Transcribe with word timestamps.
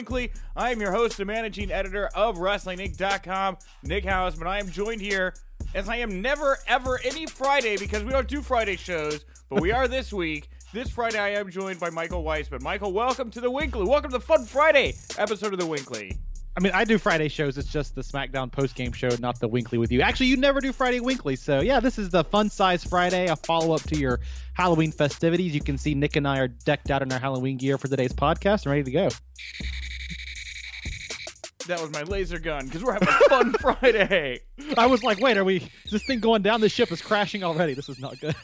WINCLY. 0.00 0.30
I 0.56 0.70
am 0.70 0.80
your 0.80 0.92
host 0.92 1.20
and 1.20 1.26
managing 1.26 1.70
editor 1.70 2.08
of 2.14 2.38
WrestlingInc.com, 2.38 3.58
Nick 3.82 4.04
Hausman. 4.04 4.46
I 4.46 4.58
am 4.58 4.70
joined 4.70 5.02
here, 5.02 5.34
as 5.74 5.90
I 5.90 5.96
am 5.96 6.22
never, 6.22 6.56
ever 6.66 6.98
any 7.04 7.26
Friday 7.26 7.76
because 7.76 8.02
we 8.02 8.10
don't 8.10 8.26
do 8.26 8.40
Friday 8.40 8.76
shows, 8.76 9.26
but 9.50 9.60
we 9.60 9.72
are 9.72 9.88
this 9.88 10.10
week. 10.10 10.48
This 10.72 10.88
Friday, 10.88 11.18
I 11.18 11.30
am 11.30 11.50
joined 11.50 11.80
by 11.80 11.90
Michael 11.90 12.24
Weisman. 12.24 12.62
Michael, 12.62 12.94
welcome 12.94 13.30
to 13.30 13.42
the 13.42 13.50
WINCLY. 13.50 13.86
Welcome 13.86 14.10
to 14.12 14.16
the 14.16 14.24
Fun 14.24 14.46
Friday 14.46 14.94
episode 15.18 15.52
of 15.52 15.58
the 15.58 15.66
WINCLY. 15.66 16.16
I 16.56 16.60
mean, 16.60 16.72
I 16.72 16.84
do 16.84 16.96
Friday 16.96 17.28
shows. 17.28 17.58
It's 17.58 17.70
just 17.70 17.94
the 17.94 18.00
SmackDown 18.00 18.50
post 18.50 18.76
game 18.76 18.92
show, 18.92 19.10
not 19.20 19.38
the 19.38 19.48
WINCLY 19.48 19.78
with 19.78 19.92
you. 19.92 20.00
Actually, 20.00 20.26
you 20.26 20.38
never 20.38 20.62
do 20.62 20.72
Friday 20.72 21.00
WINCLY. 21.00 21.36
So, 21.36 21.60
yeah, 21.60 21.78
this 21.78 21.98
is 21.98 22.08
the 22.08 22.24
fun 22.24 22.48
size 22.48 22.82
Friday, 22.82 23.26
a 23.26 23.36
follow 23.36 23.74
up 23.74 23.82
to 23.82 23.98
your 23.98 24.20
Halloween 24.54 24.92
festivities. 24.92 25.54
You 25.54 25.60
can 25.60 25.76
see 25.76 25.94
Nick 25.94 26.16
and 26.16 26.26
I 26.26 26.38
are 26.38 26.48
decked 26.48 26.90
out 26.90 27.02
in 27.02 27.12
our 27.12 27.20
Halloween 27.20 27.58
gear 27.58 27.76
for 27.76 27.88
today's 27.88 28.12
podcast 28.12 28.64
and 28.64 28.72
ready 28.72 28.84
to 28.84 28.90
go. 28.90 29.08
That 31.70 31.80
was 31.80 31.92
my 31.92 32.02
laser 32.02 32.40
gun 32.40 32.66
because 32.66 32.82
we're 32.82 32.94
having 32.94 33.08
fun 33.28 33.52
Friday. 33.60 34.40
I 34.76 34.86
was 34.86 35.04
like, 35.04 35.20
wait, 35.20 35.36
are 35.36 35.44
we? 35.44 35.58
Is 35.84 35.92
this 35.92 36.02
thing 36.04 36.18
going 36.18 36.42
down? 36.42 36.60
The 36.60 36.68
ship 36.68 36.90
is 36.90 37.00
crashing 37.00 37.44
already. 37.44 37.74
This 37.74 37.88
is 37.88 38.00
not 38.00 38.18
good. 38.18 38.34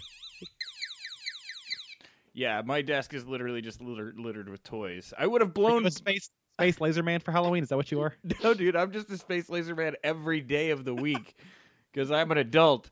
Yeah, 2.33 2.63
my 2.65 2.83
desk 2.83 3.15
is 3.15 3.27
literally 3.27 3.63
just 3.63 3.83
littered, 3.83 4.17
littered 4.21 4.49
with 4.49 4.63
toys. 4.63 5.13
I 5.19 5.27
would 5.27 5.41
have 5.41 5.53
blown 5.53 5.85
a 5.87 5.91
space 5.91 6.31
space 6.53 6.81
laser 6.81 7.03
man 7.03 7.19
for 7.19 7.33
Halloween. 7.33 7.65
Is 7.65 7.71
that 7.71 7.77
what 7.77 7.91
you 7.91 8.01
are? 8.01 8.15
No, 8.45 8.55
dude, 8.55 8.77
I'm 8.77 8.93
just 8.93 9.11
a 9.11 9.19
space 9.19 9.49
laser 9.49 9.75
man 9.75 9.97
every 10.05 10.41
day 10.41 10.71
of 10.71 10.85
the 10.85 10.95
week 10.95 11.35
because 11.93 12.13
I'm 12.13 12.31
an 12.31 12.39
adult. 12.39 12.91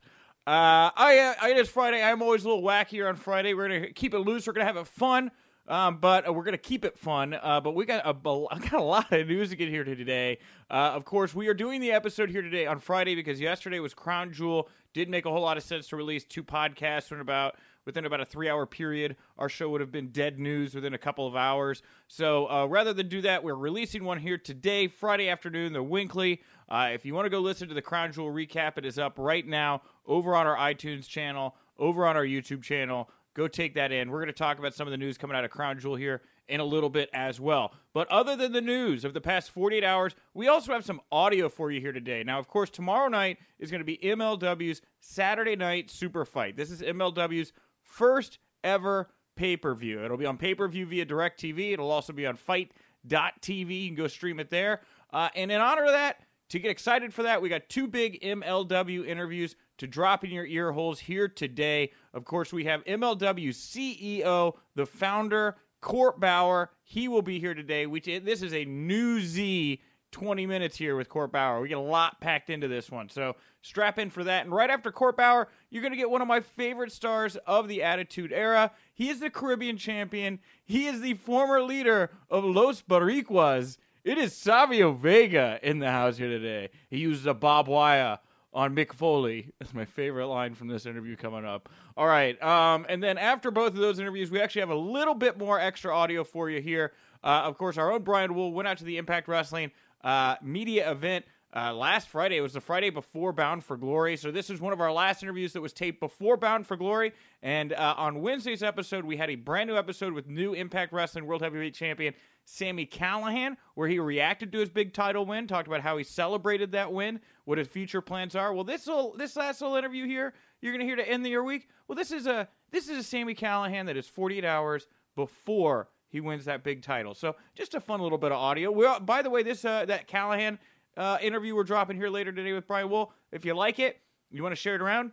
Uh, 0.49 0.91
I, 0.97 1.37
I, 1.41 1.51
it 1.51 1.59
is 1.59 1.69
Friday. 1.69 2.03
I'm 2.03 2.23
always 2.23 2.45
a 2.45 2.49
little 2.49 2.65
wackier 2.65 3.09
on 3.09 3.15
Friday. 3.15 3.55
We're 3.55 3.69
gonna 3.69 3.93
keep 3.93 4.15
it 4.15 4.19
loose. 4.19 4.49
We're 4.49 4.55
gonna 4.55 4.67
have 4.67 4.79
it 4.79 4.89
fun. 4.89 5.31
Um, 5.67 5.97
but 5.97 6.29
uh, 6.29 6.33
we're 6.33 6.45
gonna 6.45 6.59
keep 6.59 6.85
it 6.85 6.99
fun. 6.99 7.35
Uh, 7.41 7.61
but 7.61 7.75
we 7.75 7.87
got 7.87 8.05
a, 8.05 8.11
a 8.11 8.15
got 8.61 8.73
a 8.73 8.83
lot 8.83 9.13
of 9.13 9.27
news 9.29 9.51
to 9.51 9.57
get 9.57 9.69
here 9.69 9.85
to 9.85 9.97
today. 9.97 10.39
Uh, 10.71 10.93
of 10.95 11.05
course, 11.05 11.35
we 11.35 11.49
are 11.49 11.55
doing 11.55 11.81
the 11.81 11.93
episode 11.93 12.31
here 12.31 12.43
today 12.43 12.67
on 12.67 12.81
Friday 12.81 13.15
because 13.15 13.41
yesterday 13.41 13.81
was 13.81 13.95
Crown 13.95 14.33
Jewel. 14.33 14.69
Didn't 14.93 15.11
make 15.11 15.27
a 15.27 15.31
whole 15.31 15.43
lot 15.43 15.57
of 15.57 15.63
sense 15.63 15.89
to 15.89 15.97
release 15.97 16.25
two 16.25 16.45
podcasts 16.45 17.11
in 17.11 17.21
about 17.21 17.57
within 17.85 18.05
about 18.05 18.21
a 18.21 18.25
three 18.25 18.49
hour 18.49 18.67
period. 18.67 19.17
Our 19.39 19.49
show 19.49 19.69
would 19.71 19.81
have 19.81 19.93
been 19.93 20.09
dead 20.09 20.39
news 20.39 20.75
within 20.75 20.95
a 20.95 20.99
couple 20.99 21.27
of 21.27 21.37
hours. 21.37 21.83
So 22.09 22.51
uh, 22.51 22.67
rather 22.67 22.93
than 22.93 23.09
do 23.09 23.21
that, 23.23 23.43
we're 23.43 23.55
releasing 23.55 24.05
one 24.05 24.19
here 24.19 24.39
today, 24.39 24.87
Friday 24.89 25.29
afternoon, 25.29 25.73
the 25.73 25.83
WINCLY. 25.83 26.41
Uh, 26.69 26.91
if 26.93 27.05
you 27.05 27.15
want 27.15 27.27
to 27.27 27.31
go 27.31 27.41
listen 27.41 27.69
to 27.69 27.75
the 27.75 27.83
Crown 27.83 28.13
Jewel 28.13 28.33
recap, 28.33 28.79
it 28.79 28.87
is 28.87 28.99
up 28.99 29.15
right 29.19 29.47
now 29.47 29.83
over 30.07 30.35
on 30.35 30.47
our 30.47 30.57
iTunes 30.57 31.07
channel, 31.07 31.55
over 31.79 32.07
on 32.07 32.17
our 32.17 32.25
YouTube 32.25 32.63
channel. 32.63 33.11
Go 33.35 33.49
take 33.49 33.75
that 33.75 33.91
in. 33.91 34.11
We're 34.11 34.19
going 34.19 34.29
to 34.29 34.33
talk 34.33 34.59
about 34.59 34.75
some 34.75 34.87
of 34.87 34.93
the 34.93 34.97
news 34.97 35.19
coming 35.19 35.37
out 35.37 35.45
of 35.45 35.51
Crown 35.51 35.79
Jewel 35.79 35.97
here 35.97 36.23
in 36.49 36.61
a 36.61 36.65
little 36.65 36.91
bit 36.91 37.11
as 37.13 37.41
well. 37.41 37.73
But 37.93 38.09
other 38.09 38.37
than 38.37 38.53
the 38.53 38.61
news 38.61 39.05
of 39.05 39.13
the 39.13 39.21
past 39.21 39.51
48 39.51 39.83
hours, 39.83 40.15
we 40.35 40.47
also 40.47 40.73
have 40.73 40.85
some 40.85 41.01
audio 41.11 41.49
for 41.49 41.71
you 41.71 41.81
here 41.81 41.93
today. 41.93 42.23
Now, 42.23 42.39
of 42.39 42.49
course, 42.49 42.71
tomorrow 42.71 43.09
night 43.09 43.39
is 43.59 43.71
going 43.71 43.81
to 43.81 43.85
be 43.85 43.99
MLW's 43.99 44.83
Saturday 45.01 45.57
Night 45.57 45.91
Super 45.91 46.25
Fight. 46.25 46.57
This 46.57 46.71
is 46.71 46.83
MLW's 46.83 47.53
first 47.83 48.39
ever 48.63 49.11
pay 49.37 49.57
per 49.57 49.75
view. 49.75 50.05
It'll 50.05 50.17
be 50.17 50.27
on 50.27 50.39
pay 50.39 50.55
per 50.55 50.69
view 50.69 50.87
via 50.87 51.07
DirecTV. 51.07 51.73
It'll 51.73 51.91
also 51.91 52.13
be 52.13 52.27
on 52.27 52.37
FITE.tv. 52.37 53.83
You 53.83 53.89
can 53.89 53.97
go 53.97 54.07
stream 54.07 54.39
it 54.39 54.51
there. 54.51 54.81
Uh, 55.13 55.29
and 55.35 55.51
in 55.51 55.61
honor 55.61 55.85
of 55.85 55.93
that, 55.93 56.21
to 56.55 56.61
get 56.61 56.71
excited 56.71 57.13
for 57.13 57.25
that, 57.25 57.43
we 57.43 57.49
got 57.49 57.69
two 57.69 57.89
big 57.89 58.21
MLW 58.23 59.05
interviews 59.09 59.57
to 59.79 59.89
drop 59.89 60.23
in 60.23 60.31
your 60.31 60.47
ear 60.47 60.71
holes 60.71 61.01
here 61.01 61.27
today. 61.27 61.91
Of 62.13 62.25
course, 62.25 62.53
we 62.53 62.65
have 62.67 62.85
MLW 62.85 63.49
CEO, 63.49 64.55
the 64.77 64.87
founder, 64.87 65.57
Court 65.81 66.21
Bauer. 66.21 66.71
He 66.85 67.09
will 67.09 67.23
be 67.23 67.41
here 67.41 67.55
today. 67.55 67.87
We 67.87 67.99
this 68.01 68.41
is 68.41 68.55
a 68.55 68.65
new 68.67 69.21
Z 69.21 69.83
20 70.13 70.47
minutes 70.47 70.77
here 70.77 70.95
with 70.95 71.09
Court 71.09 71.33
Bauer. 71.33 71.61
We 71.61 71.67
get 71.67 71.77
a 71.77 71.81
lot 71.81 72.21
packed 72.21 72.51
into 72.51 72.69
this 72.69 72.89
one. 72.89 73.09
So 73.09 73.35
strap 73.61 73.99
in 73.99 74.09
for 74.09 74.23
that. 74.23 74.45
And 74.45 74.55
right 74.55 74.71
after 74.71 74.93
Court 74.93 75.17
Bauer, 75.17 75.49
you're 75.71 75.83
going 75.83 75.91
to 75.91 75.99
get 75.99 76.09
one 76.09 76.23
of 76.23 76.29
my 76.29 76.39
favorite 76.39 76.93
stars 76.93 77.37
of 77.49 77.67
the 77.67 77.83
Attitude 77.83 78.33
Era. 78.33 78.71
He 78.93 79.09
is 79.09 79.19
the 79.19 79.29
Caribbean 79.29 79.77
champion. 79.77 80.39
He 80.65 80.87
is 80.87 81.01
the 81.01 81.15
former 81.15 81.61
leader 81.61 82.13
of 82.31 82.45
Los 82.45 82.81
Boricuas. 82.81 83.77
It 84.05 84.19
is 84.19 84.37
Savio 84.37 84.93
Vega 84.93 85.59
in 85.63 85.79
the 85.79 85.91
house 85.91 86.19
here 86.19 86.29
today. 86.29 86.69
He 86.91 86.99
uses 86.99 87.25
a 87.25 87.33
Bob 87.33 87.69
Wire 87.69 88.19
on 88.53 88.77
Mick 88.77 88.93
Foley. 88.93 89.49
That's 89.59 89.73
my 89.73 89.87
favorite 89.87 90.27
line 90.27 90.55
from 90.55 90.69
this 90.69 90.85
interview 90.85 91.17
coming 91.17 91.47
up. 91.47 91.71
All 91.97 92.07
right. 92.07 92.41
Um, 92.43 92.85
and 92.91 93.03
then 93.03 93.17
after 93.17 93.51
both 93.51 93.69
of 93.69 93.77
those 93.77 93.99
interviews, 93.99 94.31
we 94.31 94.43
actually 94.43 94.61
have 94.61 94.69
a 94.69 94.75
little 94.75 95.15
bit 95.15 95.39
more 95.39 95.59
extra 95.59 95.97
audio 95.97 96.23
for 96.23 96.51
you 96.51 96.61
here. 96.61 96.93
Uh, 97.23 97.45
of 97.45 97.57
course, 97.57 97.79
our 97.79 97.91
own 97.91 98.03
Brian 98.03 98.35
Wool 98.35 98.53
went 98.53 98.69
out 98.69 98.77
to 98.77 98.85
the 98.85 98.99
Impact 98.99 99.27
Wrestling 99.27 99.71
uh, 100.03 100.37
media 100.43 100.91
event 100.91 101.25
uh, 101.57 101.73
last 101.73 102.09
Friday. 102.09 102.37
It 102.37 102.43
was 102.43 102.53
the 102.53 102.61
Friday 102.61 102.91
before 102.91 103.33
Bound 103.33 103.65
for 103.65 103.79
Glory. 103.79 104.19
So 104.19 104.31
this 104.31 104.51
is 104.51 104.61
one 104.61 104.75
of 104.75 104.83
our 104.83 104.93
last 104.93 105.23
interviews 105.23 105.55
that 105.55 105.63
was 105.63 105.73
taped 105.73 106.01
before 106.01 106.37
Bound 106.37 106.67
for 106.67 106.77
Glory. 106.77 107.15
And 107.43 107.73
uh, 107.73 107.95
on 107.97 108.21
Wednesday's 108.21 108.63
episode, 108.63 109.07
we 109.07 109.17
had 109.17 109.31
a 109.31 109.37
brand 109.37 109.71
new 109.71 109.77
episode 109.77 110.13
with 110.13 110.29
new 110.29 110.53
Impact 110.53 110.93
Wrestling 110.93 111.27
World 111.27 111.41
Heavyweight 111.41 111.75
Champion 111.75 112.13
Sami 112.45 112.87
Callihan, 112.87 113.57
where 113.75 113.89
he 113.89 113.99
reacted 113.99 114.53
to 114.53 114.59
his 114.59 114.69
big 114.69 114.93
title 114.93 115.25
win, 115.25 115.47
talked 115.47 115.67
about 115.67 115.81
how 115.81 115.97
he 115.97 116.05
celebrated 116.05 116.73
that 116.73 116.93
win, 116.93 117.21
what 117.45 117.59
his 117.59 117.69
future 117.69 118.01
plans 118.01 118.37
are. 118.37 118.53
Well, 118.53 118.65
this 118.65 118.87
will 118.87 119.15
this 119.17 119.37
last 119.37 119.61
little 119.61 119.77
interview 119.77 120.07
here, 120.07 120.35
you're 120.61 120.77
to 120.77 120.85
hear 120.85 120.97
to 120.97 121.09
end 121.09 121.25
the 121.25 121.31
year 121.31 121.43
week. 121.43 121.69
Well, 121.89 121.97
this 121.97 122.11
is 122.11 122.27
a 122.27 122.49
this 122.71 122.89
is 122.89 122.99
a 122.99 123.03
Sami 123.03 123.35
Callihan 123.35 123.87
that 123.87 123.97
is 123.97 124.07
48 124.07 124.45
hours 124.45 124.87
before 125.17 125.89
he 126.09 126.21
wins 126.21 126.45
that 126.45 126.63
big 126.63 126.83
title. 126.83 127.15
So 127.15 127.37
just 127.55 127.75
a 127.75 127.81
fun 127.81 128.01
little 128.01 128.19
bit 128.19 128.33
of 128.33 128.39
audio. 128.39 128.71
We 128.71 128.87
by 129.01 129.23
the 129.23 129.31
way, 129.31 129.43
this 129.43 129.65
uh, 129.65 129.85
that 129.87 130.07
Callihan 130.07 130.59
uh, 130.97 131.19
interview 131.21 131.55
we're 131.55 131.65
dropping 131.65 131.97
here 131.97 132.09
later 132.09 132.33
today 132.33 132.53
with 132.53 132.67
Brian 132.67 132.89
Wool. 132.89 133.13
If 133.33 133.45
you 133.45 133.55
like 133.55 133.79
it, 133.79 134.01
you 134.31 134.43
want 134.43 134.53
to 134.53 134.61
share 134.61 134.75
it 134.75 134.83
around. 134.83 135.13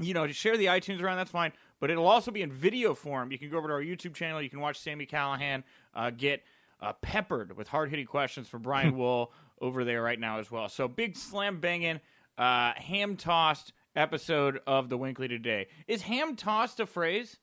You 0.00 0.14
know, 0.14 0.26
share 0.28 0.56
the 0.56 0.66
iTunes 0.66 1.02
around. 1.02 1.18
That's 1.18 1.30
fine. 1.30 1.52
But 1.80 1.90
it'll 1.90 2.06
also 2.06 2.30
be 2.30 2.42
in 2.42 2.50
video 2.50 2.94
form. 2.94 3.32
You 3.32 3.38
can 3.38 3.50
go 3.50 3.58
over 3.58 3.68
to 3.68 3.74
our 3.74 3.82
YouTube 3.82 4.14
channel. 4.14 4.40
You 4.40 4.50
can 4.50 4.60
watch 4.60 4.78
Sami 4.78 5.06
Callihan 5.06 5.62
uh, 5.94 6.10
get 6.10 6.42
uh, 6.80 6.92
peppered 6.94 7.56
with 7.56 7.68
hard 7.68 7.90
hitting 7.90 8.06
questions 8.06 8.48
from 8.48 8.62
Brian 8.62 8.96
Wool 8.98 9.32
over 9.60 9.84
there 9.84 10.02
right 10.02 10.18
now 10.18 10.38
as 10.38 10.50
well. 10.50 10.68
So 10.68 10.88
big 10.88 11.16
slam 11.16 11.60
banging, 11.60 12.00
uh, 12.38 12.72
ham 12.76 13.16
tossed 13.16 13.72
episode 13.96 14.60
of 14.66 14.88
the 14.88 14.98
WINCLY 14.98 15.28
today. 15.28 15.68
Is 15.86 16.02
ham 16.02 16.36
tossed 16.36 16.80
a 16.80 16.86
phrase? 16.86 17.38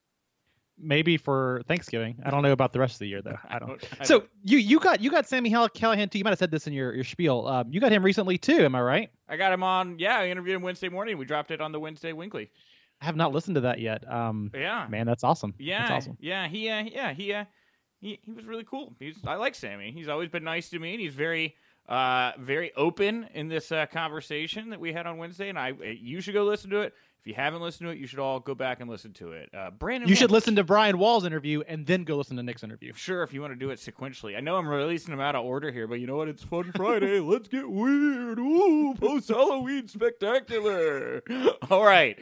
maybe 0.82 1.18
for 1.18 1.62
Thanksgiving. 1.68 2.18
I 2.26 2.32
don't 2.32 2.42
know 2.42 2.52
about 2.52 2.74
the 2.74 2.80
rest 2.80 2.96
of 2.96 3.00
the 3.00 3.08
year 3.08 3.22
though. 3.22 3.38
I 3.48 3.60
don't. 3.60 3.72
I 3.72 3.76
don't 3.76 4.02
I 4.02 4.04
so 4.04 4.24
you 4.44 4.58
you 4.58 4.80
got 4.80 5.02
you 5.02 5.12
got 5.12 5.28
Sami 5.28 5.52
Callihan 5.52 6.10
too. 6.10 6.18
You 6.18 6.24
might 6.24 6.32
have 6.32 6.40
said 6.40 6.52
this 6.52 6.68
in 6.68 6.74
your 6.74 6.94
your 6.94 7.04
spiel. 7.04 7.48
Um, 7.48 7.68
you 7.72 7.80
got 7.80 7.92
him 7.92 8.04
recently 8.04 8.38
too. 8.38 8.66
Am 8.66 8.76
I 8.76 8.82
right? 8.82 9.10
I 9.30 9.38
got 9.38 9.54
him 9.54 9.64
on. 9.64 10.00
Yeah, 10.00 10.18
I 10.20 10.28
interviewed 10.28 10.56
him 10.56 10.62
Wednesday 10.62 10.90
morning. 10.90 11.18
We 11.18 11.26
dropped 11.26 11.52
it 11.52 11.62
on 11.62 11.72
the 11.72 11.80
Wednesday 11.80 12.12
WINCLY. 12.12 12.50
I 13.02 13.06
have 13.06 13.16
not 13.16 13.34
listened 13.34 13.56
to 13.56 13.62
that 13.62 13.80
yet. 13.80 14.10
Um, 14.10 14.52
yeah, 14.54 14.88
man, 14.90 15.08
that's 15.08 15.24
awesome. 15.24 15.56
Yeah, 15.58 15.82
that's 15.82 16.06
awesome. 16.06 16.18
Yeah, 16.20 16.48
he 16.48 16.70
uh, 16.70 16.84
yeah 16.84 17.14
he 17.14 17.34
uh, 17.34 17.46
he 18.00 18.20
he 18.24 18.32
was 18.32 18.46
really 18.46 18.64
cool. 18.64 18.94
He's 19.00 19.18
I 19.26 19.36
like 19.36 19.56
Sami. 19.56 19.92
He's 19.92 20.08
always 20.08 20.30
been 20.30 20.44
nice 20.44 20.70
to 20.70 20.80
me, 20.80 20.94
and 20.94 21.02
he's 21.02 21.14
very 21.14 21.56
uh 21.90 22.34
very 22.38 22.72
open 22.76 23.28
in 23.34 23.48
this 23.48 23.72
uh, 23.72 23.88
conversation 23.88 24.70
that 24.70 24.80
we 24.80 24.94
had 24.94 25.08
on 25.08 25.18
Wednesday. 25.18 25.50
And 25.50 25.58
I 25.58 25.74
you 26.00 26.22
should 26.22 26.36
go 26.36 26.44
listen 26.44 26.70
to 26.72 26.82
it. 26.82 26.94
If 27.22 27.28
you 27.28 27.36
haven't 27.36 27.62
listened 27.62 27.88
to 27.88 27.92
it, 27.92 28.00
you 28.00 28.08
should 28.08 28.18
all 28.18 28.40
go 28.40 28.56
back 28.56 28.80
and 28.82 28.90
listen 28.90 29.14
to 29.14 29.34
it. 29.34 29.50
Uh, 29.54 29.70
Brandon, 29.70 30.10
you 30.10 30.16
should 30.16 30.32
listen 30.32 30.56
to 30.56 30.64
Brian 30.64 30.98
Wall's 30.98 31.24
interview 31.24 31.62
and 31.68 31.86
then 31.86 32.04
go 32.04 32.18
listen 32.18 32.36
to 32.38 32.44
Nick's 32.44 32.64
interview. 32.64 32.94
Sure, 32.96 33.22
if 33.22 33.32
you 33.32 33.42
want 33.42 33.54
to 33.54 33.60
do 33.60 33.70
it 33.70 33.78
sequentially. 33.78 34.36
I 34.36 34.40
know 34.40 34.58
I'm 34.58 34.68
releasing 34.68 35.12
them 35.12 35.20
out 35.20 35.36
of 35.36 35.46
order 35.46 35.72
here, 35.72 35.88
but 35.88 36.00
you 36.00 36.08
know 36.08 36.18
what? 36.18 36.30
It's 36.30 36.44
Fun 36.44 36.72
Friday. 36.76 37.20
Let's 37.20 37.48
get 37.48 37.70
weird. 37.70 38.40
Ooh, 38.40 38.96
post 39.00 39.28
Halloween 39.28 39.88
spectacular. 39.88 41.22
All 41.70 41.84
right. 41.84 42.18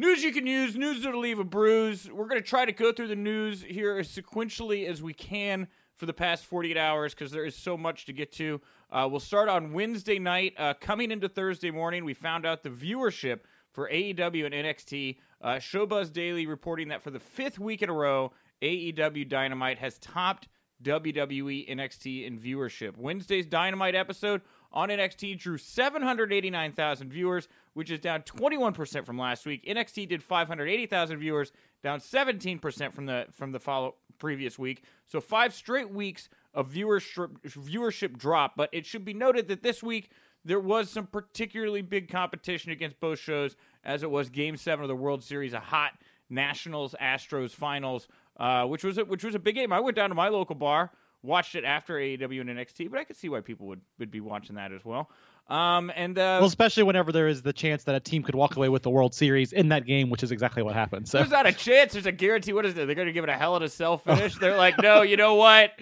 News 0.00 0.22
you 0.22 0.32
can 0.32 0.46
use, 0.46 0.76
news 0.76 1.02
that'll 1.02 1.18
leave 1.18 1.40
a 1.40 1.44
bruise. 1.44 2.08
We're 2.08 2.28
going 2.28 2.40
to 2.40 2.46
try 2.46 2.64
to 2.64 2.70
go 2.70 2.92
through 2.92 3.08
the 3.08 3.16
news 3.16 3.62
here 3.62 3.98
as 3.98 4.06
sequentially 4.06 4.86
as 4.86 5.02
we 5.02 5.12
can 5.12 5.66
for 5.96 6.06
the 6.06 6.12
past 6.12 6.46
48 6.46 6.76
hours 6.76 7.14
because 7.14 7.32
there 7.32 7.44
is 7.44 7.56
so 7.56 7.76
much 7.76 8.04
to 8.04 8.12
get 8.12 8.30
to. 8.34 8.60
Uh, 8.92 9.08
we'll 9.10 9.18
start 9.18 9.48
on 9.48 9.72
Wednesday 9.72 10.20
night. 10.20 10.54
Uh, 10.56 10.72
coming 10.80 11.10
into 11.10 11.28
Thursday 11.28 11.72
morning, 11.72 12.04
we 12.04 12.14
found 12.14 12.46
out 12.46 12.62
the 12.62 12.70
viewership 12.70 13.40
for 13.72 13.90
AEW 13.90 14.46
and 14.46 14.54
NXT. 14.54 15.16
Uh, 15.42 15.54
Showbuzz 15.54 16.12
Daily 16.12 16.46
reporting 16.46 16.86
that 16.90 17.02
for 17.02 17.10
the 17.10 17.18
fifth 17.18 17.58
week 17.58 17.82
in 17.82 17.90
a 17.90 17.92
row, 17.92 18.32
AEW 18.62 19.28
Dynamite 19.28 19.78
has 19.78 19.98
topped 19.98 20.46
WWE 20.84 21.68
NXT 21.68 22.24
in 22.24 22.38
viewership. 22.38 22.96
Wednesday's 22.96 23.46
Dynamite 23.46 23.96
episode 23.96 24.42
on 24.72 24.88
NXT 24.88 25.38
drew 25.38 25.58
789,000 25.58 27.10
viewers, 27.10 27.48
which 27.74 27.90
is 27.90 27.98
down 27.98 28.22
21% 28.22 29.06
from 29.06 29.18
last 29.18 29.46
week. 29.46 29.64
NXT 29.64 30.08
did 30.08 30.22
580,000 30.22 31.18
viewers, 31.18 31.52
down 31.82 32.00
17% 32.00 32.92
from 32.92 33.06
the 33.06 33.26
from 33.30 33.52
the 33.52 33.60
follow 33.60 33.94
previous 34.18 34.58
week. 34.58 34.82
So 35.06 35.20
five 35.20 35.54
straight 35.54 35.90
weeks 35.90 36.28
of 36.54 36.70
viewership 36.70 37.38
viewership 37.46 38.18
drop, 38.18 38.54
but 38.56 38.68
it 38.72 38.84
should 38.84 39.04
be 39.04 39.14
noted 39.14 39.48
that 39.48 39.62
this 39.62 39.82
week 39.82 40.10
there 40.44 40.60
was 40.60 40.90
some 40.90 41.06
particularly 41.06 41.82
big 41.82 42.08
competition 42.08 42.72
against 42.72 43.00
both 43.00 43.18
shows, 43.18 43.56
as 43.84 44.02
it 44.02 44.10
was 44.10 44.28
Game 44.30 44.56
7 44.56 44.82
of 44.82 44.88
the 44.88 44.96
World 44.96 45.22
Series, 45.22 45.52
a 45.52 45.60
hot 45.60 45.92
Nationals 46.30 46.94
Astros 47.00 47.50
finals 47.50 48.08
uh, 48.38 48.64
which 48.64 48.84
was 48.84 48.98
a, 48.98 49.04
which 49.04 49.24
was 49.24 49.34
a 49.34 49.38
big 49.38 49.56
game. 49.56 49.72
I 49.72 49.80
went 49.80 49.96
down 49.96 50.10
to 50.10 50.14
my 50.14 50.28
local 50.28 50.54
bar, 50.54 50.92
watched 51.22 51.54
it 51.54 51.64
after 51.64 51.94
AEW 51.94 52.40
and 52.40 52.50
NXT, 52.50 52.90
but 52.90 52.98
I 52.98 53.04
could 53.04 53.16
see 53.16 53.28
why 53.28 53.40
people 53.40 53.66
would 53.68 53.80
would 53.98 54.10
be 54.10 54.20
watching 54.20 54.56
that 54.56 54.72
as 54.72 54.84
well. 54.84 55.10
Um, 55.48 55.90
and 55.96 56.18
uh, 56.18 56.38
well, 56.40 56.44
especially 56.44 56.82
whenever 56.82 57.10
there 57.10 57.26
is 57.26 57.40
the 57.40 57.54
chance 57.54 57.84
that 57.84 57.94
a 57.94 58.00
team 58.00 58.22
could 58.22 58.34
walk 58.34 58.56
away 58.56 58.68
with 58.68 58.82
the 58.82 58.90
World 58.90 59.14
Series 59.14 59.54
in 59.54 59.70
that 59.70 59.86
game, 59.86 60.10
which 60.10 60.22
is 60.22 60.30
exactly 60.30 60.62
what 60.62 60.74
happened. 60.74 61.08
So 61.08 61.18
there's 61.18 61.30
not 61.30 61.46
a 61.46 61.52
chance. 61.52 61.94
There's 61.94 62.04
a 62.04 62.12
guarantee. 62.12 62.52
What 62.52 62.66
is 62.66 62.72
it? 62.72 62.86
They're 62.86 62.94
going 62.94 63.06
to 63.06 63.12
give 63.12 63.24
it 63.24 63.30
a 63.30 63.36
hell 63.36 63.56
of 63.56 63.62
a 63.62 63.68
cell 63.70 63.96
finish. 63.96 64.34
They're 64.36 64.58
like, 64.58 64.76
no, 64.82 65.00
you 65.00 65.16
know 65.16 65.36
what? 65.36 65.72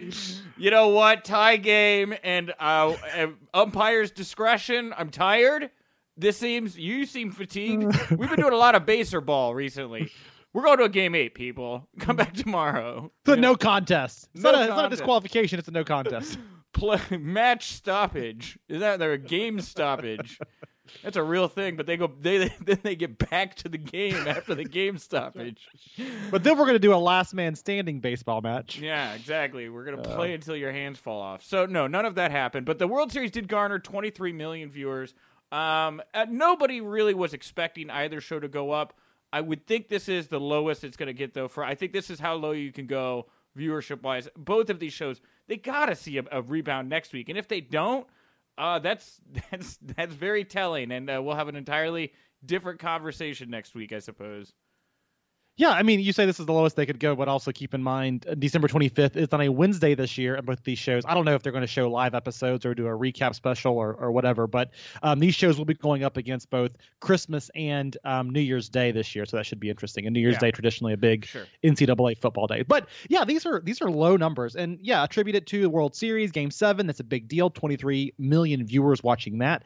You 0.57 0.71
know 0.71 0.89
what? 0.89 1.25
Tie 1.25 1.57
game 1.57 2.15
and 2.23 2.55
uh, 2.61 2.95
umpire's 3.53 4.13
discretion. 4.13 4.95
I'm 4.97 5.11
tired. 5.11 5.71
This 6.17 6.39
seems 6.39 6.79
you 6.79 7.05
seem 7.05 7.33
fatigued. 7.33 7.85
We've 8.11 8.31
been 8.31 8.39
doing 8.39 8.53
a 8.53 8.57
lot 8.57 8.77
of 8.77 8.87
baser 8.87 9.21
ball 9.21 9.53
recently. 9.53 10.13
We're 10.57 10.63
going 10.63 10.79
to 10.79 10.85
a 10.85 10.89
game 10.89 11.15
eight, 11.15 11.35
people. 11.35 11.87
Come 11.99 12.17
back 12.17 12.33
tomorrow. 12.33 13.13
It's 13.27 13.37
a 13.37 13.37
no 13.37 13.57
contest. 13.57 14.31
It's, 14.35 14.43
no 14.43 14.53
not, 14.53 14.61
a, 14.61 14.63
it's 14.63 14.71
not 14.71 14.87
a 14.87 14.89
disqualification. 14.89 15.59
It's 15.59 15.69
a 15.69 15.71
no 15.71 15.85
contest 15.85 16.39
play 16.73 16.99
match 17.19 17.73
stoppage. 17.75 18.59
Is 18.67 18.81
that 18.81 19.03
a 19.03 19.19
game 19.19 19.61
stoppage? 19.61 20.39
That's 21.03 21.19
a 21.19 21.23
real 21.23 21.49
thing, 21.49 21.77
but 21.77 21.85
they 21.85 21.99
go 21.99 22.11
they 22.23 22.39
then 22.65 22.79
they 22.83 22.97
get 22.97 23.19
back 23.29 23.57
to 23.57 23.69
the 23.69 23.77
game 23.77 24.27
after 24.27 24.55
the 24.55 24.65
game 24.65 24.97
stoppage. 24.97 25.69
But 26.31 26.43
then 26.43 26.57
we're 26.57 26.65
gonna 26.65 26.79
do 26.79 26.95
a 26.95 26.97
last 26.97 27.35
man 27.35 27.55
standing 27.55 28.01
baseball 28.01 28.41
match. 28.41 28.79
Yeah, 28.79 29.13
exactly. 29.13 29.69
We're 29.69 29.85
gonna 29.85 30.01
play 30.01 30.33
uh, 30.33 30.37
until 30.37 30.57
your 30.57 30.73
hands 30.73 30.99
fall 30.99 31.21
off. 31.21 31.45
So 31.45 31.67
no, 31.67 31.87
none 31.87 32.07
of 32.07 32.15
that 32.15 32.31
happened. 32.31 32.65
But 32.65 32.79
the 32.79 32.89
World 32.89 33.13
Series 33.13 33.31
did 33.31 33.47
garner 33.47 33.79
23 33.79 34.33
million 34.33 34.71
viewers. 34.71 35.13
Um, 35.53 36.01
uh, 36.15 36.25
nobody 36.31 36.81
really 36.81 37.13
was 37.13 37.35
expecting 37.35 37.91
either 37.91 38.23
show 38.23 38.41
to 38.41 38.49
go 38.49 38.71
up. 38.71 38.95
I 39.37 39.43
would 39.43 39.67
think 39.67 39.89
this 39.89 40.09
is 40.09 40.29
the 40.29 40.41
lowest 40.41 40.83
it's 40.83 40.97
gonna 40.97 41.13
get 41.13 41.35
though. 41.35 41.47
For 41.47 41.63
I 41.63 41.75
think 41.75 41.93
this 41.93 42.09
is 42.09 42.19
how 42.19 42.37
low 42.37 42.53
you 42.53 42.73
can 42.73 42.87
go 42.87 43.27
viewership 43.55 44.01
wise. 44.01 44.31
Both 44.35 44.71
of 44.71 44.81
these 44.81 44.95
shows 44.95 45.21
they 45.47 45.59
got 45.59 45.87
to 45.87 45.95
see 45.95 46.17
a, 46.17 46.25
a, 46.33 46.41
rebound 46.41 46.89
next 46.89 47.13
week. 47.13 47.29
And 47.29 47.37
if 47.37 47.47
they 47.47 47.61
don't, 47.61 48.07
uh, 48.57 48.79
that's 48.79 49.21
that's 49.51 49.77
that's 49.83 50.15
very 50.15 50.45
telling. 50.45 50.91
And 50.91 51.11
uh, 51.11 51.21
we'll 51.23 51.37
have 51.37 51.49
an 51.49 51.57
entirely 51.57 52.15
different 52.47 52.81
conversation 52.81 53.51
next 53.51 53.75
week, 53.75 53.93
I 53.93 53.99
suppose. 53.99 54.55
Yeah, 55.59 55.71
I 55.71 55.83
mean, 55.83 56.01
you 56.01 56.13
say 56.13 56.27
this 56.27 56.39
is 56.39 56.45
the 56.45 56.53
lowest 56.53 56.77
they 56.77 56.85
could 56.85 57.01
go, 57.01 57.17
but 57.17 57.29
also 57.29 57.51
keep 57.51 57.73
in 57.73 57.83
mind 57.83 58.27
uh, 58.29 58.35
December 58.35 58.69
25th 58.69 59.17
is 59.17 59.29
on 59.33 59.41
a 59.41 59.49
Wednesday 59.49 59.95
this 59.95 60.19
year, 60.19 60.35
and 60.35 60.45
both 60.45 60.63
these 60.65 60.79
shows, 60.79 61.05
I 61.07 61.15
don't 61.15 61.25
know 61.25 61.35
if 61.35 61.43
they're 61.43 61.53
going 61.53 61.63
to 61.63 61.67
show 61.67 61.89
live 61.91 62.15
episodes 62.15 62.67
or 62.67 62.75
do 62.75 62.87
a 62.87 62.91
recap 62.91 63.35
special 63.35 63.79
or, 63.79 63.95
or 63.95 64.13
whatever, 64.13 64.47
but 64.47 64.71
um, 65.03 65.19
these 65.19 65.35
shows 65.35 65.57
will 65.57 65.65
be 65.65 65.73
going 65.73 66.05
up 66.05 66.19
against 66.19 66.51
both 66.51 66.73
Christmas 67.01 67.51
and 67.55 67.97
um, 68.05 68.29
New 68.29 68.41
Year's 68.41 68.69
Day 68.69 68.91
this 68.93 69.15
year, 69.15 69.25
so 69.25 69.39
that 69.39 69.47
should 69.47 69.61
be 69.61 69.71
interesting. 69.71 70.05
And 70.07 70.13
New 70.13 70.21
Year's 70.21 70.35
yeah. 70.35 70.41
Day 70.41 70.51
traditionally 70.51 70.93
a 70.93 70.99
big 70.99 71.25
sure. 71.25 71.47
NCAA 71.65 72.19
football 72.19 72.47
day, 72.47 72.63
but 72.63 72.87
yeah, 73.09 73.25
these 73.25 73.47
are 73.47 73.61
these 73.61 73.81
are 73.81 73.91
low 73.91 74.17
numbers, 74.17 74.57
and 74.57 74.79
yeah, 74.83 75.05
attribute 75.05 75.37
it 75.37 75.47
to 75.47 75.63
the 75.63 75.71
World 75.71 75.95
Series 75.95 76.33
Game 76.33 76.51
Seven. 76.51 76.87
That's 76.87 77.01
a 77.01 77.05
big 77.05 77.29
deal. 77.29 77.49
23 77.49 78.13
million 78.19 78.67
viewers 78.67 79.03
watching 79.03 79.39
that. 79.39 79.63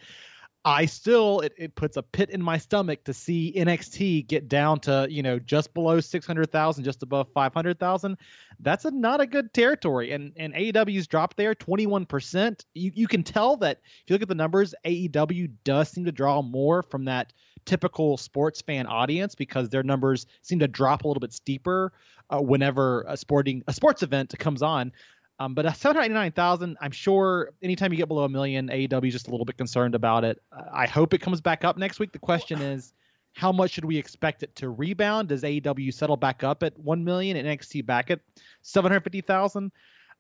I 0.65 0.85
still 0.87 1.41
it, 1.41 1.55
it 1.57 1.75
puts 1.75 1.97
a 1.97 2.03
pit 2.03 2.29
in 2.31 2.43
my 2.43 2.59
stomach 2.59 3.05
to 3.05 3.15
see 3.15 3.53
NXT 3.57 4.27
get 4.27 4.49
down 4.49 4.81
to 4.81 5.07
you 5.09 5.23
know 5.23 5.39
just 5.39 5.73
below 5.73 6.01
six 6.01 6.27
hundred 6.27 6.53
thousand, 6.53 6.85
just 6.85 7.03
above 7.03 7.29
five 7.33 7.55
hundred 7.55 7.79
thousand. 7.79 8.19
That's 8.59 8.85
a 8.85 8.91
not 8.91 9.23
a 9.23 9.27
good 9.27 9.55
territory, 9.55 10.13
and 10.13 10.33
and 10.37 10.53
AEW's 10.53 11.07
dropped 11.07 11.39
there 11.39 11.55
twenty 11.55 11.87
one 11.87 12.05
percent. 12.05 12.67
You 12.75 12.93
you 12.95 13.09
can 13.09 13.23
tell 13.23 13.57
that 13.59 13.79
if 13.83 14.11
you 14.11 14.15
look 14.15 14.23
at 14.23 14.29
the 14.29 14.35
numbers, 14.35 14.75
AEW 14.85 15.51
does 15.65 15.89
seem 15.89 16.05
to 16.05 16.13
draw 16.13 16.43
more 16.43 16.83
from 16.83 17.07
that 17.07 17.33
typical 17.65 18.17
sports 18.19 18.61
fan 18.61 18.87
audience 18.87 19.35
because 19.35 19.71
their 19.71 19.83
numbers 19.83 20.27
seem 20.43 20.59
to 20.59 20.69
drop 20.69 21.05
a 21.05 21.09
little 21.09 21.21
bit 21.21 21.33
steeper 21.33 21.93
uh, 22.29 22.41
whenever 22.41 23.05
a 23.09 23.17
sporting 23.17 23.63
a 23.67 23.73
sports 23.73 24.03
event 24.03 24.35
comes 24.39 24.63
on. 24.63 24.93
Um, 25.41 25.55
but 25.55 25.65
799,000, 25.65 26.77
I'm 26.83 26.91
sure 26.91 27.53
anytime 27.63 27.93
you 27.93 27.97
get 27.97 28.09
below 28.09 28.25
a 28.25 28.29
million, 28.29 28.69
AEW 28.69 29.07
is 29.09 29.15
just 29.15 29.27
a 29.27 29.31
little 29.31 29.47
bit 29.47 29.57
concerned 29.57 29.95
about 29.95 30.23
it. 30.23 30.39
I 30.71 30.87
hope 30.87 31.15
it 31.15 31.19
comes 31.19 31.41
back 31.41 31.65
up 31.65 31.79
next 31.79 31.99
week. 31.99 32.13
The 32.13 32.19
question 32.19 32.61
is, 32.63 32.93
how 33.33 33.51
much 33.51 33.71
should 33.71 33.87
we 33.87 33.97
expect 33.97 34.43
it 34.43 34.55
to 34.57 34.69
rebound? 34.69 35.29
Does 35.29 35.43
AEW 35.43 35.95
settle 35.95 36.19
back 36.19 36.45
up 36.45 36.63
at 36.63 36.79
1 36.79 37.05
million 37.05 37.39
and 37.39 37.49
NXT 37.49 37.87
back 37.87 38.11
at 38.11 38.21
750,000? 38.61 39.73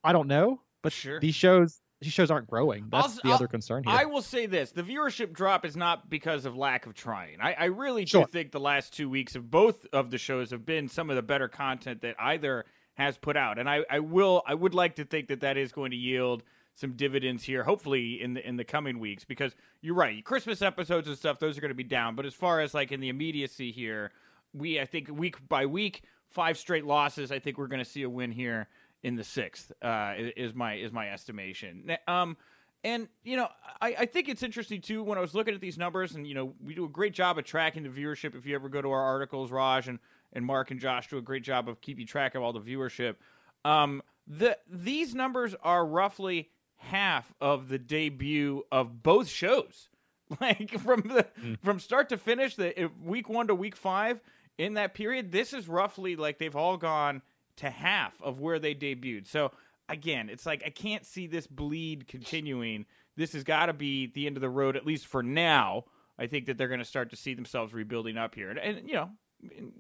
I 0.02 0.12
don't 0.14 0.26
know, 0.26 0.62
but 0.82 0.92
sure. 0.92 1.20
these 1.20 1.34
shows 1.34 1.80
these 2.00 2.14
shows 2.14 2.30
aren't 2.30 2.48
growing. 2.48 2.86
That's 2.90 3.18
I'll, 3.18 3.20
the 3.22 3.28
I'll, 3.28 3.34
other 3.34 3.46
concern 3.46 3.84
here. 3.84 3.94
I 3.94 4.06
will 4.06 4.22
say 4.22 4.46
this: 4.46 4.72
the 4.72 4.82
viewership 4.82 5.34
drop 5.34 5.66
is 5.66 5.76
not 5.76 6.08
because 6.08 6.46
of 6.46 6.56
lack 6.56 6.86
of 6.86 6.94
trying. 6.94 7.42
I, 7.42 7.52
I 7.52 7.64
really 7.66 8.06
do 8.06 8.24
think 8.24 8.52
the 8.52 8.60
last 8.60 8.94
two 8.94 9.10
weeks 9.10 9.34
of 9.34 9.50
both 9.50 9.84
of 9.92 10.10
the 10.10 10.16
shows 10.16 10.50
have 10.52 10.64
been 10.64 10.88
some 10.88 11.10
of 11.10 11.16
the 11.16 11.22
better 11.22 11.46
content 11.46 12.00
that 12.00 12.16
either 12.18 12.64
has 13.00 13.16
put 13.16 13.36
out, 13.36 13.58
and 13.58 13.68
I, 13.68 13.84
I 13.88 14.00
will 14.00 14.42
I 14.46 14.54
would 14.54 14.74
like 14.74 14.96
to 14.96 15.04
think 15.04 15.28
that 15.28 15.40
that 15.40 15.56
is 15.56 15.72
going 15.72 15.90
to 15.90 15.96
yield 15.96 16.42
some 16.74 16.92
dividends 16.92 17.42
here, 17.42 17.64
hopefully 17.64 18.20
in 18.20 18.34
the 18.34 18.46
in 18.46 18.56
the 18.56 18.64
coming 18.64 18.98
weeks. 18.98 19.24
Because 19.24 19.56
you're 19.80 19.94
right, 19.94 20.22
Christmas 20.24 20.60
episodes 20.60 21.08
and 21.08 21.16
stuff, 21.16 21.38
those 21.38 21.56
are 21.56 21.60
going 21.62 21.70
to 21.70 21.74
be 21.74 21.82
down. 21.82 22.14
But 22.14 22.26
as 22.26 22.34
far 22.34 22.60
as 22.60 22.74
like 22.74 22.92
in 22.92 23.00
the 23.00 23.08
immediacy 23.08 23.72
here, 23.72 24.12
we 24.52 24.78
I 24.78 24.84
think 24.84 25.08
week 25.10 25.36
by 25.48 25.66
week, 25.66 26.02
five 26.28 26.58
straight 26.58 26.84
losses. 26.84 27.32
I 27.32 27.38
think 27.38 27.56
we're 27.56 27.68
going 27.68 27.82
to 27.82 27.90
see 27.90 28.02
a 28.02 28.10
win 28.10 28.32
here 28.32 28.68
in 29.02 29.16
the 29.16 29.24
sixth. 29.24 29.72
Uh, 29.80 30.14
is 30.36 30.54
my 30.54 30.74
is 30.74 30.92
my 30.92 31.10
estimation. 31.10 31.96
Um, 32.06 32.36
and 32.84 33.08
you 33.24 33.36
know, 33.36 33.48
I, 33.80 33.94
I 34.00 34.06
think 34.06 34.28
it's 34.28 34.42
interesting 34.42 34.80
too 34.80 35.02
when 35.02 35.16
I 35.16 35.20
was 35.22 35.34
looking 35.34 35.54
at 35.54 35.60
these 35.60 35.78
numbers, 35.78 36.14
and 36.14 36.26
you 36.26 36.34
know, 36.34 36.54
we 36.62 36.74
do 36.74 36.84
a 36.84 36.88
great 36.88 37.14
job 37.14 37.38
of 37.38 37.44
tracking 37.44 37.82
the 37.82 37.88
viewership. 37.88 38.34
If 38.34 38.46
you 38.46 38.54
ever 38.54 38.68
go 38.68 38.82
to 38.82 38.90
our 38.90 39.02
articles, 39.02 39.50
Raj 39.50 39.88
and 39.88 39.98
and 40.32 40.44
Mark 40.44 40.70
and 40.70 40.80
Josh 40.80 41.08
do 41.08 41.18
a 41.18 41.22
great 41.22 41.42
job 41.42 41.68
of 41.68 41.80
keeping 41.80 42.06
track 42.06 42.34
of 42.34 42.42
all 42.42 42.52
the 42.52 42.60
viewership. 42.60 43.16
Um, 43.64 44.02
the 44.26 44.56
these 44.68 45.14
numbers 45.14 45.54
are 45.62 45.84
roughly 45.84 46.50
half 46.76 47.32
of 47.40 47.68
the 47.68 47.78
debut 47.78 48.62
of 48.70 49.02
both 49.02 49.28
shows. 49.28 49.88
Like 50.40 50.70
from 50.78 51.00
the 51.00 51.26
mm. 51.42 51.58
from 51.60 51.80
start 51.80 52.10
to 52.10 52.16
finish, 52.16 52.54
the 52.54 52.88
week 53.02 53.28
one 53.28 53.48
to 53.48 53.54
week 53.54 53.74
five 53.74 54.20
in 54.58 54.74
that 54.74 54.94
period, 54.94 55.32
this 55.32 55.52
is 55.52 55.66
roughly 55.66 56.14
like 56.14 56.38
they've 56.38 56.54
all 56.54 56.76
gone 56.76 57.22
to 57.56 57.68
half 57.68 58.14
of 58.22 58.38
where 58.38 58.60
they 58.60 58.72
debuted. 58.72 59.26
So 59.26 59.50
again, 59.88 60.28
it's 60.28 60.46
like 60.46 60.62
I 60.64 60.70
can't 60.70 61.04
see 61.04 61.26
this 61.26 61.48
bleed 61.48 62.06
continuing. 62.06 62.86
This 63.16 63.32
has 63.32 63.42
got 63.42 63.66
to 63.66 63.72
be 63.72 64.06
the 64.06 64.28
end 64.28 64.36
of 64.36 64.40
the 64.40 64.48
road, 64.48 64.76
at 64.76 64.86
least 64.86 65.08
for 65.08 65.20
now. 65.22 65.86
I 66.16 66.28
think 66.28 66.46
that 66.46 66.56
they're 66.56 66.68
going 66.68 66.78
to 66.78 66.86
start 66.86 67.10
to 67.10 67.16
see 67.16 67.34
themselves 67.34 67.74
rebuilding 67.74 68.16
up 68.16 68.36
here, 68.36 68.50
and, 68.50 68.58
and 68.60 68.86
you 68.86 68.94
know 68.94 69.10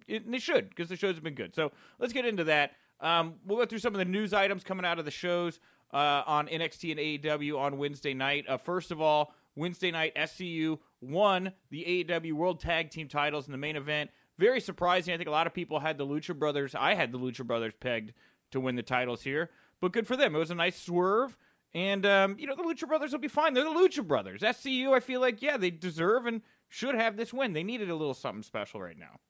and 0.08 0.32
they 0.32 0.38
should 0.38 0.68
because 0.68 0.88
the 0.88 0.96
shows 0.96 1.14
have 1.14 1.24
been 1.24 1.34
good. 1.34 1.54
So 1.54 1.72
let's 1.98 2.12
get 2.12 2.24
into 2.24 2.44
that. 2.44 2.72
Um, 3.00 3.34
we'll 3.46 3.58
go 3.58 3.66
through 3.66 3.78
some 3.78 3.94
of 3.94 3.98
the 3.98 4.04
news 4.04 4.32
items 4.32 4.62
coming 4.62 4.84
out 4.84 4.98
of 4.98 5.04
the 5.04 5.10
shows 5.10 5.58
uh, 5.92 6.22
on 6.26 6.46
NXT 6.48 6.90
and 6.92 7.00
AEW 7.40 7.58
on 7.58 7.78
Wednesday 7.78 8.14
night. 8.14 8.44
Uh, 8.48 8.56
first 8.56 8.90
of 8.90 9.00
all, 9.00 9.34
Wednesday 9.56 9.90
night, 9.90 10.14
SCU 10.14 10.78
won 11.00 11.52
the 11.70 12.04
AEW 12.04 12.32
World 12.32 12.60
Tag 12.60 12.90
Team 12.90 13.08
titles 13.08 13.46
in 13.46 13.52
the 13.52 13.58
main 13.58 13.76
event. 13.76 14.10
Very 14.38 14.60
surprising. 14.60 15.12
I 15.12 15.16
think 15.16 15.28
a 15.28 15.32
lot 15.32 15.46
of 15.46 15.54
people 15.54 15.80
had 15.80 15.98
the 15.98 16.06
Lucha 16.06 16.38
Brothers. 16.38 16.74
I 16.74 16.94
had 16.94 17.12
the 17.12 17.18
Lucha 17.18 17.46
Brothers 17.46 17.74
pegged 17.78 18.12
to 18.52 18.60
win 18.60 18.76
the 18.76 18.82
titles 18.82 19.22
here, 19.22 19.50
but 19.80 19.92
good 19.92 20.06
for 20.06 20.16
them. 20.16 20.34
It 20.34 20.38
was 20.38 20.50
a 20.50 20.54
nice 20.54 20.80
swerve. 20.80 21.36
And, 21.72 22.04
um, 22.04 22.36
you 22.38 22.46
know, 22.46 22.56
the 22.56 22.62
Lucha 22.62 22.88
Brothers 22.88 23.12
will 23.12 23.20
be 23.20 23.28
fine. 23.28 23.54
They're 23.54 23.64
the 23.64 23.70
Lucha 23.70 24.06
Brothers. 24.06 24.40
SCU, 24.40 24.92
I 24.92 25.00
feel 25.00 25.20
like, 25.20 25.40
yeah, 25.40 25.56
they 25.56 25.70
deserve 25.70 26.26
and 26.26 26.42
should 26.68 26.94
have 26.94 27.16
this 27.16 27.32
win. 27.32 27.52
They 27.52 27.62
needed 27.62 27.90
a 27.90 27.94
little 27.94 28.14
something 28.14 28.42
special 28.42 28.80
right 28.80 28.98
now. 28.98 29.20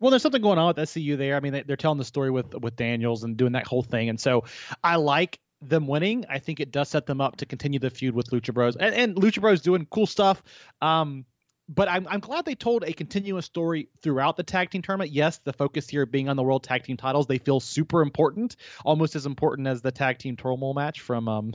Well, 0.00 0.10
there's 0.10 0.22
something 0.22 0.42
going 0.42 0.58
on 0.58 0.68
with 0.68 0.76
SCU 0.76 1.16
there. 1.16 1.36
I 1.36 1.40
mean, 1.40 1.52
they, 1.52 1.72
are 1.72 1.76
telling 1.76 1.98
the 1.98 2.04
story 2.04 2.30
with 2.30 2.54
with 2.54 2.76
Daniels 2.76 3.24
and 3.24 3.36
doing 3.36 3.52
that 3.52 3.66
whole 3.66 3.82
thing, 3.82 4.08
and 4.08 4.20
so 4.20 4.44
I 4.82 4.96
like 4.96 5.40
them 5.60 5.86
winning. 5.86 6.24
I 6.28 6.38
think 6.38 6.60
it 6.60 6.70
does 6.70 6.88
set 6.88 7.06
them 7.06 7.20
up 7.20 7.36
to 7.38 7.46
continue 7.46 7.80
the 7.80 7.90
feud 7.90 8.14
with 8.14 8.30
Lucha 8.30 8.54
Bros, 8.54 8.76
and, 8.76 8.94
and 8.94 9.16
Lucha 9.16 9.40
Bros 9.40 9.60
doing 9.60 9.86
cool 9.90 10.06
stuff. 10.06 10.42
Um, 10.80 11.24
but 11.68 11.88
I'm, 11.88 12.06
I'm 12.08 12.20
glad 12.20 12.44
they 12.44 12.54
told 12.54 12.84
a 12.84 12.92
continuous 12.92 13.44
story 13.44 13.88
throughout 14.00 14.36
the 14.36 14.42
tag 14.42 14.70
team 14.70 14.82
tournament. 14.82 15.10
Yes, 15.10 15.38
the 15.38 15.52
focus 15.52 15.88
here 15.88 16.06
being 16.06 16.28
on 16.28 16.36
the 16.36 16.42
world 16.42 16.64
tag 16.64 16.84
team 16.84 16.96
titles, 16.96 17.26
they 17.26 17.38
feel 17.38 17.60
super 17.60 18.00
important, 18.00 18.56
almost 18.84 19.14
as 19.14 19.26
important 19.26 19.68
as 19.68 19.82
the 19.82 19.92
tag 19.92 20.18
team 20.18 20.36
turmoil 20.36 20.72
match 20.72 21.00
from 21.00 21.28
um, 21.28 21.52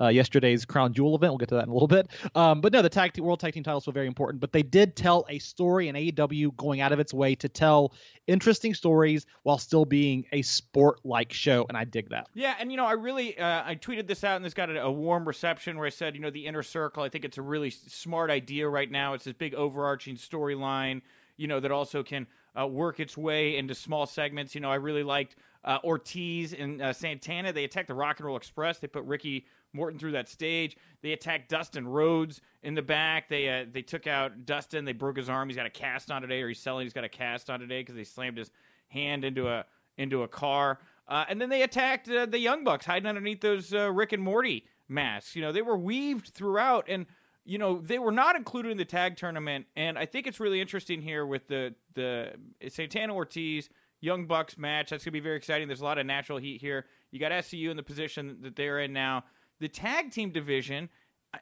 uh, 0.00 0.08
yesterday's 0.08 0.64
Crown 0.64 0.92
Jewel 0.92 1.14
event. 1.14 1.32
We'll 1.32 1.38
get 1.38 1.48
to 1.50 1.54
that 1.56 1.64
in 1.64 1.70
a 1.70 1.72
little 1.72 1.88
bit. 1.88 2.08
Um, 2.34 2.60
but 2.60 2.72
no, 2.72 2.82
the 2.82 2.88
tag 2.88 3.12
team, 3.12 3.24
world 3.24 3.40
tag 3.40 3.54
team 3.54 3.62
titles 3.62 3.86
were 3.86 3.92
very 3.92 4.06
important. 4.06 4.40
But 4.40 4.52
they 4.52 4.62
did 4.62 4.96
tell 4.96 5.24
a 5.28 5.38
story 5.38 5.88
in 5.88 5.94
AEW 5.94 6.56
going 6.56 6.80
out 6.80 6.92
of 6.92 6.98
its 6.98 7.14
way 7.14 7.34
to 7.36 7.48
tell 7.48 7.92
interesting 8.26 8.74
stories 8.74 9.26
while 9.42 9.58
still 9.58 9.84
being 9.84 10.24
a 10.32 10.42
sport-like 10.42 11.32
show, 11.32 11.66
and 11.68 11.76
I 11.76 11.84
dig 11.84 12.10
that. 12.10 12.28
Yeah, 12.34 12.54
and 12.58 12.70
you 12.70 12.76
know, 12.76 12.86
I 12.86 12.92
really 12.92 13.38
uh, 13.38 13.62
I 13.64 13.74
tweeted 13.74 14.06
this 14.06 14.24
out, 14.24 14.36
and 14.36 14.44
this 14.44 14.54
got 14.54 14.70
a, 14.70 14.82
a 14.82 14.90
warm 14.90 15.26
reception 15.26 15.76
where 15.76 15.86
I 15.86 15.90
said, 15.90 16.14
you 16.14 16.20
know, 16.20 16.30
the 16.30 16.46
inner 16.46 16.62
circle. 16.62 17.02
I 17.02 17.08
think 17.08 17.24
it's 17.24 17.38
a 17.38 17.42
really 17.42 17.70
smart 17.70 18.30
idea 18.30 18.68
right 18.68 18.90
now. 18.90 19.14
It's 19.14 19.24
this 19.24 19.34
big 19.34 19.51
overarching 19.54 20.16
storyline, 20.16 21.02
you 21.36 21.48
know, 21.48 21.60
that 21.60 21.70
also 21.70 22.02
can 22.02 22.26
uh, 22.58 22.66
work 22.66 23.00
its 23.00 23.16
way 23.16 23.56
into 23.56 23.74
small 23.74 24.06
segments. 24.06 24.54
You 24.54 24.60
know, 24.60 24.70
I 24.70 24.76
really 24.76 25.02
liked 25.02 25.36
uh, 25.64 25.78
Ortiz 25.84 26.52
and 26.52 26.82
uh, 26.82 26.92
Santana. 26.92 27.52
They 27.52 27.64
attacked 27.64 27.88
the 27.88 27.94
Rock 27.94 28.18
and 28.18 28.26
Roll 28.26 28.36
Express. 28.36 28.78
They 28.78 28.88
put 28.88 29.04
Ricky 29.04 29.46
Morton 29.72 29.98
through 29.98 30.12
that 30.12 30.28
stage. 30.28 30.76
They 31.02 31.12
attacked 31.12 31.48
Dustin 31.48 31.86
Rhodes 31.86 32.40
in 32.62 32.74
the 32.74 32.82
back. 32.82 33.28
They 33.28 33.48
uh, 33.48 33.66
they 33.70 33.82
took 33.82 34.06
out 34.06 34.44
Dustin. 34.44 34.84
They 34.84 34.92
broke 34.92 35.16
his 35.16 35.28
arm. 35.28 35.48
He's 35.48 35.56
got 35.56 35.66
a 35.66 35.70
cast 35.70 36.10
on 36.10 36.22
today, 36.22 36.42
or 36.42 36.48
he's 36.48 36.58
selling. 36.58 36.84
He's 36.84 36.92
got 36.92 37.04
a 37.04 37.08
cast 37.08 37.48
on 37.48 37.60
today 37.60 37.80
because 37.80 37.94
they 37.94 38.04
slammed 38.04 38.38
his 38.38 38.50
hand 38.88 39.24
into 39.24 39.48
a 39.48 39.64
into 39.96 40.22
a 40.22 40.28
car. 40.28 40.80
Uh, 41.08 41.24
and 41.28 41.40
then 41.40 41.48
they 41.48 41.62
attacked 41.62 42.08
uh, 42.08 42.26
the 42.26 42.38
Young 42.38 42.64
Bucks, 42.64 42.86
hiding 42.86 43.08
underneath 43.08 43.40
those 43.40 43.72
Rick 43.72 44.12
and 44.12 44.22
Morty 44.22 44.64
masks. 44.88 45.34
You 45.34 45.42
know, 45.42 45.52
they 45.52 45.62
were 45.62 45.76
weaved 45.76 46.28
throughout, 46.28 46.86
and 46.88 47.06
you 47.44 47.58
know 47.58 47.80
they 47.80 47.98
were 47.98 48.12
not 48.12 48.36
included 48.36 48.70
in 48.70 48.78
the 48.78 48.84
tag 48.84 49.16
tournament. 49.16 49.66
And 49.76 49.98
I 49.98 50.06
think 50.06 50.26
it's 50.26 50.40
really 50.40 50.60
interesting 50.60 51.02
here 51.02 51.26
with 51.26 51.48
the 51.48 51.74
the 51.94 52.32
Santana 52.68 53.14
Ortiz 53.14 53.68
Young 54.00 54.26
Bucks 54.26 54.56
match. 54.58 54.90
That's 54.90 55.04
gonna 55.04 55.12
be 55.12 55.20
very 55.20 55.36
exciting. 55.36 55.68
There's 55.68 55.80
a 55.80 55.84
lot 55.84 55.98
of 55.98 56.06
natural 56.06 56.38
heat 56.38 56.60
here. 56.60 56.86
You 57.10 57.18
got 57.18 57.32
SCU 57.32 57.70
in 57.70 57.76
the 57.76 57.82
position 57.82 58.38
that 58.42 58.56
they're 58.56 58.80
in 58.80 58.92
now. 58.92 59.24
The 59.60 59.68
tag 59.68 60.10
team 60.10 60.30
division 60.30 60.88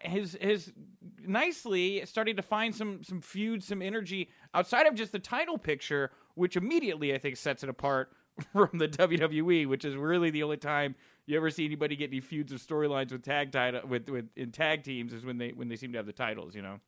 has 0.02 0.36
has 0.40 0.72
nicely 1.26 2.04
starting 2.06 2.36
to 2.36 2.42
find 2.42 2.74
some 2.74 3.02
some 3.02 3.20
feuds, 3.20 3.66
some 3.66 3.82
energy 3.82 4.30
outside 4.54 4.86
of 4.86 4.94
just 4.94 5.12
the 5.12 5.18
title 5.18 5.58
picture, 5.58 6.10
which 6.34 6.56
immediately 6.56 7.14
I 7.14 7.18
think 7.18 7.36
sets 7.36 7.62
it 7.62 7.68
apart 7.68 8.12
from 8.52 8.78
the 8.78 8.88
WWE, 8.88 9.66
which 9.66 9.84
is 9.84 9.96
really 9.96 10.30
the 10.30 10.42
only 10.42 10.56
time 10.56 10.94
you 11.30 11.36
ever 11.36 11.50
see 11.50 11.64
anybody 11.64 11.96
get 11.96 12.10
any 12.10 12.20
feuds 12.20 12.52
or 12.52 12.56
storylines 12.56 13.12
with 13.12 13.22
tag 13.22 13.52
title 13.52 13.82
with 13.86 14.08
with 14.08 14.28
in 14.36 14.50
tag 14.50 14.82
teams 14.82 15.12
is 15.12 15.24
when 15.24 15.38
they 15.38 15.50
when 15.50 15.68
they 15.68 15.76
seem 15.76 15.92
to 15.92 15.98
have 15.98 16.06
the 16.06 16.12
titles, 16.12 16.54
you 16.54 16.62
know. 16.62 16.80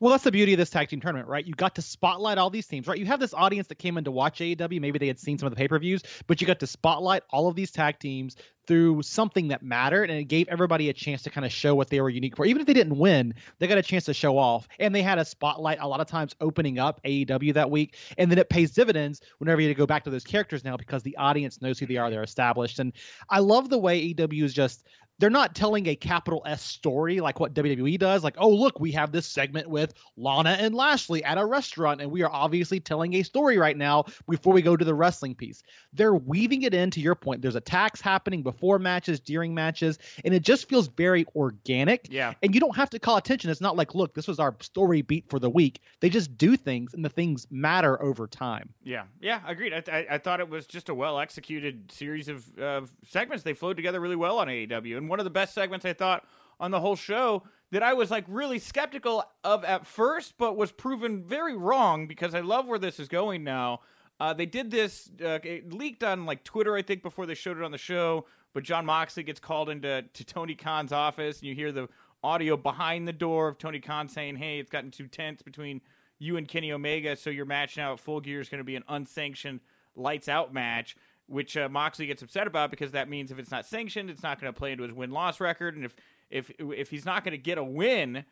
Well, 0.00 0.12
that's 0.12 0.22
the 0.22 0.30
beauty 0.30 0.52
of 0.52 0.58
this 0.58 0.70
tag 0.70 0.88
team 0.88 1.00
tournament, 1.00 1.28
right? 1.28 1.44
You 1.44 1.54
got 1.54 1.74
to 1.74 1.82
spotlight 1.82 2.38
all 2.38 2.50
these 2.50 2.68
teams, 2.68 2.86
right? 2.86 2.98
You 2.98 3.06
have 3.06 3.18
this 3.18 3.34
audience 3.34 3.66
that 3.66 3.78
came 3.78 3.98
in 3.98 4.04
to 4.04 4.12
watch 4.12 4.38
AEW. 4.38 4.80
Maybe 4.80 4.98
they 4.98 5.08
had 5.08 5.18
seen 5.18 5.38
some 5.38 5.46
of 5.46 5.52
the 5.52 5.56
pay 5.56 5.66
per 5.66 5.78
views, 5.78 6.02
but 6.28 6.40
you 6.40 6.46
got 6.46 6.60
to 6.60 6.68
spotlight 6.68 7.24
all 7.30 7.48
of 7.48 7.56
these 7.56 7.72
tag 7.72 7.98
teams 7.98 8.36
through 8.68 9.02
something 9.02 9.48
that 9.48 9.62
mattered, 9.62 10.10
and 10.10 10.20
it 10.20 10.24
gave 10.24 10.46
everybody 10.48 10.88
a 10.88 10.92
chance 10.92 11.22
to 11.22 11.30
kind 11.30 11.44
of 11.44 11.50
show 11.50 11.74
what 11.74 11.88
they 11.88 12.00
were 12.00 12.10
unique 12.10 12.36
for. 12.36 12.44
Even 12.44 12.60
if 12.60 12.66
they 12.66 12.74
didn't 12.74 12.96
win, 12.96 13.34
they 13.58 13.66
got 13.66 13.78
a 13.78 13.82
chance 13.82 14.04
to 14.04 14.14
show 14.14 14.38
off, 14.38 14.68
and 14.78 14.94
they 14.94 15.02
had 15.02 15.18
a 15.18 15.24
spotlight 15.24 15.78
a 15.80 15.88
lot 15.88 16.00
of 16.00 16.06
times 16.06 16.36
opening 16.40 16.78
up 16.78 17.00
AEW 17.02 17.54
that 17.54 17.70
week, 17.70 17.96
and 18.18 18.30
then 18.30 18.38
it 18.38 18.50
pays 18.50 18.70
dividends 18.72 19.22
whenever 19.38 19.62
you 19.62 19.74
go 19.74 19.86
back 19.86 20.04
to 20.04 20.10
those 20.10 20.24
characters 20.24 20.64
now 20.64 20.76
because 20.76 21.02
the 21.02 21.16
audience 21.16 21.62
knows 21.62 21.78
who 21.78 21.86
they 21.86 21.96
are, 21.96 22.10
they're 22.10 22.22
established, 22.22 22.78
and 22.78 22.92
I 23.30 23.40
love 23.40 23.70
the 23.70 23.78
way 23.78 24.12
AEW 24.12 24.44
is 24.44 24.52
just 24.52 24.86
they're 25.18 25.30
not 25.30 25.54
telling 25.54 25.86
a 25.88 25.96
capital 25.96 26.42
S 26.46 26.62
story 26.62 27.20
like 27.20 27.40
what 27.40 27.54
WWE 27.54 27.98
does. 27.98 28.22
Like, 28.22 28.36
oh, 28.38 28.50
look, 28.50 28.78
we 28.78 28.92
have 28.92 29.10
this 29.10 29.26
segment 29.26 29.68
with 29.68 29.94
Lana 30.16 30.50
and 30.50 30.74
Lashley 30.74 31.24
at 31.24 31.38
a 31.38 31.44
restaurant, 31.44 32.00
and 32.00 32.10
we 32.10 32.22
are 32.22 32.30
obviously 32.30 32.78
telling 32.80 33.14
a 33.14 33.22
story 33.22 33.58
right 33.58 33.76
now 33.76 34.04
before 34.28 34.52
we 34.52 34.62
go 34.62 34.76
to 34.76 34.84
the 34.84 34.94
wrestling 34.94 35.34
piece. 35.34 35.62
They're 35.92 36.14
weaving 36.14 36.62
it 36.62 36.74
into 36.74 37.00
your 37.00 37.14
point. 37.14 37.42
There's 37.42 37.56
attacks 37.56 38.00
happening 38.00 38.42
before 38.42 38.78
matches, 38.78 39.18
during 39.20 39.54
matches, 39.54 39.98
and 40.24 40.32
it 40.32 40.42
just 40.42 40.68
feels 40.68 40.88
very 40.88 41.26
organic. 41.34 42.08
Yeah. 42.10 42.34
And 42.42 42.54
you 42.54 42.60
don't 42.60 42.76
have 42.76 42.90
to 42.90 42.98
call 42.98 43.16
attention. 43.16 43.50
It's 43.50 43.60
not 43.60 43.76
like, 43.76 43.94
look, 43.94 44.14
this 44.14 44.28
was 44.28 44.38
our 44.38 44.54
story 44.60 45.02
beat 45.02 45.28
for 45.28 45.38
the 45.38 45.50
week. 45.50 45.80
They 46.00 46.10
just 46.10 46.38
do 46.38 46.56
things, 46.56 46.94
and 46.94 47.04
the 47.04 47.08
things 47.08 47.46
matter 47.50 48.00
over 48.02 48.26
time. 48.28 48.68
Yeah. 48.84 49.04
Yeah. 49.20 49.40
Agreed. 49.46 49.72
I, 49.72 49.82
I, 49.90 50.06
I 50.12 50.18
thought 50.18 50.40
it 50.40 50.48
was 50.48 50.66
just 50.66 50.88
a 50.88 50.94
well 50.94 51.18
executed 51.18 51.90
series 51.90 52.28
of, 52.28 52.56
of 52.58 52.92
segments. 53.04 53.42
They 53.42 53.54
flowed 53.54 53.76
together 53.76 54.00
really 54.00 54.16
well 54.16 54.38
on 54.38 54.46
AEW. 54.46 54.96
And 54.96 55.07
one 55.08 55.20
of 55.20 55.24
the 55.24 55.30
best 55.30 55.54
segments 55.54 55.84
I 55.84 55.92
thought 55.92 56.26
on 56.60 56.70
the 56.70 56.80
whole 56.80 56.96
show 56.96 57.42
that 57.70 57.82
I 57.82 57.92
was 57.92 58.10
like 58.10 58.24
really 58.28 58.58
skeptical 58.58 59.24
of 59.44 59.64
at 59.64 59.86
first, 59.86 60.34
but 60.38 60.56
was 60.56 60.72
proven 60.72 61.22
very 61.22 61.56
wrong 61.56 62.06
because 62.06 62.34
I 62.34 62.40
love 62.40 62.66
where 62.66 62.78
this 62.78 62.98
is 62.98 63.08
going 63.08 63.44
now. 63.44 63.80
Uh, 64.20 64.32
they 64.32 64.46
did 64.46 64.70
this, 64.70 65.10
uh, 65.22 65.38
it 65.44 65.72
leaked 65.72 66.02
on 66.02 66.26
like 66.26 66.42
Twitter, 66.42 66.74
I 66.74 66.82
think, 66.82 67.02
before 67.02 67.26
they 67.26 67.34
showed 67.34 67.56
it 67.56 67.62
on 67.62 67.70
the 67.70 67.78
show. 67.78 68.26
But 68.52 68.64
Jon 68.64 68.86
Moxley 68.86 69.22
gets 69.22 69.38
called 69.38 69.68
into 69.68 70.02
to 70.02 70.24
Tony 70.24 70.54
Khan's 70.54 70.92
office, 70.92 71.38
and 71.38 71.48
you 71.48 71.54
hear 71.54 71.70
the 71.70 71.88
audio 72.24 72.56
behind 72.56 73.06
the 73.06 73.12
door 73.12 73.46
of 73.46 73.58
Tony 73.58 73.78
Khan 73.78 74.08
saying, 74.08 74.36
"Hey, 74.36 74.58
it's 74.58 74.70
gotten 74.70 74.90
too 74.90 75.06
tense 75.06 75.42
between 75.42 75.80
you 76.18 76.36
and 76.36 76.48
Kenny 76.48 76.72
Omega, 76.72 77.14
so 77.14 77.30
your 77.30 77.44
match 77.44 77.76
now 77.76 77.92
at 77.92 78.00
Full 78.00 78.20
Gear 78.20 78.40
is 78.40 78.48
going 78.48 78.58
to 78.58 78.64
be 78.64 78.74
an 78.74 78.84
unsanctioned 78.88 79.60
lights 79.94 80.28
out 80.28 80.52
match." 80.52 80.96
Which 81.28 81.56
uh, 81.56 81.68
Moxley 81.68 82.06
gets 82.06 82.22
upset 82.22 82.46
about 82.46 82.70
because 82.70 82.92
that 82.92 83.08
means 83.08 83.30
if 83.30 83.38
it's 83.38 83.50
not 83.50 83.66
sanctioned, 83.66 84.10
it's 84.10 84.22
not 84.22 84.40
going 84.40 84.52
to 84.52 84.58
play 84.58 84.72
into 84.72 84.82
his 84.82 84.92
win 84.92 85.10
loss 85.10 85.40
record, 85.40 85.76
and 85.76 85.84
if 85.84 85.94
if 86.30 86.50
if 86.58 86.90
he's 86.90 87.04
not 87.04 87.22
going 87.22 87.32
to 87.32 87.38
get 87.38 87.58
a 87.58 87.64
win 87.64 88.24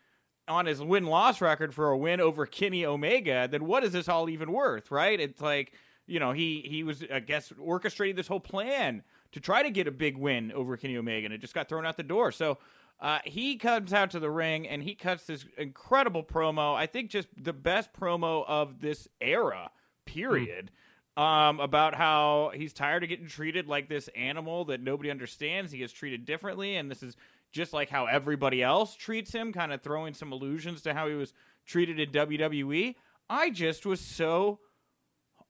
on 0.49 0.67
his 0.67 0.81
win 0.81 1.05
loss 1.05 1.41
record 1.41 1.75
for 1.75 1.91
a 1.91 1.99
win 1.99 2.21
over 2.21 2.47
Kenny 2.47 2.85
Omega, 2.85 3.49
then 3.50 3.67
what 3.67 3.85
is 3.85 3.93
this 3.93 4.09
all 4.09 4.29
even 4.29 4.53
worth, 4.53 4.91
right? 4.91 5.21
It's 5.21 5.41
like 5.41 5.73
you 6.07 6.19
know 6.19 6.33
he 6.33 6.65
he 6.67 6.83
was 6.83 7.05
I 7.12 7.21
guess 7.21 7.53
orchestrating 7.53 8.17
this 8.17 8.29
whole 8.29 8.41
plan 8.41 9.03
to 9.33 9.41
try 9.41 9.62
to 9.62 9.71
get 9.71 9.87
a 9.87 9.93
big 9.93 10.17
win 10.17 10.50
over 10.53 10.76
Kenny 10.76 10.97
Omega, 10.97 11.26
and 11.26 11.35
it 11.35 11.41
just 11.41 11.55
got 11.55 11.69
thrown 11.69 11.87
out 11.87 11.97
the 11.97 12.03
door. 12.03 12.33
So. 12.33 12.59
Uh, 12.99 13.19
he 13.26 13.57
comes 13.57 13.93
out 13.93 14.11
to 14.11 14.19
the 14.19 14.31
ring 14.31 14.67
and 14.67 14.83
he 14.83 14.95
cuts 14.95 15.25
this 15.25 15.45
incredible 15.59 16.23
promo. 16.23 16.75
I 16.75 16.87
think 16.87 17.11
just 17.11 17.29
the 17.37 17.53
best 17.53 17.93
promo 17.93 18.43
of 18.49 18.81
this 18.81 19.07
era, 19.21 19.71
period. 20.07 20.71
Mm 20.73 20.86
um, 21.17 21.61
about 21.61 21.95
how 21.95 22.53
he's 22.55 22.73
tired 22.73 23.03
of 23.03 23.09
getting 23.09 23.27
treated 23.27 23.67
like 23.67 23.89
this 23.89 24.09
animal 24.15 24.67
that 24.67 24.83
nobody 24.83 25.11
understands. 25.11 25.73
He 25.73 25.79
gets 25.79 25.93
treated 25.93 26.25
differently, 26.27 26.77
and 26.77 26.91
this 26.91 27.03
is 27.03 27.17
just 27.53 27.73
like 27.73 27.89
how 27.89 28.07
everybody 28.07 28.63
else 28.63 28.95
treats 28.95 29.33
him, 29.33 29.53
kind 29.53 29.73
of 29.73 29.83
throwing 29.83 30.13
some 30.15 30.33
allusions 30.33 30.83
to 30.83 30.95
how 30.95 31.09
he 31.09 31.15
was 31.15 31.33
treated 31.65 31.99
in 31.99 32.11
WWE. 32.11 32.95
I 33.29 33.51
just 33.51 33.87
was 33.87 34.01
so 34.01 34.61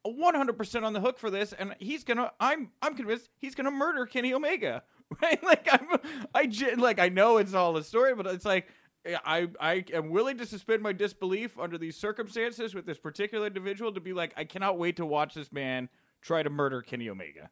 100% 0.07 0.83
on 0.85 0.93
the 0.93 1.01
hook 1.01 1.19
for 1.19 1.31
this, 1.31 1.53
and 1.53 1.75
he's 1.79 2.05
gonna. 2.05 2.31
I'm 2.39 2.71
I'm 2.81 2.95
convinced 2.95 3.29
he's 3.39 3.55
gonna 3.55 3.71
murder 3.71 4.07
Kenny 4.07 4.33
Omega. 4.33 4.83
Right? 5.23 5.41
Like 5.41 5.69
I'm 5.71 6.01
I 6.35 6.51
like 6.79 6.99
I 6.99 7.11
know 7.11 7.37
it's 7.37 7.55
all 7.55 7.77
a 7.77 7.85
story, 7.85 8.13
but 8.17 8.27
it's 8.27 8.45
like 8.45 8.67
I 9.25 9.49
I 9.61 9.85
am 9.93 10.11
willing 10.11 10.39
to 10.39 10.47
suspend 10.47 10.83
my 10.83 10.93
disbelief 10.93 11.59
under 11.59 11.79
these 11.79 11.97
circumstances 11.97 12.75
with 12.75 12.87
this 12.87 12.99
particular 12.99 13.47
individual 13.47 13.93
to 13.93 14.01
be 14.01 14.13
like, 14.13 14.33
I 14.37 14.45
cannot 14.45 14.79
wait 14.79 14.97
to 14.97 15.07
watch 15.07 15.35
this 15.35 15.53
man 15.53 15.89
try 16.23 16.43
to 16.43 16.51
murder 16.51 16.83
Kenny 16.83 17.09
Omega. 17.09 17.51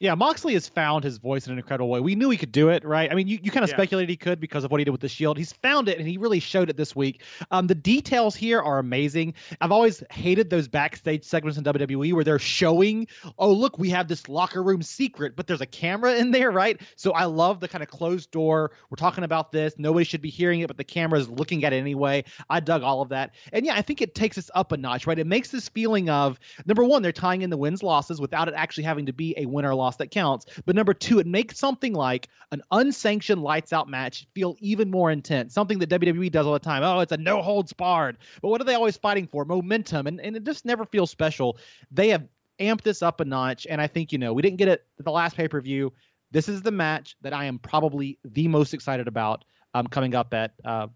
Yeah, 0.00 0.14
Moxley 0.14 0.54
has 0.54 0.68
found 0.68 1.02
his 1.02 1.18
voice 1.18 1.46
in 1.46 1.52
an 1.52 1.58
incredible 1.58 1.88
way. 1.90 1.98
We 1.98 2.14
knew 2.14 2.30
he 2.30 2.36
could 2.36 2.52
do 2.52 2.68
it, 2.68 2.84
right? 2.84 3.10
I 3.10 3.16
mean, 3.16 3.26
you, 3.26 3.40
you 3.42 3.50
kind 3.50 3.64
of 3.64 3.70
Yeah. 3.70 3.74
speculated 3.76 4.08
he 4.08 4.16
could 4.16 4.38
because 4.38 4.62
of 4.62 4.70
what 4.70 4.78
he 4.80 4.84
did 4.84 4.92
with 4.92 5.00
the 5.00 5.08
Shield. 5.08 5.36
He's 5.36 5.52
found 5.54 5.88
it, 5.88 5.98
and 5.98 6.06
he 6.06 6.18
really 6.18 6.38
showed 6.38 6.70
it 6.70 6.76
this 6.76 6.94
week. 6.94 7.22
Um, 7.50 7.66
the 7.66 7.74
details 7.74 8.36
here 8.36 8.60
are 8.60 8.78
amazing. 8.78 9.34
I've 9.60 9.72
always 9.72 10.04
hated 10.12 10.50
those 10.50 10.68
backstage 10.68 11.24
segments 11.24 11.58
in 11.58 11.64
WWE 11.64 12.12
where 12.12 12.22
they're 12.22 12.38
showing, 12.38 13.08
oh, 13.40 13.52
look, 13.52 13.76
we 13.76 13.90
have 13.90 14.06
this 14.06 14.28
locker 14.28 14.62
room 14.62 14.82
secret, 14.82 15.34
but 15.34 15.48
there's 15.48 15.62
a 15.62 15.66
camera 15.66 16.14
in 16.14 16.30
there, 16.30 16.52
right? 16.52 16.80
So 16.94 17.10
I 17.10 17.24
love 17.24 17.58
the 17.58 17.66
kind 17.66 17.82
of 17.82 17.88
closed 17.88 18.30
door. 18.30 18.70
We're 18.90 18.96
talking 18.96 19.24
about 19.24 19.50
this. 19.50 19.74
Nobody 19.78 20.04
should 20.04 20.22
be 20.22 20.30
hearing 20.30 20.60
it, 20.60 20.68
but 20.68 20.76
the 20.76 20.84
camera 20.84 21.18
is 21.18 21.28
looking 21.28 21.64
at 21.64 21.72
it 21.72 21.76
anyway. 21.76 22.22
I 22.48 22.60
dug 22.60 22.84
all 22.84 23.02
of 23.02 23.08
that. 23.08 23.34
And 23.52 23.66
yeah, 23.66 23.74
I 23.74 23.82
think 23.82 24.00
it 24.00 24.14
takes 24.14 24.38
us 24.38 24.48
up 24.54 24.70
a 24.70 24.76
notch, 24.76 25.08
right? 25.08 25.18
It 25.18 25.26
makes 25.26 25.50
this 25.50 25.68
feeling 25.68 26.08
of 26.08 26.38
number 26.66 26.84
one, 26.84 27.02
they're 27.02 27.10
tying 27.10 27.42
in 27.42 27.50
the 27.50 27.56
wins 27.56 27.82
losses 27.82 28.20
without 28.20 28.46
it 28.46 28.54
actually 28.56 28.84
having 28.84 29.06
to 29.06 29.12
be 29.12 29.34
a 29.36 29.46
win 29.46 29.64
or 29.64 29.74
loss 29.74 29.87
that 29.96 30.10
counts. 30.10 30.46
But 30.64 30.76
number 30.76 30.94
two, 30.94 31.18
it 31.18 31.26
makes 31.26 31.58
something 31.58 31.92
like 31.92 32.28
an 32.52 32.62
unsanctioned 32.70 33.42
lights 33.42 33.72
out 33.72 33.88
match 33.88 34.26
feel 34.34 34.56
even 34.60 34.90
more 34.90 35.10
intense. 35.10 35.54
Something 35.54 35.78
that 35.80 35.90
WWE 35.90 36.30
does 36.30 36.46
all 36.46 36.52
the 36.52 36.58
time. 36.58 36.82
Oh, 36.82 37.00
it's 37.00 37.12
a 37.12 37.16
no 37.16 37.42
holds 37.42 37.72
barred. 37.72 38.18
But 38.42 38.48
what 38.48 38.60
are 38.60 38.64
they 38.64 38.74
always 38.74 38.96
fighting 38.96 39.26
for? 39.26 39.44
Momentum. 39.44 40.06
And, 40.06 40.20
and 40.20 40.36
it 40.36 40.44
just 40.44 40.64
never 40.64 40.84
feels 40.84 41.10
special. 41.10 41.58
They 41.90 42.08
have 42.08 42.26
amped 42.60 42.82
this 42.82 43.02
up 43.02 43.20
a 43.20 43.24
notch. 43.24 43.66
And 43.68 43.80
I 43.80 43.86
think, 43.86 44.12
you 44.12 44.18
know, 44.18 44.32
we 44.32 44.42
didn't 44.42 44.58
get 44.58 44.68
it 44.68 44.84
at 44.98 45.04
the 45.04 45.12
last 45.12 45.36
pay 45.36 45.48
per 45.48 45.60
view. 45.60 45.92
This 46.30 46.48
is 46.48 46.62
the 46.62 46.70
match 46.70 47.16
that 47.22 47.32
I 47.32 47.46
am 47.46 47.58
probably 47.58 48.18
the 48.24 48.48
most 48.48 48.74
excited 48.74 49.08
about 49.08 49.44
um, 49.74 49.86
coming 49.86 50.14
up 50.14 50.34
at 50.34 50.52
uh, 50.64 50.88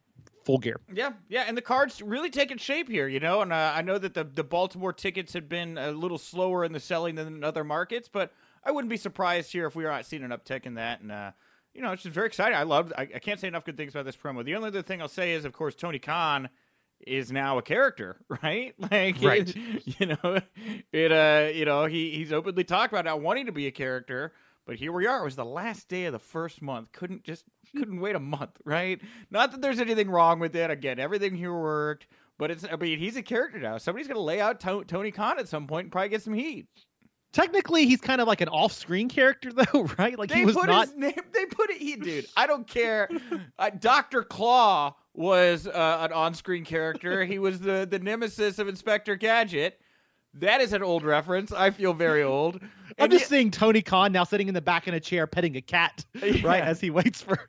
full 0.44 0.58
gear. 0.58 0.80
Yeah, 0.92 1.12
yeah, 1.28 1.44
and 1.46 1.56
the 1.56 1.62
cards 1.62 2.02
really 2.02 2.30
taking 2.30 2.58
shape 2.58 2.88
here, 2.88 3.08
you 3.08 3.20
know. 3.20 3.42
And 3.42 3.52
uh, 3.52 3.72
I 3.74 3.82
know 3.82 3.98
that 3.98 4.14
the 4.14 4.24
the 4.24 4.44
Baltimore 4.44 4.92
tickets 4.92 5.32
had 5.32 5.48
been 5.48 5.78
a 5.78 5.90
little 5.92 6.18
slower 6.18 6.64
in 6.64 6.72
the 6.72 6.80
selling 6.80 7.14
than 7.14 7.44
other 7.44 7.64
markets, 7.64 8.08
but 8.08 8.32
I 8.64 8.70
wouldn't 8.70 8.90
be 8.90 8.96
surprised 8.96 9.52
here 9.52 9.66
if 9.66 9.74
we 9.74 9.84
are 9.84 9.90
not 9.90 10.06
seeing 10.06 10.22
an 10.22 10.30
uptick 10.30 10.66
in 10.66 10.74
that. 10.74 11.00
And 11.00 11.10
uh, 11.12 11.32
you 11.74 11.82
know, 11.82 11.92
it's 11.92 12.02
just 12.02 12.14
very 12.14 12.26
exciting. 12.26 12.56
I 12.56 12.62
love. 12.64 12.92
I, 12.96 13.02
I 13.02 13.18
can't 13.18 13.40
say 13.40 13.48
enough 13.48 13.64
good 13.64 13.76
things 13.76 13.94
about 13.94 14.04
this 14.04 14.16
promo. 14.16 14.44
The 14.44 14.54
only 14.54 14.68
other 14.68 14.82
thing 14.82 15.00
I'll 15.02 15.08
say 15.08 15.32
is, 15.32 15.44
of 15.44 15.52
course, 15.52 15.74
Tony 15.74 15.98
Khan 15.98 16.48
is 17.06 17.32
now 17.32 17.58
a 17.58 17.62
character, 17.62 18.16
right? 18.42 18.74
Like, 18.90 19.16
Right. 19.22 19.54
you 20.00 20.06
know, 20.06 20.40
it. 20.92 21.12
Uh, 21.12 21.48
you 21.52 21.64
know, 21.64 21.86
he 21.86 22.10
he's 22.10 22.32
openly 22.32 22.64
talked 22.64 22.92
about 22.92 23.04
not 23.04 23.20
wanting 23.20 23.46
to 23.46 23.52
be 23.52 23.66
a 23.66 23.72
character. 23.72 24.32
But 24.64 24.76
here 24.76 24.92
we 24.92 25.08
are. 25.08 25.22
It 25.22 25.24
was 25.24 25.34
the 25.34 25.44
last 25.44 25.88
day 25.88 26.04
of 26.04 26.12
the 26.12 26.20
first 26.20 26.62
month. 26.62 26.92
Couldn't 26.92 27.24
just 27.24 27.44
couldn't 27.76 27.98
wait 28.00 28.14
a 28.14 28.20
month, 28.20 28.60
right? 28.64 29.00
Not 29.28 29.50
that 29.50 29.60
there's 29.60 29.80
anything 29.80 30.08
wrong 30.08 30.38
with 30.38 30.54
it. 30.54 30.70
Again, 30.70 31.00
everything 31.00 31.34
here 31.34 31.52
worked. 31.52 32.06
But 32.38 32.52
it's. 32.52 32.64
I 32.70 32.76
mean, 32.76 32.98
he's 33.00 33.16
a 33.16 33.22
character 33.22 33.58
now. 33.58 33.78
Somebody's 33.78 34.06
gonna 34.06 34.20
lay 34.20 34.40
out 34.40 34.60
To- 34.60 34.84
Tony 34.84 35.10
Khan 35.10 35.40
at 35.40 35.48
some 35.48 35.66
point 35.66 35.86
and 35.86 35.92
probably 35.92 36.10
get 36.10 36.22
some 36.22 36.34
heat. 36.34 36.68
Technically, 37.32 37.86
he's 37.86 38.00
kind 38.00 38.20
of 38.20 38.28
like 38.28 38.40
an 38.42 38.48
off 38.48 38.72
screen 38.72 39.08
character, 39.08 39.50
though, 39.72 39.88
right? 39.98 40.18
Like 40.18 40.28
They 40.30 40.40
he 40.40 40.44
was 40.44 40.54
put 40.56 40.66
not. 40.66 40.88
his 40.88 40.96
name. 40.96 41.14
They 41.32 41.46
put 41.46 41.70
it. 41.70 41.78
He, 41.80 41.96
dude. 41.96 42.26
I 42.36 42.46
don't 42.46 42.66
care. 42.66 43.08
Uh, 43.58 43.70
Doctor 43.70 44.22
Claw 44.22 44.94
was 45.14 45.66
uh, 45.66 45.98
an 46.00 46.12
on-screen 46.12 46.64
character. 46.64 47.24
He 47.24 47.38
was 47.38 47.60
the 47.60 47.86
the 47.90 47.98
nemesis 47.98 48.58
of 48.58 48.68
Inspector 48.68 49.14
Gadget. 49.16 49.78
That 50.34 50.60
is 50.62 50.72
an 50.72 50.82
old 50.82 51.04
reference. 51.04 51.52
I 51.52 51.70
feel 51.70 51.92
very 51.92 52.22
old. 52.22 52.56
I'm 52.62 52.70
And 52.98 53.12
just 53.12 53.22
yet- 53.24 53.28
seeing 53.28 53.50
Tony 53.50 53.82
Khan 53.82 54.12
now 54.12 54.24
sitting 54.24 54.48
in 54.48 54.54
the 54.54 54.62
back 54.62 54.88
in 54.88 54.94
a 54.94 55.00
chair 55.00 55.26
petting 55.26 55.56
a 55.56 55.60
cat, 55.60 56.04
Yeah. 56.14 56.36
right, 56.46 56.62
as 56.62 56.80
he 56.80 56.88
waits 56.90 57.20
for 57.22 57.48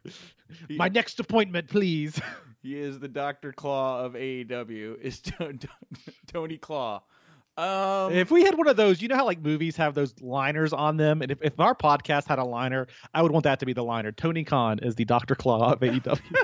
my 0.70 0.90
next 0.90 1.20
appointment, 1.20 1.70
please. 1.70 2.20
He 2.62 2.78
is 2.80 3.00
the 3.00 3.08
Doctor 3.10 3.52
Claw 3.54 4.04
of 4.04 4.14
AEW. 4.14 5.00
Is 5.02 5.22
Tony 6.28 6.58
Claw. 6.58 7.04
Um, 7.56 8.12
If 8.14 8.32
we 8.32 8.44
had 8.44 8.58
one 8.58 8.68
of 8.68 8.78
those, 8.78 9.02
you 9.02 9.08
know 9.08 9.16
how 9.16 9.26
like 9.26 9.40
movies 9.42 9.76
have 9.78 9.94
those 9.94 10.14
liners 10.22 10.74
on 10.74 10.98
them, 10.98 11.22
and 11.22 11.32
if, 11.32 11.38
if 11.42 11.60
our 11.60 11.76
podcast 11.76 12.28
had 12.28 12.40
a 12.40 12.44
liner, 12.44 12.88
I 13.14 13.22
would 13.22 13.32
want 13.32 13.44
that 13.44 13.60
to 13.60 13.66
be 13.66 13.74
the 13.74 13.84
liner. 13.84 14.12
Tony 14.12 14.44
Khan 14.44 14.80
is 14.80 14.96
the 14.96 15.06
Doctor 15.06 15.36
Claw 15.36 15.74
of 15.74 15.80
AEW. 15.80 16.20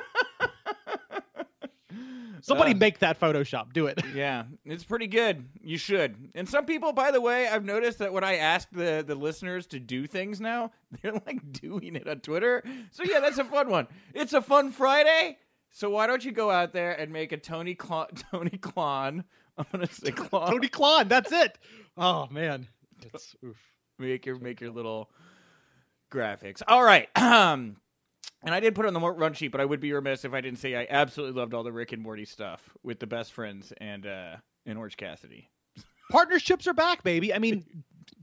Somebody 2.41 2.71
Uh, 2.71 2.77
make 2.77 2.99
that 2.99 3.19
Photoshop. 3.19 3.73
Do 3.73 3.87
it. 3.87 4.01
yeah, 4.15 4.43
it's 4.65 4.83
pretty 4.83 5.07
good. 5.07 5.45
You 5.61 5.77
should. 5.77 6.29
And 6.35 6.47
some 6.47 6.65
people, 6.65 6.93
by 6.93 7.11
the 7.11 7.19
way, 7.19 7.47
I've 7.47 7.65
noticed 7.65 7.99
that 7.99 8.13
when 8.13 8.23
I 8.23 8.37
ask 8.37 8.69
the 8.71 9.03
the 9.05 9.15
listeners 9.15 9.67
to 9.67 9.79
do 9.79 10.07
things 10.07 10.39
now, 10.39 10.71
they're 11.01 11.13
like 11.13 11.51
doing 11.51 11.95
it 11.95 12.07
on 12.07 12.21
Twitter. 12.21 12.63
So 12.91 13.03
yeah, 13.03 13.19
that's 13.19 13.37
a 13.39 13.43
fun 13.43 13.69
one. 13.69 13.87
It's 14.13 14.33
a 14.33 14.41
fun 14.41 14.71
Friday. 14.71 15.37
So 15.71 15.89
why 15.89 16.07
don't 16.07 16.23
you 16.25 16.31
go 16.31 16.49
out 16.49 16.71
there 16.73 16.93
and 16.99 17.11
make 17.11 17.31
a 17.31 17.37
Tony 17.37 17.75
Clon, 17.75 18.07
Tony 18.31 18.57
Clon? 18.57 19.23
I'm 19.59 19.65
gonna 19.71 19.87
say 19.91 20.11
Clon. 20.11 20.49
Tony 20.49 20.67
Klon. 20.69 21.09
That's 21.09 21.31
it. 21.31 21.57
Oh 21.97 22.27
man. 22.31 22.67
It's, 23.13 23.35
oof. 23.45 23.57
make 23.99 24.25
your 24.25 24.39
make 24.39 24.61
your 24.61 24.71
little 24.71 25.09
graphics. 26.11 26.61
All 26.67 26.83
right. 26.83 27.09
Um, 27.19 27.77
and 28.41 28.55
I 28.55 28.61
did 28.61 28.73
put 28.73 28.85
it 28.85 28.87
on 28.87 28.93
the 28.93 28.99
run 29.01 29.33
sheet, 29.33 29.49
but 29.51 29.59
I 29.59 29.65
would 29.65 29.81
be 29.81 29.91
remiss 29.91 30.23
if 30.23 30.33
I 30.33 30.39
didn't 30.39 30.59
say 30.59 30.73
I 30.75 30.87
absolutely 30.89 31.39
loved 31.39 31.53
all 31.53 31.63
the 31.63 31.73
Rick 31.73 31.91
and 31.91 32.01
Morty 32.01 32.23
stuff 32.23 32.69
with 32.83 32.99
the 32.99 33.07
best 33.07 33.33
friends 33.33 33.73
and 33.81 34.07
uh 34.07 34.37
and 34.65 34.77
Orange 34.77 34.97
Cassidy. 34.97 35.49
Partnerships 36.11 36.65
are 36.67 36.73
back, 36.73 37.03
baby. 37.03 37.33
I 37.33 37.39
mean, 37.39 37.65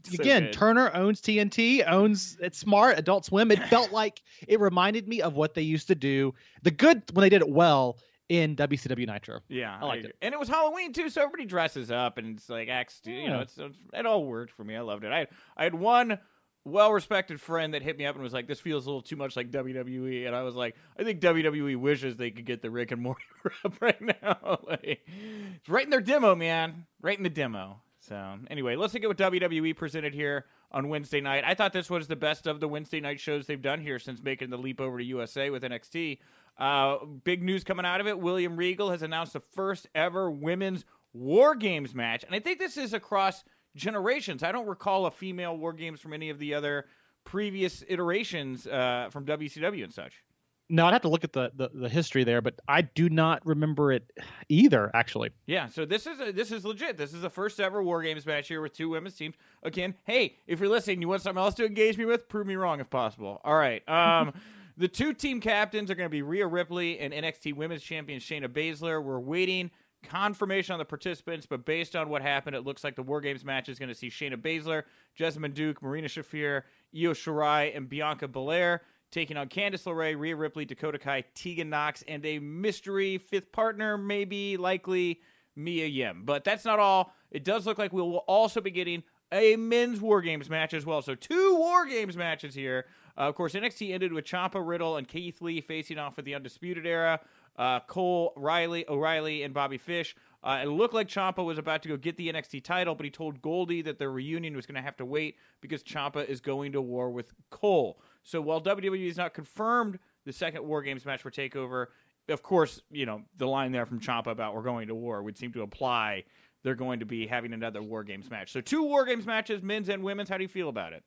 So 0.05 0.14
again, 0.14 0.45
good. 0.45 0.52
Turner 0.55 0.90
owns 0.95 1.21
TNT, 1.21 1.87
owns 1.87 2.37
it's 2.40 2.59
smart, 2.59 2.99
Adult 2.99 3.26
Swim. 3.26 3.50
It 3.50 3.62
felt 3.69 3.93
like 3.93 4.23
it 4.49 4.59
reminded 4.59 5.07
me 5.07 5.21
of 5.21 5.35
what 5.35 5.55
they 5.55 5.62
used 5.62 5.87
to 5.88 5.95
do. 5.95 6.35
The 6.62 6.71
good 6.71 7.02
when 7.12 7.23
they 7.23 7.28
did 7.31 7.43
it 7.43 7.50
well 7.50 7.99
in 8.28 8.56
WCW 8.56 9.06
Nitro. 9.06 9.40
Yeah, 9.49 9.78
I 9.80 9.85
liked 9.85 9.99
agree. 10.00 10.11
it. 10.11 10.16
and 10.23 10.35
it 10.35 10.38
was 10.40 10.49
Halloween 10.49 10.92
too, 10.92 11.09
so 11.09 11.23
everybody 11.23 11.45
dresses 11.45 11.90
up, 11.90 12.18
and 12.18 12.37
it's 12.37 12.49
like 12.49 12.68
acts. 12.68 13.00
You 13.04 13.28
know, 13.28 13.40
it's, 13.40 13.56
it's 13.59 13.78
it 13.92 14.06
all 14.06 14.25
worked 14.25 14.52
for 14.52 14.64
me. 14.64 14.76
I 14.76 14.80
loved 14.80 15.04
it. 15.04 15.12
I 15.12 15.26
I 15.56 15.64
had 15.64 15.75
one 15.75 16.18
well-respected 16.64 17.40
friend 17.40 17.75
that 17.75 17.83
hit 17.83 17.97
me 17.97 18.04
up 18.06 18.16
and 18.16 18.25
was 18.25 18.33
like, 18.33 18.49
"This 18.49 18.61
feels 18.61 18.87
a 18.87 18.88
little 18.88 19.02
too 19.02 19.16
much 19.16 19.37
like 19.37 19.50
WWE," 19.50 20.26
and 20.26 20.35
I 20.35 20.42
was 20.42 20.54
like, 20.54 20.75
"I 20.99 21.04
think 21.04 21.21
WWE 21.21 21.76
wishes 21.76 22.16
they 22.16 22.30
could 22.33 22.45
get 22.45 22.61
the 22.62 22.71
Rick 22.71 22.90
and 22.90 23.00
Morty 23.00 23.23
rep 23.45 23.80
right 23.80 24.00
now. 24.23 24.59
like, 24.66 25.06
it's 25.54 25.68
right 25.68 25.85
in 25.85 25.90
their 25.90 26.00
demo, 26.00 26.35
man. 26.35 26.87
Right 27.00 27.16
in 27.16 27.23
the 27.23 27.30
demo." 27.30 27.80
So 28.00 28.38
anyway, 28.50 28.76
let's 28.76 28.95
look 28.95 29.02
at 29.02 29.09
what 29.09 29.16
WWE 29.18 29.76
presented 29.76 30.14
here 30.14 30.45
on 30.71 30.88
Wednesday 30.88 31.21
night. 31.21 31.42
I 31.45 31.54
thought 31.54 31.73
this 31.73 31.90
was 31.90 32.06
the 32.06 32.16
best 32.16 32.47
of 32.47 32.61
the 32.61 32.68
Wednesday 32.68 33.00
night 33.00 33.18
shows 33.18 33.47
they've 33.47 33.61
done 33.61 33.80
here 33.80 33.99
since 33.99 34.23
making 34.23 34.50
the 34.50 34.59
leap 34.59 34.80
over 34.80 34.99
to 34.99 35.04
USA 35.04 35.50
with 35.50 35.62
NXT. 35.62 36.18
Uh, 36.58 37.04
big 37.25 37.42
news 37.42 37.64
coming 37.64 37.86
out 37.86 38.00
of 38.00 38.06
it: 38.06 38.18
William 38.18 38.56
Regal 38.56 38.90
has 38.90 39.02
announced 39.02 39.32
the 39.32 39.40
first 39.40 39.88
ever 39.94 40.30
women's 40.30 40.84
War 41.12 41.54
Games 41.54 41.94
match, 41.94 42.25
and 42.25 42.34
I 42.34 42.40
think 42.40 42.58
this 42.58 42.76
is 42.76 42.92
across 42.92 43.44
generations. 43.75 44.42
I 44.42 44.52
don't 44.52 44.66
recall 44.66 45.06
a 45.06 45.10
female 45.10 45.56
War 45.56 45.72
Games 45.72 46.00
from 46.00 46.12
any 46.12 46.30
of 46.30 46.38
the 46.38 46.54
other 46.54 46.86
previous 47.25 47.84
iterations 47.88 48.66
uh, 48.66 49.08
from 49.10 49.26
WCW 49.26 49.84
and 49.84 49.92
such. 49.92 50.22
No, 50.68 50.86
I'd 50.86 50.94
have 50.94 51.02
to 51.02 51.08
look 51.08 51.22
at 51.22 51.32
the, 51.32 51.52
the, 51.54 51.68
the 51.72 51.88
history 51.88 52.25
there, 52.25 52.40
but 52.40 52.58
I 52.66 52.82
do 52.82 53.08
not 53.08 53.46
remember 53.46 53.92
it 53.92 54.10
either, 54.48 54.90
actually. 54.94 55.30
Yeah, 55.46 55.66
so 55.66 55.84
this 55.84 56.08
is 56.08 56.18
a, 56.18 56.32
this 56.32 56.50
is 56.50 56.64
legit. 56.64 56.96
This 56.96 57.14
is 57.14 57.22
the 57.22 57.30
first 57.30 57.60
ever 57.60 57.82
War 57.82 58.02
Games 58.02 58.26
match 58.26 58.48
here 58.48 58.60
with 58.60 58.72
two 58.72 58.88
women's 58.88 59.14
teams. 59.14 59.36
Again, 59.62 59.94
hey, 60.04 60.38
if 60.48 60.59
you're 60.59 60.68
listening, 60.68 61.02
you 61.02 61.09
want 61.09 61.22
something 61.22 61.40
else 61.42 61.54
to 61.54 61.66
engage 61.66 61.96
me 61.98 62.04
with? 62.04 62.28
Prove 62.28 62.48
me 62.48 62.57
wrong 62.57 62.81
if 62.81 62.90
possible. 62.90 63.40
All 63.44 63.54
right. 63.54 63.88
Um, 63.88 64.33
the 64.76 64.88
two 64.88 65.12
team 65.12 65.40
captains 65.40 65.90
are 65.90 65.94
going 65.94 66.06
to 66.06 66.10
be 66.10 66.22
Rhea 66.22 66.46
Ripley 66.46 66.98
and 66.98 67.12
NXT 67.12 67.54
Women's 67.54 67.82
Champion 67.82 68.20
Shayna 68.20 68.48
Baszler. 68.48 69.02
We're 69.02 69.18
waiting 69.18 69.70
confirmation 70.02 70.72
on 70.72 70.78
the 70.78 70.84
participants, 70.84 71.46
but 71.46 71.64
based 71.64 71.96
on 71.96 72.08
what 72.08 72.22
happened, 72.22 72.54
it 72.54 72.64
looks 72.64 72.84
like 72.84 72.94
the 72.94 73.02
War 73.02 73.20
Games 73.20 73.44
match 73.44 73.68
is 73.68 73.78
going 73.78 73.88
to 73.88 73.94
see 73.94 74.08
Shayna 74.08 74.36
Baszler, 74.36 74.84
Jessamine 75.14 75.52
Duke, 75.52 75.82
Marina 75.82 76.08
Shafir, 76.08 76.62
Io 76.94 77.12
Shirai, 77.12 77.76
and 77.76 77.88
Bianca 77.88 78.28
Belair 78.28 78.82
taking 79.10 79.36
on 79.36 79.48
Candice 79.48 79.84
LeRae, 79.84 80.18
Rhea 80.18 80.36
Ripley, 80.36 80.64
Dakota 80.64 80.98
Kai, 80.98 81.24
Tegan 81.34 81.70
Knox, 81.70 82.02
and 82.08 82.24
a 82.26 82.38
mystery 82.38 83.18
fifth 83.18 83.52
partner, 83.52 83.96
maybe, 83.96 84.56
likely 84.56 85.20
Mia 85.54 85.86
Yim. 85.86 86.22
But 86.24 86.44
that's 86.44 86.64
not 86.64 86.78
all. 86.78 87.14
It 87.30 87.44
does 87.44 87.66
look 87.66 87.78
like 87.78 87.92
we 87.92 88.02
will 88.02 88.18
also 88.18 88.60
be 88.60 88.70
getting 88.70 89.02
a 89.32 89.56
men's 89.56 90.00
War 90.00 90.20
Games 90.20 90.50
match 90.50 90.74
as 90.74 90.84
well. 90.84 91.02
So 91.02 91.14
two 91.14 91.56
War 91.56 91.86
Games 91.86 92.16
matches 92.16 92.54
here. 92.54 92.86
Uh, 93.18 93.22
of 93.22 93.35
course, 93.35 93.55
NXT 93.55 93.92
ended 93.92 94.12
with 94.12 94.24
Ciampa 94.24 94.66
Riddle 94.66 94.96
and 94.96 95.09
Keith 95.09 95.40
Lee 95.40 95.61
facing 95.61 95.98
off 95.98 96.16
with 96.16 96.24
the 96.24 96.35
Undisputed 96.35 96.87
Era. 96.87 97.20
Uh, 97.57 97.81
Cole, 97.81 98.35
Riley, 98.37 98.87
O'Reilly, 98.87 99.42
and 99.42 99.55
Bobby 99.55 99.79
Fish. 99.79 100.14
Uh, 100.44 100.61
it 100.62 100.66
looked 100.66 100.92
like 100.92 101.09
Ciampa 101.09 101.42
was 101.42 101.57
about 101.57 101.83
to 101.83 101.88
go 101.88 101.96
get 101.96 102.16
the 102.18 102.31
NXT 102.31 102.62
title, 102.62 102.94
but 102.94 103.05
he 103.05 103.11
told 103.11 103.40
Goldie 103.40 103.81
that 103.83 103.98
the 103.98 104.09
reunion 104.09 104.55
was 104.55 104.66
going 104.66 104.74
to 104.74 104.83
have 104.83 104.96
to 104.98 105.07
wait 105.07 105.37
because 105.62 105.83
Ciampa 105.83 106.29
is 106.29 106.40
going 106.40 106.72
to 106.72 106.83
war 106.83 107.11
with 107.11 107.33
Cole. 107.50 107.98
So 108.22 108.42
while 108.42 108.61
WWE 108.61 109.07
has 109.07 109.16
not 109.16 109.33
confirmed 109.33 109.98
the 110.26 110.33
second 110.33 110.64
War 110.66 110.83
Games 110.83 111.07
match 111.07 111.22
for 111.22 111.31
Takeover, 111.31 111.87
of 112.29 112.42
course, 112.42 112.83
you 112.90 113.07
know 113.07 113.22
the 113.38 113.46
line 113.46 113.72
there 113.72 113.87
from 113.87 114.00
Ciampa 114.00 114.26
about 114.26 114.55
we're 114.55 114.62
going 114.62 114.88
to 114.88 114.94
war 114.94 115.22
would 115.22 115.38
seem 115.38 115.52
to 115.52 115.62
apply 115.62 116.24
they're 116.62 116.74
going 116.74 116.98
to 116.98 117.07
be 117.07 117.29
having 117.29 117.52
another 117.52 117.81
War 117.81 118.02
Games 118.02 118.29
match. 118.29 118.52
So 118.52 118.61
two 118.61 118.83
War 118.83 119.05
Games 119.05 119.24
matches, 119.24 119.62
men's 119.62 119.88
and 119.88 120.02
women's. 120.02 120.29
How 120.29 120.37
do 120.37 120.42
you 120.42 120.48
feel 120.48 120.68
about 120.68 120.92
it? 120.92 121.05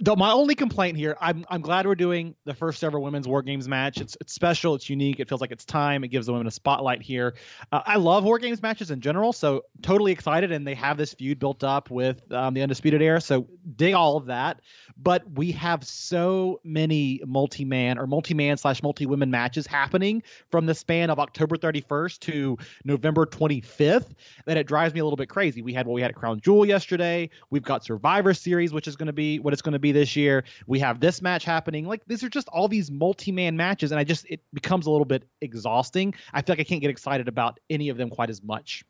Though 0.00 0.16
my 0.16 0.32
only 0.32 0.54
complaint 0.54 0.96
here, 0.96 1.16
I'm 1.20 1.44
I'm 1.48 1.60
glad 1.60 1.86
we're 1.86 1.94
doing 1.94 2.34
the 2.44 2.54
first 2.54 2.82
ever 2.82 2.98
women's 2.98 3.28
war 3.28 3.42
games 3.42 3.68
match. 3.68 4.00
It's 4.00 4.16
it's 4.20 4.32
special, 4.32 4.74
it's 4.74 4.88
unique, 4.90 5.20
it 5.20 5.28
feels 5.28 5.40
like 5.40 5.52
it's 5.52 5.64
time. 5.64 6.04
It 6.04 6.08
gives 6.08 6.26
the 6.26 6.32
women 6.32 6.46
a 6.46 6.50
spotlight 6.50 7.02
here. 7.02 7.34
Uh, 7.72 7.82
I 7.84 7.96
love 7.96 8.24
war 8.24 8.38
games 8.38 8.62
matches 8.62 8.90
in 8.90 9.00
general, 9.00 9.32
so 9.32 9.64
totally 9.82 10.12
excited. 10.12 10.52
And 10.52 10.66
they 10.66 10.74
have 10.74 10.96
this 10.96 11.14
feud 11.14 11.38
built 11.38 11.64
up 11.64 11.90
with 11.90 12.30
um, 12.32 12.54
the 12.54 12.62
undisputed 12.62 13.02
era, 13.02 13.20
so 13.20 13.46
dig 13.76 13.94
all 13.94 14.16
of 14.16 14.26
that. 14.26 14.60
But 14.96 15.30
we 15.32 15.52
have 15.52 15.84
so 15.84 16.60
many 16.64 17.20
multi 17.26 17.64
man 17.64 17.98
or 17.98 18.06
multi 18.06 18.34
man 18.34 18.56
slash 18.56 18.82
multi 18.82 19.06
women 19.06 19.30
matches 19.30 19.66
happening 19.66 20.22
from 20.50 20.66
the 20.66 20.74
span 20.74 21.10
of 21.10 21.18
October 21.18 21.56
31st 21.56 22.18
to 22.20 22.58
November 22.84 23.26
25th 23.26 24.12
that 24.46 24.56
it 24.56 24.66
drives 24.66 24.94
me 24.94 25.00
a 25.00 25.04
little 25.04 25.16
bit 25.16 25.28
crazy. 25.28 25.62
We 25.62 25.72
had 25.72 25.86
what 25.86 25.94
we 25.94 26.02
had 26.02 26.10
at 26.10 26.16
Crown 26.16 26.40
Jewel 26.40 26.66
yesterday. 26.66 27.30
We've 27.50 27.62
got 27.62 27.84
Survivor 27.84 28.34
Series, 28.34 28.72
which 28.72 28.88
is 28.88 28.96
going 29.00 29.08
to 29.08 29.12
be 29.12 29.40
what 29.40 29.52
it's 29.52 29.62
going 29.62 29.72
to 29.72 29.80
be 29.80 29.90
this 29.90 30.14
year. 30.14 30.44
We 30.68 30.78
have 30.78 31.00
this 31.00 31.20
match 31.20 31.44
happening. 31.44 31.86
Like 31.86 32.02
these 32.06 32.22
are 32.22 32.28
just 32.28 32.48
all 32.50 32.68
these 32.68 32.90
multi-man 32.90 33.56
matches, 33.56 33.90
and 33.90 33.98
I 33.98 34.04
just 34.04 34.24
it 34.30 34.40
becomes 34.54 34.86
a 34.86 34.90
little 34.92 35.04
bit 35.04 35.24
exhausting. 35.40 36.14
I 36.32 36.42
feel 36.42 36.52
like 36.52 36.60
I 36.60 36.64
can't 36.64 36.80
get 36.80 36.90
excited 36.90 37.26
about 37.26 37.58
any 37.68 37.88
of 37.88 37.96
them 37.96 38.10
quite 38.10 38.30
as 38.30 38.42
much. 38.42 38.84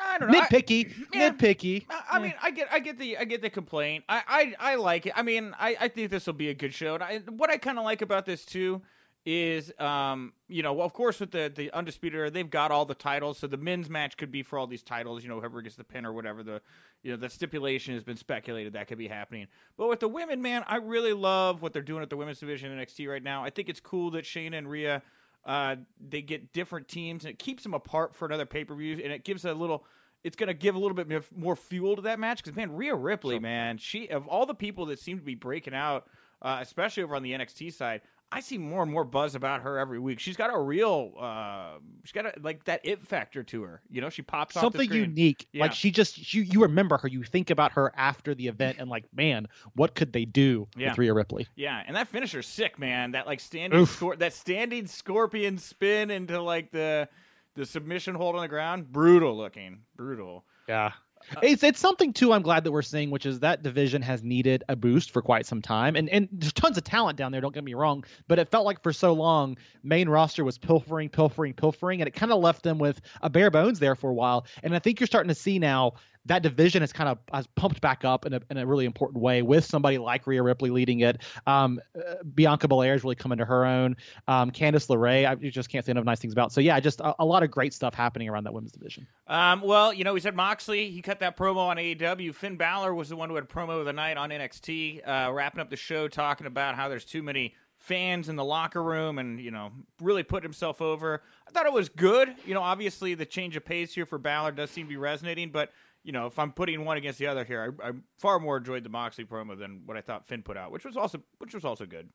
I 0.00 0.18
don't 0.18 0.30
know. 0.30 0.38
I- 0.38 0.46
Nitpicky, 0.46 0.94
yeah. 1.12 1.30
nitpicky. 1.30 1.86
I 1.90 2.02
I 2.12 2.18
mean, 2.20 2.34
I 2.40 2.50
get, 2.52 2.68
I 2.70 2.78
get 2.78 2.98
the, 2.98 3.18
I 3.18 3.24
get 3.24 3.42
the 3.42 3.50
complaint. 3.50 4.04
I, 4.08 4.54
I, 4.60 4.72
I 4.72 4.74
like 4.76 5.06
it. 5.06 5.12
I 5.16 5.22
mean, 5.22 5.54
I, 5.58 5.76
I 5.80 5.88
think 5.88 6.12
this 6.12 6.26
will 6.26 6.34
be 6.34 6.50
a 6.50 6.54
good 6.54 6.72
show. 6.72 6.94
And 6.94 7.02
I, 7.02 7.18
what 7.30 7.50
I 7.50 7.56
kind 7.58 7.78
of 7.78 7.84
like 7.84 8.00
about 8.00 8.24
this 8.24 8.44
too 8.44 8.82
is, 9.30 9.70
um, 9.78 10.32
you 10.48 10.62
know, 10.62 10.72
well, 10.72 10.86
of 10.86 10.94
course, 10.94 11.20
with 11.20 11.32
the 11.32 11.52
the 11.54 11.70
undisputed, 11.72 12.18
Era, 12.18 12.30
they've 12.30 12.48
got 12.48 12.70
all 12.70 12.86
the 12.86 12.94
titles. 12.94 13.36
So 13.36 13.46
the 13.46 13.58
men's 13.58 13.90
match 13.90 14.16
could 14.16 14.32
be 14.32 14.42
for 14.42 14.58
all 14.58 14.66
these 14.66 14.82
titles. 14.82 15.22
You 15.22 15.28
know, 15.28 15.38
whoever 15.38 15.60
gets 15.60 15.76
the 15.76 15.84
pin 15.84 16.06
or 16.06 16.14
whatever 16.14 16.42
the, 16.42 16.62
you 17.02 17.10
know, 17.10 17.18
the 17.18 17.28
stipulation 17.28 17.92
has 17.92 18.02
been 18.02 18.16
speculated 18.16 18.72
that 18.72 18.88
could 18.88 18.96
be 18.96 19.06
happening. 19.06 19.46
But 19.76 19.90
with 19.90 20.00
the 20.00 20.08
women, 20.08 20.40
man, 20.40 20.64
I 20.66 20.76
really 20.76 21.12
love 21.12 21.60
what 21.60 21.74
they're 21.74 21.82
doing 21.82 22.02
at 22.02 22.08
the 22.08 22.16
women's 22.16 22.40
division 22.40 22.72
in 22.72 22.78
NXT 22.78 23.06
right 23.06 23.22
now. 23.22 23.44
I 23.44 23.50
think 23.50 23.68
it's 23.68 23.80
cool 23.80 24.12
that 24.12 24.24
Shayna 24.24 24.56
and 24.56 24.70
Rhea. 24.70 25.02
Uh, 25.44 25.76
they 26.00 26.22
get 26.22 26.54
different 26.54 26.88
teams 26.88 27.24
and 27.24 27.30
it 27.30 27.38
keeps 27.38 27.62
them 27.64 27.74
apart 27.74 28.14
for 28.14 28.24
another 28.24 28.46
pay 28.46 28.64
per 28.64 28.74
view 28.74 29.00
and 29.02 29.12
it 29.12 29.24
gives 29.24 29.44
a 29.44 29.54
little 29.54 29.84
it's 30.24 30.36
going 30.36 30.48
to 30.48 30.54
give 30.54 30.74
a 30.74 30.78
little 30.78 30.96
bit 30.96 31.08
more- 31.08 31.24
more 31.34 31.56
fuel 31.56 31.96
to 31.96 32.02
that 32.02 32.18
match 32.18 32.42
because 32.42 32.56
man, 32.56 32.74
Rhea 32.74 32.94
Ripley, 32.94 33.38
man, 33.38 33.78
she 33.78 34.08
of 34.08 34.26
all 34.26 34.46
the 34.46 34.54
people 34.54 34.86
that 34.86 34.98
seem 34.98 35.18
to 35.18 35.24
be 35.24 35.36
breaking 35.36 35.74
out, 35.74 36.08
uh, 36.42 36.58
especially 36.60 37.02
over 37.02 37.14
on 37.14 37.22
the 37.22 37.32
NXT 37.32 37.72
side, 37.72 38.02
I 38.30 38.40
see 38.40 38.58
more 38.58 38.82
and 38.82 38.92
more 38.92 39.04
buzz 39.04 39.34
about 39.34 39.62
her 39.62 39.78
every 39.78 39.98
week. 39.98 40.20
She's 40.20 40.36
got 40.36 40.54
a 40.54 40.58
real, 40.60 41.14
uh, 41.18 41.78
she's 42.04 42.12
got 42.12 42.26
a, 42.26 42.34
like 42.42 42.62
that 42.64 42.80
it 42.84 43.06
factor 43.06 43.42
to 43.42 43.62
her. 43.62 43.80
You 43.90 44.02
know, 44.02 44.10
she 44.10 44.20
pops 44.20 44.54
off 44.56 44.62
Something 44.64 44.92
unique. 44.92 45.48
Yeah. 45.52 45.62
Like 45.62 45.72
she 45.72 45.90
just 45.90 46.34
you 46.34 46.42
you 46.42 46.60
remember 46.62 46.98
her. 46.98 47.08
You 47.08 47.22
think 47.24 47.48
about 47.48 47.72
her 47.72 47.90
after 47.96 48.34
the 48.34 48.48
event 48.48 48.76
and 48.78 48.90
like, 48.90 49.04
man, 49.14 49.46
what 49.74 49.94
could 49.94 50.12
they 50.12 50.26
do 50.26 50.68
Yeah. 50.76 50.90
with 50.90 50.98
Rhea 50.98 51.14
Ripley? 51.14 51.46
Yeah, 51.56 51.82
and 51.86 51.96
that 51.96 52.08
finisher's 52.08 52.46
sick, 52.46 52.78
man. 52.78 53.12
That 53.12 53.26
like 53.26 53.40
standing 53.40 53.86
scor- 53.86 54.18
that 54.18 54.34
standing 54.34 54.86
scorpion 54.86 55.56
spin 55.56 56.10
into 56.10 56.40
like 56.42 56.70
the 56.70 57.08
the 57.54 57.64
submission 57.64 58.14
hold 58.14 58.34
on 58.36 58.42
the 58.42 58.48
ground, 58.48 58.92
brutal 58.92 59.36
looking, 59.36 59.80
brutal. 59.96 60.44
Yeah. 60.68 60.92
It's 61.42 61.62
it's 61.62 61.80
something 61.80 62.12
too 62.12 62.32
I'm 62.32 62.42
glad 62.42 62.64
that 62.64 62.72
we're 62.72 62.82
seeing, 62.82 63.10
which 63.10 63.26
is 63.26 63.40
that 63.40 63.62
division 63.62 64.02
has 64.02 64.22
needed 64.22 64.64
a 64.68 64.76
boost 64.76 65.10
for 65.10 65.22
quite 65.22 65.46
some 65.46 65.62
time. 65.62 65.96
And 65.96 66.08
and 66.08 66.28
there's 66.32 66.52
tons 66.52 66.76
of 66.78 66.84
talent 66.84 67.18
down 67.18 67.32
there, 67.32 67.40
don't 67.40 67.54
get 67.54 67.64
me 67.64 67.74
wrong, 67.74 68.04
but 68.26 68.38
it 68.38 68.50
felt 68.50 68.64
like 68.64 68.82
for 68.82 68.92
so 68.92 69.12
long 69.12 69.56
main 69.82 70.08
roster 70.08 70.44
was 70.44 70.58
pilfering, 70.58 71.08
pilfering, 71.08 71.54
pilfering, 71.54 72.00
and 72.00 72.08
it 72.08 72.12
kind 72.12 72.32
of 72.32 72.40
left 72.40 72.62
them 72.62 72.78
with 72.78 73.00
a 73.22 73.30
bare 73.30 73.50
bones 73.50 73.78
there 73.78 73.94
for 73.94 74.10
a 74.10 74.14
while. 74.14 74.46
And 74.62 74.74
I 74.74 74.78
think 74.78 75.00
you're 75.00 75.06
starting 75.06 75.28
to 75.28 75.34
see 75.34 75.58
now 75.58 75.94
that 76.28 76.42
division 76.42 76.82
has 76.82 76.92
kind 76.92 77.08
of 77.08 77.18
has 77.32 77.46
pumped 77.48 77.80
back 77.80 78.04
up 78.04 78.26
in 78.26 78.34
a, 78.34 78.40
in 78.50 78.58
a 78.58 78.66
really 78.66 78.84
important 78.84 79.20
way 79.20 79.42
with 79.42 79.64
somebody 79.64 79.98
like 79.98 80.26
Rhea 80.26 80.42
Ripley 80.42 80.70
leading 80.70 81.00
it. 81.00 81.22
Um, 81.46 81.80
uh, 81.96 82.14
Bianca 82.34 82.68
Belair 82.68 82.94
is 82.94 83.02
really 83.02 83.16
coming 83.16 83.38
to 83.38 83.44
her 83.44 83.64
own. 83.64 83.96
Um, 84.28 84.50
Candice 84.50 84.88
LeRae, 84.88 85.26
I 85.28 85.34
just 85.34 85.70
can't 85.70 85.84
say 85.84 85.90
enough 85.90 86.04
nice 86.04 86.20
things 86.20 86.32
about. 86.32 86.52
So 86.52 86.60
yeah, 86.60 86.78
just 86.80 87.00
a, 87.00 87.14
a 87.18 87.24
lot 87.24 87.42
of 87.42 87.50
great 87.50 87.74
stuff 87.74 87.94
happening 87.94 88.28
around 88.28 88.44
that 88.44 88.52
women's 88.52 88.72
division. 88.72 89.06
Um, 89.26 89.62
well, 89.62 89.92
you 89.92 90.04
know, 90.04 90.14
we 90.14 90.20
said 90.20 90.36
Moxley. 90.36 90.90
He 90.90 91.02
cut 91.02 91.20
that 91.20 91.36
promo 91.36 91.68
on 91.68 91.76
AEW. 91.76 92.34
Finn 92.34 92.56
Balor 92.56 92.94
was 92.94 93.08
the 93.08 93.16
one 93.16 93.28
who 93.28 93.34
had 93.34 93.48
promo 93.48 93.80
of 93.80 93.86
the 93.86 93.92
night 93.92 94.16
on 94.16 94.30
NXT, 94.30 95.06
uh, 95.08 95.32
wrapping 95.32 95.60
up 95.60 95.70
the 95.70 95.76
show, 95.76 96.08
talking 96.08 96.46
about 96.46 96.74
how 96.74 96.88
there's 96.88 97.04
too 97.04 97.22
many 97.22 97.54
fans 97.78 98.28
in 98.28 98.36
the 98.36 98.44
locker 98.44 98.82
room 98.82 99.18
and 99.18 99.40
you 99.40 99.52
know 99.52 99.70
really 100.02 100.24
put 100.24 100.42
himself 100.42 100.82
over 100.82 101.22
i 101.46 101.50
thought 101.52 101.64
it 101.64 101.72
was 101.72 101.88
good 101.88 102.34
you 102.44 102.52
know 102.52 102.60
obviously 102.60 103.14
the 103.14 103.24
change 103.24 103.56
of 103.56 103.64
pace 103.64 103.94
here 103.94 104.04
for 104.04 104.18
Balor 104.18 104.52
does 104.52 104.70
seem 104.70 104.86
to 104.86 104.88
be 104.88 104.96
resonating 104.96 105.50
but 105.50 105.70
you 106.08 106.12
know 106.12 106.26
if 106.26 106.38
i'm 106.38 106.50
putting 106.50 106.86
one 106.86 106.96
against 106.96 107.18
the 107.18 107.26
other 107.26 107.44
here 107.44 107.76
i, 107.82 107.88
I 107.88 107.92
far 108.16 108.40
more 108.40 108.56
enjoyed 108.56 108.82
the 108.82 108.88
moxley 108.88 109.26
promo 109.26 109.56
than 109.56 109.82
what 109.84 109.98
i 109.98 110.00
thought 110.00 110.26
finn 110.26 110.42
put 110.42 110.56
out 110.56 110.72
which 110.72 110.86
was 110.86 110.96
also 110.96 111.22
which 111.36 111.54
was 111.54 111.64
also 111.64 111.84
good 111.84 112.08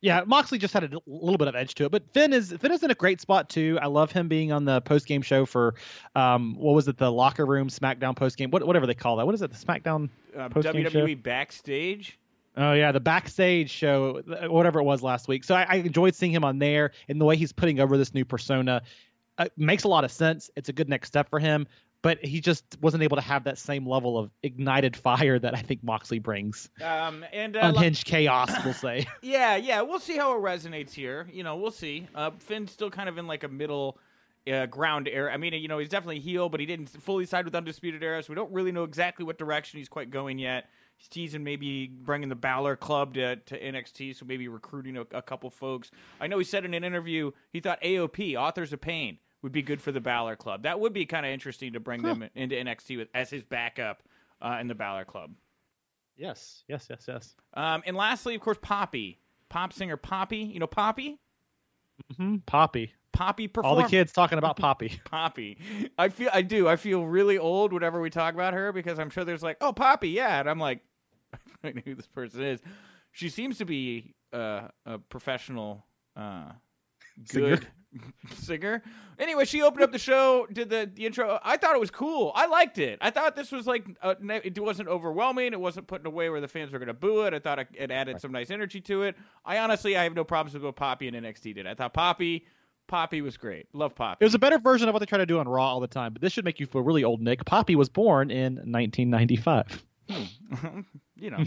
yeah, 0.00 0.22
Moxley 0.24 0.58
just 0.58 0.72
had 0.72 0.84
a 0.84 1.00
little 1.08 1.38
bit 1.38 1.48
of 1.48 1.56
edge 1.56 1.74
to 1.74 1.86
it, 1.86 1.90
but 1.90 2.08
Finn 2.14 2.32
is 2.32 2.52
Finn 2.60 2.70
is 2.70 2.84
in 2.84 2.90
a 2.92 2.94
great 2.94 3.20
spot 3.20 3.48
too. 3.48 3.80
I 3.82 3.86
love 3.86 4.12
him 4.12 4.28
being 4.28 4.52
on 4.52 4.64
the 4.64 4.80
post 4.82 5.06
game 5.08 5.22
show 5.22 5.44
for 5.44 5.74
um 6.14 6.54
what 6.54 6.76
was 6.76 6.86
it 6.86 6.98
the 6.98 7.10
locker 7.10 7.44
room 7.44 7.68
SmackDown 7.68 8.14
post 8.14 8.36
game 8.36 8.52
what 8.52 8.64
whatever 8.64 8.86
they 8.86 8.94
call 8.94 9.16
that. 9.16 9.26
What 9.26 9.34
is 9.34 9.42
it 9.42 9.50
the 9.50 9.56
SmackDown 9.56 10.08
uh, 10.36 10.50
WWE 10.50 10.92
show? 10.92 11.14
backstage? 11.16 12.16
Oh 12.56 12.74
yeah, 12.74 12.92
the 12.92 13.00
backstage 13.00 13.70
show, 13.70 14.22
whatever 14.46 14.78
it 14.78 14.84
was 14.84 15.02
last 15.02 15.26
week. 15.26 15.42
So 15.42 15.56
I, 15.56 15.66
I 15.68 15.74
enjoyed 15.78 16.14
seeing 16.14 16.30
him 16.30 16.44
on 16.44 16.60
there, 16.60 16.92
and 17.08 17.20
the 17.20 17.24
way 17.24 17.34
he's 17.34 17.50
putting 17.50 17.80
over 17.80 17.98
this 17.98 18.14
new 18.14 18.24
persona 18.24 18.82
uh, 19.38 19.46
makes 19.56 19.82
a 19.82 19.88
lot 19.88 20.04
of 20.04 20.12
sense. 20.12 20.48
It's 20.54 20.68
a 20.68 20.72
good 20.72 20.88
next 20.88 21.08
step 21.08 21.28
for 21.28 21.40
him, 21.40 21.66
but 22.02 22.24
he 22.24 22.40
just 22.40 22.64
wasn't 22.80 23.02
able 23.02 23.16
to 23.16 23.22
have 23.22 23.44
that 23.44 23.58
same 23.58 23.86
level 23.86 24.18
of 24.18 24.30
ignited 24.42 24.96
fire 24.96 25.38
that 25.38 25.54
I 25.54 25.62
think 25.62 25.82
Moxley 25.82 26.18
brings. 26.18 26.70
Um, 26.82 27.24
and 27.32 27.56
uh, 27.56 27.60
unhinged 27.62 28.04
chaos, 28.04 28.50
we'll 28.64 28.74
say. 28.74 29.06
Yeah, 29.22 29.56
yeah, 29.56 29.82
we'll 29.82 29.98
see 30.00 30.16
how 30.16 30.36
it 30.36 30.40
resonates 30.40 30.92
here. 30.92 31.28
You 31.32 31.42
know, 31.42 31.56
we'll 31.56 31.70
see. 31.70 32.06
Uh, 32.14 32.30
Finn's 32.38 32.72
still 32.72 32.90
kind 32.90 33.08
of 33.08 33.18
in 33.18 33.26
like 33.26 33.44
a 33.44 33.48
middle. 33.48 33.98
Uh, 34.48 34.64
ground 34.64 35.08
era. 35.12 35.30
I 35.30 35.36
mean, 35.36 35.52
you 35.52 35.68
know, 35.68 35.76
he's 35.76 35.90
definitely 35.90 36.20
heel, 36.20 36.48
but 36.48 36.58
he 36.58 36.64
didn't 36.64 36.86
fully 36.86 37.26
side 37.26 37.44
with 37.44 37.54
Undisputed 37.54 38.02
Era, 38.02 38.22
so 38.22 38.30
we 38.30 38.34
don't 38.34 38.50
really 38.50 38.72
know 38.72 38.84
exactly 38.84 39.22
what 39.22 39.36
direction 39.36 39.78
he's 39.78 39.90
quite 39.90 40.10
going 40.10 40.38
yet. 40.38 40.70
He's 40.96 41.08
teasing 41.08 41.44
maybe 41.44 41.88
bringing 41.88 42.30
the 42.30 42.34
Balor 42.34 42.76
Club 42.76 43.12
to, 43.14 43.36
to 43.36 43.60
NXT, 43.60 44.16
so 44.16 44.24
maybe 44.24 44.48
recruiting 44.48 44.96
a, 44.96 45.02
a 45.12 45.20
couple 45.20 45.50
folks. 45.50 45.90
I 46.18 46.28
know 46.28 46.38
he 46.38 46.44
said 46.44 46.64
in 46.64 46.72
an 46.72 46.82
interview 46.82 47.32
he 47.52 47.60
thought 47.60 47.82
AOP, 47.82 48.36
Authors 48.36 48.72
of 48.72 48.80
Pain, 48.80 49.18
would 49.42 49.52
be 49.52 49.62
good 49.62 49.80
for 49.80 49.92
the 49.92 50.00
Balor 50.00 50.36
Club. 50.36 50.64
That 50.64 50.80
would 50.80 50.92
be 50.92 51.06
kind 51.06 51.24
of 51.24 51.32
interesting 51.32 51.72
to 51.74 51.80
bring 51.80 52.02
huh. 52.02 52.14
them 52.14 52.30
into 52.34 52.56
NXT 52.56 52.98
with 52.98 53.08
as 53.14 53.30
his 53.30 53.44
backup 53.44 54.02
uh, 54.40 54.58
in 54.60 54.68
the 54.68 54.74
Balor 54.74 55.04
Club. 55.04 55.32
Yes, 56.16 56.64
yes, 56.68 56.86
yes, 56.90 57.04
yes. 57.06 57.34
Um, 57.54 57.82
and 57.86 57.96
lastly, 57.96 58.34
of 58.34 58.40
course, 58.40 58.58
Poppy, 58.60 59.20
pop 59.48 59.72
singer 59.72 59.96
Poppy. 59.96 60.38
You 60.38 60.58
know 60.58 60.66
Poppy? 60.66 61.18
Mm-hmm. 62.12 62.36
Poppy. 62.46 62.92
Poppy 63.12 63.48
perform- 63.48 63.76
All 63.76 63.82
the 63.82 63.88
kids 63.88 64.12
talking 64.12 64.38
about 64.38 64.56
Poppy. 64.56 65.00
Poppy. 65.04 65.58
I 65.96 66.08
feel 66.08 66.30
I 66.32 66.42
do. 66.42 66.68
I 66.68 66.76
feel 66.76 67.04
really 67.04 67.38
old 67.38 67.72
whenever 67.72 68.00
we 68.00 68.10
talk 68.10 68.34
about 68.34 68.54
her 68.54 68.72
because 68.72 68.98
I'm 68.98 69.10
sure 69.10 69.24
there's 69.24 69.42
like, 69.42 69.56
oh, 69.60 69.72
Poppy, 69.72 70.10
yeah, 70.10 70.40
and 70.40 70.50
I'm 70.50 70.58
like, 70.58 70.80
I 71.64 71.72
know 71.72 71.82
who 71.84 71.94
this 71.94 72.06
person 72.06 72.42
is. 72.42 72.60
She 73.12 73.28
seems 73.28 73.58
to 73.58 73.64
be 73.64 74.14
uh, 74.32 74.68
a 74.86 74.98
professional, 74.98 75.84
uh, 76.16 76.50
good 77.32 77.60
singer. 77.60 77.60
singer. 78.36 78.82
Anyway, 79.18 79.44
she 79.44 79.62
opened 79.62 79.82
up 79.82 79.92
the 79.92 79.98
show, 79.98 80.46
did 80.52 80.70
the, 80.70 80.90
the 80.92 81.06
intro. 81.06 81.38
I 81.42 81.56
thought 81.56 81.74
it 81.74 81.80
was 81.80 81.90
cool. 81.90 82.32
I 82.34 82.46
liked 82.46 82.78
it. 82.78 82.98
I 83.00 83.10
thought 83.10 83.34
this 83.34 83.50
was 83.50 83.66
like 83.66 83.84
a, 84.02 84.16
it 84.44 84.58
wasn't 84.60 84.88
overwhelming. 84.88 85.52
It 85.52 85.60
wasn't 85.60 85.86
put 85.88 86.00
in 86.00 86.06
a 86.06 86.10
way 86.10 86.30
where 86.30 86.40
the 86.40 86.48
fans 86.48 86.70
were 86.70 86.78
going 86.78 86.88
to 86.88 86.94
boo 86.94 87.22
it. 87.22 87.34
I 87.34 87.40
thought 87.40 87.58
it 87.58 87.90
added 87.90 88.20
some 88.20 88.30
nice 88.30 88.50
energy 88.50 88.80
to 88.82 89.02
it. 89.02 89.16
I 89.44 89.58
honestly, 89.58 89.96
I 89.96 90.04
have 90.04 90.14
no 90.14 90.24
problems 90.24 90.54
with 90.54 90.62
what 90.62 90.76
Poppy 90.76 91.08
and 91.08 91.16
NXT 91.16 91.54
did. 91.56 91.66
I 91.66 91.74
thought 91.74 91.94
Poppy. 91.94 92.46
Poppy 92.86 93.20
was 93.20 93.36
great. 93.36 93.66
Love 93.74 93.94
Poppy. 93.94 94.18
It 94.20 94.24
was 94.24 94.34
a 94.34 94.38
better 94.38 94.58
version 94.58 94.88
of 94.88 94.94
what 94.94 95.00
they 95.00 95.06
try 95.06 95.18
to 95.18 95.26
do 95.26 95.38
on 95.38 95.48
Raw 95.48 95.72
all 95.72 95.80
the 95.80 95.86
time, 95.86 96.12
but 96.12 96.22
this 96.22 96.32
should 96.32 96.44
make 96.44 96.58
you 96.58 96.66
feel 96.66 96.82
really 96.82 97.04
old, 97.04 97.20
Nick. 97.20 97.44
Poppy 97.44 97.76
was 97.76 97.88
born 97.88 98.30
in 98.30 98.54
1995. 98.54 99.84
Hmm. 100.08 100.80
you 101.16 101.30
know, 101.30 101.44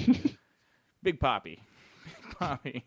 Big 1.04 1.20
Poppy. 1.20 1.64
Big 2.42 2.50
Poppy. 2.50 2.86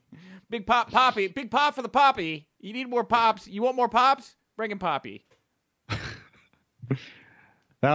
Big 0.50 0.66
Pop 0.66 0.90
Poppy. 0.90 1.28
Big 1.28 1.50
Pop 1.50 1.74
for 1.74 1.82
the 1.82 1.88
Poppy. 1.88 2.48
You 2.60 2.72
need 2.72 2.88
more 2.88 3.04
pops. 3.04 3.46
You 3.46 3.62
want 3.62 3.76
more 3.76 3.88
pops? 3.88 4.34
Bring 4.56 4.72
in 4.72 4.78
Poppy. 4.78 5.24
that, 5.88 6.98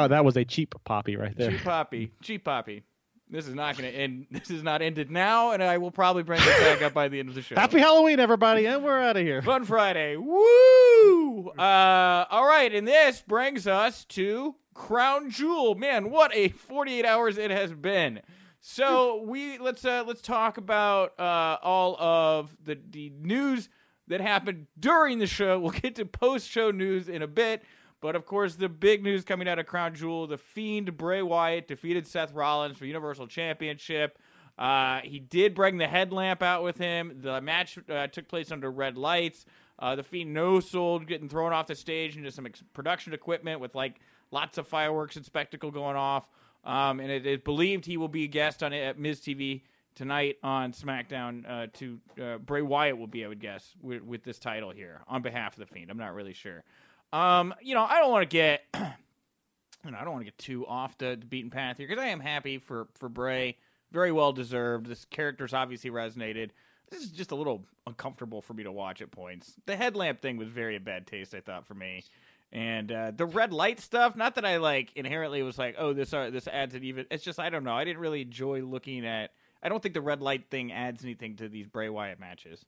that 0.07 0.23
was 0.23 0.37
a 0.37 0.45
cheap 0.45 0.73
Poppy 0.85 1.17
right 1.17 1.35
there. 1.35 1.51
Cheap 1.51 1.63
Poppy. 1.63 2.11
Cheap 2.23 2.45
Poppy. 2.45 2.83
This 3.29 3.47
is 3.47 3.53
not 3.53 3.77
going 3.77 3.91
to 3.91 3.95
end. 3.95 4.27
This 4.31 4.49
is 4.49 4.63
not 4.63 4.81
ended 4.81 5.11
now, 5.11 5.51
and 5.51 5.61
I 5.61 5.77
will 5.77 5.91
probably 5.91 6.23
bring 6.23 6.39
it 6.41 6.45
back 6.45 6.81
up 6.81 6.93
by 6.93 7.09
the 7.09 7.19
end 7.19 7.29
of 7.29 7.35
the 7.35 7.41
show. 7.41 7.55
Happy 7.55 7.79
Halloween, 7.79 8.19
everybody, 8.19 8.65
and 8.65 8.83
we're 8.83 8.99
out 8.99 9.17
of 9.17 9.23
here. 9.23 9.41
Fun 9.41 9.65
Friday. 9.65 10.15
Woo! 10.15 11.49
Uh, 11.49 12.25
all 12.29 12.47
right, 12.47 12.73
and 12.73 12.87
this 12.87 13.21
brings 13.21 13.67
us 13.67 14.05
to 14.05 14.55
Crown 14.73 15.29
Jewel. 15.29 15.75
Man, 15.75 16.09
what 16.09 16.33
a 16.33 16.49
48 16.49 17.05
hours 17.05 17.37
it 17.37 17.51
has 17.51 17.71
been. 17.71 18.21
So 18.61 19.23
we 19.23 19.57
let's 19.57 19.85
uh, 19.85 20.03
let's 20.05 20.21
talk 20.21 20.57
about 20.57 21.17
uh, 21.19 21.57
all 21.61 21.99
of 21.99 22.55
the 22.63 22.77
the 22.89 23.09
news 23.09 23.69
that 24.07 24.21
happened 24.21 24.67
during 24.77 25.19
the 25.19 25.27
show. 25.27 25.59
We'll 25.59 25.71
get 25.71 25.95
to 25.95 26.05
post 26.05 26.49
show 26.49 26.71
news 26.71 27.07
in 27.07 27.21
a 27.21 27.27
bit, 27.27 27.63
but 28.01 28.15
of 28.15 28.25
course 28.25 28.55
the 28.55 28.67
big 28.67 29.03
news 29.03 29.23
coming 29.23 29.47
out 29.47 29.59
of 29.59 29.65
Crown 29.65 29.95
Jewel: 29.95 30.27
the 30.27 30.37
Fiend 30.37 30.97
Bray 30.97 31.21
Wyatt 31.21 31.67
defeated 31.67 32.05
Seth 32.05 32.33
Rollins 32.33 32.77
for 32.77 32.85
Universal 32.85 33.27
Championship. 33.27 34.19
Uh, 34.57 34.99
he 35.03 35.19
did 35.19 35.55
bring 35.55 35.77
the 35.77 35.87
headlamp 35.87 36.43
out 36.43 36.63
with 36.63 36.77
him. 36.77 37.19
The 37.21 37.39
match 37.39 37.79
uh, 37.89 38.07
took 38.07 38.27
place 38.27 38.51
under 38.51 38.69
red 38.69 38.97
lights. 38.97 39.45
Uh, 39.79 39.95
the 39.95 40.03
Fiend 40.03 40.33
no 40.33 40.59
sold, 40.59 41.07
getting 41.07 41.29
thrown 41.29 41.53
off 41.53 41.67
the 41.67 41.75
stage 41.75 42.17
into 42.17 42.29
some 42.29 42.45
ex- 42.45 42.61
production 42.73 43.13
equipment 43.13 43.61
with 43.61 43.73
like 43.73 44.01
lots 44.31 44.57
of 44.57 44.67
fireworks 44.67 45.15
and 45.15 45.25
spectacle 45.25 45.71
going 45.71 45.95
off. 45.95 46.29
Um, 46.63 46.99
and 46.99 47.09
it 47.09 47.25
is 47.25 47.39
believed 47.39 47.85
he 47.85 47.97
will 47.97 48.07
be 48.07 48.25
a 48.25 48.27
guest 48.27 48.63
on 48.63 48.73
at 48.73 48.99
Miz 48.99 49.19
TV 49.19 49.61
tonight 49.95 50.37
on 50.43 50.73
SmackDown. 50.73 51.49
Uh, 51.49 51.67
to 51.73 51.99
uh, 52.21 52.37
Bray 52.37 52.61
Wyatt 52.61 52.97
will 52.97 53.07
be, 53.07 53.23
I 53.23 53.27
would 53.27 53.39
guess, 53.39 53.73
with, 53.81 54.03
with, 54.03 54.23
this 54.23 54.39
title 54.39 54.71
here 54.71 55.01
on 55.07 55.21
behalf 55.21 55.53
of 55.53 55.59
the 55.59 55.65
Fiend. 55.65 55.89
I'm 55.89 55.97
not 55.97 56.13
really 56.13 56.33
sure. 56.33 56.63
Um, 57.11 57.53
you 57.61 57.75
know, 57.75 57.83
I 57.83 57.99
don't 57.99 58.11
want 58.11 58.29
to 58.29 58.33
get, 58.33 58.61
you 58.75 59.91
know, 59.91 59.97
I 59.97 60.03
don't 60.03 60.11
want 60.11 60.21
to 60.21 60.31
get 60.31 60.37
too 60.37 60.67
off 60.67 60.97
the, 60.97 61.17
the 61.19 61.25
beaten 61.25 61.49
path 61.49 61.77
here 61.77 61.87
because 61.87 62.01
I 62.01 62.07
am 62.07 62.19
happy 62.19 62.57
for 62.57 62.87
for 62.95 63.09
Bray. 63.09 63.57
Very 63.91 64.11
well 64.11 64.31
deserved. 64.31 64.85
This 64.85 65.05
character's 65.05 65.53
obviously 65.53 65.89
resonated. 65.89 66.51
This 66.89 67.01
is 67.01 67.09
just 67.09 67.31
a 67.31 67.35
little 67.35 67.65
uncomfortable 67.87 68.41
for 68.41 68.53
me 68.53 68.63
to 68.63 68.71
watch 68.71 69.01
at 69.01 69.11
points. 69.11 69.53
The 69.65 69.75
headlamp 69.75 70.21
thing 70.21 70.37
was 70.37 70.47
very 70.47 70.77
bad 70.79 71.07
taste, 71.07 71.33
I 71.33 71.39
thought, 71.39 71.65
for 71.65 71.73
me. 71.73 72.03
And 72.51 72.91
uh, 72.91 73.11
the 73.15 73.25
red 73.25 73.53
light 73.53 73.79
stuff, 73.79 74.15
not 74.15 74.35
that 74.35 74.45
I 74.45 74.57
like 74.57 74.91
inherently 74.95 75.43
was 75.43 75.57
like, 75.59 75.75
oh, 75.77 75.93
this 75.93 76.13
uh, 76.13 76.31
this 76.31 76.47
adds 76.47 76.73
an 76.73 76.83
even. 76.83 77.05
It's 77.11 77.23
just 77.23 77.39
I 77.39 77.49
don't 77.49 77.63
know. 77.63 77.75
I 77.75 77.83
didn't 77.83 78.01
really 78.01 78.21
enjoy 78.21 78.61
looking 78.61 79.05
at. 79.05 79.31
I 79.61 79.69
don't 79.69 79.83
think 79.83 79.93
the 79.93 80.01
red 80.01 80.21
light 80.21 80.49
thing 80.49 80.71
adds 80.71 81.03
anything 81.03 81.35
to 81.37 81.49
these 81.49 81.67
Bray 81.67 81.89
Wyatt 81.89 82.19
matches. 82.19 82.65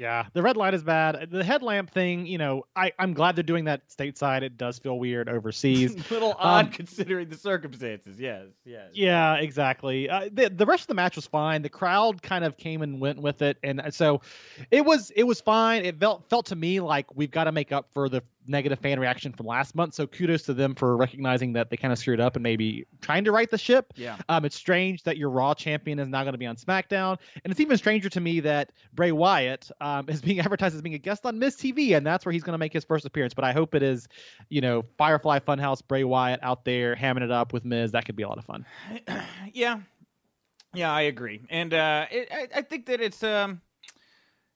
Yeah, 0.00 0.24
the 0.32 0.42
red 0.42 0.56
light 0.56 0.72
is 0.72 0.82
bad. 0.82 1.28
The 1.30 1.44
headlamp 1.44 1.90
thing, 1.90 2.24
you 2.24 2.38
know, 2.38 2.64
I, 2.74 2.92
I'm 2.98 3.12
glad 3.12 3.36
they're 3.36 3.42
doing 3.42 3.66
that 3.66 3.86
stateside. 3.90 4.40
It 4.40 4.56
does 4.56 4.78
feel 4.78 4.98
weird 4.98 5.28
overseas. 5.28 5.94
a 5.94 5.98
little 6.14 6.34
odd 6.38 6.66
um, 6.66 6.72
considering 6.72 7.28
the 7.28 7.36
circumstances. 7.36 8.18
Yes, 8.18 8.46
yes. 8.64 8.88
Yeah, 8.94 9.34
exactly. 9.34 10.08
Uh, 10.08 10.30
the 10.32 10.48
the 10.48 10.64
rest 10.64 10.84
of 10.84 10.86
the 10.86 10.94
match 10.94 11.16
was 11.16 11.26
fine. 11.26 11.60
The 11.60 11.68
crowd 11.68 12.22
kind 12.22 12.44
of 12.44 12.56
came 12.56 12.80
and 12.80 12.98
went 12.98 13.20
with 13.20 13.42
it, 13.42 13.58
and 13.62 13.82
so 13.90 14.22
it 14.70 14.86
was 14.86 15.10
it 15.14 15.24
was 15.24 15.42
fine. 15.42 15.84
It 15.84 16.00
felt 16.00 16.26
felt 16.30 16.46
to 16.46 16.56
me 16.56 16.80
like 16.80 17.14
we've 17.14 17.30
got 17.30 17.44
to 17.44 17.52
make 17.52 17.70
up 17.70 17.92
for 17.92 18.08
the 18.08 18.22
negative 18.50 18.78
fan 18.78 18.98
reaction 19.00 19.32
from 19.32 19.46
last 19.46 19.74
month. 19.74 19.94
So 19.94 20.06
kudos 20.06 20.42
to 20.42 20.54
them 20.54 20.74
for 20.74 20.96
recognizing 20.96 21.54
that 21.54 21.70
they 21.70 21.76
kind 21.76 21.92
of 21.92 21.98
screwed 21.98 22.20
up 22.20 22.36
and 22.36 22.42
maybe 22.42 22.86
trying 23.00 23.24
to 23.24 23.32
right 23.32 23.50
the 23.50 23.58
ship. 23.58 23.92
Yeah. 23.96 24.16
Um, 24.28 24.44
it's 24.44 24.56
strange 24.56 25.04
that 25.04 25.16
your 25.16 25.30
Raw 25.30 25.54
champion 25.54 25.98
is 25.98 26.08
now 26.08 26.22
going 26.22 26.32
to 26.32 26.38
be 26.38 26.46
on 26.46 26.56
SmackDown, 26.56 27.18
and 27.44 27.50
it's 27.50 27.60
even 27.60 27.76
stranger 27.78 28.08
to 28.10 28.20
me 28.20 28.40
that 28.40 28.72
Bray 28.92 29.12
Wyatt 29.12 29.70
um, 29.80 30.08
is 30.08 30.20
being 30.20 30.40
advertised 30.40 30.74
as 30.74 30.82
being 30.82 30.94
a 30.94 30.98
guest 30.98 31.24
on 31.24 31.38
Miz 31.38 31.56
TV, 31.56 31.96
and 31.96 32.06
that's 32.06 32.26
where 32.26 32.32
he's 32.32 32.42
going 32.42 32.54
to 32.54 32.58
make 32.58 32.72
his 32.72 32.84
first 32.84 33.04
appearance. 33.04 33.34
But 33.34 33.44
I 33.44 33.52
hope 33.52 33.74
it 33.74 33.82
is, 33.82 34.08
you 34.48 34.60
know, 34.60 34.84
Firefly 34.98 35.38
Funhouse 35.40 35.80
Bray 35.86 36.04
Wyatt 36.04 36.40
out 36.42 36.64
there 36.64 36.96
hamming 36.96 37.22
it 37.22 37.30
up 37.30 37.52
with 37.52 37.64
Miz. 37.64 37.92
That 37.92 38.04
could 38.04 38.16
be 38.16 38.24
a 38.24 38.28
lot 38.28 38.38
of 38.38 38.44
fun. 38.44 38.66
yeah. 39.52 39.80
Yeah, 40.72 40.92
I 40.92 41.02
agree, 41.02 41.40
and 41.50 41.74
uh, 41.74 42.06
it, 42.12 42.28
I, 42.30 42.58
I 42.58 42.62
think 42.62 42.86
that 42.86 43.00
it's 43.00 43.24
um, 43.24 43.60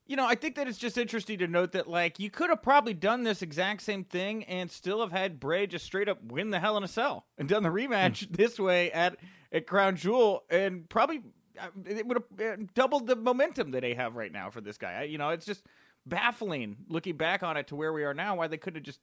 you 0.06 0.16
know, 0.16 0.26
I 0.26 0.34
think 0.34 0.56
that 0.56 0.68
it's 0.68 0.78
just 0.78 0.98
interesting 0.98 1.38
to 1.38 1.46
note 1.46 1.72
that 1.72 1.88
like 1.88 2.18
you 2.18 2.30
could 2.30 2.50
have 2.50 2.62
probably 2.62 2.94
done 2.94 3.22
this 3.22 3.42
exact 3.42 3.82
same 3.82 4.04
thing 4.04 4.44
and 4.44 4.70
still 4.70 5.00
have 5.00 5.12
had 5.12 5.40
Bray 5.40 5.66
just 5.66 5.84
straight 5.84 6.08
up 6.08 6.22
win 6.22 6.50
the 6.50 6.60
Hell 6.60 6.76
in 6.76 6.84
a 6.84 6.88
Cell 6.88 7.26
and 7.38 7.48
done 7.48 7.62
the 7.62 7.70
rematch 7.70 8.26
mm. 8.26 8.36
this 8.36 8.58
way 8.58 8.92
at 8.92 9.16
at 9.52 9.66
Crown 9.66 9.96
Jewel 9.96 10.44
and 10.50 10.88
probably 10.88 11.22
uh, 11.58 11.68
it 11.86 12.06
would 12.06 12.22
have 12.38 12.60
uh, 12.60 12.62
doubled 12.74 13.06
the 13.06 13.16
momentum 13.16 13.70
that 13.70 13.80
they 13.80 13.94
have 13.94 14.16
right 14.16 14.32
now 14.32 14.50
for 14.50 14.60
this 14.60 14.76
guy. 14.76 15.04
You 15.04 15.18
know, 15.18 15.30
it's 15.30 15.46
just 15.46 15.64
baffling 16.06 16.76
looking 16.88 17.16
back 17.16 17.42
on 17.42 17.56
it 17.56 17.68
to 17.68 17.76
where 17.76 17.92
we 17.92 18.04
are 18.04 18.14
now 18.14 18.36
why 18.36 18.46
they 18.46 18.58
could 18.58 18.74
have 18.74 18.84
just 18.84 19.00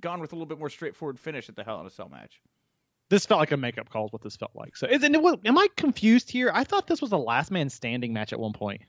gone 0.00 0.20
with 0.20 0.32
a 0.32 0.34
little 0.34 0.46
bit 0.46 0.58
more 0.58 0.68
straightforward 0.68 1.18
finish 1.18 1.48
at 1.48 1.56
the 1.56 1.64
Hell 1.64 1.80
in 1.80 1.86
a 1.86 1.90
Cell 1.90 2.08
match. 2.10 2.40
This 3.08 3.24
felt 3.24 3.38
like 3.38 3.52
a 3.52 3.56
makeup 3.56 3.88
call. 3.88 4.06
Is 4.06 4.12
what 4.12 4.22
this 4.22 4.36
felt 4.36 4.50
like. 4.54 4.76
So, 4.76 4.86
is 4.86 5.02
it, 5.02 5.14
am 5.14 5.58
I 5.58 5.68
confused 5.76 6.28
here? 6.30 6.50
I 6.52 6.64
thought 6.64 6.88
this 6.88 7.00
was 7.00 7.12
a 7.12 7.16
last 7.16 7.50
man 7.52 7.70
standing 7.70 8.12
match 8.12 8.32
at 8.32 8.40
one 8.40 8.52
point. 8.52 8.82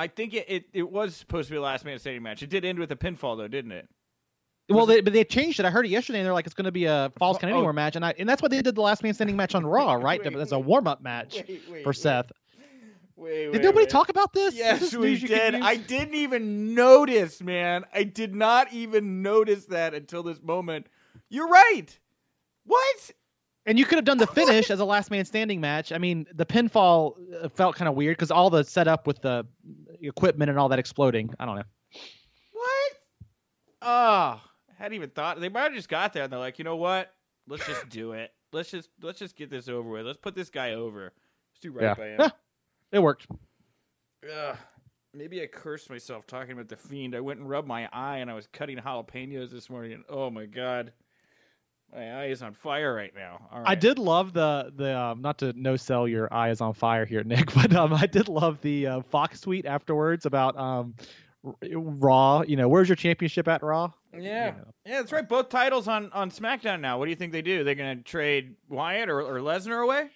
I 0.00 0.08
think 0.08 0.32
it, 0.32 0.46
it, 0.48 0.64
it 0.72 0.90
was 0.90 1.14
supposed 1.14 1.48
to 1.48 1.52
be 1.52 1.58
a 1.58 1.60
last 1.60 1.84
man 1.84 1.98
standing 1.98 2.22
match. 2.22 2.42
It 2.42 2.48
did 2.48 2.64
end 2.64 2.78
with 2.78 2.90
a 2.90 2.96
pinfall 2.96 3.36
though, 3.36 3.48
didn't 3.48 3.72
it? 3.72 3.88
Well, 4.70 4.86
they, 4.86 5.00
but 5.00 5.12
they 5.12 5.24
changed 5.24 5.60
it. 5.60 5.66
I 5.66 5.70
heard 5.70 5.84
it 5.84 5.90
yesterday, 5.90 6.20
and 6.20 6.26
they're 6.26 6.32
like, 6.32 6.46
it's 6.46 6.54
going 6.54 6.64
to 6.64 6.72
be 6.72 6.84
a 6.84 7.12
Falls 7.18 7.38
Count 7.38 7.52
Anywhere 7.52 7.70
oh. 7.70 7.74
match, 7.74 7.96
and 7.96 8.04
I, 8.04 8.14
and 8.18 8.28
that's 8.28 8.40
what 8.40 8.50
they 8.50 8.62
did 8.62 8.76
the 8.76 8.80
last 8.80 9.02
man 9.02 9.12
standing 9.12 9.36
match 9.36 9.54
on 9.54 9.66
Raw, 9.66 9.94
right? 9.94 10.20
wait, 10.24 10.34
As 10.36 10.52
a 10.52 10.58
warm 10.58 10.86
up 10.86 11.02
match 11.02 11.42
wait, 11.46 11.62
wait, 11.70 11.84
for 11.84 11.92
Seth. 11.92 12.30
Wait, 13.16 13.52
did 13.52 13.62
nobody 13.62 13.84
talk 13.84 14.08
about 14.08 14.32
this? 14.32 14.54
Yes, 14.54 14.80
this 14.80 14.94
we 14.94 15.18
did. 15.18 15.54
I 15.54 15.76
didn't 15.76 16.14
even 16.14 16.74
notice, 16.74 17.42
man. 17.42 17.84
I 17.92 18.04
did 18.04 18.34
not 18.34 18.72
even 18.72 19.20
notice 19.20 19.66
that 19.66 19.92
until 19.92 20.22
this 20.22 20.40
moment. 20.40 20.86
You're 21.28 21.48
right. 21.48 21.98
What? 22.64 23.10
And 23.66 23.78
you 23.78 23.84
could 23.84 23.96
have 23.96 24.06
done 24.06 24.16
the 24.18 24.26
finish 24.26 24.70
as 24.70 24.80
a 24.80 24.84
last 24.84 25.10
man 25.10 25.24
standing 25.26 25.60
match. 25.60 25.92
I 25.92 25.98
mean, 25.98 26.26
the 26.34 26.46
pinfall 26.46 27.16
uh, 27.44 27.48
felt 27.50 27.76
kind 27.76 27.88
of 27.88 27.94
weird 27.94 28.16
because 28.16 28.30
all 28.30 28.48
the 28.48 28.64
setup 28.64 29.06
with 29.06 29.20
the 29.20 29.46
equipment 30.00 30.50
and 30.50 30.58
all 30.58 30.68
that 30.68 30.78
exploding. 30.78 31.34
I 31.38 31.46
don't 31.46 31.56
know. 31.56 31.62
What? 32.52 32.92
Oh, 33.82 34.40
I 34.40 34.40
hadn't 34.76 34.94
even 34.94 35.10
thought. 35.10 35.40
They 35.40 35.48
might 35.48 35.62
have 35.62 35.74
just 35.74 35.88
got 35.88 36.12
there 36.12 36.24
and 36.24 36.32
they're 36.32 36.40
like, 36.40 36.58
you 36.58 36.64
know 36.64 36.76
what? 36.76 37.12
Let's 37.48 37.66
just 37.66 37.88
do 37.88 38.12
it. 38.12 38.32
Let's 38.52 38.70
just 38.70 38.90
let's 39.02 39.18
just 39.18 39.36
get 39.36 39.50
this 39.50 39.68
over 39.68 39.88
with. 39.88 40.06
Let's 40.06 40.18
put 40.18 40.34
this 40.34 40.50
guy 40.50 40.74
over. 40.74 41.04
Let's 41.52 41.60
do 41.60 41.72
right 41.72 41.82
yeah. 41.82 41.94
by 41.94 42.06
him. 42.06 42.16
Yeah. 42.20 42.30
it 42.92 42.98
worked. 43.00 43.26
Ugh. 44.30 44.56
Maybe 45.12 45.42
I 45.42 45.46
cursed 45.46 45.90
myself 45.90 46.26
talking 46.26 46.52
about 46.52 46.68
the 46.68 46.76
fiend. 46.76 47.16
I 47.16 47.20
went 47.20 47.40
and 47.40 47.48
rubbed 47.48 47.66
my 47.66 47.88
eye 47.92 48.18
and 48.18 48.30
I 48.30 48.34
was 48.34 48.46
cutting 48.46 48.78
jalapenos 48.78 49.50
this 49.50 49.68
morning. 49.68 49.92
And 49.92 50.04
oh 50.08 50.30
my 50.30 50.46
god, 50.46 50.92
my 51.92 52.22
eye 52.22 52.26
is 52.26 52.42
on 52.42 52.54
fire 52.54 52.94
right 52.94 53.12
now. 53.14 53.48
I 53.52 53.74
did 53.74 53.98
love 53.98 54.32
the 54.32 54.72
the 54.74 54.98
um, 54.98 55.22
not 55.22 55.38
to 55.38 55.52
no 55.54 55.76
sell 55.76 56.06
your 56.06 56.32
eye 56.32 56.50
is 56.50 56.60
on 56.60 56.74
fire 56.74 57.04
here, 57.04 57.22
Nick, 57.24 57.52
but 57.54 57.74
um, 57.74 57.92
I 57.92 58.06
did 58.06 58.28
love 58.28 58.60
the 58.60 58.86
uh, 58.86 59.00
Fox 59.02 59.40
tweet 59.40 59.66
afterwards 59.66 60.26
about 60.26 60.56
um, 60.58 60.94
Raw. 61.42 62.42
You 62.42 62.56
know, 62.56 62.68
where's 62.68 62.88
your 62.88 62.96
championship 62.96 63.48
at 63.48 63.62
Raw? 63.62 63.92
Yeah, 64.12 64.54
yeah, 64.84 64.98
that's 64.98 65.12
right. 65.12 65.28
Both 65.28 65.48
titles 65.48 65.88
on 65.88 66.10
on 66.12 66.30
SmackDown 66.30 66.80
now. 66.80 66.98
What 66.98 67.06
do 67.06 67.10
you 67.10 67.16
think 67.16 67.32
they 67.32 67.42
do? 67.42 67.64
They're 67.64 67.74
going 67.74 67.98
to 67.98 68.02
trade 68.02 68.56
Wyatt 68.68 69.08
or, 69.08 69.20
or 69.20 69.40
Lesnar 69.40 69.82
away? 69.82 70.10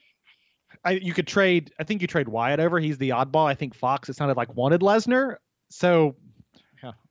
I, 0.84 0.92
you 0.92 1.14
could 1.14 1.26
trade. 1.26 1.72
I 1.78 1.84
think 1.84 2.02
you 2.02 2.08
trade 2.08 2.28
Wyatt 2.28 2.60
over. 2.60 2.78
He's 2.80 2.98
the 2.98 3.10
oddball. 3.10 3.46
I 3.46 3.54
think 3.54 3.74
Fox. 3.74 4.08
It 4.08 4.16
sounded 4.16 4.36
like 4.36 4.54
wanted 4.54 4.80
Lesnar. 4.80 5.36
So, 5.70 6.04
yeah. 6.06 6.23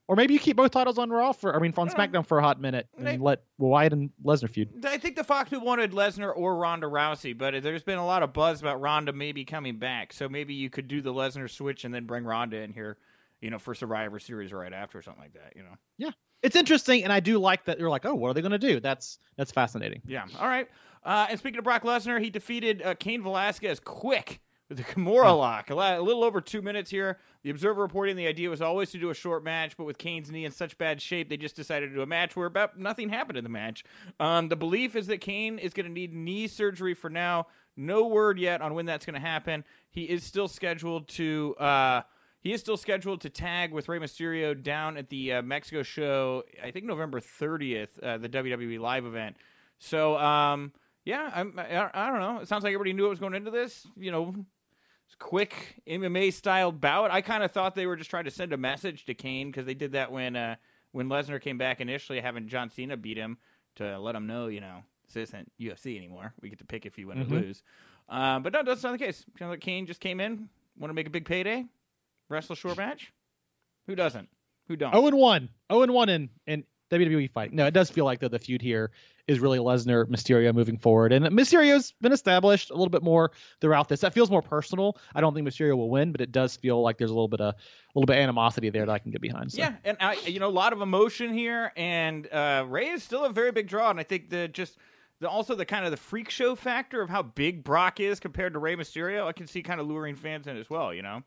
Or 0.06 0.16
maybe 0.16 0.34
you 0.34 0.40
keep 0.40 0.56
both 0.56 0.70
titles 0.70 0.98
on 0.98 1.08
Raw 1.08 1.32
for. 1.32 1.56
I 1.56 1.58
mean, 1.58 1.72
on 1.78 1.88
SmackDown 1.88 2.12
know. 2.12 2.22
for 2.22 2.38
a 2.38 2.42
hot 2.42 2.60
minute 2.60 2.88
and 2.98 3.06
they, 3.06 3.16
let 3.16 3.42
Wyatt 3.56 3.94
and 3.94 4.10
Lesnar 4.22 4.50
feud. 4.50 4.84
I 4.84 4.98
think 4.98 5.16
the 5.16 5.24
Fox 5.24 5.48
people 5.48 5.64
wanted 5.64 5.92
Lesnar 5.92 6.30
or 6.36 6.56
Ronda 6.56 6.86
Rousey, 6.86 7.36
but 7.36 7.62
there's 7.62 7.82
been 7.82 7.98
a 7.98 8.04
lot 8.04 8.22
of 8.22 8.34
buzz 8.34 8.60
about 8.60 8.80
Ronda 8.82 9.14
maybe 9.14 9.44
coming 9.46 9.78
back. 9.78 10.12
So 10.12 10.28
maybe 10.28 10.52
you 10.52 10.68
could 10.68 10.88
do 10.88 11.00
the 11.00 11.12
Lesnar 11.12 11.48
switch 11.48 11.84
and 11.84 11.94
then 11.94 12.04
bring 12.04 12.24
Ronda 12.24 12.58
in 12.58 12.72
here, 12.72 12.98
you 13.40 13.48
know, 13.48 13.58
for 13.58 13.74
Survivor 13.74 14.18
Series 14.18 14.52
right 14.52 14.72
after 14.72 14.98
or 14.98 15.02
something 15.02 15.22
like 15.22 15.34
that. 15.34 15.54
You 15.56 15.62
know. 15.62 15.76
Yeah 15.96 16.10
it's 16.44 16.56
interesting, 16.56 17.04
and 17.04 17.12
I 17.12 17.20
do 17.20 17.38
like 17.38 17.64
that 17.64 17.80
you're 17.80 17.88
like, 17.88 18.04
oh, 18.04 18.14
what 18.14 18.28
are 18.28 18.34
they 18.34 18.42
going 18.42 18.52
to 18.52 18.58
do? 18.58 18.78
That's 18.78 19.18
that's 19.36 19.50
fascinating. 19.50 20.02
Yeah. 20.06 20.26
All 20.38 20.46
right. 20.46 20.68
Uh, 21.02 21.26
and 21.30 21.38
speaking 21.38 21.58
of 21.58 21.64
Brock 21.64 21.82
Lesnar, 21.84 22.20
he 22.20 22.28
defeated 22.28 22.82
uh, 22.82 22.94
Cain 22.94 23.22
Velasquez 23.22 23.80
quick 23.80 24.40
the 24.68 24.82
Kimura 24.82 25.36
lock. 25.36 25.70
A, 25.70 25.74
little 25.74 26.24
over 26.24 26.40
two 26.40 26.62
minutes 26.62 26.90
here. 26.90 27.18
The 27.42 27.50
Observer 27.50 27.82
reporting 27.82 28.16
the 28.16 28.26
idea 28.26 28.48
was 28.48 28.62
always 28.62 28.90
to 28.92 28.98
do 28.98 29.10
a 29.10 29.14
short 29.14 29.44
match, 29.44 29.76
but 29.76 29.84
with 29.84 29.98
Cain's 29.98 30.30
knee 30.30 30.44
in 30.44 30.52
such 30.52 30.78
bad 30.78 31.02
shape, 31.02 31.28
they 31.28 31.36
just 31.36 31.56
decided 31.56 31.90
to 31.90 31.94
do 31.94 32.02
a 32.02 32.06
match 32.06 32.34
where 32.34 32.46
about 32.46 32.78
nothing 32.78 33.10
happened 33.10 33.36
in 33.36 33.44
the 33.44 33.50
match. 33.50 33.84
Um, 34.18 34.48
the 34.48 34.56
belief 34.56 34.96
is 34.96 35.06
that 35.08 35.20
Kane 35.20 35.58
is 35.58 35.74
going 35.74 35.86
to 35.86 35.92
need 35.92 36.14
knee 36.14 36.46
surgery 36.46 36.94
for 36.94 37.10
now. 37.10 37.46
No 37.76 38.06
word 38.06 38.38
yet 38.38 38.62
on 38.62 38.74
when 38.74 38.86
that's 38.86 39.04
going 39.04 39.14
to 39.14 39.26
happen. 39.26 39.64
He 39.90 40.04
is 40.04 40.24
still 40.24 40.48
scheduled 40.48 41.08
to. 41.08 41.54
Uh, 41.58 42.02
he 42.40 42.52
is 42.52 42.60
still 42.60 42.76
scheduled 42.76 43.22
to 43.22 43.30
tag 43.30 43.72
with 43.72 43.88
Rey 43.88 43.98
Mysterio 43.98 44.60
down 44.60 44.98
at 44.98 45.08
the 45.08 45.32
uh, 45.32 45.42
Mexico 45.42 45.82
show. 45.82 46.44
I 46.62 46.70
think 46.70 46.84
November 46.84 47.18
30th, 47.18 47.88
uh, 48.02 48.18
the 48.18 48.28
WWE 48.28 48.78
live 48.78 49.06
event. 49.06 49.36
So, 49.78 50.18
um, 50.18 50.72
yeah, 51.06 51.30
I'm, 51.34 51.58
I, 51.58 51.88
I, 51.92 52.10
don't 52.10 52.20
know. 52.20 52.40
It 52.40 52.48
sounds 52.48 52.62
like 52.62 52.74
everybody 52.74 52.92
knew 52.92 53.04
what 53.04 53.10
was 53.10 53.18
going 53.18 53.34
into 53.34 53.50
this. 53.50 53.86
You 53.96 54.12
know, 54.12 54.34
quick 55.18 55.80
MMA 55.86 56.32
styled 56.32 56.80
bout. 56.80 57.10
I 57.10 57.20
kind 57.20 57.42
of 57.42 57.52
thought 57.52 57.74
they 57.74 57.86
were 57.86 57.96
just 57.96 58.10
trying 58.10 58.24
to 58.24 58.30
send 58.30 58.52
a 58.52 58.56
message 58.56 59.04
to 59.06 59.14
Cain 59.14 59.50
because 59.50 59.66
they 59.66 59.74
did 59.74 59.92
that 59.92 60.12
when 60.12 60.36
uh, 60.36 60.56
when 60.92 61.08
Lesnar 61.08 61.40
came 61.40 61.58
back 61.58 61.80
initially, 61.80 62.20
having 62.20 62.48
John 62.48 62.70
Cena 62.70 62.96
beat 62.96 63.16
him 63.16 63.38
to 63.76 63.98
let 63.98 64.14
him 64.14 64.26
know, 64.26 64.46
you 64.46 64.60
know, 64.60 64.82
this 65.06 65.28
isn't 65.28 65.50
UFC 65.60 65.96
anymore. 65.96 66.32
We 66.40 66.48
get 66.48 66.58
to 66.58 66.64
pick 66.64 66.86
if 66.86 66.98
you 66.98 67.08
win 67.08 67.18
mm-hmm. 67.18 67.34
or 67.34 67.40
lose. 67.40 67.62
Um, 68.08 68.42
but 68.42 68.52
no, 68.52 68.62
that's 68.62 68.82
not 68.82 68.92
the 68.92 68.98
case. 68.98 69.24
Sounds 69.38 69.50
like 69.50 69.60
Cain 69.60 69.86
just 69.86 70.00
came 70.00 70.20
in, 70.20 70.48
want 70.78 70.90
to 70.90 70.94
make 70.94 71.06
a 71.06 71.10
big 71.10 71.24
payday 71.24 71.66
wrestle 72.28 72.56
short 72.56 72.76
match? 72.76 73.12
Who 73.86 73.94
doesn't? 73.94 74.28
Who 74.68 74.76
don't? 74.76 74.94
Oh 74.94 75.06
and 75.06 75.16
one. 75.16 75.50
Oh 75.68 75.82
and 75.82 75.92
one 75.92 76.08
in 76.08 76.30
in 76.46 76.64
WWE 76.90 77.30
fight. 77.30 77.52
No, 77.52 77.66
it 77.66 77.74
does 77.74 77.90
feel 77.90 78.04
like 78.04 78.20
the, 78.20 78.28
the 78.28 78.38
feud 78.38 78.62
here 78.62 78.90
is 79.26 79.40
really 79.40 79.58
Lesnar 79.58 80.06
Mysterio 80.06 80.54
moving 80.54 80.76
forward, 80.76 81.12
and 81.12 81.24
Mysterio's 81.26 81.92
been 82.00 82.12
established 82.12 82.70
a 82.70 82.74
little 82.74 82.90
bit 82.90 83.02
more 83.02 83.30
throughout 83.60 83.88
this. 83.88 84.00
That 84.00 84.12
feels 84.12 84.30
more 84.30 84.42
personal. 84.42 84.98
I 85.14 85.20
don't 85.20 85.34
think 85.34 85.46
Mysterio 85.46 85.76
will 85.76 85.90
win, 85.90 86.12
but 86.12 86.20
it 86.20 86.30
does 86.30 86.56
feel 86.56 86.82
like 86.82 86.98
there's 86.98 87.10
a 87.10 87.14
little 87.14 87.28
bit 87.28 87.40
of 87.40 87.54
a 87.54 87.56
little 87.94 88.06
bit 88.06 88.16
of 88.16 88.22
animosity 88.22 88.70
there 88.70 88.84
that 88.86 88.92
I 88.92 88.98
can 88.98 89.10
get 89.10 89.20
behind. 89.20 89.52
So. 89.52 89.58
Yeah, 89.58 89.74
and 89.84 89.96
I, 90.00 90.14
you 90.26 90.40
know, 90.40 90.48
a 90.48 90.50
lot 90.50 90.72
of 90.72 90.82
emotion 90.82 91.32
here, 91.32 91.72
and 91.76 92.30
uh, 92.32 92.64
Rey 92.68 92.88
is 92.88 93.02
still 93.02 93.24
a 93.24 93.30
very 93.30 93.52
big 93.52 93.68
draw, 93.68 93.90
and 93.90 94.00
I 94.00 94.04
think 94.04 94.30
the 94.30 94.48
just. 94.48 94.78
The, 95.20 95.28
also, 95.28 95.54
the 95.54 95.64
kind 95.64 95.84
of 95.84 95.92
the 95.92 95.96
freak 95.96 96.28
show 96.28 96.56
factor 96.56 97.00
of 97.00 97.08
how 97.08 97.22
big 97.22 97.62
Brock 97.62 98.00
is 98.00 98.18
compared 98.18 98.54
to 98.54 98.58
Rey 98.58 98.74
Mysterio, 98.74 99.28
I 99.28 99.32
can 99.32 99.46
see 99.46 99.62
kind 99.62 99.80
of 99.80 99.86
luring 99.86 100.16
fans 100.16 100.48
in 100.48 100.56
as 100.56 100.68
well. 100.68 100.92
You 100.92 101.02
know. 101.02 101.22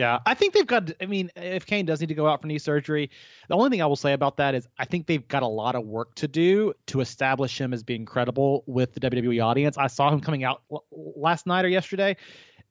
Yeah, 0.00 0.18
I 0.24 0.32
think 0.32 0.54
they've 0.54 0.66
got. 0.66 0.92
I 1.02 1.04
mean, 1.04 1.30
if 1.36 1.66
Cain 1.66 1.84
does 1.84 2.00
need 2.00 2.08
to 2.08 2.14
go 2.14 2.26
out 2.26 2.40
for 2.40 2.46
knee 2.46 2.58
surgery, 2.58 3.10
the 3.50 3.54
only 3.54 3.68
thing 3.68 3.82
I 3.82 3.86
will 3.86 3.96
say 3.96 4.14
about 4.14 4.38
that 4.38 4.54
is 4.54 4.66
I 4.78 4.86
think 4.86 5.06
they've 5.06 5.28
got 5.28 5.42
a 5.42 5.46
lot 5.46 5.74
of 5.74 5.84
work 5.84 6.14
to 6.14 6.26
do 6.26 6.72
to 6.86 7.02
establish 7.02 7.60
him 7.60 7.74
as 7.74 7.82
being 7.82 8.06
credible 8.06 8.64
with 8.66 8.94
the 8.94 9.00
WWE 9.00 9.44
audience. 9.44 9.76
I 9.76 9.88
saw 9.88 10.10
him 10.10 10.20
coming 10.20 10.42
out 10.42 10.62
last 10.90 11.46
night 11.46 11.66
or 11.66 11.68
yesterday, 11.68 12.16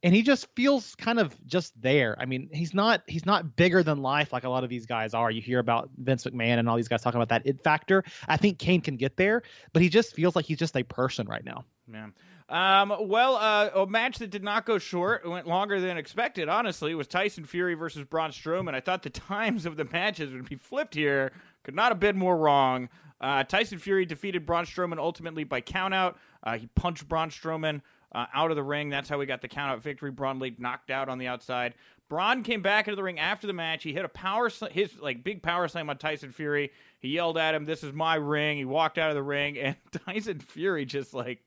and 0.02 0.16
he 0.16 0.24
just 0.24 0.48
feels 0.56 0.96
kind 0.96 1.20
of 1.20 1.36
just 1.46 1.80
there. 1.80 2.16
I 2.20 2.26
mean, 2.26 2.50
he's 2.52 2.74
not 2.74 3.04
he's 3.06 3.28
not 3.28 3.56
bigger 3.56 3.84
than 3.84 4.02
life 4.02 4.34
like 4.34 4.44
a 4.44 4.50
lot 4.50 4.64
of 4.64 4.72
these 4.72 4.88
guys 4.88 5.14
are. 5.14 5.30
You 5.30 5.44
hear 5.44 5.60
about 5.60 5.92
Vince 5.98 6.24
McMahon 6.24 6.58
and 6.58 6.68
all 6.68 6.78
these 6.78 6.88
guys 6.88 7.04
talking 7.04 7.22
about 7.22 7.30
that 7.30 7.46
it 7.46 7.64
factor. 7.64 8.04
I 8.28 8.38
think 8.38 8.58
Cain 8.58 8.82
can 8.82 8.98
get 8.98 9.18
there, 9.18 9.44
but 9.72 9.84
he 9.84 9.90
just 9.90 10.16
feels 10.16 10.36
like 10.36 10.46
he's 10.46 10.58
just 10.58 10.76
a 10.76 10.82
person 10.82 11.28
right 11.28 11.46
now. 11.46 11.64
Man. 11.88 12.12
Um, 12.50 12.94
well, 13.02 13.36
uh, 13.36 13.70
a 13.76 13.86
match 13.86 14.18
that 14.18 14.32
did 14.32 14.44
not 14.44 14.66
go 14.66 14.80
short, 14.80 15.28
went 15.28 15.48
longer 15.48 15.80
than 15.80 15.98
expected, 15.98 16.50
honestly, 16.50 16.96
was 16.96 17.08
Tyson 17.08 17.46
Fury 17.46 17.76
versus 17.76 18.04
Braun 18.06 18.32
Strowman. 18.32 18.74
I 18.74 18.80
thought 18.80 19.04
the 19.04 19.10
times 19.12 19.66
of 19.66 19.78
the 19.78 19.86
matches 19.86 20.34
would 20.34 20.50
be 20.50 20.56
flipped 20.56 20.96
here. 20.96 21.32
Could 21.64 21.76
not 21.76 21.92
have 21.92 22.00
been 22.00 22.18
more 22.18 22.36
wrong. 22.36 22.90
Uh, 23.22 23.44
Tyson 23.44 23.78
Fury 23.78 24.06
defeated 24.06 24.46
Braun 24.46 24.66
Strowman 24.66 24.98
ultimately 24.98 25.44
by 25.44 25.62
countout. 25.62 26.16
Uh, 26.44 26.58
he 26.58 26.68
punched 26.68 27.08
Braun 27.08 27.30
Strowman 27.30 27.82
uh, 28.14 28.26
out 28.34 28.50
of 28.50 28.56
the 28.56 28.64
ring. 28.64 28.90
That's 28.90 29.10
how 29.10 29.20
we 29.20 29.26
got 29.26 29.42
the 29.42 29.50
countout 29.50 29.82
victory. 29.82 30.10
Braun 30.10 30.40
laid 30.40 30.60
knocked 30.60 30.90
out 30.90 31.10
on 31.10 31.20
the 31.20 31.28
outside. 31.28 31.76
Braun 32.10 32.42
came 32.42 32.64
back 32.64 32.88
into 32.88 32.96
the 32.96 33.04
ring 33.04 33.20
after 33.20 33.46
the 33.46 33.54
match. 33.54 33.84
He 33.84 33.94
hit 33.94 34.04
a 34.04 34.10
power, 34.10 34.50
sl- 34.50 34.66
his 34.66 34.98
like 35.00 35.24
big 35.24 35.44
power 35.44 35.68
slam 35.68 35.92
on 35.92 35.98
Tyson 36.00 36.32
Fury. 36.32 36.72
He 37.00 37.10
yelled 37.10 37.38
at 37.38 37.54
him, 37.54 37.66
"This 37.66 37.84
is 37.84 37.94
my 37.94 38.16
ring." 38.16 38.58
He 38.58 38.66
walked 38.66 38.98
out 38.98 39.10
of 39.10 39.16
the 39.16 39.22
ring, 39.22 39.60
and 39.60 39.76
Tyson 40.06 40.40
Fury 40.40 40.86
just 40.86 41.14
like 41.14 41.40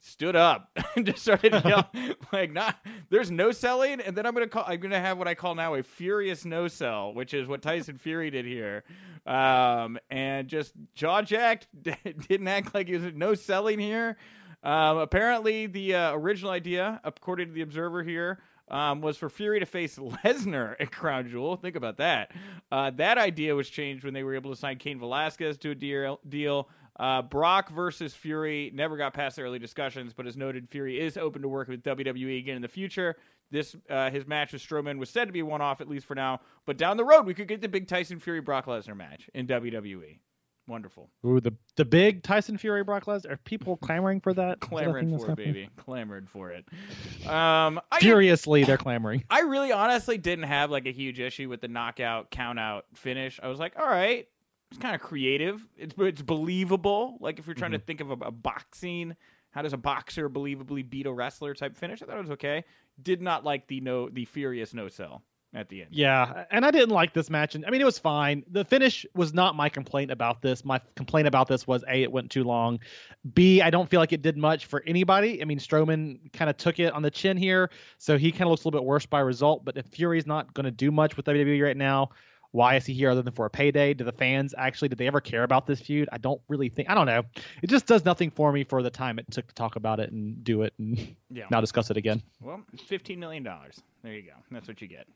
stood 0.00 0.34
up 0.34 0.68
and 0.96 1.06
just 1.06 1.22
started 1.22 1.52
yelling, 1.64 2.16
like, 2.32 2.52
"Not, 2.52 2.76
there's 3.08 3.30
no 3.30 3.52
selling." 3.52 4.00
And 4.00 4.16
then 4.16 4.26
I'm 4.26 4.34
gonna 4.34 4.48
call, 4.48 4.64
I'm 4.66 4.80
gonna 4.80 5.00
have 5.00 5.16
what 5.16 5.28
I 5.28 5.36
call 5.36 5.54
now 5.54 5.74
a 5.74 5.82
furious 5.84 6.44
no 6.44 6.66
sell, 6.66 7.14
which 7.14 7.32
is 7.32 7.46
what 7.46 7.62
Tyson 7.62 7.96
Fury 7.96 8.30
did 8.30 8.44
here, 8.46 8.82
um, 9.26 9.96
and 10.10 10.48
just 10.48 10.72
jaw 10.96 11.22
jacked, 11.22 11.68
didn't 11.80 12.48
act 12.48 12.74
like 12.74 12.88
he 12.88 12.96
was 12.96 13.14
no 13.14 13.34
selling 13.34 13.78
here. 13.78 14.16
Um, 14.62 14.98
apparently, 14.98 15.66
the 15.66 15.94
uh, 15.94 16.12
original 16.14 16.50
idea, 16.50 17.00
according 17.04 17.46
to 17.46 17.54
the 17.54 17.62
Observer 17.62 18.02
here, 18.02 18.40
um, 18.70 19.00
was 19.00 19.16
for 19.16 19.28
Fury 19.28 19.60
to 19.60 19.66
face 19.66 19.96
Lesnar 19.98 20.76
at 20.80 20.92
Crown 20.92 21.28
Jewel. 21.28 21.56
Think 21.56 21.76
about 21.76 21.98
that. 21.98 22.32
Uh, 22.70 22.90
that 22.90 23.18
idea 23.18 23.54
was 23.54 23.68
changed 23.68 24.04
when 24.04 24.14
they 24.14 24.22
were 24.22 24.34
able 24.34 24.50
to 24.50 24.56
sign 24.56 24.78
Cain 24.78 24.98
Velasquez 24.98 25.58
to 25.58 25.70
a 25.70 25.74
deal. 25.74 26.20
deal. 26.28 26.68
Uh, 26.98 27.22
Brock 27.22 27.70
versus 27.70 28.14
Fury 28.14 28.70
never 28.74 28.96
got 28.96 29.14
past 29.14 29.36
the 29.36 29.42
early 29.42 29.58
discussions, 29.58 30.12
but 30.12 30.26
as 30.26 30.36
noted, 30.36 30.68
Fury 30.68 31.00
is 31.00 31.16
open 31.16 31.40
to 31.42 31.48
work 31.48 31.68
with 31.68 31.82
WWE 31.82 32.38
again 32.38 32.56
in 32.56 32.62
the 32.62 32.68
future. 32.68 33.16
This 33.50 33.74
uh, 33.88 34.10
his 34.10 34.26
match 34.26 34.52
with 34.52 34.62
Strowman 34.62 34.98
was 34.98 35.10
said 35.10 35.24
to 35.24 35.32
be 35.32 35.42
one 35.42 35.60
off 35.60 35.80
at 35.80 35.88
least 35.88 36.06
for 36.06 36.14
now, 36.14 36.40
but 36.66 36.76
down 36.76 36.96
the 36.96 37.04
road 37.04 37.26
we 37.26 37.34
could 37.34 37.48
get 37.48 37.60
the 37.60 37.68
big 37.68 37.88
Tyson 37.88 38.20
Fury 38.20 38.40
Brock 38.40 38.66
Lesnar 38.66 38.96
match 38.96 39.28
in 39.34 39.46
WWE. 39.46 40.18
Wonderful. 40.70 41.10
Ooh, 41.26 41.40
the 41.40 41.52
the 41.74 41.84
big 41.84 42.22
Tyson 42.22 42.56
Fury 42.56 42.84
Brock 42.84 43.06
Lesnar. 43.06 43.32
Are 43.32 43.36
people 43.38 43.76
clamoring 43.82 44.20
for 44.20 44.32
that? 44.34 44.60
clamoring 44.60 45.18
for 45.18 45.32
it, 45.32 45.36
baby. 45.36 45.68
Clamored 45.76 46.30
for 46.30 46.52
it. 46.52 46.64
Um, 47.28 47.80
Furiously, 47.98 48.62
I, 48.62 48.66
they're 48.66 48.78
clamoring. 48.78 49.24
I 49.28 49.40
really, 49.40 49.72
honestly, 49.72 50.16
didn't 50.16 50.44
have 50.44 50.70
like 50.70 50.86
a 50.86 50.92
huge 50.92 51.18
issue 51.18 51.48
with 51.48 51.60
the 51.60 51.66
knockout 51.66 52.30
count 52.30 52.60
out 52.60 52.84
finish. 52.94 53.40
I 53.42 53.48
was 53.48 53.58
like, 53.58 53.76
all 53.80 53.88
right, 53.88 54.28
it's 54.70 54.78
kind 54.78 54.94
of 54.94 55.00
creative. 55.00 55.60
It's 55.76 55.94
it's 55.98 56.22
believable. 56.22 57.18
Like 57.18 57.40
if 57.40 57.48
you're 57.48 57.54
trying 57.54 57.72
mm-hmm. 57.72 57.80
to 57.80 57.84
think 57.86 58.00
of 58.00 58.10
a, 58.12 58.26
a 58.26 58.30
boxing 58.30 59.16
how 59.52 59.62
does 59.62 59.72
a 59.72 59.76
boxer 59.76 60.30
believably 60.30 60.88
beat 60.88 61.06
a 61.06 61.12
wrestler 61.12 61.54
type 61.54 61.76
finish. 61.76 62.00
I 62.00 62.06
thought 62.06 62.18
it 62.18 62.20
was 62.20 62.30
okay. 62.30 62.64
Did 63.02 63.20
not 63.20 63.44
like 63.44 63.66
the 63.66 63.80
no 63.80 64.08
the 64.08 64.24
furious 64.24 64.72
no 64.72 64.86
sell 64.88 65.24
at 65.54 65.68
the 65.68 65.82
end. 65.82 65.90
Yeah, 65.92 66.44
and 66.50 66.64
I 66.64 66.70
didn't 66.70 66.90
like 66.90 67.12
this 67.12 67.28
match. 67.28 67.54
And 67.54 67.66
I 67.66 67.70
mean, 67.70 67.80
it 67.80 67.84
was 67.84 67.98
fine. 67.98 68.44
The 68.50 68.64
finish 68.64 69.04
was 69.14 69.34
not 69.34 69.56
my 69.56 69.68
complaint 69.68 70.10
about 70.10 70.42
this. 70.42 70.64
My 70.64 70.80
complaint 70.94 71.26
about 71.26 71.48
this 71.48 71.66
was 71.66 71.84
a, 71.88 72.02
it 72.02 72.12
went 72.12 72.30
too 72.30 72.44
long. 72.44 72.78
B, 73.34 73.60
I 73.60 73.70
don't 73.70 73.90
feel 73.90 74.00
like 74.00 74.12
it 74.12 74.22
did 74.22 74.36
much 74.36 74.66
for 74.66 74.82
anybody. 74.86 75.42
I 75.42 75.44
mean, 75.44 75.58
Strowman 75.58 76.32
kind 76.32 76.48
of 76.48 76.56
took 76.56 76.78
it 76.78 76.92
on 76.92 77.02
the 77.02 77.10
chin 77.10 77.36
here, 77.36 77.70
so 77.98 78.16
he 78.16 78.30
kind 78.30 78.42
of 78.42 78.50
looks 78.50 78.64
a 78.64 78.68
little 78.68 78.80
bit 78.80 78.86
worse 78.86 79.06
by 79.06 79.20
result. 79.20 79.64
But 79.64 79.76
if 79.76 79.86
Fury's 79.86 80.26
not 80.26 80.54
going 80.54 80.64
to 80.64 80.70
do 80.70 80.90
much 80.90 81.16
with 81.16 81.26
WWE 81.26 81.64
right 81.64 81.76
now, 81.76 82.10
why 82.52 82.74
is 82.76 82.84
he 82.84 82.92
here 82.94 83.10
other 83.10 83.22
than 83.22 83.32
for 83.32 83.46
a 83.46 83.50
payday? 83.50 83.94
Do 83.94 84.04
the 84.04 84.12
fans 84.12 84.54
actually 84.58 84.88
did 84.88 84.98
they 84.98 85.06
ever 85.06 85.20
care 85.20 85.42
about 85.44 85.66
this 85.66 85.80
feud? 85.80 86.08
I 86.10 86.18
don't 86.18 86.40
really 86.48 86.68
think. 86.68 86.90
I 86.90 86.94
don't 86.94 87.06
know. 87.06 87.22
It 87.62 87.68
just 87.70 87.86
does 87.86 88.04
nothing 88.04 88.30
for 88.30 88.52
me 88.52 88.64
for 88.64 88.82
the 88.82 88.90
time 88.90 89.18
it 89.18 89.30
took 89.30 89.46
to 89.46 89.54
talk 89.54 89.76
about 89.76 90.00
it 90.00 90.10
and 90.10 90.42
do 90.42 90.62
it 90.62 90.72
and 90.78 91.14
Yeah. 91.30 91.44
now 91.50 91.60
discuss 91.60 91.90
it 91.90 91.96
again. 91.96 92.22
Well, 92.40 92.62
fifteen 92.86 93.20
million 93.20 93.42
dollars. 93.44 93.80
There 94.02 94.12
you 94.14 94.22
go. 94.22 94.32
That's 94.50 94.66
what 94.66 94.80
you 94.82 94.88
get. 94.88 95.06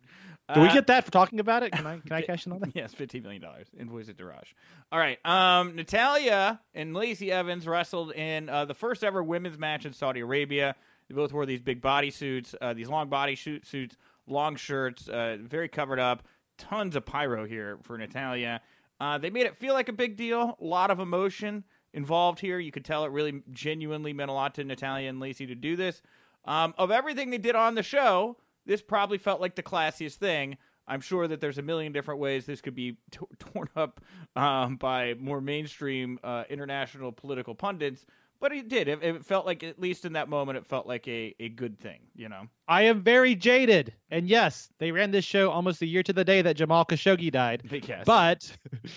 Do 0.54 0.60
we 0.60 0.68
Uh, 0.68 0.74
get 0.74 0.86
that 0.88 1.04
for 1.04 1.10
talking 1.10 1.40
about 1.40 1.62
it? 1.62 1.72
Can 1.72 1.86
I 1.86 1.98
can 1.98 2.12
I 2.12 2.20
cash 2.22 2.46
in 2.46 2.52
on 2.52 2.60
that? 2.60 2.70
Yes, 2.74 2.94
fifteen 2.94 3.22
million 3.22 3.42
dollars. 3.42 3.66
Invoice 3.78 4.08
it 4.08 4.18
to 4.18 4.24
Raj. 4.26 4.54
All 4.92 4.98
right. 4.98 5.18
Um, 5.26 5.74
Natalya 5.74 6.60
and 6.74 6.94
Lacey 6.94 7.32
Evans 7.32 7.66
wrestled 7.66 8.12
in 8.12 8.48
uh, 8.48 8.64
the 8.64 8.74
first 8.74 9.02
ever 9.02 9.22
women's 9.24 9.58
match 9.58 9.84
in 9.86 9.92
Saudi 9.92 10.20
Arabia. 10.20 10.76
They 11.08 11.14
both 11.14 11.32
wore 11.32 11.46
these 11.46 11.60
big 11.60 11.80
body 11.82 12.10
suits, 12.10 12.54
uh, 12.60 12.72
these 12.74 12.88
long 12.88 13.08
body 13.08 13.36
suits, 13.36 13.96
long 14.26 14.56
shirts, 14.56 15.08
uh, 15.08 15.36
very 15.40 15.68
covered 15.68 15.98
up. 15.98 16.22
Tons 16.58 16.96
of 16.96 17.04
pyro 17.04 17.46
here 17.46 17.78
for 17.82 17.98
Natalya. 17.98 18.60
Uh, 19.00 19.18
they 19.18 19.30
made 19.30 19.46
it 19.46 19.56
feel 19.56 19.74
like 19.74 19.88
a 19.88 19.92
big 19.92 20.16
deal. 20.16 20.56
A 20.60 20.64
lot 20.64 20.90
of 20.90 21.00
emotion 21.00 21.64
involved 21.92 22.40
here. 22.40 22.58
You 22.58 22.72
could 22.72 22.84
tell 22.84 23.04
it 23.04 23.10
really 23.10 23.42
genuinely 23.50 24.12
meant 24.12 24.30
a 24.30 24.34
lot 24.34 24.54
to 24.56 24.64
Natalya 24.64 25.08
and 25.08 25.20
Lacey 25.20 25.46
to 25.46 25.54
do 25.54 25.76
this. 25.76 26.02
Um, 26.44 26.74
of 26.78 26.90
everything 26.90 27.30
they 27.30 27.38
did 27.38 27.56
on 27.56 27.74
the 27.74 27.82
show, 27.82 28.36
this 28.66 28.82
probably 28.82 29.18
felt 29.18 29.40
like 29.40 29.56
the 29.56 29.62
classiest 29.62 30.14
thing. 30.14 30.56
I'm 30.86 31.00
sure 31.00 31.26
that 31.26 31.40
there's 31.40 31.58
a 31.58 31.62
million 31.62 31.92
different 31.92 32.20
ways 32.20 32.44
this 32.44 32.60
could 32.60 32.74
be 32.74 32.98
t- 33.10 33.20
torn 33.38 33.68
up 33.74 34.00
um, 34.36 34.76
by 34.76 35.14
more 35.18 35.40
mainstream 35.40 36.18
uh, 36.22 36.44
international 36.50 37.10
political 37.12 37.54
pundits, 37.54 38.04
but 38.44 38.52
it 38.52 38.68
did. 38.68 38.88
It, 38.88 39.02
it 39.02 39.24
felt 39.24 39.46
like, 39.46 39.62
at 39.62 39.80
least 39.80 40.04
in 40.04 40.12
that 40.12 40.28
moment, 40.28 40.58
it 40.58 40.66
felt 40.66 40.86
like 40.86 41.08
a, 41.08 41.34
a 41.40 41.48
good 41.48 41.78
thing, 41.78 42.00
you 42.14 42.28
know? 42.28 42.42
I 42.68 42.82
am 42.82 43.00
very 43.00 43.34
jaded. 43.34 43.94
And 44.10 44.28
yes, 44.28 44.68
they 44.78 44.92
ran 44.92 45.12
this 45.12 45.24
show 45.24 45.50
almost 45.50 45.80
a 45.80 45.86
year 45.86 46.02
to 46.02 46.12
the 46.12 46.26
day 46.26 46.42
that 46.42 46.54
Jamal 46.54 46.84
Khashoggi 46.84 47.32
died. 47.32 47.62
Yes. 47.88 48.04
But 48.04 48.54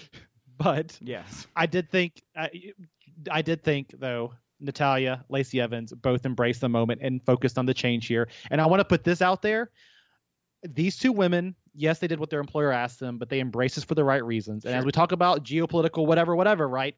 but 0.57 0.99
yes. 1.01 1.47
I 1.55 1.65
did 1.65 1.89
think 1.89 2.21
I, 2.36 2.49
I 3.31 3.41
did 3.41 3.63
think 3.63 3.95
though 3.97 4.33
Natalya, 4.60 5.23
Lacey 5.29 5.62
Evans 5.62 5.93
both 5.93 6.25
embraced 6.25 6.60
the 6.60 6.67
moment 6.67 6.99
and 7.01 7.23
focused 7.23 7.57
on 7.57 7.65
the 7.65 7.73
change 7.73 8.07
here. 8.07 8.27
And 8.51 8.60
I 8.60 8.65
want 8.65 8.81
to 8.81 8.86
put 8.86 9.05
this 9.05 9.21
out 9.21 9.41
there. 9.41 9.71
These 10.63 10.97
two 10.97 11.13
women, 11.13 11.55
yes, 11.73 11.99
they 11.99 12.07
did 12.07 12.19
what 12.19 12.29
their 12.29 12.41
employer 12.41 12.73
asked 12.73 12.99
them, 12.99 13.17
but 13.17 13.29
they 13.29 13.39
embraced 13.39 13.75
this 13.75 13.86
for 13.86 13.95
the 13.95 14.03
right 14.03 14.25
reasons. 14.25 14.65
And 14.65 14.75
as 14.75 14.83
we 14.83 14.91
talk 14.91 15.13
about 15.13 15.45
geopolitical, 15.45 16.05
whatever, 16.05 16.36
whatever, 16.36 16.67
right? 16.67 16.95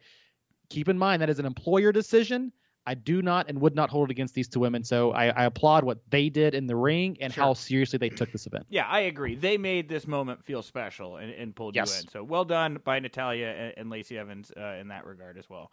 Keep 0.69 0.89
in 0.89 0.97
mind 0.97 1.21
that 1.21 1.29
is 1.29 1.39
an 1.39 1.45
employer 1.45 1.91
decision. 1.91 2.51
I 2.85 2.93
do 2.95 3.21
not 3.21 3.49
and 3.49 3.59
would 3.61 3.75
not 3.75 3.89
hold 3.89 4.09
it 4.09 4.11
against 4.11 4.33
these 4.33 4.47
two 4.47 4.59
women. 4.59 4.83
So 4.83 5.11
I, 5.11 5.25
I 5.27 5.43
applaud 5.45 5.83
what 5.83 5.99
they 6.09 6.29
did 6.29 6.55
in 6.55 6.65
the 6.65 6.75
ring 6.75 7.17
and 7.21 7.31
Sure. 7.33 7.43
how 7.43 7.53
seriously 7.53 7.97
they 7.99 8.09
took 8.09 8.31
this 8.31 8.47
event. 8.47 8.65
Yeah, 8.69 8.87
I 8.87 9.01
agree. 9.01 9.35
They 9.35 9.57
made 9.57 9.89
this 9.89 10.07
moment 10.07 10.43
feel 10.43 10.63
special 10.63 11.17
and, 11.17 11.31
and 11.31 11.55
pulled 11.55 11.75
Yes. 11.75 11.97
you 11.97 12.01
in. 12.03 12.07
So 12.09 12.23
well 12.23 12.45
done 12.45 12.79
by 12.83 12.99
Natalya 12.99 13.47
and, 13.47 13.73
and 13.77 13.89
Lacey 13.89 14.17
Evans 14.17 14.51
uh, 14.57 14.77
in 14.79 14.87
that 14.87 15.05
regard 15.05 15.37
as 15.37 15.47
well. 15.49 15.71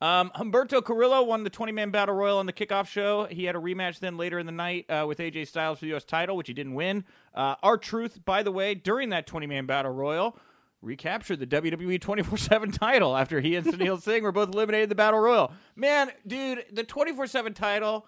Um, 0.00 0.30
Humberto 0.36 0.84
Carrillo 0.84 1.22
won 1.22 1.44
the 1.44 1.50
20 1.50 1.72
man 1.72 1.90
battle 1.90 2.14
royal 2.14 2.38
on 2.38 2.46
the 2.46 2.52
kickoff 2.52 2.86
show. 2.88 3.24
He 3.26 3.44
had 3.44 3.54
a 3.56 3.60
rematch 3.60 4.00
then 4.00 4.16
later 4.16 4.38
in 4.40 4.46
the 4.46 4.52
night 4.52 4.88
uh, 4.90 5.04
with 5.06 5.18
AJ 5.18 5.46
Styles 5.48 5.78
for 5.78 5.84
the 5.84 5.90
U.S. 5.90 6.04
title, 6.04 6.36
which 6.36 6.48
he 6.48 6.54
didn't 6.54 6.74
win. 6.74 7.04
Uh, 7.34 7.54
R-Truth, 7.62 8.24
by 8.24 8.42
the 8.42 8.50
way, 8.52 8.74
during 8.74 9.10
that 9.10 9.26
20 9.28 9.46
man 9.46 9.66
battle 9.66 9.92
royal, 9.92 10.36
recaptured 10.82 11.38
the 11.38 11.46
WWE 11.46 12.00
24 12.00 12.36
7 12.38 12.70
title 12.72 13.16
after 13.16 13.40
he 13.40 13.56
and 13.56 13.66
Sunil 13.66 13.98
Singh 14.02 14.22
were 14.24 14.32
both 14.32 14.48
eliminated 14.52 14.84
in 14.84 14.88
the 14.88 14.94
battle 14.94 15.20
royal. 15.20 15.52
Man, 15.76 16.10
dude, 16.26 16.64
the 16.72 16.84
24 16.84 17.26
7 17.28 17.54
title. 17.54 18.06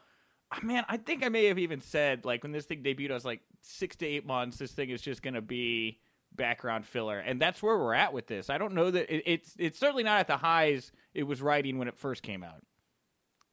ah, 0.52 0.58
Man, 0.62 0.84
I 0.88 0.96
think 0.96 1.24
I 1.24 1.28
may 1.28 1.44
have 1.46 1.58
even 1.58 1.80
said 1.80 2.24
like 2.24 2.42
when 2.42 2.52
this 2.52 2.66
thing 2.66 2.82
debuted, 2.82 3.10
I 3.10 3.14
was 3.14 3.24
like 3.24 3.40
six 3.62 3.96
to 3.96 4.06
eight 4.06 4.26
months. 4.26 4.58
This 4.58 4.72
thing 4.72 4.90
is 4.90 5.00
just 5.00 5.22
gonna 5.22 5.40
be 5.40 6.00
background 6.34 6.84
filler, 6.84 7.20
and 7.20 7.40
that's 7.40 7.62
where 7.62 7.78
we're 7.78 7.94
at 7.94 8.12
with 8.12 8.26
this. 8.26 8.50
I 8.50 8.58
don't 8.58 8.74
know 8.74 8.90
that 8.90 9.08
it, 9.14 9.22
it's 9.24 9.54
it's 9.58 9.78
certainly 9.78 10.02
not 10.02 10.18
at 10.20 10.26
the 10.26 10.36
highs 10.36 10.90
it 11.14 11.22
was 11.22 11.40
riding 11.40 11.78
when 11.78 11.86
it 11.88 11.96
first 11.96 12.22
came 12.22 12.42
out. 12.42 12.60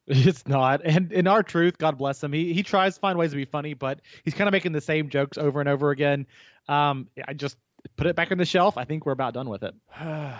It's 0.08 0.48
not. 0.48 0.80
And 0.84 1.12
in 1.12 1.28
R-Truth, 1.28 1.78
God 1.78 1.96
bless 1.96 2.24
him. 2.24 2.32
He 2.32 2.52
he 2.52 2.64
tries 2.64 2.94
to 2.96 3.00
find 3.00 3.16
ways 3.16 3.30
to 3.30 3.36
be 3.36 3.44
funny, 3.44 3.72
but 3.74 4.00
he's 4.24 4.34
kind 4.34 4.48
of 4.48 4.52
making 4.52 4.72
the 4.72 4.80
same 4.80 5.08
jokes 5.08 5.38
over 5.38 5.60
and 5.60 5.68
over 5.68 5.90
again. 5.92 6.26
Um, 6.66 7.06
I 7.28 7.34
just 7.34 7.56
put 7.96 8.06
it 8.06 8.16
back 8.16 8.32
on 8.32 8.38
the 8.38 8.44
shelf. 8.44 8.76
I 8.76 8.84
think 8.84 9.06
we're 9.06 9.12
about 9.12 9.34
done 9.34 9.48
with 9.48 9.62
it. 9.62 9.74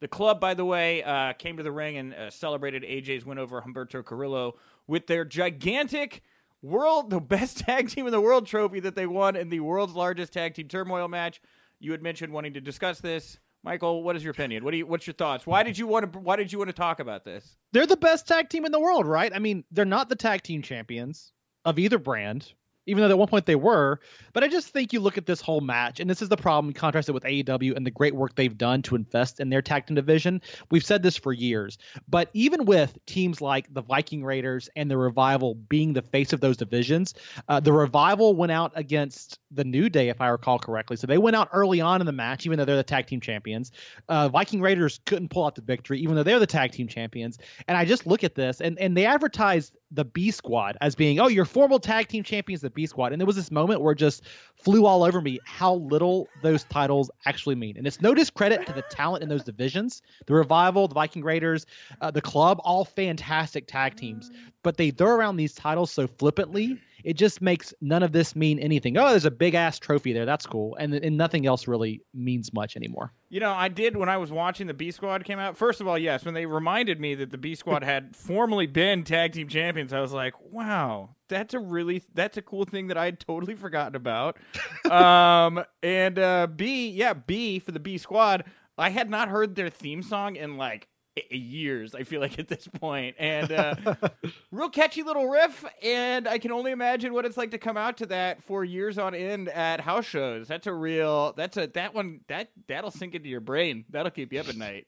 The 0.00 0.08
club, 0.08 0.38
by 0.38 0.52
the 0.52 0.66
way, 0.66 1.02
uh, 1.02 1.32
came 1.32 1.56
to 1.56 1.62
the 1.62 1.72
ring 1.72 1.96
and 1.96 2.12
uh, 2.12 2.28
celebrated 2.28 2.82
AJ's 2.82 3.24
win 3.24 3.38
over 3.38 3.62
Humberto 3.62 4.04
Carrillo 4.04 4.56
with 4.86 5.06
their 5.06 5.24
gigantic 5.24 6.22
world, 6.60 7.08
the 7.08 7.20
best 7.20 7.58
tag 7.66 7.88
team 7.88 8.04
in 8.04 8.12
the 8.12 8.20
world 8.20 8.46
trophy 8.46 8.80
that 8.80 8.96
they 8.96 9.06
won 9.06 9.34
in 9.34 9.48
the 9.48 9.60
world's 9.60 9.94
largest 9.94 10.34
tag 10.34 10.52
team 10.52 10.68
turmoil 10.68 11.08
match. 11.08 11.40
You 11.78 11.92
had 11.92 12.02
mentioned 12.02 12.34
wanting 12.34 12.52
to 12.52 12.60
discuss 12.60 13.00
this, 13.00 13.38
Michael. 13.62 14.02
What 14.02 14.14
is 14.14 14.22
your 14.22 14.32
opinion? 14.32 14.62
What 14.62 14.72
do 14.72 14.76
you? 14.76 14.86
What's 14.86 15.06
your 15.06 15.14
thoughts? 15.14 15.46
Why 15.46 15.62
did 15.62 15.78
you 15.78 15.86
want 15.86 16.12
to? 16.12 16.18
Why 16.18 16.36
did 16.36 16.52
you 16.52 16.58
want 16.58 16.68
to 16.68 16.74
talk 16.74 17.00
about 17.00 17.24
this? 17.24 17.56
They're 17.72 17.86
the 17.86 17.96
best 17.96 18.28
tag 18.28 18.50
team 18.50 18.64
in 18.64 18.72
the 18.72 18.80
world, 18.80 19.06
right? 19.06 19.32
I 19.34 19.38
mean, 19.38 19.64
they're 19.70 19.86
not 19.86 20.10
the 20.10 20.16
tag 20.16 20.42
team 20.42 20.60
champions 20.60 21.32
of 21.64 21.78
either 21.78 21.98
brand, 21.98 22.52
even 22.86 23.02
though 23.02 23.10
at 23.10 23.18
one 23.18 23.28
point 23.28 23.46
they 23.46 23.56
were. 23.56 24.00
But 24.32 24.44
I 24.44 24.48
just 24.48 24.68
think 24.68 24.92
you 24.92 25.00
look 25.00 25.18
at 25.18 25.26
this 25.26 25.40
whole 25.40 25.60
match, 25.60 26.00
and 26.00 26.08
this 26.08 26.22
is 26.22 26.28
the 26.28 26.36
problem 26.36 26.72
contrasted 26.72 27.14
with 27.14 27.24
AEW 27.24 27.76
and 27.76 27.86
the 27.86 27.90
great 27.90 28.14
work 28.14 28.34
they've 28.34 28.56
done 28.56 28.82
to 28.82 28.96
invest 28.96 29.40
in 29.40 29.50
their 29.50 29.62
tag 29.62 29.86
team 29.86 29.94
division. 29.94 30.42
We've 30.70 30.84
said 30.84 31.02
this 31.02 31.16
for 31.16 31.32
years, 31.32 31.78
but 32.08 32.30
even 32.32 32.64
with 32.64 32.98
teams 33.06 33.40
like 33.40 33.72
the 33.72 33.82
Viking 33.82 34.24
Raiders 34.24 34.68
and 34.76 34.90
the 34.90 34.96
Revival 34.96 35.54
being 35.54 35.92
the 35.92 36.02
face 36.02 36.32
of 36.32 36.40
those 36.40 36.56
divisions, 36.56 37.14
uh, 37.48 37.60
the 37.60 37.72
Revival 37.72 38.34
went 38.34 38.52
out 38.52 38.72
against 38.74 39.38
the 39.50 39.64
New 39.64 39.88
Day, 39.88 40.08
if 40.08 40.20
I 40.20 40.28
recall 40.28 40.58
correctly. 40.58 40.96
So 40.96 41.06
they 41.06 41.18
went 41.18 41.36
out 41.36 41.48
early 41.52 41.80
on 41.80 42.00
in 42.00 42.06
the 42.06 42.12
match, 42.12 42.46
even 42.46 42.58
though 42.58 42.64
they're 42.64 42.76
the 42.76 42.82
tag 42.82 43.06
team 43.06 43.20
champions. 43.20 43.72
Uh, 44.08 44.28
Viking 44.28 44.60
Raiders 44.60 45.00
couldn't 45.06 45.28
pull 45.28 45.44
out 45.44 45.54
the 45.54 45.62
victory, 45.62 46.00
even 46.00 46.16
though 46.16 46.22
they're 46.22 46.38
the 46.38 46.46
tag 46.46 46.72
team 46.72 46.88
champions. 46.88 47.38
And 47.68 47.76
I 47.76 47.84
just 47.84 48.06
look 48.06 48.24
at 48.24 48.34
this, 48.34 48.60
and 48.60 48.78
and 48.78 48.96
they 48.96 49.06
advertised 49.06 49.76
the 49.90 50.04
B 50.04 50.30
Squad 50.30 50.76
as 50.80 50.94
being, 50.94 51.20
oh, 51.20 51.28
your 51.28 51.44
formal 51.44 51.78
tag 51.78 52.08
team 52.08 52.22
champions, 52.22 52.62
the 52.62 52.70
B 52.70 52.86
Squad. 52.86 53.12
And 53.12 53.20
there 53.20 53.26
was 53.26 53.36
this 53.36 53.50
moment 53.50 53.80
where 53.80 53.92
it 53.92 53.98
just 53.98 54.24
flew 54.56 54.86
all 54.86 55.04
over 55.04 55.20
me 55.20 55.38
how 55.44 55.74
little 55.74 56.28
those 56.42 56.64
titles 56.64 57.10
actually 57.26 57.54
mean. 57.54 57.76
And 57.76 57.86
it's 57.86 58.00
no 58.00 58.14
discredit 58.14 58.66
to 58.66 58.72
the 58.72 58.82
talent 58.82 59.22
in 59.22 59.28
those 59.28 59.44
divisions. 59.44 60.02
The 60.26 60.34
Revival, 60.34 60.88
the 60.88 60.94
Viking 60.94 61.22
Raiders, 61.22 61.66
uh, 62.00 62.10
the 62.10 62.22
Club, 62.22 62.60
all 62.64 62.84
fantastic 62.84 63.66
tag 63.66 63.96
teams. 63.96 64.30
But 64.62 64.76
they 64.76 64.90
throw 64.90 65.10
around 65.10 65.36
these 65.36 65.54
titles 65.54 65.90
so 65.90 66.06
flippantly. 66.06 66.80
It 67.04 67.14
just 67.14 67.42
makes 67.42 67.74
none 67.82 68.02
of 68.02 68.12
this 68.12 68.34
mean 68.34 68.58
anything. 68.58 68.96
Oh, 68.96 69.10
there's 69.10 69.26
a 69.26 69.30
big 69.30 69.54
ass 69.54 69.78
trophy 69.78 70.14
there. 70.14 70.24
That's 70.24 70.46
cool. 70.46 70.74
And, 70.76 70.94
and 70.94 71.16
nothing 71.18 71.46
else 71.46 71.68
really 71.68 72.00
means 72.14 72.52
much 72.54 72.76
anymore. 72.76 73.12
You 73.28 73.40
know, 73.40 73.52
I 73.52 73.68
did 73.68 73.96
when 73.96 74.08
I 74.08 74.16
was 74.16 74.32
watching 74.32 74.66
the 74.66 74.74
B 74.74 74.90
Squad 74.90 75.22
came 75.24 75.38
out. 75.38 75.56
First 75.56 75.82
of 75.82 75.86
all, 75.86 75.98
yes, 75.98 76.24
when 76.24 76.32
they 76.32 76.46
reminded 76.46 76.98
me 77.00 77.14
that 77.16 77.30
the 77.30 77.38
B 77.38 77.54
Squad 77.54 77.84
had 77.84 78.16
formerly 78.16 78.66
been 78.66 79.04
tag 79.04 79.32
team 79.32 79.48
champions, 79.48 79.92
I 79.92 80.00
was 80.00 80.12
like, 80.12 80.34
"Wow, 80.40 81.10
that's 81.28 81.52
a 81.52 81.58
really 81.58 82.02
that's 82.14 82.36
a 82.36 82.42
cool 82.42 82.64
thing 82.64 82.86
that 82.88 82.96
I 82.96 83.04
had 83.04 83.20
totally 83.20 83.54
forgotten 83.54 83.96
about." 83.96 84.38
um, 84.90 85.62
and 85.82 86.18
uh, 86.18 86.46
B, 86.46 86.88
yeah, 86.90 87.12
B 87.12 87.58
for 87.58 87.72
the 87.72 87.80
B 87.80 87.98
Squad. 87.98 88.44
I 88.78 88.90
had 88.90 89.10
not 89.10 89.28
heard 89.28 89.54
their 89.54 89.70
theme 89.70 90.02
song 90.02 90.36
in 90.36 90.56
like 90.56 90.88
years. 91.30 91.94
I 91.94 92.02
feel 92.04 92.20
like 92.20 92.38
at 92.38 92.48
this 92.48 92.66
point, 92.66 93.16
and 93.18 93.50
uh, 93.52 93.74
real 94.50 94.68
catchy 94.70 95.02
little 95.02 95.28
riff. 95.28 95.64
And 95.82 96.26
I 96.26 96.38
can 96.38 96.52
only 96.52 96.72
imagine 96.72 97.12
what 97.12 97.24
it's 97.24 97.36
like 97.36 97.52
to 97.52 97.58
come 97.58 97.76
out 97.76 97.98
to 97.98 98.06
that 98.06 98.42
for 98.42 98.64
years 98.64 98.98
on 98.98 99.14
end 99.14 99.48
at 99.48 99.80
house 99.80 100.04
shows. 100.06 100.48
That's 100.48 100.66
a 100.66 100.72
real. 100.72 101.32
That's 101.36 101.56
a 101.56 101.66
that 101.74 101.94
one 101.94 102.20
that 102.28 102.50
that'll 102.66 102.90
sink 102.90 103.14
into 103.14 103.28
your 103.28 103.40
brain. 103.40 103.84
That'll 103.90 104.10
keep 104.10 104.32
you 104.32 104.40
up 104.40 104.48
at 104.48 104.56
night. 104.56 104.86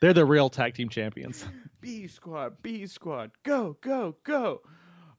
They're 0.00 0.14
the 0.14 0.24
real 0.24 0.48
tag 0.48 0.74
team 0.74 0.88
champions. 0.88 1.44
B 1.80 2.06
squad, 2.06 2.62
B 2.62 2.86
squad, 2.86 3.32
go, 3.42 3.76
go, 3.80 4.16
go. 4.24 4.62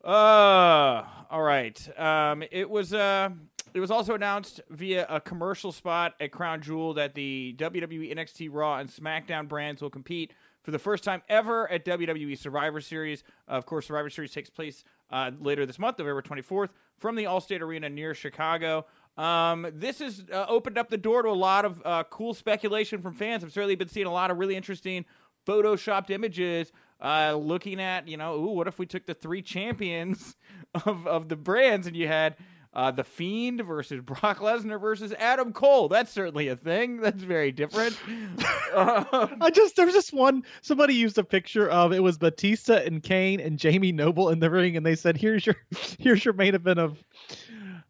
Uh, 0.04 1.06
all 1.30 1.42
right. 1.42 2.00
Um, 2.00 2.44
it 2.52 2.70
was 2.70 2.94
uh, 2.94 3.30
it 3.74 3.80
was 3.80 3.91
also 3.91 4.13
announced 4.13 4.61
via 4.69 5.05
a 5.09 5.19
commercial 5.22 5.72
spot 5.72 6.15
at 6.19 6.32
Crown 6.32 6.61
Jewel 6.61 6.93
that 6.95 7.15
the 7.15 7.55
WWE 7.57 8.13
NXT 8.15 8.49
Raw 8.51 8.78
and 8.78 8.89
SmackDown 8.89 9.47
brands 9.47 9.82
will 9.82 9.89
compete 9.89 10.34
for 10.63 10.72
the 10.72 10.80
first 10.80 11.03
time 11.03 11.22
ever 11.30 11.69
at 11.72 11.86
WWE 11.86 12.38
Survivor 12.38 12.82
Series. 12.82 13.24
of 13.47 13.65
course, 13.65 13.88
Survivor 13.88 14.09
Series 14.09 14.32
takes 14.32 14.49
place 14.49 14.84
uh, 15.09 15.32
later 15.39 15.65
this 15.65 15.80
month, 15.80 15.97
November 15.99 16.22
24th, 16.22 16.69
from 16.97 17.15
the 17.15 17.24
Allstate 17.24 17.61
Arena 17.61 17.89
near 17.89 18.13
Chicago. 18.13 18.86
Um, 19.17 19.67
this 19.74 19.99
has 19.99 20.24
uh, 20.32 20.45
opened 20.47 20.78
up 20.78 20.89
the 20.89 20.97
door 20.97 21.24
to 21.24 21.30
a 21.30 21.32
lot 21.32 21.65
of 21.65 21.82
uh, 21.84 22.03
cool 22.09 22.34
speculation 22.34 23.01
from 23.01 23.13
fans. 23.13 23.43
I've 23.43 23.51
certainly 23.51 23.76
been 23.76 23.89
seeing 23.89 24.07
a 24.07 24.13
lot 24.13 24.32
of 24.32 24.38
really 24.38 24.55
interesting 24.55 25.05
photoshopped 25.45 26.09
images 26.09 26.72
uh, 27.01 27.34
looking 27.34 27.82
at, 27.82 28.07
you 28.07 28.17
know, 28.17 28.36
ooh, 28.36 28.51
what 28.51 28.67
if 28.67 28.78
we 28.78 28.86
took 28.86 29.05
the 29.05 29.13
three 29.13 29.41
champions 29.41 30.36
of, 30.86 31.07
of 31.07 31.30
the 31.30 31.36
brands 31.36 31.88
and 31.88 31.95
you 31.95 32.07
had 32.07 32.36
uh, 32.74 32.91
The 32.91 33.03
Fiend 33.03 33.61
versus 33.61 34.01
Brock 34.01 34.39
Lesnar 34.39 34.80
versus 34.80 35.13
Adam 35.17 35.53
Cole? 35.53 35.89
That's 35.89 36.11
certainly 36.11 36.47
a 36.47 36.55
thing. 36.55 36.97
That's 36.97 37.22
very 37.22 37.51
different. 37.51 37.97
um, 38.74 39.38
I 39.41 39.51
just 39.53 39.76
there 39.76 39.86
was 39.86 39.95
just 39.95 40.13
one 40.13 40.43
somebody 40.61 40.95
used 40.95 41.17
a 41.17 41.24
picture 41.24 41.69
of 41.69 41.91
it 41.91 42.01
was 42.01 42.17
Batista 42.17 42.76
and 42.78 43.03
Kane 43.03 43.39
and 43.39 43.59
Jamie 43.59 43.91
Noble 43.91 44.30
in 44.30 44.39
the 44.39 44.49
ring, 44.49 44.78
and 44.78 44.86
they 44.86 44.95
said, 44.95 45.17
"Here's 45.17 45.45
your 45.45 45.55
here's 45.99 46.24
your 46.24 46.34
main 46.34 46.55
event 46.55 46.80
of." 46.80 47.03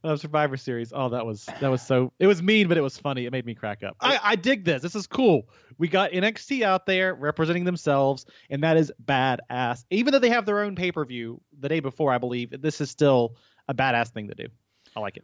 Of 0.04 0.20
Survivor 0.20 0.58
Series. 0.58 0.92
Oh, 0.96 1.10
that 1.10 1.28
was 1.28 1.48
that 1.60 1.70
was 1.70 1.80
so. 1.80 2.12
It 2.18 2.26
was 2.26 2.42
mean, 2.42 2.68
but 2.68 2.76
it 2.76 2.82
was 2.82 2.98
funny. 2.98 3.28
It 3.28 3.32
made 3.32 3.46
me 3.46 3.54
crack 3.54 3.84
up. 3.84 3.96
I, 4.02 4.20
I 4.24 4.36
dig 4.36 4.66
this. 4.66 4.82
This 4.82 4.96
is 4.96 5.06
cool. 5.06 5.48
We 5.78 5.90
got 5.90 6.10
NXT 6.10 6.64
out 6.64 6.88
there 6.88 7.14
representing 7.14 7.66
themselves, 7.66 8.26
and 8.50 8.64
that 8.64 8.78
is 8.78 8.92
badass. 9.06 9.86
Even 9.92 10.12
though 10.12 10.18
they 10.18 10.30
have 10.30 10.48
their 10.48 10.62
own 10.62 10.76
pay 10.76 10.92
per 10.92 11.06
view 11.06 11.40
the 11.60 11.70
day 11.70 11.82
before, 11.82 12.12
I 12.12 12.18
believe 12.18 12.50
this 12.64 12.82
is 12.82 12.90
still 12.90 13.36
a 13.68 13.76
badass 13.76 14.10
thing 14.10 14.28
to 14.30 14.34
do. 14.34 14.48
I 14.96 15.00
like 15.00 15.18
it. 15.18 15.24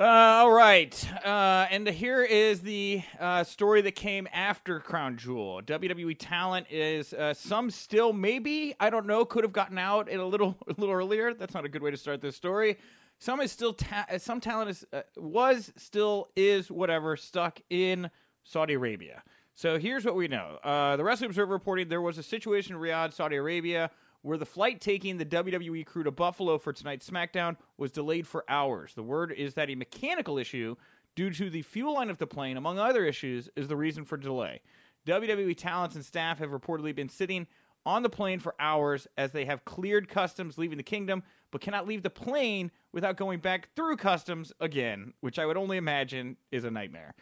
Uh, 0.00 0.04
all 0.04 0.52
right. 0.52 1.12
Uh, 1.24 1.66
and 1.70 1.88
here 1.88 2.22
is 2.22 2.60
the 2.60 3.02
uh, 3.18 3.42
story 3.42 3.80
that 3.82 3.96
came 3.96 4.28
after 4.32 4.78
Crown 4.78 5.16
Jewel. 5.16 5.60
WWE 5.62 6.14
talent 6.16 6.68
is 6.70 7.12
uh, 7.12 7.34
some 7.34 7.68
still 7.68 8.12
maybe 8.12 8.76
I 8.78 8.90
don't 8.90 9.06
know 9.06 9.24
could 9.24 9.42
have 9.42 9.52
gotten 9.52 9.76
out 9.76 10.08
a 10.12 10.24
little 10.24 10.56
a 10.68 10.74
little 10.78 10.94
earlier. 10.94 11.34
That's 11.34 11.52
not 11.52 11.64
a 11.64 11.68
good 11.68 11.82
way 11.82 11.90
to 11.90 11.96
start 11.96 12.20
this 12.20 12.36
story. 12.36 12.78
Some 13.18 13.40
is 13.40 13.50
still 13.50 13.72
ta- 13.72 14.06
some 14.18 14.40
talent 14.40 14.70
is 14.70 14.86
uh, 14.92 15.02
was 15.16 15.72
still 15.76 16.28
is 16.36 16.70
whatever 16.70 17.16
stuck 17.16 17.60
in 17.68 18.08
Saudi 18.44 18.74
Arabia. 18.74 19.24
So 19.54 19.80
here's 19.80 20.04
what 20.04 20.14
we 20.14 20.28
know. 20.28 20.58
Uh, 20.62 20.96
the 20.96 21.02
Wrestling 21.02 21.30
Observer 21.30 21.52
reporting 21.52 21.88
there 21.88 22.00
was 22.00 22.18
a 22.18 22.22
situation 22.22 22.76
in 22.76 22.80
Riyadh, 22.80 23.12
Saudi 23.12 23.34
Arabia, 23.34 23.90
where 24.28 24.36
the 24.36 24.44
flight 24.44 24.78
taking 24.78 25.16
the 25.16 25.24
WWE 25.24 25.86
crew 25.86 26.02
to 26.02 26.10
Buffalo 26.10 26.58
for 26.58 26.70
tonight's 26.70 27.08
SmackDown 27.08 27.56
was 27.78 27.90
delayed 27.90 28.26
for 28.26 28.44
hours. 28.46 28.92
The 28.92 29.02
word 29.02 29.32
is 29.32 29.54
that 29.54 29.70
a 29.70 29.74
mechanical 29.74 30.36
issue 30.36 30.76
due 31.16 31.30
to 31.30 31.48
the 31.48 31.62
fuel 31.62 31.94
line 31.94 32.10
of 32.10 32.18
the 32.18 32.26
plane, 32.26 32.58
among 32.58 32.78
other 32.78 33.06
issues, 33.06 33.48
is 33.56 33.68
the 33.68 33.76
reason 33.76 34.04
for 34.04 34.18
delay. 34.18 34.60
WWE 35.06 35.56
talents 35.56 35.96
and 35.96 36.04
staff 36.04 36.40
have 36.40 36.50
reportedly 36.50 36.94
been 36.94 37.08
sitting 37.08 37.46
on 37.86 38.02
the 38.02 38.10
plane 38.10 38.38
for 38.38 38.54
hours 38.60 39.06
as 39.16 39.32
they 39.32 39.46
have 39.46 39.64
cleared 39.64 40.10
customs 40.10 40.58
leaving 40.58 40.76
the 40.76 40.82
kingdom, 40.84 41.22
but 41.50 41.62
cannot 41.62 41.88
leave 41.88 42.02
the 42.02 42.10
plane 42.10 42.70
without 42.92 43.16
going 43.16 43.40
back 43.40 43.70
through 43.74 43.96
customs 43.96 44.52
again, 44.60 45.14
which 45.20 45.38
I 45.38 45.46
would 45.46 45.56
only 45.56 45.78
imagine 45.78 46.36
is 46.52 46.64
a 46.64 46.70
nightmare. 46.70 47.14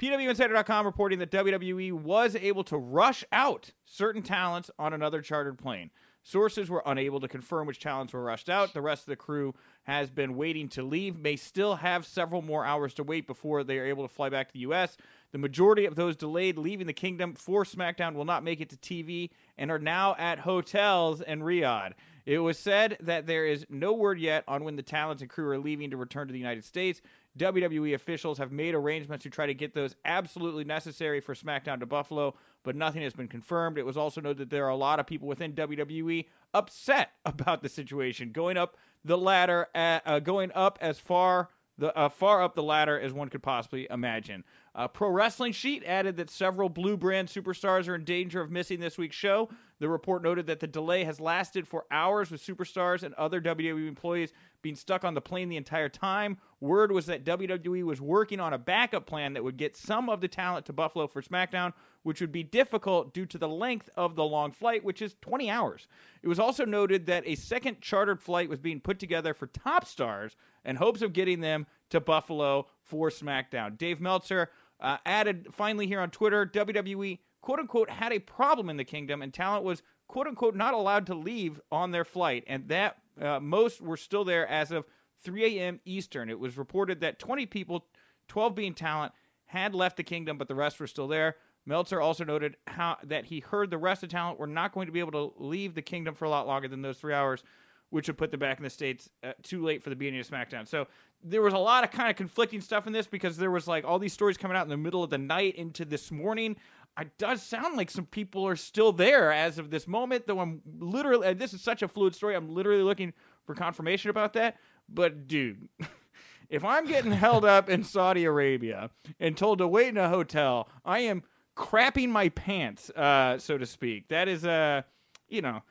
PWInsider.com 0.00 0.86
reporting 0.86 1.18
that 1.18 1.30
WWE 1.30 1.92
was 1.92 2.34
able 2.34 2.64
to 2.64 2.78
rush 2.78 3.22
out 3.32 3.72
certain 3.84 4.22
talents 4.22 4.70
on 4.78 4.94
another 4.94 5.20
chartered 5.20 5.58
plane. 5.58 5.90
Sources 6.22 6.70
were 6.70 6.82
unable 6.86 7.20
to 7.20 7.28
confirm 7.28 7.66
which 7.66 7.80
talents 7.80 8.14
were 8.14 8.22
rushed 8.22 8.48
out. 8.48 8.72
The 8.72 8.80
rest 8.80 9.02
of 9.02 9.08
the 9.08 9.16
crew 9.16 9.54
has 9.82 10.10
been 10.10 10.36
waiting 10.36 10.70
to 10.70 10.82
leave, 10.82 11.18
may 11.18 11.36
still 11.36 11.76
have 11.76 12.06
several 12.06 12.40
more 12.40 12.64
hours 12.64 12.94
to 12.94 13.02
wait 13.02 13.26
before 13.26 13.62
they 13.62 13.78
are 13.78 13.84
able 13.84 14.08
to 14.08 14.14
fly 14.14 14.30
back 14.30 14.48
to 14.48 14.52
the 14.54 14.60
U.S. 14.60 14.96
The 15.32 15.38
majority 15.38 15.84
of 15.84 15.96
those 15.96 16.16
delayed 16.16 16.56
leaving 16.56 16.86
the 16.86 16.94
kingdom 16.94 17.34
for 17.34 17.64
SmackDown 17.64 18.14
will 18.14 18.24
not 18.24 18.42
make 18.42 18.62
it 18.62 18.70
to 18.70 18.76
TV 18.76 19.28
and 19.58 19.70
are 19.70 19.78
now 19.78 20.14
at 20.18 20.40
hotels 20.40 21.20
in 21.20 21.40
Riyadh. 21.40 21.92
It 22.24 22.38
was 22.38 22.58
said 22.58 22.96
that 23.00 23.26
there 23.26 23.46
is 23.46 23.66
no 23.68 23.92
word 23.92 24.18
yet 24.18 24.44
on 24.46 24.64
when 24.64 24.76
the 24.76 24.82
talents 24.82 25.20
and 25.20 25.30
crew 25.30 25.48
are 25.48 25.58
leaving 25.58 25.90
to 25.90 25.96
return 25.96 26.26
to 26.26 26.32
the 26.32 26.38
United 26.38 26.64
States. 26.64 27.02
WWE 27.38 27.94
officials 27.94 28.38
have 28.38 28.50
made 28.50 28.74
arrangements 28.74 29.22
to 29.22 29.30
try 29.30 29.46
to 29.46 29.54
get 29.54 29.74
those 29.74 29.94
absolutely 30.04 30.64
necessary 30.64 31.20
for 31.20 31.34
SmackDown 31.34 31.80
to 31.80 31.86
Buffalo, 31.86 32.34
but 32.64 32.74
nothing 32.74 33.02
has 33.02 33.12
been 33.12 33.28
confirmed. 33.28 33.78
It 33.78 33.86
was 33.86 33.96
also 33.96 34.20
noted 34.20 34.38
that 34.38 34.50
there 34.50 34.66
are 34.66 34.70
a 34.70 34.76
lot 34.76 34.98
of 34.98 35.06
people 35.06 35.28
within 35.28 35.52
WWE 35.52 36.26
upset 36.52 37.12
about 37.24 37.62
the 37.62 37.68
situation, 37.68 38.32
going 38.32 38.56
up 38.56 38.76
the 39.04 39.16
ladder, 39.16 39.68
at, 39.74 40.02
uh, 40.06 40.18
going 40.18 40.50
up 40.54 40.78
as 40.80 40.98
far 40.98 41.48
the 41.78 41.96
uh, 41.96 42.08
far 42.08 42.42
up 42.42 42.54
the 42.54 42.62
ladder 42.62 43.00
as 43.00 43.12
one 43.12 43.28
could 43.28 43.42
possibly 43.42 43.86
imagine. 43.90 44.44
Uh, 44.74 44.86
Pro 44.86 45.08
Wrestling 45.08 45.52
Sheet 45.52 45.82
added 45.84 46.16
that 46.16 46.30
several 46.30 46.68
blue 46.68 46.96
brand 46.96 47.28
superstars 47.28 47.88
are 47.88 47.96
in 47.96 48.04
danger 48.04 48.40
of 48.40 48.50
missing 48.50 48.78
this 48.78 48.96
week's 48.96 49.16
show. 49.16 49.48
The 49.80 49.88
report 49.88 50.22
noted 50.22 50.46
that 50.46 50.60
the 50.60 50.66
delay 50.66 51.04
has 51.04 51.18
lasted 51.18 51.66
for 51.66 51.86
hours 51.90 52.30
with 52.30 52.44
superstars 52.44 53.02
and 53.02 53.14
other 53.14 53.40
WWE 53.40 53.88
employees 53.88 54.32
being 54.62 54.76
stuck 54.76 55.04
on 55.04 55.14
the 55.14 55.22
plane 55.22 55.48
the 55.48 55.56
entire 55.56 55.88
time. 55.88 56.36
Word 56.60 56.92
was 56.92 57.06
that 57.06 57.24
WWE 57.24 57.82
was 57.82 58.00
working 58.00 58.40
on 58.40 58.52
a 58.52 58.58
backup 58.58 59.06
plan 59.06 59.32
that 59.32 59.42
would 59.42 59.56
get 59.56 59.76
some 59.76 60.10
of 60.10 60.20
the 60.20 60.28
talent 60.28 60.66
to 60.66 60.74
Buffalo 60.74 61.06
for 61.06 61.22
SmackDown, 61.22 61.72
which 62.02 62.20
would 62.20 62.30
be 62.30 62.42
difficult 62.42 63.14
due 63.14 63.24
to 63.26 63.38
the 63.38 63.48
length 63.48 63.88
of 63.96 64.16
the 64.16 64.24
long 64.24 64.52
flight, 64.52 64.84
which 64.84 65.00
is 65.00 65.16
20 65.22 65.50
hours. 65.50 65.88
It 66.22 66.28
was 66.28 66.38
also 66.38 66.66
noted 66.66 67.06
that 67.06 67.26
a 67.26 67.34
second 67.34 67.80
chartered 67.80 68.22
flight 68.22 68.50
was 68.50 68.60
being 68.60 68.80
put 68.80 68.98
together 68.98 69.32
for 69.32 69.46
top 69.46 69.86
stars 69.86 70.36
in 70.64 70.76
hopes 70.76 71.00
of 71.00 71.14
getting 71.14 71.40
them 71.40 71.66
to 71.88 72.00
Buffalo 72.00 72.66
for 72.84 73.08
SmackDown. 73.08 73.78
Dave 73.78 74.00
Meltzer 74.00 74.50
uh, 74.80 74.98
added 75.04 75.48
finally 75.52 75.86
here 75.86 76.00
on 76.00 76.10
Twitter 76.10 76.46
WWE 76.46 77.18
quote 77.40 77.58
unquote 77.58 77.90
had 77.90 78.12
a 78.12 78.18
problem 78.18 78.68
in 78.70 78.76
the 78.76 78.84
kingdom 78.84 79.22
and 79.22 79.32
talent 79.32 79.64
was 79.64 79.82
quote 80.08 80.26
unquote 80.26 80.54
not 80.54 80.74
allowed 80.74 81.06
to 81.06 81.14
leave 81.14 81.60
on 81.70 81.90
their 81.90 82.04
flight 82.04 82.44
and 82.46 82.68
that 82.68 82.96
uh, 83.20 83.40
most 83.40 83.80
were 83.80 83.96
still 83.96 84.24
there 84.24 84.46
as 84.46 84.70
of 84.70 84.84
3 85.22 85.58
a.m. 85.58 85.80
Eastern. 85.84 86.30
It 86.30 86.38
was 86.38 86.56
reported 86.56 87.00
that 87.00 87.18
20 87.18 87.46
people, 87.46 87.86
12 88.28 88.54
being 88.54 88.74
talent, 88.74 89.12
had 89.46 89.74
left 89.74 89.96
the 89.96 90.02
kingdom, 90.02 90.38
but 90.38 90.48
the 90.48 90.54
rest 90.54 90.80
were 90.80 90.86
still 90.86 91.08
there. 91.08 91.36
Meltzer 91.66 92.00
also 92.00 92.24
noted 92.24 92.56
how 92.66 92.96
that 93.04 93.26
he 93.26 93.40
heard 93.40 93.70
the 93.70 93.78
rest 93.78 94.02
of 94.02 94.08
talent 94.08 94.38
were 94.38 94.46
not 94.46 94.72
going 94.72 94.86
to 94.86 94.92
be 94.92 95.00
able 95.00 95.12
to 95.12 95.32
leave 95.36 95.74
the 95.74 95.82
kingdom 95.82 96.14
for 96.14 96.24
a 96.24 96.30
lot 96.30 96.46
longer 96.46 96.68
than 96.68 96.82
those 96.82 96.98
three 96.98 97.12
hours, 97.12 97.42
which 97.90 98.06
would 98.06 98.16
put 98.16 98.30
them 98.30 98.40
back 98.40 98.58
in 98.58 98.64
the 98.64 98.70
states 98.70 99.10
uh, 99.22 99.32
too 99.42 99.62
late 99.62 99.82
for 99.82 99.90
the 99.90 99.96
beginning 99.96 100.20
of 100.20 100.28
SmackDown. 100.28 100.66
So 100.66 100.86
there 101.22 101.42
was 101.42 101.52
a 101.52 101.58
lot 101.58 101.84
of 101.84 101.90
kind 101.90 102.10
of 102.10 102.16
conflicting 102.16 102.60
stuff 102.60 102.86
in 102.86 102.92
this 102.92 103.06
because 103.06 103.36
there 103.36 103.50
was 103.50 103.68
like 103.68 103.84
all 103.84 103.98
these 103.98 104.12
stories 104.12 104.36
coming 104.36 104.56
out 104.56 104.64
in 104.64 104.70
the 104.70 104.76
middle 104.76 105.02
of 105.02 105.10
the 105.10 105.18
night 105.18 105.54
into 105.56 105.84
this 105.84 106.10
morning 106.10 106.56
it 106.98 107.16
does 107.18 107.42
sound 107.42 107.76
like 107.76 107.90
some 107.90 108.06
people 108.06 108.46
are 108.46 108.56
still 108.56 108.92
there 108.92 109.32
as 109.32 109.58
of 109.58 109.70
this 109.70 109.86
moment, 109.86 110.26
though 110.26 110.40
I'm 110.40 110.60
literally, 110.78 111.28
and 111.28 111.38
this 111.38 111.54
is 111.54 111.62
such 111.62 111.82
a 111.82 111.88
fluid 111.88 112.14
story. 112.14 112.34
I'm 112.34 112.48
literally 112.48 112.82
looking 112.82 113.12
for 113.46 113.54
confirmation 113.54 114.10
about 114.10 114.32
that. 114.34 114.56
But, 114.88 115.26
dude, 115.26 115.68
if 116.50 116.64
I'm 116.64 116.86
getting 116.86 117.12
held 117.12 117.44
up 117.44 117.70
in 117.70 117.84
Saudi 117.84 118.24
Arabia 118.24 118.90
and 119.18 119.36
told 119.36 119.58
to 119.58 119.68
wait 119.68 119.88
in 119.88 119.96
a 119.96 120.08
hotel, 120.08 120.68
I 120.84 121.00
am 121.00 121.22
crapping 121.56 122.08
my 122.08 122.28
pants, 122.30 122.90
uh, 122.90 123.38
so 123.38 123.56
to 123.56 123.66
speak. 123.66 124.08
That 124.08 124.28
is 124.28 124.44
uh, 124.44 124.82
you 125.28 125.42
know, 125.42 125.62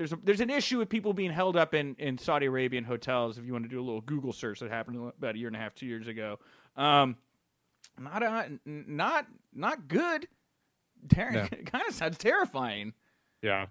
there's 0.00 0.14
a, 0.14 0.18
there's 0.24 0.40
an 0.40 0.48
issue 0.48 0.78
with 0.78 0.88
people 0.88 1.12
being 1.12 1.30
held 1.30 1.58
up 1.58 1.74
in, 1.74 1.94
in 1.98 2.16
Saudi 2.16 2.46
Arabian 2.46 2.84
hotels. 2.84 3.36
If 3.36 3.44
you 3.44 3.52
want 3.52 3.66
to 3.66 3.68
do 3.68 3.78
a 3.78 3.84
little 3.84 4.00
Google 4.00 4.32
search 4.32 4.60
that 4.60 4.70
happened 4.70 5.12
about 5.18 5.34
a 5.34 5.38
year 5.38 5.46
and 5.46 5.54
a 5.54 5.58
half, 5.58 5.74
two 5.74 5.84
years 5.84 6.08
ago, 6.08 6.38
um, 6.74 7.18
not 7.98 8.22
a, 8.22 8.48
not 8.64 9.26
not 9.52 9.88
good. 9.88 10.26
Ter- 11.10 11.30
yeah. 11.30 11.48
kind 11.66 11.84
of 11.86 11.94
sounds 11.94 12.16
terrifying. 12.16 12.94
Yeah. 13.42 13.66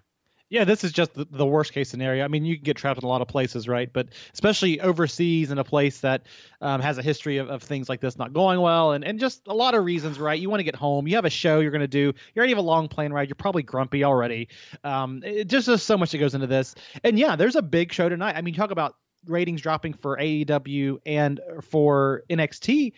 Yeah, 0.50 0.64
this 0.64 0.82
is 0.82 0.90
just 0.90 1.14
the, 1.14 1.24
the, 1.30 1.46
worst 1.46 1.72
case 1.72 1.88
scenario. 1.88 2.24
I 2.24 2.28
mean, 2.28 2.44
you 2.44 2.56
can 2.56 2.64
get 2.64 2.76
trapped 2.76 3.00
in 3.00 3.04
a 3.04 3.08
lot 3.08 3.22
of 3.22 3.28
places, 3.28 3.68
right? 3.68 3.90
But 3.90 4.08
especially 4.34 4.80
overseas 4.80 5.52
in 5.52 5.58
a 5.58 5.64
place 5.64 6.00
that 6.00 6.26
um, 6.60 6.80
has 6.80 6.98
a 6.98 7.02
history 7.02 7.36
of, 7.36 7.48
of, 7.48 7.62
things 7.62 7.88
like 7.88 8.00
this 8.00 8.18
not 8.18 8.32
going 8.32 8.60
well, 8.60 8.90
and, 8.90 9.04
and 9.04 9.20
just 9.20 9.46
a 9.46 9.54
lot 9.54 9.76
of 9.76 9.84
reasons, 9.84 10.18
right? 10.18 10.38
You 10.38 10.50
want 10.50 10.58
to 10.58 10.64
get 10.64 10.74
home. 10.74 11.06
You 11.06 11.14
have 11.14 11.24
a 11.24 11.30
show 11.30 11.60
you're 11.60 11.70
going 11.70 11.82
to 11.82 11.86
do. 11.86 12.00
You 12.00 12.14
already 12.36 12.50
have 12.50 12.58
a 12.58 12.62
long 12.62 12.88
plane 12.88 13.12
ride. 13.12 13.28
You're 13.28 13.36
probably 13.36 13.62
grumpy 13.62 14.02
already. 14.02 14.48
Um, 14.82 15.22
it, 15.24 15.46
just 15.46 15.68
there's 15.68 15.84
so 15.84 15.96
much 15.96 16.10
that 16.10 16.18
goes 16.18 16.34
into 16.34 16.48
this. 16.48 16.74
And 17.04 17.16
yeah, 17.16 17.36
there's 17.36 17.54
a 17.54 17.62
big 17.62 17.92
show 17.92 18.08
tonight. 18.08 18.34
I 18.36 18.42
mean, 18.42 18.54
talk 18.54 18.72
about 18.72 18.96
ratings 19.26 19.60
dropping 19.60 19.94
for 19.94 20.16
AEW 20.16 20.98
and 21.06 21.38
for 21.62 22.24
NXT. 22.28 22.92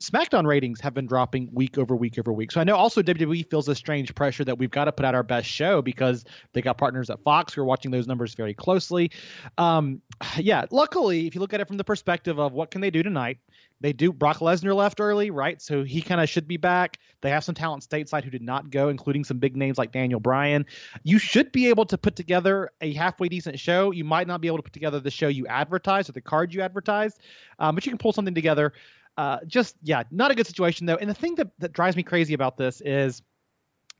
SmackDown 0.00 0.46
ratings 0.46 0.80
have 0.80 0.94
been 0.94 1.06
dropping 1.06 1.48
week 1.52 1.76
over 1.76 1.96
week 1.96 2.18
over 2.18 2.32
week. 2.32 2.52
So 2.52 2.60
I 2.60 2.64
know 2.64 2.76
also 2.76 3.02
WWE 3.02 3.50
feels 3.50 3.68
a 3.68 3.74
strange 3.74 4.14
pressure 4.14 4.44
that 4.44 4.56
we've 4.56 4.70
got 4.70 4.84
to 4.84 4.92
put 4.92 5.04
out 5.04 5.14
our 5.14 5.24
best 5.24 5.48
show 5.48 5.82
because 5.82 6.24
they 6.52 6.62
got 6.62 6.78
partners 6.78 7.10
at 7.10 7.20
Fox 7.24 7.52
who 7.52 7.62
are 7.62 7.64
watching 7.64 7.90
those 7.90 8.06
numbers 8.06 8.34
very 8.34 8.54
closely. 8.54 9.10
Um, 9.56 10.00
yeah, 10.36 10.66
luckily, 10.70 11.26
if 11.26 11.34
you 11.34 11.40
look 11.40 11.52
at 11.52 11.60
it 11.60 11.66
from 11.66 11.78
the 11.78 11.84
perspective 11.84 12.38
of 12.38 12.52
what 12.52 12.70
can 12.70 12.80
they 12.80 12.90
do 12.90 13.02
tonight, 13.02 13.38
they 13.80 13.92
do. 13.92 14.12
Brock 14.12 14.38
Lesnar 14.38 14.74
left 14.74 15.00
early, 15.00 15.30
right? 15.30 15.60
So 15.62 15.84
he 15.84 16.02
kind 16.02 16.20
of 16.20 16.28
should 16.28 16.48
be 16.48 16.56
back. 16.56 16.98
They 17.20 17.30
have 17.30 17.44
some 17.44 17.54
talent 17.54 17.86
stateside 17.88 18.24
who 18.24 18.30
did 18.30 18.42
not 18.42 18.70
go, 18.70 18.88
including 18.88 19.24
some 19.24 19.38
big 19.38 19.56
names 19.56 19.78
like 19.78 19.92
Daniel 19.92 20.20
Bryan. 20.20 20.66
You 21.04 21.18
should 21.18 21.52
be 21.52 21.68
able 21.68 21.84
to 21.86 21.98
put 21.98 22.16
together 22.16 22.70
a 22.80 22.92
halfway 22.94 23.28
decent 23.28 23.58
show. 23.58 23.92
You 23.92 24.04
might 24.04 24.26
not 24.26 24.40
be 24.40 24.48
able 24.48 24.58
to 24.58 24.62
put 24.62 24.72
together 24.72 25.00
the 25.00 25.10
show 25.10 25.28
you 25.28 25.46
advertised 25.46 26.08
or 26.08 26.12
the 26.12 26.20
card 26.20 26.52
you 26.52 26.62
advertised, 26.62 27.20
um, 27.58 27.74
but 27.74 27.86
you 27.86 27.92
can 27.92 27.98
pull 27.98 28.12
something 28.12 28.34
together. 28.34 28.72
Uh, 29.18 29.40
just 29.48 29.74
yeah, 29.82 30.04
not 30.12 30.30
a 30.30 30.34
good 30.36 30.46
situation 30.46 30.86
though. 30.86 30.94
And 30.94 31.10
the 31.10 31.14
thing 31.14 31.34
that, 31.34 31.48
that 31.58 31.72
drives 31.72 31.96
me 31.96 32.04
crazy 32.04 32.34
about 32.34 32.56
this 32.56 32.80
is 32.82 33.20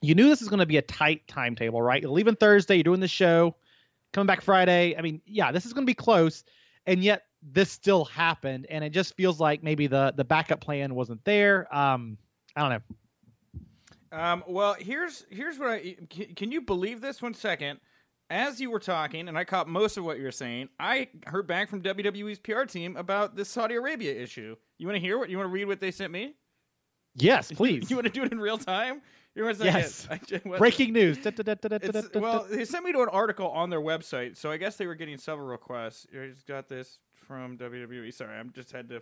you 0.01 0.15
knew 0.15 0.29
this 0.29 0.41
is 0.41 0.49
going 0.49 0.61
to 0.61 0.67
be 0.67 0.77
a 0.77 0.83
tight 0.83 1.27
timetable, 1.27 1.83
right? 1.83 2.01
You're 2.01 2.13
leaving 2.13 2.37
Thursday, 2.37 2.77
you're 2.77 2.85
doing 2.85 3.01
the 3.01 3.09
show, 3.09 3.57
coming 4.13 4.29
back 4.29 4.43
Friday. 4.43 4.95
I 4.97 5.03
mean, 5.03 5.21
yeah, 5.27 5.51
this 5.51 5.67
is 5.67 5.73
going 5.73 5.85
to 5.85 5.91
be 5.91 5.95
close, 5.95 6.45
and 6.87 7.03
yet 7.03 7.25
this 7.43 7.69
still 7.69 8.05
happened, 8.05 8.69
and 8.71 8.85
it 8.85 8.91
just 8.91 9.17
feels 9.17 9.41
like 9.41 9.61
maybe 9.61 9.89
the 9.89 10.15
the 10.17 10.25
backup 10.25 10.61
plan 10.61 10.95
wasn't 10.95 11.25
there. 11.25 11.67
Um, 11.77 12.17
I 12.55 12.61
don't 12.61 12.71
know. 14.13 14.17
Um, 14.17 14.45
well, 14.47 14.77
here's 14.79 15.27
here's 15.31 15.59
what 15.59 15.71
I 15.71 15.97
can, 16.09 16.33
can 16.37 16.53
you 16.53 16.61
believe 16.61 17.01
this? 17.01 17.21
One 17.21 17.35
second. 17.35 17.81
As 18.31 18.61
you 18.61 18.71
were 18.71 18.79
talking, 18.79 19.27
and 19.29 19.39
I 19.39 19.45
caught 19.45 19.69
most 19.69 19.97
of 19.97 20.05
what 20.05 20.19
you 20.19 20.25
were 20.25 20.31
saying, 20.33 20.69
I 20.79 21.09
heard 21.27 21.47
back 21.47 21.71
from 21.71 21.81
WWE's 21.83 22.39
PR 22.39 22.65
team 22.65 22.97
about 22.97 23.37
this 23.37 23.49
Saudi 23.49 23.75
Arabia 23.75 24.13
issue. 24.15 24.55
You 24.77 24.87
want 24.87 24.97
to 24.97 25.01
hear 25.01 25.19
what? 25.19 25.31
You 25.31 25.39
want 25.39 25.47
to 25.49 25.53
read 25.53 25.65
what 25.65 25.81
they 25.81 25.91
sent 25.91 26.13
me? 26.13 26.35
Yes, 27.15 27.51
please. 27.57 27.91
You 27.91 27.97
want 27.97 28.07
to 28.07 28.13
do 28.13 28.23
it 28.25 28.31
in 28.33 28.39
real 28.39 28.59
time? 28.59 29.01
You 29.35 29.45
want 29.45 29.57
to 29.59 29.65
Yes. 29.65 30.07
I 30.11 30.19
just- 30.19 30.45
Breaking 30.45 30.93
news. 30.93 31.19
Well, 32.23 32.47
they 32.51 32.65
sent 32.67 32.85
me 32.85 32.93
to 32.93 33.01
an 33.03 33.09
article 33.09 33.49
on 33.49 33.71
their 33.71 33.81
website, 33.81 34.37
so 34.37 34.51
I 34.51 34.59
guess 34.59 34.77
they 34.77 34.87
were 34.87 34.95
getting 34.95 35.17
several 35.17 35.47
requests. 35.47 36.07
I 36.13 36.27
just 36.29 36.47
got 36.47 36.69
this 36.69 36.99
from 37.15 37.57
WWE. 37.57 38.13
Sorry, 38.13 38.37
I'm 38.37 38.53
just 38.53 38.73
had 38.73 38.91
to 38.91 39.01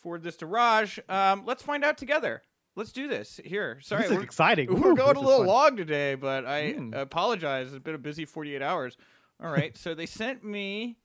forward 0.00 0.22
this 0.22 0.36
to 0.36 0.46
Raj. 0.46 1.00
Um, 1.08 1.42
let's 1.46 1.62
find 1.64 1.84
out 1.84 1.98
together. 1.98 2.42
Let's 2.74 2.92
do 2.92 3.06
this 3.06 3.38
here. 3.44 3.78
Sorry, 3.82 4.02
this 4.02 4.10
is 4.12 4.16
we're, 4.16 4.22
exciting. 4.24 4.68
we're 4.68 4.90
Woo, 4.90 4.96
going 4.96 5.16
a 5.16 5.20
little 5.20 5.44
long 5.44 5.76
today, 5.76 6.14
but 6.14 6.46
I 6.46 6.72
Mm. 6.72 6.94
apologize. 6.94 7.72
It's 7.72 7.82
been 7.84 7.94
a 7.94 7.98
busy 7.98 8.24
48 8.24 8.62
hours. 8.62 8.96
All 9.42 9.50
right, 9.50 9.76
so 9.76 9.94
they 9.94 10.06
sent 10.06 10.42
me 10.44 10.96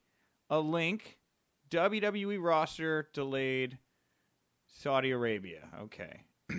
a 0.48 0.58
link. 0.60 1.18
WWE 1.70 2.38
roster 2.42 3.08
delayed. 3.12 3.78
Saudi 4.70 5.10
Arabia. 5.10 5.68
Okay. 5.82 6.22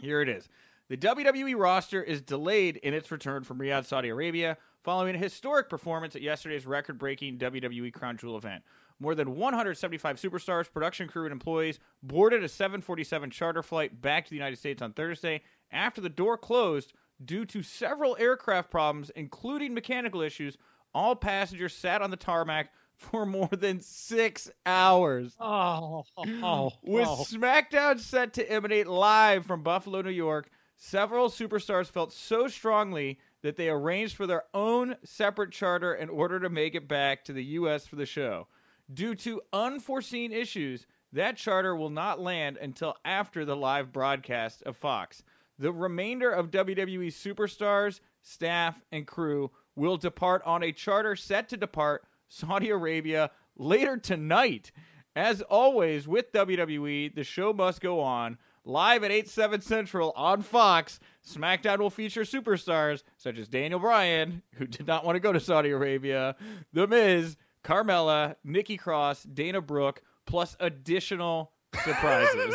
Here 0.00 0.20
it 0.20 0.28
is. 0.28 0.48
The 0.88 0.96
WWE 0.96 1.54
roster 1.58 2.02
is 2.02 2.20
delayed 2.20 2.76
in 2.78 2.92
its 2.92 3.10
return 3.10 3.44
from 3.44 3.58
Riyadh, 3.58 3.86
Saudi 3.86 4.08
Arabia, 4.08 4.58
following 4.82 5.14
a 5.14 5.18
historic 5.18 5.68
performance 5.70 6.14
at 6.16 6.22
yesterday's 6.22 6.66
record 6.66 6.98
breaking 6.98 7.38
WWE 7.38 7.92
Crown 7.92 8.16
Jewel 8.16 8.36
event. 8.36 8.62
More 9.00 9.14
than 9.14 9.34
175 9.34 10.16
superstars, 10.16 10.72
production 10.72 11.08
crew, 11.08 11.24
and 11.24 11.32
employees 11.32 11.80
boarded 12.02 12.44
a 12.44 12.48
747 12.48 13.30
charter 13.30 13.62
flight 13.62 14.00
back 14.00 14.24
to 14.24 14.30
the 14.30 14.36
United 14.36 14.56
States 14.56 14.80
on 14.80 14.92
Thursday 14.92 15.42
after 15.70 16.00
the 16.00 16.08
door 16.08 16.38
closed 16.38 16.92
due 17.24 17.44
to 17.46 17.62
several 17.62 18.16
aircraft 18.18 18.70
problems, 18.70 19.10
including 19.10 19.74
mechanical 19.74 20.20
issues. 20.20 20.56
All 20.94 21.16
passengers 21.16 21.74
sat 21.74 22.02
on 22.02 22.10
the 22.10 22.16
tarmac 22.16 22.70
for 22.96 23.26
more 23.26 23.48
than 23.48 23.80
six 23.80 24.50
hours. 24.64 25.36
Oh, 25.40 26.04
oh, 26.16 26.72
With 26.82 27.08
oh. 27.08 27.24
SmackDown 27.28 27.98
set 27.98 28.34
to 28.34 28.50
emanate 28.50 28.86
live 28.86 29.44
from 29.44 29.62
Buffalo, 29.62 30.02
New 30.02 30.10
York, 30.10 30.50
several 30.76 31.28
superstars 31.28 31.88
felt 31.90 32.12
so 32.12 32.48
strongly 32.48 33.18
that 33.42 33.56
they 33.56 33.68
arranged 33.68 34.16
for 34.16 34.26
their 34.26 34.44
own 34.54 34.96
separate 35.04 35.52
charter 35.52 35.94
in 35.94 36.08
order 36.08 36.40
to 36.40 36.48
make 36.48 36.74
it 36.74 36.88
back 36.88 37.24
to 37.24 37.32
the 37.32 37.44
U.S. 37.44 37.86
for 37.86 37.96
the 37.96 38.06
show. 38.06 38.46
Due 38.92 39.14
to 39.14 39.40
unforeseen 39.52 40.32
issues, 40.32 40.86
that 41.12 41.36
charter 41.36 41.74
will 41.74 41.90
not 41.90 42.20
land 42.20 42.56
until 42.56 42.96
after 43.04 43.44
the 43.44 43.56
live 43.56 43.92
broadcast 43.92 44.62
of 44.64 44.76
Fox. 44.76 45.22
The 45.58 45.72
remainder 45.72 46.30
of 46.30 46.50
WWE 46.50 47.06
superstars, 47.08 48.00
staff, 48.22 48.82
and 48.90 49.06
crew 49.06 49.50
will 49.76 49.96
depart 49.96 50.42
on 50.44 50.62
a 50.62 50.72
charter 50.72 51.16
set 51.16 51.48
to 51.50 51.56
depart 51.56 52.04
Saudi 52.28 52.70
Arabia 52.70 53.30
later 53.56 53.96
tonight. 53.96 54.72
As 55.16 55.42
always 55.42 56.08
with 56.08 56.32
WWE, 56.32 57.14
the 57.14 57.22
show 57.22 57.52
must 57.52 57.80
go 57.80 58.00
on. 58.00 58.36
Live 58.64 59.04
at 59.04 59.10
8 59.10 59.28
7 59.28 59.60
Central 59.60 60.12
on 60.16 60.42
Fox, 60.42 60.98
SmackDown 61.24 61.78
will 61.78 61.90
feature 61.90 62.22
superstars 62.22 63.02
such 63.18 63.38
as 63.38 63.46
Daniel 63.46 63.78
Bryan, 63.78 64.42
who 64.54 64.66
did 64.66 64.86
not 64.86 65.04
want 65.04 65.16
to 65.16 65.20
go 65.20 65.32
to 65.32 65.38
Saudi 65.38 65.70
Arabia, 65.70 66.34
The 66.72 66.86
Miz, 66.88 67.36
Carmella, 67.64 68.36
Nikki 68.44 68.76
Cross, 68.76 69.24
Dana 69.24 69.60
Brooke, 69.60 70.02
plus 70.26 70.56
additional 70.60 71.52
surprises. 71.82 72.54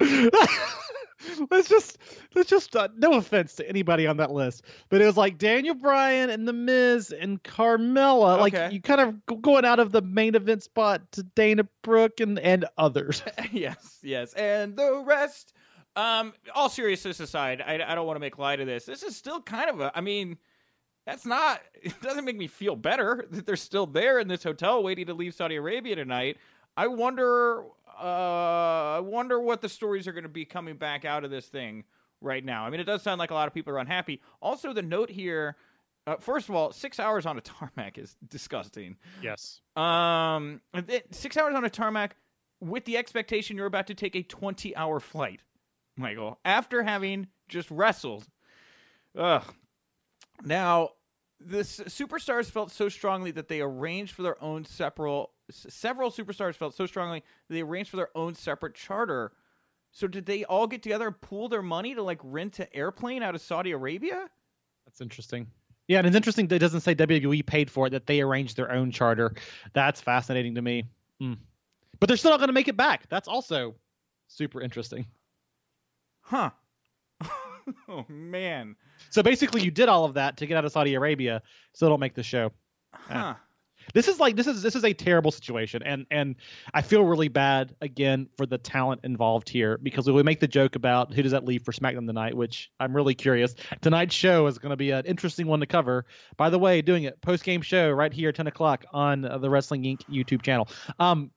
let's 1.50 1.68
just 1.68 1.98
let's 2.34 2.48
just 2.48 2.74
uh, 2.76 2.88
no 2.96 3.14
offense 3.14 3.54
to 3.56 3.68
anybody 3.68 4.06
on 4.06 4.16
that 4.18 4.30
list, 4.30 4.62
but 4.88 5.00
it 5.00 5.06
was 5.06 5.16
like 5.16 5.38
Daniel 5.38 5.74
Bryan 5.74 6.30
and 6.30 6.46
The 6.46 6.52
Miz 6.52 7.10
and 7.10 7.42
Carmella, 7.42 8.40
Okay. 8.40 8.64
like 8.64 8.72
you 8.72 8.80
kind 8.80 9.00
of 9.00 9.42
going 9.42 9.64
out 9.64 9.78
of 9.78 9.92
the 9.92 10.02
main 10.02 10.34
event 10.34 10.62
spot 10.62 11.10
to 11.12 11.22
Dana 11.22 11.66
Brooke 11.82 12.20
and 12.20 12.38
and 12.38 12.64
others. 12.78 13.22
yes, 13.52 13.98
yes. 14.02 14.32
And 14.34 14.76
the 14.76 15.02
rest, 15.04 15.52
um, 15.96 16.34
all 16.54 16.68
seriousness 16.68 17.20
aside, 17.20 17.62
I, 17.66 17.74
I 17.86 17.94
don't 17.94 18.06
want 18.06 18.16
to 18.16 18.20
make 18.20 18.38
light 18.38 18.60
of 18.60 18.66
this. 18.66 18.84
This 18.84 19.02
is 19.02 19.16
still 19.16 19.40
kind 19.40 19.70
of 19.70 19.80
a, 19.80 19.92
I 19.96 20.00
mean, 20.00 20.38
that's 21.06 21.24
not, 21.24 21.62
it 21.74 22.00
doesn't 22.02 22.24
make 22.24 22.36
me 22.36 22.48
feel 22.48 22.76
better 22.76 23.24
that 23.30 23.46
they're 23.46 23.56
still 23.56 23.86
there 23.86 24.18
in 24.18 24.28
this 24.28 24.42
hotel 24.42 24.82
waiting 24.82 25.06
to 25.06 25.14
leave 25.14 25.34
Saudi 25.34 25.56
Arabia 25.56 25.96
tonight. 25.96 26.36
I 26.76 26.88
wonder, 26.88 27.64
uh, 27.98 28.96
I 28.96 29.00
wonder 29.00 29.40
what 29.40 29.62
the 29.62 29.68
stories 29.68 30.06
are 30.06 30.12
going 30.12 30.24
to 30.24 30.28
be 30.28 30.44
coming 30.44 30.76
back 30.76 31.04
out 31.04 31.24
of 31.24 31.30
this 31.30 31.46
thing 31.46 31.84
right 32.20 32.44
now. 32.44 32.66
I 32.66 32.70
mean, 32.70 32.80
it 32.80 32.84
does 32.84 33.02
sound 33.02 33.18
like 33.18 33.30
a 33.30 33.34
lot 33.34 33.46
of 33.48 33.54
people 33.54 33.72
are 33.72 33.78
unhappy. 33.78 34.20
Also, 34.42 34.72
the 34.72 34.82
note 34.82 35.08
here, 35.08 35.56
uh, 36.06 36.16
first 36.16 36.48
of 36.48 36.54
all, 36.54 36.72
six 36.72 37.00
hours 37.00 37.24
on 37.24 37.38
a 37.38 37.40
tarmac 37.40 37.98
is 37.98 38.16
disgusting. 38.28 38.96
yes. 39.22 39.60
Um, 39.76 40.60
six 41.12 41.36
hours 41.36 41.54
on 41.54 41.64
a 41.64 41.70
tarmac 41.70 42.16
with 42.60 42.84
the 42.84 42.96
expectation 42.96 43.56
you're 43.56 43.66
about 43.66 43.86
to 43.86 43.94
take 43.94 44.16
a 44.16 44.22
20 44.22 44.74
hour 44.76 45.00
flight, 45.00 45.40
Michael, 45.96 46.38
after 46.44 46.82
having 46.82 47.28
just 47.48 47.70
wrestled. 47.70 48.26
Ugh. 49.16 49.42
Now, 50.44 50.90
the 51.40 51.60
s- 51.60 51.80
superstars 51.86 52.50
felt 52.50 52.70
so 52.70 52.88
strongly 52.88 53.30
that 53.32 53.48
they 53.48 53.60
arranged 53.60 54.14
for 54.14 54.22
their 54.22 54.42
own 54.42 54.64
several. 54.64 55.32
s- 55.50 55.66
Several 55.68 56.10
superstars 56.10 56.54
felt 56.54 56.74
so 56.74 56.86
strongly 56.86 57.20
that 57.48 57.54
they 57.54 57.60
arranged 57.60 57.90
for 57.90 57.96
their 57.96 58.10
own 58.16 58.34
separate 58.34 58.74
charter. 58.74 59.32
So, 59.92 60.06
did 60.06 60.26
they 60.26 60.44
all 60.44 60.66
get 60.66 60.82
together 60.82 61.06
and 61.06 61.20
pool 61.20 61.48
their 61.48 61.62
money 61.62 61.94
to 61.94 62.02
like 62.02 62.20
rent 62.22 62.58
an 62.58 62.66
airplane 62.74 63.22
out 63.22 63.34
of 63.34 63.40
Saudi 63.40 63.70
Arabia? 63.72 64.28
That's 64.86 65.00
interesting. 65.00 65.46
Yeah, 65.88 65.98
and 65.98 66.06
it's 66.06 66.16
interesting 66.16 66.48
that 66.48 66.56
it 66.56 66.60
doesn't 66.60 66.80
say 66.80 66.94
WWE 66.94 67.46
paid 67.46 67.70
for 67.70 67.86
it; 67.86 67.90
that 67.90 68.06
they 68.06 68.20
arranged 68.20 68.56
their 68.56 68.72
own 68.72 68.90
charter. 68.90 69.32
That's 69.72 70.00
fascinating 70.00 70.54
to 70.56 70.62
me. 70.62 70.84
Hmm. 71.20 71.34
But 72.00 72.08
they're 72.08 72.16
still 72.16 72.30
not 72.32 72.38
going 72.38 72.48
to 72.48 72.52
make 72.54 72.68
it 72.68 72.76
back. 72.76 73.08
That's 73.08 73.28
also 73.28 73.74
super 74.26 74.60
interesting. 74.60 75.06
Huh. 76.20 76.50
oh 77.88 78.04
man. 78.08 78.76
So 79.10 79.22
basically, 79.22 79.62
you 79.62 79.70
did 79.70 79.88
all 79.88 80.04
of 80.04 80.14
that 80.14 80.38
to 80.38 80.46
get 80.46 80.56
out 80.56 80.64
of 80.64 80.72
Saudi 80.72 80.94
Arabia, 80.94 81.42
still 81.72 81.88
don't 81.88 82.00
make 82.00 82.14
the 82.14 82.22
show. 82.22 82.52
Huh. 82.92 83.34
This 83.94 84.08
is 84.08 84.18
like 84.18 84.36
this 84.36 84.46
is 84.46 84.62
this 84.62 84.74
is 84.74 84.84
a 84.84 84.92
terrible 84.92 85.30
situation, 85.30 85.82
and 85.82 86.06
and 86.10 86.36
I 86.74 86.82
feel 86.82 87.04
really 87.04 87.28
bad 87.28 87.74
again 87.80 88.28
for 88.36 88.44
the 88.44 88.58
talent 88.58 89.02
involved 89.04 89.48
here 89.48 89.78
because 89.78 90.10
we 90.10 90.22
make 90.22 90.40
the 90.40 90.48
joke 90.48 90.76
about 90.76 91.14
who 91.14 91.22
does 91.22 91.32
that 91.32 91.44
leave 91.44 91.62
for 91.62 91.72
SmackDown 91.72 92.06
tonight, 92.06 92.34
which 92.34 92.70
I'm 92.80 92.94
really 92.94 93.14
curious. 93.14 93.54
Tonight's 93.82 94.14
show 94.14 94.46
is 94.48 94.58
going 94.58 94.70
to 94.70 94.76
be 94.76 94.90
an 94.90 95.04
interesting 95.04 95.46
one 95.46 95.60
to 95.60 95.66
cover. 95.66 96.04
By 96.36 96.50
the 96.50 96.58
way, 96.58 96.82
doing 96.82 97.04
it 97.04 97.20
post 97.20 97.44
game 97.44 97.62
show 97.62 97.90
right 97.90 98.12
here, 98.12 98.32
10 98.32 98.46
o'clock 98.48 98.84
on 98.92 99.22
the 99.22 99.48
Wrestling 99.48 99.84
Inc. 99.84 100.00
YouTube 100.10 100.42
channel. 100.42 100.68
Um, 100.98 101.30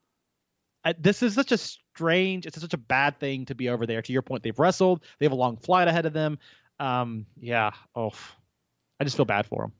this 0.97 1.21
is 1.21 1.35
such 1.35 1.51
a 1.51 1.57
strange, 1.99 2.45
it's 2.45 2.59
such 2.61 2.73
a 2.73 2.77
bad 2.77 3.19
thing 3.19 3.45
to 3.45 3.55
be 3.55 3.67
over 3.67 3.85
there. 3.85 4.01
To 4.01 4.13
your 4.13 4.21
point, 4.21 4.41
they've 4.41 4.57
wrestled, 4.57 5.03
they 5.19 5.25
have 5.25 5.33
a 5.33 5.35
long 5.35 5.57
flight 5.57 5.87
ahead 5.89 6.05
of 6.05 6.13
them. 6.13 6.39
Um, 6.79 7.25
yeah, 7.41 7.71
oh, 7.93 8.11
I 8.99 9.03
just 9.03 9.17
feel 9.17 9.25
bad 9.25 9.45
for 9.45 9.63
them. 9.63 9.73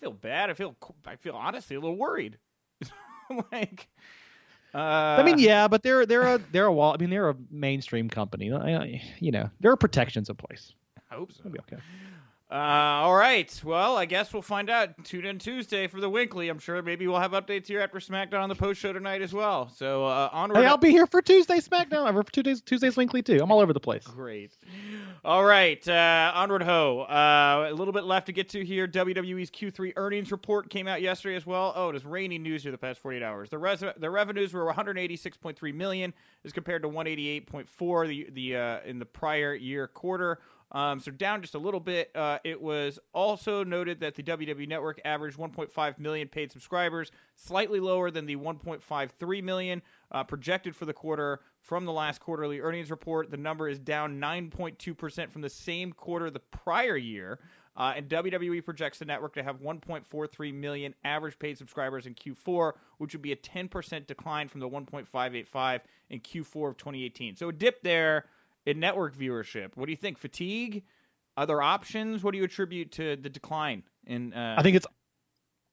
I 0.00 0.04
feel 0.04 0.12
bad. 0.12 0.48
I 0.50 0.54
feel 0.54 0.74
I 1.06 1.16
feel 1.16 1.34
honestly 1.34 1.76
a 1.76 1.80
little 1.80 1.96
worried. 1.96 2.38
like, 3.52 3.86
uh, 4.74 4.78
I 4.78 5.22
mean, 5.22 5.38
yeah, 5.38 5.68
but 5.68 5.82
they're 5.82 6.06
they're 6.06 6.34
a 6.36 6.38
they're 6.52 6.66
a 6.66 6.72
wall. 6.72 6.94
I 6.94 6.96
mean, 7.00 7.10
they're 7.10 7.28
a 7.30 7.36
mainstream 7.50 8.08
company. 8.08 8.50
I- 8.52 8.76
I- 8.76 9.02
You 9.18 9.32
know, 9.32 9.50
there 9.60 9.70
are 9.72 9.76
protections 9.76 10.28
in 10.30 10.36
place. 10.36 10.72
I 11.10 11.16
hope 11.16 11.32
so. 11.32 11.40
It'll 11.40 11.52
be 11.52 11.58
okay. 11.60 11.76
Uh, 12.48 12.54
all 12.54 13.14
right. 13.16 13.60
Well, 13.64 13.96
I 13.96 14.04
guess 14.04 14.32
we'll 14.32 14.40
find 14.40 14.70
out. 14.70 15.04
Tune 15.04 15.24
in 15.24 15.40
Tuesday 15.40 15.88
for 15.88 16.00
the 16.00 16.08
WINCLY. 16.08 16.48
I'm 16.48 16.60
sure 16.60 16.80
maybe 16.80 17.08
we'll 17.08 17.18
have 17.18 17.32
updates 17.32 17.66
here 17.66 17.80
after 17.80 17.98
SmackDown 17.98 18.40
on 18.40 18.48
the 18.48 18.54
post 18.54 18.80
show 18.80 18.92
tonight 18.92 19.20
as 19.20 19.32
well. 19.32 19.68
So 19.68 20.04
uh, 20.04 20.28
onward. 20.30 20.58
Hey, 20.58 20.66
I'll 20.66 20.76
be 20.76 20.90
here 20.92 21.08
for 21.08 21.20
Tuesday 21.20 21.58
SmackDown. 21.58 22.06
I'm 22.06 22.14
for 22.14 22.22
Tuesdays 22.30 22.60
Tuesdays 22.60 22.94
WINCLY 22.94 23.24
too. 23.24 23.40
I'm 23.42 23.50
all 23.50 23.58
over 23.58 23.72
the 23.72 23.80
place. 23.80 24.06
Great. 24.06 24.56
All 25.24 25.44
right. 25.44 25.86
Uh, 25.88 26.30
onward 26.36 26.62
ho. 26.62 27.00
Uh, 27.00 27.66
a 27.68 27.74
little 27.74 27.92
bit 27.92 28.04
left 28.04 28.26
to 28.26 28.32
get 28.32 28.48
to 28.50 28.64
here. 28.64 28.86
WWE's 28.86 29.50
Q3 29.50 29.94
earnings 29.96 30.30
report 30.30 30.70
came 30.70 30.86
out 30.86 31.02
yesterday 31.02 31.34
as 31.34 31.46
well. 31.46 31.72
Oh, 31.74 31.88
it 31.88 31.96
is 31.96 32.04
raining 32.04 32.44
news 32.44 32.62
here 32.62 32.70
the 32.70 32.78
past 32.78 33.00
48 33.00 33.24
hours. 33.24 33.50
The 33.50 33.58
res- 33.58 33.82
the 33.96 34.10
revenues 34.10 34.52
were 34.52 34.72
186.3 34.72 35.74
million 35.74 36.14
as 36.44 36.52
compared 36.52 36.82
to 36.82 36.88
188.4 36.88 38.06
the 38.06 38.28
the 38.30 38.56
uh, 38.56 38.78
in 38.86 39.00
the 39.00 39.06
prior 39.06 39.52
year 39.52 39.88
quarter. 39.88 40.38
Um, 40.72 40.98
so 40.98 41.10
down 41.10 41.42
just 41.42 41.54
a 41.54 41.58
little 41.58 41.80
bit. 41.80 42.10
Uh, 42.14 42.38
it 42.44 42.60
was 42.60 42.98
also 43.12 43.62
noted 43.62 44.00
that 44.00 44.14
the 44.14 44.22
WWE 44.22 44.68
Network 44.68 45.00
averaged 45.04 45.38
1.5 45.38 45.98
million 45.98 46.28
paid 46.28 46.50
subscribers, 46.50 47.12
slightly 47.36 47.78
lower 47.80 48.10
than 48.10 48.26
the 48.26 48.36
1.53 48.36 49.42
million 49.42 49.82
uh, 50.10 50.24
projected 50.24 50.74
for 50.74 50.84
the 50.84 50.92
quarter 50.92 51.40
from 51.60 51.84
the 51.84 51.92
last 51.92 52.20
quarterly 52.20 52.60
earnings 52.60 52.90
report. 52.90 53.30
The 53.30 53.36
number 53.36 53.68
is 53.68 53.78
down 53.78 54.20
9.2% 54.20 55.30
from 55.30 55.42
the 55.42 55.50
same 55.50 55.92
quarter 55.92 56.30
the 56.30 56.40
prior 56.40 56.96
year. 56.96 57.38
Uh, 57.76 57.92
and 57.94 58.08
WWE 58.08 58.64
projects 58.64 58.98
the 58.98 59.04
network 59.04 59.34
to 59.34 59.42
have 59.42 59.60
1.43 59.60 60.54
million 60.54 60.94
average 61.04 61.38
paid 61.38 61.58
subscribers 61.58 62.06
in 62.06 62.14
Q4, 62.14 62.72
which 62.96 63.12
would 63.12 63.20
be 63.20 63.32
a 63.32 63.36
10% 63.36 64.06
decline 64.06 64.48
from 64.48 64.60
the 64.60 64.68
1.585 64.68 65.80
in 66.08 66.20
Q4 66.20 66.70
of 66.70 66.76
2018. 66.78 67.36
So 67.36 67.50
a 67.50 67.52
dip 67.52 67.82
there 67.82 68.24
in 68.66 68.80
network 68.80 69.16
viewership. 69.16 69.76
What 69.76 69.86
do 69.86 69.92
you 69.92 69.96
think? 69.96 70.18
Fatigue? 70.18 70.84
Other 71.36 71.62
options? 71.62 72.22
What 72.24 72.32
do 72.32 72.38
you 72.38 72.44
attribute 72.44 72.92
to 72.92 73.16
the 73.16 73.28
decline 73.28 73.82
in? 74.06 74.32
Uh, 74.32 74.56
I 74.58 74.62
think 74.62 74.76
it's 74.76 74.86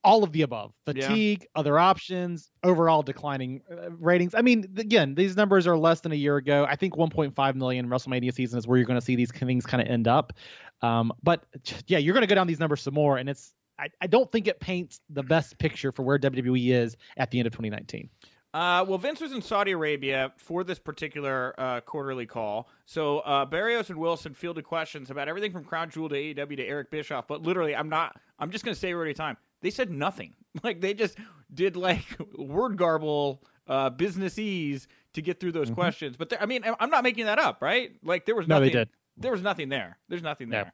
all 0.03 0.23
of 0.23 0.31
the 0.33 0.41
above 0.41 0.73
fatigue 0.85 1.41
yeah. 1.41 1.47
other 1.55 1.79
options 1.79 2.51
overall 2.63 3.01
declining 3.01 3.61
uh, 3.71 3.89
ratings 3.91 4.35
i 4.35 4.41
mean 4.41 4.65
again 4.77 5.15
these 5.15 5.37
numbers 5.37 5.65
are 5.65 5.77
less 5.77 6.01
than 6.01 6.11
a 6.11 6.15
year 6.15 6.37
ago 6.37 6.65
i 6.69 6.75
think 6.75 6.95
1.5 6.95 7.55
million 7.55 7.87
wrestlemania 7.87 8.33
season 8.33 8.59
is 8.59 8.67
where 8.67 8.77
you're 8.77 8.85
going 8.85 8.99
to 8.99 9.05
see 9.05 9.15
these 9.15 9.31
things 9.31 9.65
kind 9.65 9.81
of 9.81 9.87
end 9.87 10.07
up 10.07 10.33
um, 10.81 11.13
but 11.23 11.45
yeah 11.87 11.97
you're 11.97 12.13
going 12.13 12.21
to 12.21 12.27
go 12.27 12.35
down 12.35 12.47
these 12.47 12.59
numbers 12.59 12.81
some 12.81 12.93
more 12.93 13.17
and 13.17 13.29
it's 13.29 13.53
I, 13.79 13.87
I 14.01 14.07
don't 14.07 14.31
think 14.31 14.47
it 14.47 14.59
paints 14.59 14.99
the 15.09 15.23
best 15.23 15.57
picture 15.57 15.91
for 15.91 16.03
where 16.03 16.19
wwe 16.19 16.73
is 16.73 16.97
at 17.17 17.31
the 17.31 17.39
end 17.39 17.47
of 17.47 17.53
2019 17.53 18.09
uh, 18.53 18.85
well, 18.87 18.99
Vince 18.99 19.19
was 19.19 19.31
in 19.31 19.41
Saudi 19.41 19.71
Arabia 19.71 20.31
for 20.37 20.63
this 20.63 20.77
particular 20.77 21.55
uh, 21.57 21.81
quarterly 21.81 22.27
call. 22.27 22.69
So 22.85 23.19
uh, 23.19 23.45
Barrios 23.45 23.89
and 23.89 23.97
Wilson 23.97 24.35
fielded 24.35 24.63
questions 24.63 25.09
about 25.09 25.27
everything 25.27 25.51
from 25.51 25.63
Crown 25.63 25.89
Jewel 25.89 26.09
to 26.09 26.15
AEW 26.15 26.57
to 26.57 26.65
Eric 26.65 26.91
Bischoff. 26.91 27.27
But 27.27 27.41
literally, 27.41 27.75
I'm 27.75 27.89
not. 27.89 28.15
I'm 28.37 28.51
just 28.51 28.63
going 28.63 28.75
to 28.75 28.79
say 28.79 28.89
it 28.89 28.93
every 28.93 29.15
time. 29.15 29.37
They 29.61 29.71
said 29.71 29.89
nothing. 29.89 30.35
Like 30.63 30.81
they 30.81 30.93
just 30.93 31.17
did 31.51 31.75
like 31.75 32.05
word 32.37 32.77
garble 32.77 33.41
uh, 33.67 33.89
businessese 33.89 34.85
to 35.13 35.21
get 35.23 35.39
through 35.39 35.53
those 35.53 35.65
mm-hmm. 35.65 35.73
questions. 35.73 36.15
But 36.15 36.31
I 36.39 36.45
mean, 36.45 36.63
I'm 36.79 36.91
not 36.91 37.03
making 37.03 37.25
that 37.25 37.39
up, 37.39 37.59
right? 37.59 37.91
Like 38.03 38.27
there 38.27 38.35
was 38.35 38.47
nothing. 38.47 38.67
No, 38.67 38.69
they 38.69 38.71
did. 38.71 38.89
There 39.17 39.31
was 39.31 39.41
nothing 39.41 39.69
there. 39.69 39.97
There's 40.09 40.21
nothing 40.21 40.49
there. 40.49 40.71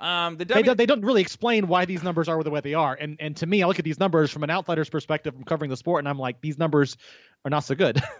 Um, 0.00 0.36
the 0.36 0.44
w- 0.44 0.62
they, 0.62 0.66
don't, 0.66 0.76
they 0.76 0.86
don't 0.86 1.04
really 1.04 1.22
explain 1.22 1.66
why 1.66 1.84
these 1.84 2.02
numbers 2.02 2.28
are 2.28 2.42
the 2.42 2.50
way 2.50 2.60
they 2.60 2.74
are, 2.74 2.94
and 2.94 3.16
and 3.18 3.36
to 3.38 3.46
me, 3.46 3.62
I 3.62 3.66
look 3.66 3.80
at 3.80 3.84
these 3.84 3.98
numbers 3.98 4.30
from 4.30 4.44
an 4.44 4.50
outsider's 4.50 4.88
perspective 4.88 5.34
from 5.34 5.44
covering 5.44 5.70
the 5.70 5.76
sport, 5.76 6.00
and 6.00 6.08
I'm 6.08 6.18
like, 6.18 6.40
these 6.40 6.58
numbers 6.58 6.96
are 7.44 7.50
not 7.50 7.60
so 7.60 7.74
good. 7.74 8.00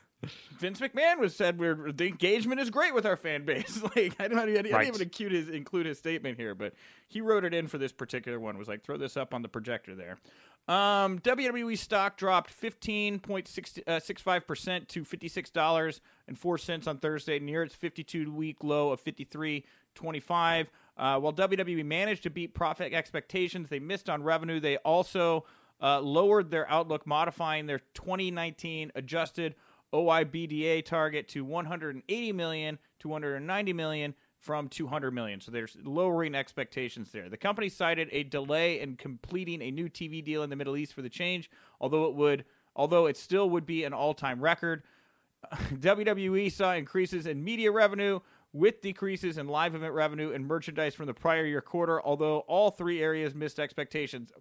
Vince 0.58 0.80
McMahon 0.80 1.20
was 1.20 1.36
said 1.36 1.60
we're 1.60 1.92
the 1.92 2.08
engagement 2.08 2.60
is 2.60 2.70
great 2.70 2.92
with 2.92 3.06
our 3.06 3.16
fan 3.16 3.44
base. 3.44 3.80
like 3.96 4.16
I 4.18 4.26
don't, 4.26 4.38
I 4.38 4.46
didn't 4.46 4.72
right. 4.72 4.88
even 4.88 5.00
include 5.00 5.32
his 5.32 5.48
include 5.48 5.86
his 5.86 5.98
statement 5.98 6.36
here, 6.36 6.54
but 6.54 6.74
he 7.06 7.20
wrote 7.20 7.44
it 7.44 7.54
in 7.54 7.68
for 7.68 7.78
this 7.78 7.92
particular 7.92 8.40
one. 8.40 8.58
Was 8.58 8.66
like 8.66 8.82
throw 8.82 8.96
this 8.96 9.16
up 9.16 9.32
on 9.32 9.42
the 9.42 9.48
projector 9.48 9.94
there. 9.94 10.18
Um, 10.66 11.20
WWE 11.20 11.78
stock 11.78 12.16
dropped 12.16 12.50
fifteen 12.50 13.20
point 13.20 13.48
uh, 13.86 14.00
six 14.00 14.20
five 14.20 14.46
percent 14.46 14.88
to 14.88 15.04
fifty 15.04 15.28
six 15.28 15.50
dollars 15.50 16.00
and 16.26 16.36
four 16.36 16.58
cents 16.58 16.88
on 16.88 16.98
Thursday, 16.98 17.38
near 17.38 17.62
its 17.62 17.74
fifty 17.74 18.02
two 18.02 18.32
week 18.32 18.64
low 18.64 18.90
of 18.90 19.00
fifty 19.00 19.24
three 19.24 19.64
twenty 19.94 20.20
five. 20.20 20.70
Uh, 20.98 21.18
while 21.18 21.32
WWE 21.32 21.84
managed 21.84 22.24
to 22.24 22.30
beat 22.30 22.54
profit 22.54 22.92
expectations, 22.92 23.68
they 23.68 23.78
missed 23.78 24.10
on 24.10 24.22
revenue. 24.22 24.58
They 24.58 24.78
also 24.78 25.44
uh, 25.80 26.00
lowered 26.00 26.50
their 26.50 26.68
outlook, 26.68 27.06
modifying 27.06 27.66
their 27.66 27.80
2019 27.94 28.92
adjusted 28.94 29.54
OIBDA 29.92 30.84
target 30.84 31.28
to 31.28 31.44
180 31.44 32.32
million 32.32 32.78
to 32.98 33.08
190 33.08 33.72
million 33.72 34.14
from 34.38 34.68
200 34.68 35.10
million. 35.12 35.40
So 35.40 35.50
there's 35.50 35.76
lowering 35.82 36.34
expectations 36.34 37.10
there. 37.10 37.28
The 37.28 37.36
company 37.36 37.68
cited 37.68 38.08
a 38.12 38.22
delay 38.22 38.80
in 38.80 38.96
completing 38.96 39.62
a 39.62 39.70
new 39.70 39.88
TV 39.88 40.22
deal 40.24 40.42
in 40.42 40.50
the 40.50 40.56
Middle 40.56 40.76
East 40.76 40.94
for 40.94 41.02
the 41.02 41.08
change, 41.08 41.50
although 41.80 42.06
it 42.06 42.14
would 42.14 42.44
although 42.76 43.06
it 43.06 43.16
still 43.16 43.50
would 43.50 43.66
be 43.66 43.82
an 43.82 43.92
all-time 43.92 44.40
record. 44.40 44.84
WWE 45.52 46.50
saw 46.52 46.74
increases 46.74 47.26
in 47.26 47.42
media 47.42 47.72
revenue 47.72 48.20
with 48.52 48.80
decreases 48.80 49.38
in 49.38 49.48
live 49.48 49.74
event 49.74 49.92
revenue 49.92 50.32
and 50.32 50.46
merchandise 50.46 50.94
from 50.94 51.06
the 51.06 51.14
prior 51.14 51.44
year 51.44 51.60
quarter, 51.60 52.02
although 52.02 52.40
all 52.40 52.70
three 52.70 53.02
areas 53.02 53.34
missed 53.34 53.58
expectations. 53.58 54.32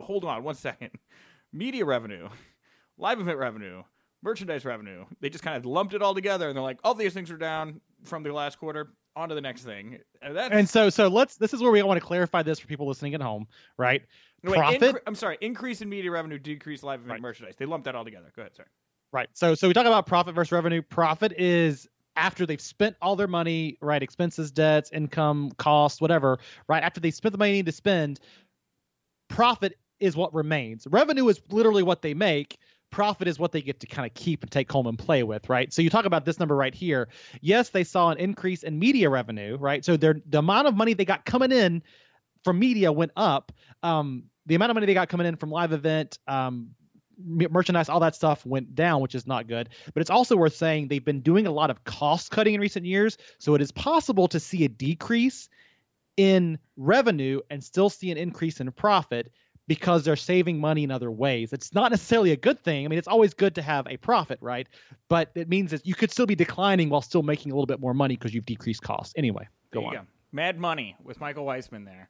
Hold 0.00 0.24
on 0.24 0.42
one 0.42 0.54
second. 0.54 0.90
Media 1.52 1.84
revenue, 1.84 2.28
live 2.98 3.20
event 3.20 3.38
revenue, 3.38 3.82
merchandise 4.22 4.64
revenue. 4.64 5.04
They 5.20 5.30
just 5.30 5.44
kind 5.44 5.56
of 5.56 5.66
lumped 5.66 5.94
it 5.94 6.02
all 6.02 6.14
together, 6.14 6.48
and 6.48 6.56
they're 6.56 6.62
like, 6.62 6.78
all 6.84 6.94
these 6.94 7.14
things 7.14 7.30
are 7.30 7.36
down 7.36 7.80
from 8.04 8.22
the 8.22 8.32
last 8.32 8.58
quarter. 8.58 8.92
On 9.16 9.28
to 9.28 9.34
the 9.34 9.40
next 9.40 9.62
thing. 9.62 9.98
And, 10.22 10.38
and 10.38 10.68
so, 10.68 10.90
so 10.90 11.08
let's. 11.08 11.36
This 11.36 11.52
is 11.52 11.60
where 11.60 11.72
we 11.72 11.82
want 11.82 11.98
to 11.98 12.06
clarify 12.06 12.44
this 12.44 12.60
for 12.60 12.68
people 12.68 12.86
listening 12.86 13.14
at 13.14 13.20
home, 13.20 13.48
right? 13.76 14.02
Wait, 14.44 14.54
Profit. 14.54 14.80
Incre- 14.80 15.00
I'm 15.08 15.16
sorry. 15.16 15.38
Increase 15.40 15.80
in 15.80 15.88
media 15.88 16.12
revenue, 16.12 16.38
decrease 16.38 16.84
live 16.84 17.00
event 17.00 17.10
right. 17.10 17.20
merchandise. 17.20 17.54
They 17.58 17.66
lumped 17.66 17.86
that 17.86 17.96
all 17.96 18.04
together. 18.04 18.30
Go 18.36 18.42
ahead. 18.42 18.54
Sorry. 18.54 18.68
Right. 19.10 19.28
So, 19.32 19.56
so 19.56 19.66
we 19.66 19.74
talk 19.74 19.86
about 19.86 20.06
profit 20.06 20.36
versus 20.36 20.52
revenue. 20.52 20.82
Profit 20.82 21.32
is 21.32 21.88
after 22.18 22.44
they've 22.44 22.60
spent 22.60 22.96
all 23.00 23.16
their 23.16 23.28
money, 23.28 23.78
right? 23.80 24.02
Expenses, 24.02 24.50
debts, 24.50 24.90
income, 24.92 25.52
costs, 25.56 26.00
whatever, 26.00 26.38
right? 26.68 26.82
After 26.82 27.00
they 27.00 27.10
spent 27.10 27.32
the 27.32 27.38
money 27.38 27.52
they 27.52 27.58
need 27.58 27.66
to 27.66 27.72
spend, 27.72 28.20
profit 29.28 29.78
is 30.00 30.16
what 30.16 30.34
remains. 30.34 30.86
Revenue 30.86 31.28
is 31.28 31.40
literally 31.50 31.82
what 31.82 32.02
they 32.02 32.14
make 32.14 32.58
profit 32.90 33.28
is 33.28 33.38
what 33.38 33.52
they 33.52 33.60
get 33.60 33.80
to 33.80 33.86
kind 33.86 34.06
of 34.06 34.14
keep 34.14 34.42
and 34.42 34.50
take 34.50 34.70
home 34.70 34.86
and 34.86 34.98
play 34.98 35.22
with, 35.22 35.48
right? 35.48 35.72
So 35.72 35.82
you 35.82 35.90
talk 35.90 36.04
about 36.04 36.24
this 36.24 36.38
number 36.38 36.56
right 36.56 36.74
here. 36.74 37.08
Yes, 37.40 37.70
they 37.70 37.84
saw 37.84 38.10
an 38.10 38.18
increase 38.18 38.62
in 38.62 38.78
media 38.78 39.10
revenue, 39.10 39.56
right? 39.56 39.84
So 39.84 39.96
their 39.96 40.20
the 40.26 40.38
amount 40.38 40.68
of 40.68 40.74
money 40.74 40.94
they 40.94 41.04
got 41.04 41.24
coming 41.24 41.52
in 41.52 41.82
from 42.44 42.58
media 42.58 42.92
went 42.92 43.12
up. 43.16 43.52
Um, 43.82 44.24
the 44.46 44.54
amount 44.54 44.70
of 44.70 44.74
money 44.74 44.86
they 44.86 44.94
got 44.94 45.08
coming 45.08 45.26
in 45.26 45.36
from 45.36 45.50
live 45.50 45.72
event, 45.72 46.18
um, 46.26 46.70
merchandise, 47.18 47.88
all 47.88 48.00
that 48.00 48.14
stuff 48.14 48.44
went 48.46 48.74
down, 48.74 49.00
which 49.00 49.14
is 49.14 49.26
not 49.26 49.46
good. 49.46 49.68
But 49.92 50.00
it's 50.00 50.10
also 50.10 50.36
worth 50.36 50.54
saying 50.54 50.88
they've 50.88 51.04
been 51.04 51.20
doing 51.20 51.46
a 51.46 51.50
lot 51.50 51.70
of 51.70 51.84
cost 51.84 52.30
cutting 52.30 52.54
in 52.54 52.60
recent 52.60 52.86
years, 52.86 53.18
so 53.38 53.54
it 53.54 53.60
is 53.60 53.72
possible 53.72 54.28
to 54.28 54.40
see 54.40 54.64
a 54.64 54.68
decrease 54.68 55.48
in 56.16 56.58
revenue 56.76 57.40
and 57.50 57.62
still 57.62 57.90
see 57.90 58.10
an 58.10 58.18
increase 58.18 58.60
in 58.60 58.70
profit 58.72 59.30
because 59.68 60.02
they're 60.02 60.16
saving 60.16 60.58
money 60.58 60.82
in 60.82 60.90
other 60.90 61.10
ways. 61.10 61.52
It's 61.52 61.74
not 61.74 61.90
necessarily 61.90 62.32
a 62.32 62.36
good 62.36 62.58
thing. 62.58 62.84
I 62.84 62.88
mean, 62.88 62.98
it's 62.98 63.06
always 63.06 63.34
good 63.34 63.54
to 63.56 63.62
have 63.62 63.86
a 63.86 63.98
profit, 63.98 64.38
right? 64.40 64.66
But 65.08 65.30
it 65.34 65.48
means 65.48 65.70
that 65.70 65.86
you 65.86 65.94
could 65.94 66.10
still 66.10 66.26
be 66.26 66.34
declining 66.34 66.88
while 66.88 67.02
still 67.02 67.22
making 67.22 67.52
a 67.52 67.54
little 67.54 67.66
bit 67.66 67.78
more 67.78 67.94
money 67.94 68.16
because 68.16 68.34
you've 68.34 68.46
decreased 68.46 68.82
costs. 68.82 69.12
Anyway, 69.16 69.46
go 69.70 69.84
on. 69.84 69.94
Go. 69.94 70.00
Mad 70.30 70.58
Money 70.58 70.96
with 71.02 71.20
Michael 71.20 71.46
Weisman 71.46 71.86
there. 71.86 72.08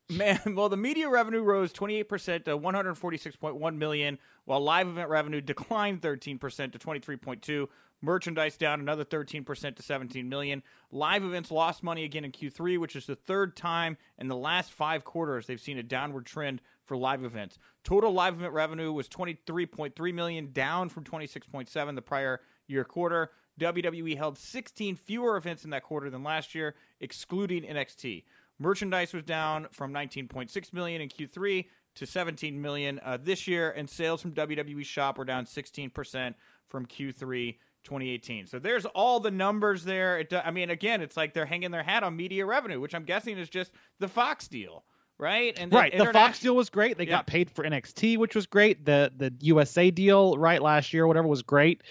Man, 0.10 0.40
well, 0.54 0.68
the 0.68 0.76
media 0.76 1.08
revenue 1.08 1.42
rose 1.42 1.72
28% 1.72 2.44
to 2.44 2.58
146.1 2.58 3.76
million, 3.76 4.18
while 4.44 4.60
live 4.60 4.88
event 4.88 5.08
revenue 5.08 5.40
declined 5.40 6.02
13% 6.02 6.72
to 6.72 6.78
23.2. 6.78 7.68
Merchandise 8.04 8.56
down 8.56 8.80
another 8.80 9.04
13% 9.04 9.76
to 9.76 9.82
17 9.82 10.28
million. 10.28 10.62
Live 10.90 11.22
events 11.22 11.52
lost 11.52 11.84
money 11.84 12.04
again 12.04 12.24
in 12.24 12.32
Q3, 12.32 12.78
which 12.78 12.96
is 12.96 13.06
the 13.06 13.14
third 13.14 13.56
time 13.56 13.96
in 14.18 14.26
the 14.26 14.36
last 14.36 14.72
five 14.72 15.04
quarters 15.04 15.46
they've 15.46 15.60
seen 15.60 15.78
a 15.78 15.84
downward 15.84 16.26
trend 16.26 16.60
for 16.84 16.96
live 16.96 17.24
events. 17.24 17.58
Total 17.84 18.12
live 18.12 18.34
event 18.34 18.52
revenue 18.52 18.92
was 18.92 19.08
23.3 19.08 20.14
million, 20.14 20.52
down 20.52 20.88
from 20.88 21.04
26.7 21.04 21.94
the 21.94 22.02
prior 22.02 22.40
year 22.66 22.84
quarter. 22.84 23.30
WWE 23.60 24.16
held 24.16 24.38
16 24.38 24.96
fewer 24.96 25.36
events 25.36 25.64
in 25.64 25.70
that 25.70 25.82
quarter 25.82 26.10
than 26.10 26.22
last 26.22 26.54
year, 26.54 26.74
excluding 27.00 27.62
NXT. 27.64 28.24
Merchandise 28.58 29.12
was 29.12 29.24
down 29.24 29.66
from 29.72 29.92
19.6 29.92 30.72
million 30.72 31.00
in 31.00 31.08
Q3 31.08 31.66
to 31.96 32.06
17 32.06 32.60
million 32.60 33.00
uh, 33.04 33.18
this 33.20 33.46
year, 33.46 33.70
and 33.70 33.88
sales 33.88 34.22
from 34.22 34.32
WWE 34.32 34.84
Shop 34.84 35.18
were 35.18 35.24
down 35.24 35.44
16% 35.44 36.34
from 36.68 36.86
Q3 36.86 37.56
2018. 37.84 38.46
So 38.46 38.58
there's 38.58 38.86
all 38.86 39.20
the 39.20 39.30
numbers 39.30 39.84
there. 39.84 40.20
It, 40.20 40.32
I 40.32 40.50
mean, 40.50 40.70
again, 40.70 41.00
it's 41.00 41.16
like 41.16 41.34
they're 41.34 41.46
hanging 41.46 41.70
their 41.70 41.82
hat 41.82 42.02
on 42.02 42.16
media 42.16 42.46
revenue, 42.46 42.80
which 42.80 42.94
I'm 42.94 43.04
guessing 43.04 43.38
is 43.38 43.48
just 43.48 43.72
the 43.98 44.08
Fox 44.08 44.48
deal, 44.48 44.84
right? 45.18 45.56
And 45.58 45.72
right, 45.72 45.96
the 45.96 46.12
Fox 46.12 46.38
deal 46.40 46.54
was 46.54 46.70
great. 46.70 46.96
They 46.96 47.04
yeah. 47.04 47.10
got 47.16 47.26
paid 47.26 47.50
for 47.50 47.64
NXT, 47.64 48.18
which 48.18 48.34
was 48.34 48.46
great. 48.46 48.84
The 48.84 49.12
the 49.14 49.34
USA 49.40 49.90
deal, 49.90 50.38
right, 50.38 50.62
last 50.62 50.92
year, 50.92 51.06
whatever, 51.06 51.26
was 51.26 51.42
great. 51.42 51.82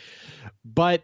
But 0.63 1.03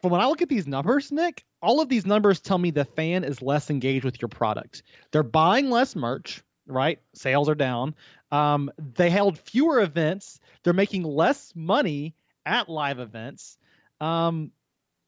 from 0.00 0.10
when 0.10 0.20
I 0.20 0.26
look 0.26 0.42
at 0.42 0.48
these 0.48 0.66
numbers, 0.66 1.10
Nick, 1.10 1.44
all 1.60 1.80
of 1.80 1.88
these 1.88 2.06
numbers 2.06 2.40
tell 2.40 2.58
me 2.58 2.70
the 2.70 2.84
fan 2.84 3.24
is 3.24 3.42
less 3.42 3.70
engaged 3.70 4.04
with 4.04 4.20
your 4.20 4.28
product. 4.28 4.82
They're 5.12 5.22
buying 5.22 5.70
less 5.70 5.96
merch, 5.96 6.42
right? 6.66 7.00
Sales 7.14 7.48
are 7.48 7.54
down. 7.54 7.94
Um, 8.30 8.70
they 8.78 9.10
held 9.10 9.38
fewer 9.38 9.80
events. 9.80 10.40
They're 10.62 10.72
making 10.72 11.02
less 11.02 11.52
money 11.54 12.14
at 12.46 12.68
live 12.68 12.98
events. 12.98 13.58
Um, 14.00 14.52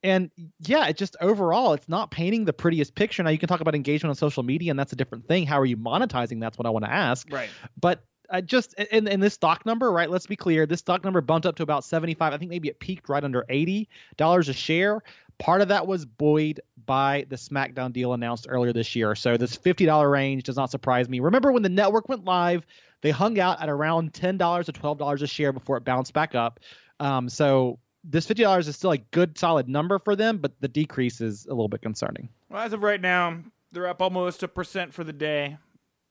and 0.02 0.30
yeah, 0.60 0.88
it 0.88 0.96
just 0.96 1.16
overall, 1.20 1.74
it's 1.74 1.88
not 1.88 2.10
painting 2.10 2.46
the 2.46 2.52
prettiest 2.52 2.94
picture. 2.94 3.22
Now 3.22 3.30
you 3.30 3.38
can 3.38 3.48
talk 3.48 3.60
about 3.60 3.74
engagement 3.74 4.10
on 4.10 4.16
social 4.16 4.42
media, 4.42 4.70
and 4.70 4.78
that's 4.78 4.92
a 4.92 4.96
different 4.96 5.28
thing. 5.28 5.46
How 5.46 5.60
are 5.60 5.66
you 5.66 5.76
monetizing? 5.76 6.40
That's 6.40 6.56
what 6.56 6.66
I 6.66 6.70
want 6.70 6.86
to 6.86 6.90
ask. 6.90 7.30
Right. 7.30 7.50
But 7.78 8.02
I 8.30 8.40
just 8.40 8.74
in, 8.74 9.08
in 9.08 9.20
this 9.20 9.34
stock 9.34 9.66
number, 9.66 9.90
right? 9.90 10.08
Let's 10.08 10.26
be 10.26 10.36
clear. 10.36 10.66
This 10.66 10.80
stock 10.80 11.04
number 11.04 11.20
bumped 11.20 11.46
up 11.46 11.56
to 11.56 11.62
about 11.62 11.84
75. 11.84 12.32
I 12.32 12.38
think 12.38 12.50
maybe 12.50 12.68
it 12.68 12.78
peaked 12.78 13.08
right 13.08 13.22
under 13.22 13.44
80 13.48 13.88
dollars 14.16 14.48
a 14.48 14.52
share. 14.52 15.02
Part 15.38 15.62
of 15.62 15.68
that 15.68 15.86
was 15.86 16.04
buoyed 16.04 16.60
by 16.84 17.24
the 17.30 17.36
SmackDown 17.36 17.92
deal 17.92 18.12
announced 18.12 18.46
earlier 18.48 18.74
this 18.74 18.94
year. 18.94 19.14
So 19.14 19.38
this 19.38 19.56
$50 19.56 20.10
range 20.10 20.42
does 20.42 20.56
not 20.56 20.70
surprise 20.70 21.08
me. 21.08 21.20
Remember 21.20 21.50
when 21.50 21.62
the 21.62 21.70
network 21.70 22.10
went 22.10 22.26
live, 22.26 22.66
they 23.00 23.10
hung 23.10 23.38
out 23.38 23.62
at 23.62 23.70
around 23.70 24.12
$10 24.12 24.64
to 24.66 24.72
$12 24.72 25.22
a 25.22 25.26
share 25.26 25.52
before 25.52 25.78
it 25.78 25.84
bounced 25.84 26.12
back 26.12 26.34
up. 26.34 26.60
Um, 26.98 27.30
so 27.30 27.78
this 28.04 28.26
fifty 28.26 28.42
dollars 28.42 28.68
is 28.68 28.76
still 28.76 28.92
a 28.92 28.98
good 28.98 29.38
solid 29.38 29.68
number 29.68 29.98
for 29.98 30.16
them, 30.16 30.38
but 30.38 30.52
the 30.60 30.68
decrease 30.68 31.20
is 31.20 31.46
a 31.46 31.50
little 31.50 31.68
bit 31.68 31.82
concerning. 31.82 32.28
Well, 32.48 32.62
as 32.62 32.72
of 32.72 32.82
right 32.82 33.00
now, 33.00 33.38
they're 33.72 33.86
up 33.86 34.02
almost 34.02 34.42
a 34.42 34.48
percent 34.48 34.94
for 34.94 35.04
the 35.04 35.12
day, 35.12 35.58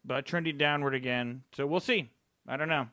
but 0.04 0.26
trending 0.26 0.58
downward 0.58 0.96
again. 0.96 1.44
So 1.56 1.68
we'll 1.68 1.80
see. 1.80 2.12
I 2.48 2.58
don't 2.58 2.70
know. 2.70 2.88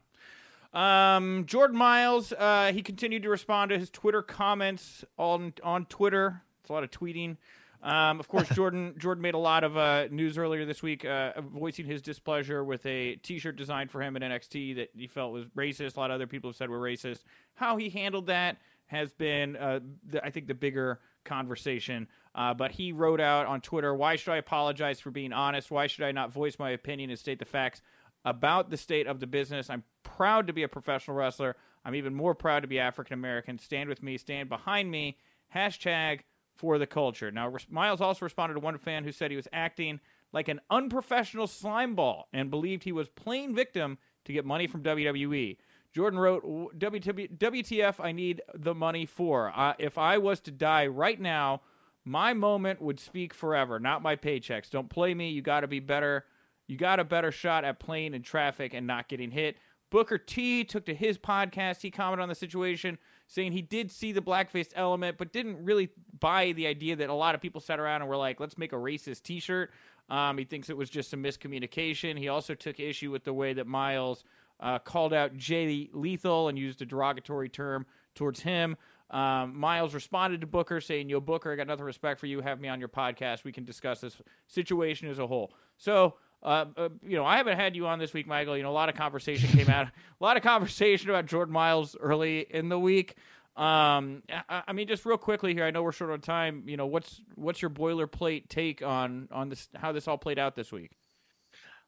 Um, 0.78 1.44
Jordan 1.46 1.76
Myles, 1.76 2.32
uh, 2.32 2.72
he 2.72 2.82
continued 2.82 3.22
to 3.22 3.30
respond 3.30 3.70
to 3.70 3.78
his 3.78 3.90
Twitter 3.90 4.22
comments 4.22 5.04
on 5.16 5.54
on 5.62 5.86
Twitter 5.86 6.42
It's 6.60 6.70
a 6.70 6.72
lot 6.72 6.84
of 6.84 6.90
tweeting. 6.90 7.38
Um, 7.82 8.20
of 8.20 8.28
course, 8.28 8.48
Jordan 8.54 8.94
Jordan 8.98 9.22
made 9.22 9.34
a 9.34 9.38
lot 9.38 9.64
of 9.64 9.76
uh, 9.76 10.08
news 10.10 10.36
earlier 10.36 10.66
this 10.66 10.82
week, 10.82 11.04
uh, 11.04 11.32
voicing 11.40 11.86
his 11.86 12.02
displeasure 12.02 12.62
with 12.62 12.84
a 12.84 13.16
T-shirt 13.16 13.56
designed 13.56 13.90
for 13.90 14.02
him 14.02 14.16
at 14.16 14.22
NXT 14.22 14.76
that 14.76 14.90
he 14.94 15.06
felt 15.06 15.32
was 15.32 15.46
racist. 15.56 15.96
A 15.96 16.00
lot 16.00 16.10
of 16.10 16.16
other 16.16 16.26
people 16.26 16.50
have 16.50 16.56
said 16.56 16.68
were 16.68 16.80
racist. 16.80 17.22
How 17.54 17.76
he 17.76 17.88
handled 17.88 18.26
that 18.26 18.58
has 18.86 19.12
been, 19.12 19.56
uh, 19.56 19.80
the, 20.08 20.24
I 20.24 20.30
think, 20.30 20.46
the 20.46 20.54
bigger 20.54 21.00
conversation. 21.24 22.06
Uh, 22.36 22.54
but 22.54 22.70
he 22.72 22.92
wrote 22.92 23.20
out 23.20 23.46
on 23.46 23.60
Twitter, 23.60 23.94
"Why 23.94 24.14
should 24.14 24.32
I 24.32 24.36
apologize 24.36 25.00
for 25.00 25.10
being 25.10 25.32
honest? 25.32 25.70
Why 25.70 25.86
should 25.88 26.04
I 26.04 26.12
not 26.12 26.32
voice 26.32 26.58
my 26.58 26.70
opinion 26.70 27.10
and 27.10 27.18
state 27.18 27.38
the 27.38 27.44
facts 27.44 27.82
about 28.24 28.70
the 28.70 28.76
state 28.76 29.06
of 29.06 29.18
the 29.18 29.26
business? 29.26 29.70
I'm 29.70 29.84
proud 30.02 30.46
to 30.46 30.52
be 30.52 30.62
a 30.62 30.68
professional 30.68 31.16
wrestler. 31.16 31.56
I'm 31.84 31.94
even 31.94 32.14
more 32.14 32.34
proud 32.34 32.60
to 32.60 32.68
be 32.68 32.78
African 32.78 33.14
American. 33.14 33.58
Stand 33.58 33.88
with 33.88 34.02
me. 34.02 34.18
Stand 34.18 34.48
behind 34.48 34.90
me. 34.90 35.18
Hashtag." 35.54 36.20
for 36.56 36.78
the 36.78 36.86
culture. 36.86 37.30
Now, 37.30 37.54
Myles 37.68 38.00
also 38.00 38.24
responded 38.24 38.54
to 38.54 38.60
one 38.60 38.78
fan 38.78 39.04
who 39.04 39.12
said 39.12 39.30
he 39.30 39.36
was 39.36 39.48
acting 39.52 40.00
like 40.32 40.48
an 40.48 40.60
unprofessional 40.70 41.46
slimeball 41.46 42.24
and 42.32 42.50
believed 42.50 42.84
he 42.84 42.92
was 42.92 43.08
playing 43.08 43.54
victim 43.54 43.98
to 44.24 44.32
get 44.32 44.44
money 44.44 44.66
from 44.66 44.82
WWE. 44.82 45.56
Jordan 45.92 46.18
wrote, 46.18 46.44
WTF, 46.78 47.94
I 48.00 48.12
need 48.12 48.42
the 48.54 48.74
money 48.74 49.06
for. 49.06 49.52
Uh, 49.54 49.74
if 49.78 49.96
I 49.96 50.18
was 50.18 50.40
to 50.40 50.50
die 50.50 50.86
right 50.86 51.20
now, 51.20 51.62
my 52.06 52.32
moment 52.32 52.80
would 52.80 53.00
speak 53.00 53.34
forever, 53.34 53.80
not 53.80 54.00
my 54.00 54.14
paychecks. 54.14 54.70
Don't 54.70 54.88
play 54.88 55.12
me. 55.12 55.30
You 55.30 55.42
got 55.42 55.60
to 55.60 55.66
be 55.66 55.80
better. 55.80 56.24
You 56.68 56.76
got 56.76 57.00
a 57.00 57.04
better 57.04 57.32
shot 57.32 57.64
at 57.64 57.80
playing 57.80 58.14
in 58.14 58.22
traffic 58.22 58.74
and 58.74 58.86
not 58.86 59.08
getting 59.08 59.32
hit. 59.32 59.56
Booker 59.90 60.16
T 60.16 60.64
took 60.64 60.86
to 60.86 60.94
his 60.94 61.18
podcast. 61.18 61.82
He 61.82 61.90
commented 61.90 62.22
on 62.22 62.28
the 62.28 62.34
situation 62.34 62.98
saying 63.26 63.52
he 63.52 63.62
did 63.62 63.90
see 63.90 64.12
the 64.12 64.20
blackface 64.20 64.70
element, 64.74 65.18
but 65.18 65.32
didn't 65.32 65.64
really 65.64 65.90
buy 66.20 66.52
the 66.52 66.68
idea 66.68 66.94
that 66.96 67.10
a 67.10 67.14
lot 67.14 67.34
of 67.34 67.40
people 67.40 67.60
sat 67.60 67.80
around 67.80 68.02
and 68.02 68.08
were 68.08 68.16
like, 68.16 68.38
let's 68.38 68.56
make 68.56 68.72
a 68.72 68.76
racist 68.76 69.22
t 69.22 69.40
shirt. 69.40 69.72
Um, 70.08 70.38
he 70.38 70.44
thinks 70.44 70.70
it 70.70 70.76
was 70.76 70.88
just 70.88 71.10
some 71.10 71.22
miscommunication. 71.22 72.16
He 72.16 72.28
also 72.28 72.54
took 72.54 72.78
issue 72.78 73.10
with 73.10 73.24
the 73.24 73.32
way 73.32 73.52
that 73.52 73.66
Myles 73.66 74.22
uh, 74.60 74.78
called 74.78 75.12
out 75.12 75.36
Jay 75.36 75.90
Lethal 75.92 76.48
and 76.48 76.56
used 76.56 76.80
a 76.82 76.86
derogatory 76.86 77.48
term 77.48 77.84
towards 78.14 78.40
him. 78.40 78.76
Um, 79.10 79.56
Myles 79.56 79.94
responded 79.94 80.40
to 80.40 80.46
Booker 80.46 80.80
saying, 80.80 81.08
Yo, 81.08 81.20
Booker, 81.20 81.52
I 81.52 81.56
got 81.56 81.66
nothing 81.66 81.84
respect 81.84 82.18
for 82.18 82.26
you. 82.26 82.40
Have 82.40 82.60
me 82.60 82.68
on 82.68 82.80
your 82.80 82.88
podcast. 82.88 83.44
We 83.44 83.52
can 83.52 83.64
discuss 83.64 84.00
this 84.00 84.16
situation 84.48 85.08
as 85.08 85.18
a 85.18 85.26
whole. 85.26 85.52
So, 85.76 86.14
uh, 86.42 86.66
uh, 86.76 86.88
you 87.06 87.16
know, 87.16 87.24
I 87.24 87.36
haven't 87.36 87.56
had 87.56 87.76
you 87.76 87.86
on 87.86 87.98
this 87.98 88.12
week, 88.12 88.26
Michael. 88.26 88.56
You 88.56 88.62
know, 88.62 88.70
a 88.70 88.72
lot 88.72 88.88
of 88.88 88.94
conversation 88.94 89.48
came 89.50 89.70
out, 89.70 89.86
a 90.20 90.24
lot 90.24 90.36
of 90.36 90.42
conversation 90.42 91.10
about 91.10 91.26
Jordan 91.26 91.52
Myles 91.52 91.96
early 92.00 92.46
in 92.50 92.68
the 92.68 92.78
week. 92.78 93.16
Um, 93.56 94.22
I, 94.28 94.64
I, 94.68 94.72
mean, 94.74 94.86
just 94.86 95.06
real 95.06 95.16
quickly 95.16 95.54
here. 95.54 95.64
I 95.64 95.70
know 95.70 95.82
we're 95.82 95.92
short 95.92 96.10
on 96.10 96.20
time. 96.20 96.64
You 96.66 96.76
know, 96.76 96.86
what's 96.86 97.22
what's 97.36 97.62
your 97.62 97.70
boilerplate 97.70 98.48
take 98.48 98.82
on 98.82 99.28
on 99.32 99.48
this? 99.48 99.68
How 99.74 99.92
this 99.92 100.06
all 100.08 100.18
played 100.18 100.38
out 100.38 100.54
this 100.54 100.70
week? 100.70 100.90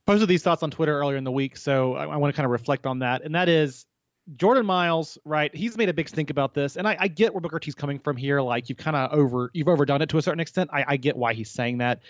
Posted 0.06 0.28
these 0.28 0.42
thoughts 0.42 0.62
on 0.62 0.70
Twitter 0.70 0.98
earlier 0.98 1.18
in 1.18 1.24
the 1.24 1.32
week, 1.32 1.58
so 1.58 1.94
I, 1.94 2.06
I 2.06 2.16
want 2.16 2.34
to 2.34 2.36
kind 2.36 2.46
of 2.46 2.52
reflect 2.52 2.86
on 2.86 3.00
that. 3.00 3.22
And 3.22 3.34
that 3.34 3.50
is 3.50 3.84
Jordan 4.36 4.66
Myles, 4.66 5.18
right? 5.24 5.54
He's 5.54 5.76
made 5.76 5.88
a 5.88 5.94
big 5.94 6.08
stink 6.08 6.30
about 6.30 6.54
this, 6.54 6.76
and 6.76 6.86
I, 6.86 6.96
I 6.98 7.08
get 7.08 7.32
where 7.32 7.40
Booker 7.40 7.58
T's 7.58 7.74
coming 7.74 7.98
from 7.98 8.16
here. 8.16 8.40
Like 8.40 8.68
you've 8.68 8.78
kind 8.78 8.96
of 8.96 9.12
over, 9.12 9.50
you've 9.54 9.68
overdone 9.68 10.02
it 10.02 10.08
to 10.10 10.18
a 10.18 10.22
certain 10.22 10.40
extent. 10.40 10.70
I, 10.72 10.84
I 10.86 10.96
get 10.96 11.16
why 11.16 11.34
he's 11.34 11.50
saying 11.50 11.78
that. 11.78 12.00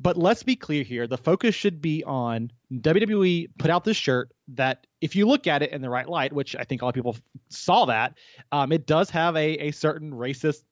But 0.00 0.16
let's 0.16 0.44
be 0.44 0.54
clear 0.54 0.84
here. 0.84 1.06
The 1.06 1.18
focus 1.18 1.54
should 1.54 1.82
be 1.82 2.04
on 2.04 2.52
WWE 2.72 3.48
put 3.58 3.70
out 3.70 3.84
this 3.84 3.96
shirt 3.96 4.32
that, 4.48 4.86
if 5.00 5.16
you 5.16 5.26
look 5.26 5.46
at 5.46 5.62
it 5.62 5.72
in 5.72 5.82
the 5.82 5.90
right 5.90 6.08
light, 6.08 6.32
which 6.32 6.54
I 6.54 6.62
think 6.64 6.82
a 6.82 6.84
lot 6.84 6.90
of 6.90 6.94
people 6.94 7.16
saw 7.48 7.86
that, 7.86 8.14
um, 8.52 8.70
it 8.70 8.86
does 8.86 9.10
have 9.10 9.36
a, 9.36 9.68
a 9.68 9.70
certain 9.72 10.12
racist 10.12 10.62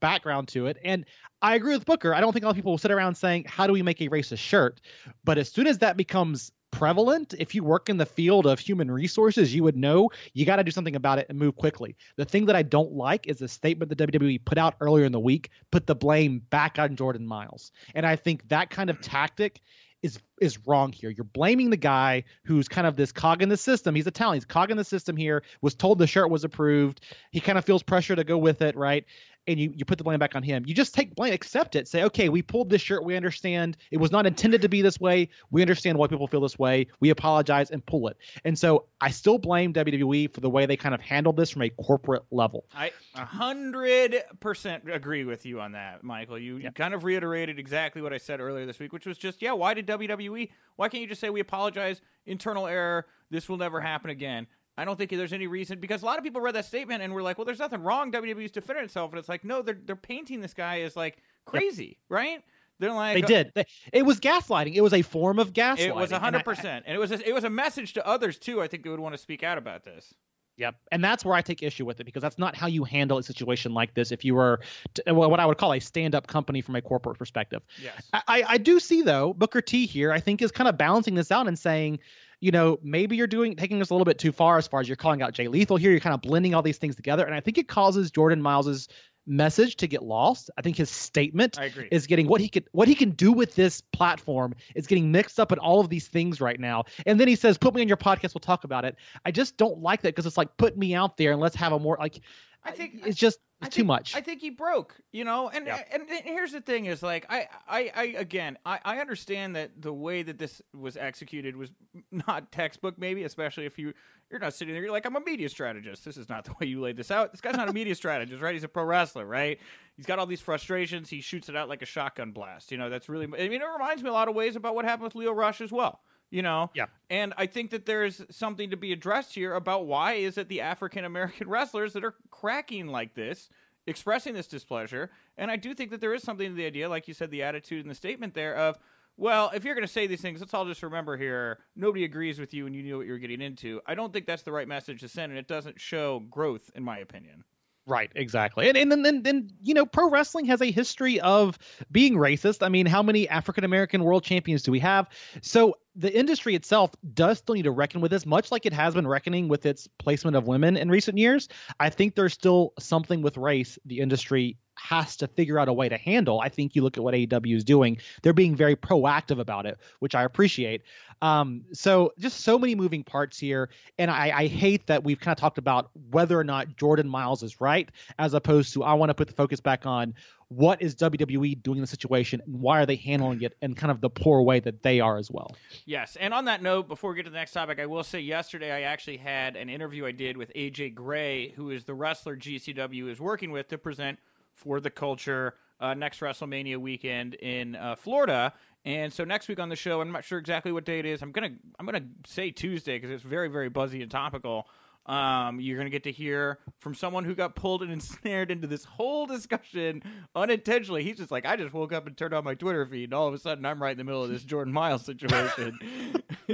background 0.00 0.48
to 0.48 0.66
it. 0.66 0.78
And 0.82 1.04
I 1.40 1.54
agree 1.54 1.74
with 1.74 1.84
Booker. 1.84 2.14
I 2.14 2.20
don't 2.20 2.32
think 2.32 2.44
a 2.44 2.46
lot 2.46 2.50
of 2.50 2.56
people 2.56 2.72
will 2.72 2.78
sit 2.78 2.90
around 2.90 3.14
saying, 3.14 3.44
How 3.46 3.66
do 3.66 3.72
we 3.72 3.82
make 3.82 4.00
a 4.00 4.08
racist 4.08 4.38
shirt? 4.38 4.80
But 5.24 5.38
as 5.38 5.50
soon 5.50 5.66
as 5.66 5.78
that 5.78 5.96
becomes 5.96 6.50
prevalent. 6.76 7.34
If 7.38 7.54
you 7.54 7.64
work 7.64 7.88
in 7.88 7.96
the 7.96 8.04
field 8.04 8.46
of 8.46 8.58
human 8.58 8.90
resources, 8.90 9.54
you 9.54 9.62
would 9.62 9.76
know 9.76 10.10
you 10.34 10.44
got 10.44 10.56
to 10.56 10.64
do 10.64 10.70
something 10.70 10.94
about 10.94 11.18
it 11.18 11.24
and 11.30 11.38
move 11.38 11.56
quickly. 11.56 11.96
The 12.16 12.26
thing 12.26 12.44
that 12.46 12.56
I 12.56 12.62
don't 12.62 12.92
like 12.92 13.26
is 13.26 13.38
the 13.38 13.48
statement 13.48 13.88
that 13.88 13.98
WWE 13.98 14.44
put 14.44 14.58
out 14.58 14.74
earlier 14.80 15.06
in 15.06 15.12
the 15.12 15.18
week, 15.18 15.48
put 15.70 15.86
the 15.86 15.94
blame 15.94 16.42
back 16.50 16.78
on 16.78 16.94
Jordan 16.94 17.26
Myles. 17.26 17.72
And 17.94 18.04
I 18.04 18.14
think 18.14 18.46
that 18.50 18.68
kind 18.68 18.90
of 18.90 19.00
tactic 19.00 19.62
is 20.02 20.18
is 20.42 20.58
wrong 20.66 20.92
here. 20.92 21.08
You're 21.08 21.24
blaming 21.24 21.70
the 21.70 21.78
guy 21.78 22.24
who's 22.44 22.68
kind 22.68 22.86
of 22.86 22.94
this 22.96 23.10
cog 23.10 23.40
in 23.40 23.48
the 23.48 23.56
system. 23.56 23.94
He's 23.94 24.04
a 24.04 24.10
Italian. 24.10 24.36
He's 24.36 24.44
cog 24.44 24.70
in 24.70 24.76
the 24.76 24.84
system 24.84 25.16
here. 25.16 25.42
Was 25.62 25.74
told 25.74 25.98
the 25.98 26.06
shirt 26.06 26.30
was 26.30 26.44
approved. 26.44 27.00
He 27.30 27.40
kind 27.40 27.56
of 27.56 27.64
feels 27.64 27.82
pressure 27.82 28.14
to 28.14 28.22
go 28.24 28.36
with 28.36 28.60
it, 28.60 28.76
right? 28.76 29.06
And 29.46 29.60
you, 29.60 29.72
you 29.74 29.84
put 29.84 29.98
the 29.98 30.04
blame 30.04 30.18
back 30.18 30.34
on 30.34 30.42
him. 30.42 30.64
You 30.66 30.74
just 30.74 30.94
take 30.94 31.14
blame, 31.14 31.32
accept 31.32 31.76
it, 31.76 31.88
say, 31.88 32.02
okay, 32.04 32.28
we 32.28 32.42
pulled 32.42 32.70
this 32.70 32.82
shirt. 32.82 33.04
We 33.04 33.16
understand 33.16 33.76
it 33.90 33.98
was 33.98 34.10
not 34.10 34.26
intended 34.26 34.62
to 34.62 34.68
be 34.68 34.82
this 34.82 35.00
way. 35.00 35.28
We 35.50 35.62
understand 35.62 35.98
why 35.98 36.08
people 36.08 36.26
feel 36.26 36.40
this 36.40 36.58
way. 36.58 36.88
We 37.00 37.10
apologize 37.10 37.70
and 37.70 37.84
pull 37.84 38.08
it. 38.08 38.16
And 38.44 38.58
so 38.58 38.86
I 39.00 39.10
still 39.10 39.38
blame 39.38 39.72
WWE 39.72 40.32
for 40.34 40.40
the 40.40 40.50
way 40.50 40.66
they 40.66 40.76
kind 40.76 40.94
of 40.94 41.00
handled 41.00 41.36
this 41.36 41.50
from 41.50 41.62
a 41.62 41.70
corporate 41.70 42.24
level. 42.30 42.66
I 42.74 42.92
a 43.14 43.24
hundred 43.24 44.16
percent 44.40 44.84
agree 44.90 45.24
with 45.24 45.46
you 45.46 45.60
on 45.60 45.72
that, 45.72 46.02
Michael. 46.02 46.38
You, 46.38 46.56
you 46.56 46.70
kind 46.72 46.94
of 46.94 47.04
reiterated 47.04 47.58
exactly 47.58 48.02
what 48.02 48.12
I 48.12 48.18
said 48.18 48.40
earlier 48.40 48.66
this 48.66 48.78
week, 48.78 48.92
which 48.92 49.06
was 49.06 49.18
just, 49.18 49.42
yeah, 49.42 49.52
why 49.52 49.74
did 49.74 49.86
WWE? 49.86 50.50
Why 50.76 50.88
can't 50.88 51.00
you 51.00 51.08
just 51.08 51.20
say 51.20 51.30
we 51.30 51.40
apologize? 51.40 52.00
Internal 52.26 52.66
error. 52.66 53.06
This 53.30 53.48
will 53.48 53.56
never 53.56 53.80
happen 53.80 54.10
again. 54.10 54.46
I 54.76 54.84
don't 54.84 54.96
think 54.96 55.10
there's 55.10 55.32
any 55.32 55.46
reason 55.46 55.80
because 55.80 56.02
a 56.02 56.06
lot 56.06 56.18
of 56.18 56.24
people 56.24 56.40
read 56.40 56.54
that 56.54 56.66
statement 56.66 57.02
and 57.02 57.12
were 57.12 57.22
like, 57.22 57.38
"Well, 57.38 57.44
there's 57.44 57.58
nothing 57.58 57.82
wrong. 57.82 58.12
WWE's 58.12 58.50
defending 58.50 58.84
itself," 58.84 59.12
and 59.12 59.18
it's 59.18 59.28
like, 59.28 59.44
no, 59.44 59.62
they're 59.62 59.78
they're 59.84 59.96
painting 59.96 60.40
this 60.40 60.54
guy 60.54 60.80
as 60.80 60.96
like 60.96 61.18
crazy, 61.46 61.84
yep. 61.84 61.96
right? 62.08 62.44
They're 62.78 62.92
like 62.92 63.14
they 63.14 63.22
did. 63.22 63.52
it 63.92 64.04
was 64.04 64.20
gaslighting. 64.20 64.74
It 64.74 64.82
was 64.82 64.92
a 64.92 65.02
form 65.02 65.38
of 65.38 65.52
gaslighting. 65.52 65.88
It 65.88 65.94
was 65.94 66.10
hundred 66.10 66.44
percent, 66.44 66.84
and 66.86 66.94
it 66.94 66.98
was 66.98 67.10
a, 67.10 67.26
it 67.26 67.32
was 67.32 67.44
a 67.44 67.50
message 67.50 67.94
to 67.94 68.06
others 68.06 68.38
too. 68.38 68.60
I 68.60 68.68
think 68.68 68.84
they 68.84 68.90
would 68.90 69.00
want 69.00 69.14
to 69.14 69.18
speak 69.18 69.42
out 69.42 69.56
about 69.56 69.84
this. 69.84 70.14
Yep, 70.58 70.74
and 70.90 71.04
that's 71.04 71.24
where 71.24 71.34
I 71.34 71.42
take 71.42 71.62
issue 71.62 71.84
with 71.84 72.00
it 72.00 72.04
because 72.04 72.22
that's 72.22 72.38
not 72.38 72.56
how 72.56 72.66
you 72.66 72.84
handle 72.84 73.18
a 73.18 73.22
situation 73.22 73.74
like 73.74 73.94
this. 73.94 74.10
If 74.10 74.24
you 74.24 74.34
were 74.34 74.60
to, 74.94 75.10
uh, 75.10 75.14
well, 75.14 75.30
what 75.30 75.38
I 75.38 75.44
would 75.44 75.58
call 75.58 75.74
a 75.74 75.80
stand-up 75.80 76.26
company 76.28 76.62
from 76.62 76.76
a 76.76 76.82
corporate 76.82 77.18
perspective. 77.18 77.62
Yes, 77.82 78.08
I, 78.12 78.44
I 78.46 78.58
do 78.58 78.80
see 78.80 79.02
though 79.02 79.34
Booker 79.34 79.60
T 79.60 79.86
here. 79.86 80.12
I 80.12 80.20
think 80.20 80.40
is 80.40 80.52
kind 80.52 80.68
of 80.68 80.78
balancing 80.78 81.14
this 81.14 81.30
out 81.30 81.46
and 81.46 81.58
saying 81.58 81.98
you 82.40 82.50
know, 82.50 82.78
maybe 82.82 83.16
you're 83.16 83.26
doing 83.26 83.56
taking 83.56 83.78
this 83.78 83.90
a 83.90 83.94
little 83.94 84.04
bit 84.04 84.18
too 84.18 84.32
far 84.32 84.58
as 84.58 84.66
far 84.66 84.80
as 84.80 84.88
you're 84.88 84.96
calling 84.96 85.22
out 85.22 85.32
Jay 85.32 85.48
Lethal 85.48 85.76
here. 85.76 85.90
You're 85.90 86.00
kind 86.00 86.14
of 86.14 86.22
blending 86.22 86.54
all 86.54 86.62
these 86.62 86.78
things 86.78 86.96
together, 86.96 87.24
and 87.24 87.34
I 87.34 87.40
think 87.40 87.58
it 87.58 87.68
causes 87.68 88.10
Jordan 88.10 88.42
Myles's 88.42 88.88
message 89.26 89.76
to 89.76 89.88
get 89.88 90.02
lost. 90.02 90.50
I 90.56 90.62
think 90.62 90.76
his 90.76 90.88
statement 90.88 91.58
is 91.90 92.06
getting 92.06 92.28
what 92.28 92.40
he 92.40 92.48
can 92.48 92.64
what 92.72 92.88
he 92.88 92.94
can 92.94 93.10
do 93.10 93.32
with 93.32 93.54
this 93.54 93.80
platform 93.80 94.54
is 94.74 94.86
getting 94.86 95.10
mixed 95.10 95.40
up 95.40 95.50
in 95.50 95.58
all 95.58 95.80
of 95.80 95.88
these 95.88 96.06
things 96.06 96.40
right 96.40 96.60
now. 96.60 96.84
And 97.06 97.18
then 97.18 97.26
he 97.26 97.36
says, 97.36 97.58
"Put 97.58 97.74
me 97.74 97.80
on 97.80 97.88
your 97.88 97.96
podcast. 97.96 98.34
We'll 98.34 98.40
talk 98.40 98.64
about 98.64 98.84
it." 98.84 98.96
I 99.24 99.30
just 99.30 99.56
don't 99.56 99.80
like 99.80 100.02
that 100.02 100.10
because 100.14 100.26
it's 100.26 100.36
like 100.36 100.56
put 100.56 100.76
me 100.76 100.94
out 100.94 101.16
there 101.16 101.32
and 101.32 101.40
let's 101.40 101.56
have 101.56 101.72
a 101.72 101.78
more 101.78 101.96
like. 101.98 102.20
I 102.66 102.72
think 102.72 103.02
it's 103.06 103.18
just 103.18 103.38
it's 103.62 103.74
too 103.74 103.84
much. 103.84 104.14
I 104.14 104.20
think 104.20 104.40
he 104.40 104.50
broke, 104.50 104.96
you 105.12 105.24
know. 105.24 105.48
And, 105.48 105.66
yep. 105.66 105.88
and, 105.90 106.02
and 106.02 106.24
here's 106.24 106.52
the 106.52 106.60
thing: 106.60 106.86
is 106.86 107.02
like 107.02 107.24
I, 107.30 107.48
I, 107.66 107.92
I 107.94 108.02
again, 108.18 108.58
I, 108.66 108.80
I 108.84 108.98
understand 108.98 109.56
that 109.56 109.80
the 109.80 109.92
way 109.92 110.22
that 110.22 110.38
this 110.38 110.60
was 110.74 110.96
executed 110.96 111.56
was 111.56 111.70
not 112.10 112.52
textbook, 112.52 112.98
maybe, 112.98 113.24
especially 113.24 113.64
if 113.64 113.78
you 113.78 113.94
you're 114.30 114.40
not 114.40 114.52
sitting 114.52 114.74
there. 114.74 114.82
You're 114.82 114.92
like, 114.92 115.06
I'm 115.06 115.16
a 115.16 115.20
media 115.20 115.48
strategist. 115.48 116.04
This 116.04 116.16
is 116.16 116.28
not 116.28 116.44
the 116.44 116.52
way 116.60 116.66
you 116.66 116.80
laid 116.80 116.96
this 116.96 117.10
out. 117.10 117.32
This 117.32 117.40
guy's 117.40 117.56
not 117.56 117.68
a 117.68 117.72
media 117.72 117.94
strategist, 117.94 118.42
right? 118.42 118.54
He's 118.54 118.64
a 118.64 118.68
pro 118.68 118.84
wrestler, 118.84 119.24
right? 119.24 119.58
He's 119.96 120.06
got 120.06 120.18
all 120.18 120.26
these 120.26 120.40
frustrations. 120.40 121.08
He 121.08 121.20
shoots 121.20 121.48
it 121.48 121.56
out 121.56 121.68
like 121.68 121.80
a 121.80 121.86
shotgun 121.86 122.32
blast. 122.32 122.70
You 122.70 122.78
know, 122.78 122.90
that's 122.90 123.08
really. 123.08 123.24
I 123.24 123.48
mean, 123.48 123.62
it 123.62 123.64
reminds 123.64 124.02
me 124.02 124.10
a 124.10 124.12
lot 124.12 124.28
of 124.28 124.34
ways 124.34 124.56
about 124.56 124.74
what 124.74 124.84
happened 124.84 125.04
with 125.04 125.14
Lio 125.14 125.32
Rush 125.32 125.60
as 125.60 125.72
well 125.72 126.00
you 126.30 126.42
know? 126.42 126.70
Yeah. 126.74 126.86
And 127.10 127.34
i 127.36 127.46
think 127.46 127.70
that 127.70 127.86
there's 127.86 128.22
something 128.30 128.70
to 128.70 128.76
be 128.76 128.92
addressed 128.92 129.34
here 129.34 129.54
about 129.54 129.86
why 129.86 130.14
is 130.14 130.38
it 130.38 130.48
the 130.48 130.60
african 130.60 131.04
american 131.04 131.48
wrestlers 131.54 131.92
that 131.92 132.04
are 132.04 132.14
cracking 132.30 132.88
like 132.88 133.14
this 133.14 133.48
expressing 133.88 134.34
this 134.34 134.48
displeasure. 134.48 135.10
And 135.38 135.50
i 135.50 135.56
do 135.56 135.74
think 135.74 135.90
that 135.90 136.00
there 136.00 136.14
is 136.14 136.22
something 136.22 136.48
to 136.48 136.54
the 136.54 136.66
idea 136.66 136.88
like 136.88 137.08
you 137.08 137.14
said 137.14 137.30
the 137.30 137.42
attitude 137.42 137.84
and 137.84 137.90
the 137.90 137.94
statement 137.94 138.34
there 138.34 138.56
of 138.56 138.78
well 139.16 139.50
if 139.54 139.64
you're 139.64 139.74
going 139.74 139.86
to 139.86 139.92
say 139.92 140.06
these 140.06 140.20
things 140.20 140.40
let's 140.40 140.54
all 140.54 140.64
just 140.64 140.82
remember 140.82 141.16
here 141.16 141.58
nobody 141.76 142.04
agrees 142.04 142.38
with 142.38 142.52
you 142.52 142.66
and 142.66 142.74
you 142.74 142.82
knew 142.82 142.96
what 142.98 143.06
you 143.06 143.12
were 143.12 143.18
getting 143.18 143.40
into. 143.40 143.80
I 143.86 143.94
don't 143.94 144.12
think 144.12 144.26
that's 144.26 144.42
the 144.42 144.52
right 144.52 144.68
message 144.68 145.00
to 145.00 145.08
send 145.08 145.30
and 145.30 145.38
it 145.38 145.48
doesn't 145.48 145.80
show 145.80 146.20
growth 146.30 146.70
in 146.74 146.82
my 146.82 146.98
opinion 146.98 147.44
Right, 147.88 148.10
exactly. 148.16 148.68
And 148.68 148.76
and 148.76 149.04
then 149.04 149.22
then 149.22 149.48
you 149.62 149.72
know, 149.72 149.86
pro 149.86 150.10
wrestling 150.10 150.46
has 150.46 150.60
a 150.60 150.72
history 150.72 151.20
of 151.20 151.56
being 151.88 152.14
racist. 152.14 152.64
I 152.66 152.68
mean, 152.68 152.84
how 152.84 153.00
many 153.00 153.28
African 153.28 153.62
American 153.62 154.02
world 154.02 154.24
champions 154.24 154.64
do 154.64 154.72
we 154.72 154.80
have? 154.80 155.08
So 155.40 155.76
the 155.94 156.12
industry 156.12 156.56
itself 156.56 156.90
does 157.14 157.38
still 157.38 157.54
need 157.54 157.62
to 157.62 157.70
reckon 157.70 158.00
with 158.00 158.10
this, 158.10 158.26
much 158.26 158.50
like 158.50 158.66
it 158.66 158.72
has 158.72 158.94
been 158.94 159.06
reckoning 159.06 159.46
with 159.46 159.66
its 159.66 159.86
placement 160.00 160.36
of 160.36 160.48
women 160.48 160.76
in 160.76 160.90
recent 160.90 161.16
years. 161.16 161.48
I 161.78 161.90
think 161.90 162.16
there's 162.16 162.32
still 162.32 162.72
something 162.80 163.22
with 163.22 163.36
race 163.36 163.78
the 163.84 164.00
industry 164.00 164.58
has 164.76 165.16
to 165.16 165.26
figure 165.26 165.58
out 165.58 165.68
a 165.68 165.72
way 165.72 165.88
to 165.88 165.96
handle. 165.96 166.40
I 166.40 166.48
think 166.48 166.74
you 166.74 166.82
look 166.82 166.96
at 166.96 167.02
what 167.02 167.14
AEW 167.14 167.56
is 167.56 167.64
doing; 167.64 167.98
they're 168.22 168.32
being 168.32 168.54
very 168.54 168.76
proactive 168.76 169.38
about 169.38 169.66
it, 169.66 169.78
which 170.00 170.14
I 170.14 170.24
appreciate. 170.24 170.82
Um, 171.22 171.64
so 171.72 172.12
just 172.18 172.40
so 172.40 172.58
many 172.58 172.74
moving 172.74 173.02
parts 173.02 173.38
here, 173.38 173.70
and 173.98 174.10
I, 174.10 174.32
I 174.34 174.46
hate 174.46 174.86
that 174.86 175.02
we've 175.02 175.18
kind 175.18 175.32
of 175.32 175.40
talked 175.40 175.58
about 175.58 175.90
whether 176.10 176.38
or 176.38 176.44
not 176.44 176.76
Jordan 176.76 177.08
Myles 177.08 177.42
is 177.42 177.60
right, 177.60 177.90
as 178.18 178.34
opposed 178.34 178.74
to 178.74 178.84
I 178.84 178.92
want 178.94 179.10
to 179.10 179.14
put 179.14 179.28
the 179.28 179.34
focus 179.34 179.60
back 179.60 179.86
on 179.86 180.14
what 180.48 180.80
is 180.80 180.94
WWE 180.94 181.62
doing 181.62 181.78
in 181.78 181.80
the 181.80 181.86
situation 181.86 182.40
and 182.46 182.60
why 182.60 182.80
are 182.80 182.86
they 182.86 182.96
handling 182.96 183.42
it 183.42 183.56
in 183.62 183.74
kind 183.74 183.90
of 183.90 184.00
the 184.00 184.10
poor 184.10 184.42
way 184.42 184.60
that 184.60 184.82
they 184.82 185.00
are 185.00 185.18
as 185.18 185.30
well. 185.30 185.56
Yes, 185.86 186.16
and 186.20 186.32
on 186.32 186.44
that 186.44 186.62
note, 186.62 186.86
before 186.86 187.10
we 187.10 187.16
get 187.16 187.24
to 187.24 187.30
the 187.30 187.36
next 187.36 187.52
topic, 187.52 187.80
I 187.80 187.86
will 187.86 188.04
say 188.04 188.20
yesterday 188.20 188.70
I 188.70 188.82
actually 188.82 189.16
had 189.16 189.56
an 189.56 189.68
interview 189.68 190.06
I 190.06 190.12
did 190.12 190.36
with 190.36 190.52
AJ 190.54 190.94
Gray, 190.94 191.50
who 191.50 191.70
is 191.70 191.84
the 191.84 191.94
wrestler 191.94 192.36
GCW 192.36 193.10
is 193.10 193.20
working 193.20 193.50
with 193.50 193.68
to 193.68 193.78
present 193.78 194.18
for 194.56 194.80
the 194.80 194.90
culture 194.90 195.54
uh, 195.80 195.94
next 195.94 196.20
WrestleMania 196.20 196.78
weekend 196.78 197.34
in 197.34 197.76
uh, 197.76 197.94
Florida. 197.94 198.52
And 198.84 199.12
so 199.12 199.24
next 199.24 199.48
week 199.48 199.58
on 199.58 199.68
the 199.68 199.76
show, 199.76 200.00
I'm 200.00 200.12
not 200.12 200.24
sure 200.24 200.38
exactly 200.38 200.72
what 200.72 200.84
day 200.84 200.98
it 200.98 201.06
is. 201.06 201.22
I'm 201.22 201.32
gonna 201.32 201.50
I'm 201.78 201.86
gonna 201.86 202.06
say 202.26 202.50
Tuesday 202.50 202.96
because 202.96 203.10
it's 203.10 203.22
very 203.22 203.48
very 203.48 203.68
buzzy 203.68 204.02
and 204.02 204.10
topical. 204.10 204.68
Um, 205.06 205.60
you're 205.60 205.76
going 205.76 205.86
to 205.86 205.90
get 205.90 206.02
to 206.04 206.12
hear 206.12 206.58
from 206.80 206.94
someone 206.94 207.24
who 207.24 207.34
got 207.34 207.54
pulled 207.54 207.82
and 207.82 207.92
ensnared 207.96 208.50
into 208.50 208.66
this 208.66 208.84
whole 208.84 209.26
discussion 209.26 210.02
unintentionally. 210.34 211.04
He's 211.04 211.16
just 211.16 211.30
like, 211.30 211.46
I 211.46 211.56
just 211.56 211.72
woke 211.72 211.92
up 211.92 212.06
and 212.06 212.16
turned 212.16 212.34
on 212.34 212.44
my 212.44 212.54
Twitter 212.54 212.84
feed, 212.86 213.04
and 213.04 213.14
all 213.14 213.28
of 213.28 213.34
a 213.34 213.38
sudden 213.38 213.64
I'm 213.64 213.80
right 213.80 213.92
in 213.92 213.98
the 213.98 214.04
middle 214.04 214.24
of 214.24 214.30
this 214.30 214.42
Jordan 214.42 214.72
Myles 214.72 215.04
situation. 215.04 215.78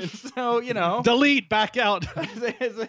so, 0.34 0.60
you 0.60 0.74
know, 0.74 1.00
delete, 1.02 1.48
back 1.48 1.76
out. 1.76 2.06
as 2.16 2.42
a, 2.42 2.62
as 2.62 2.78
a, 2.78 2.88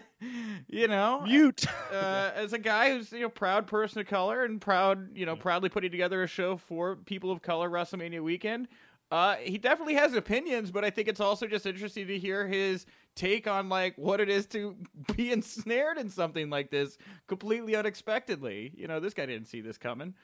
you 0.68 0.88
know, 0.88 1.22
mute. 1.22 1.64
Uh, 1.92 2.30
as 2.34 2.52
a 2.52 2.58
guy 2.58 2.92
who's 2.92 3.12
you 3.12 3.20
know 3.20 3.28
proud 3.28 3.66
person 3.66 4.00
of 4.00 4.06
color 4.06 4.44
and 4.44 4.60
proud, 4.60 5.16
you 5.16 5.26
know, 5.26 5.36
proudly 5.36 5.68
putting 5.68 5.90
together 5.90 6.22
a 6.22 6.26
show 6.26 6.56
for 6.56 6.96
people 6.96 7.30
of 7.30 7.42
color 7.42 7.70
WrestleMania 7.70 8.22
weekend. 8.22 8.68
Uh, 9.14 9.36
he 9.36 9.58
definitely 9.58 9.94
has 9.94 10.12
opinions, 10.14 10.72
but 10.72 10.84
I 10.84 10.90
think 10.90 11.06
it's 11.06 11.20
also 11.20 11.46
just 11.46 11.66
interesting 11.66 12.08
to 12.08 12.18
hear 12.18 12.48
his 12.48 12.84
take 13.14 13.46
on 13.46 13.68
like 13.68 13.96
what 13.96 14.18
it 14.18 14.28
is 14.28 14.44
to 14.46 14.74
be 15.16 15.30
ensnared 15.30 15.98
in 15.98 16.10
something 16.10 16.50
like 16.50 16.68
this 16.68 16.98
completely 17.28 17.76
unexpectedly. 17.76 18.72
You 18.74 18.88
know, 18.88 18.98
this 18.98 19.14
guy 19.14 19.26
didn't 19.26 19.46
see 19.46 19.60
this 19.60 19.78
coming. 19.78 20.14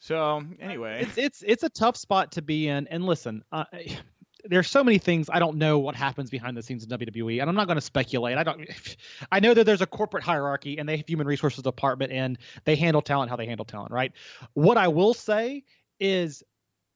So 0.00 0.42
anyway, 0.58 1.02
it's 1.02 1.16
it's, 1.16 1.44
it's 1.46 1.62
a 1.62 1.68
tough 1.68 1.96
spot 1.96 2.32
to 2.32 2.42
be 2.42 2.66
in. 2.66 2.88
And 2.88 3.06
listen, 3.06 3.44
uh, 3.52 3.66
there's 4.44 4.68
so 4.68 4.82
many 4.82 4.98
things 4.98 5.30
I 5.32 5.38
don't 5.38 5.56
know 5.56 5.78
what 5.78 5.94
happens 5.94 6.28
behind 6.28 6.56
the 6.56 6.62
scenes 6.64 6.82
in 6.82 6.90
WWE, 6.90 7.40
and 7.40 7.48
I'm 7.48 7.54
not 7.54 7.68
going 7.68 7.78
to 7.78 7.80
speculate. 7.80 8.36
I 8.36 8.42
don't. 8.42 8.68
I 9.30 9.38
know 9.38 9.54
that 9.54 9.62
there's 9.62 9.82
a 9.82 9.86
corporate 9.86 10.24
hierarchy, 10.24 10.76
and 10.76 10.88
they 10.88 10.96
have 10.96 11.08
human 11.08 11.28
resources 11.28 11.62
department, 11.62 12.10
and 12.10 12.36
they 12.64 12.74
handle 12.74 13.00
talent 13.00 13.30
how 13.30 13.36
they 13.36 13.46
handle 13.46 13.64
talent, 13.64 13.92
right? 13.92 14.10
What 14.54 14.76
I 14.76 14.88
will 14.88 15.14
say 15.14 15.62
is, 16.00 16.42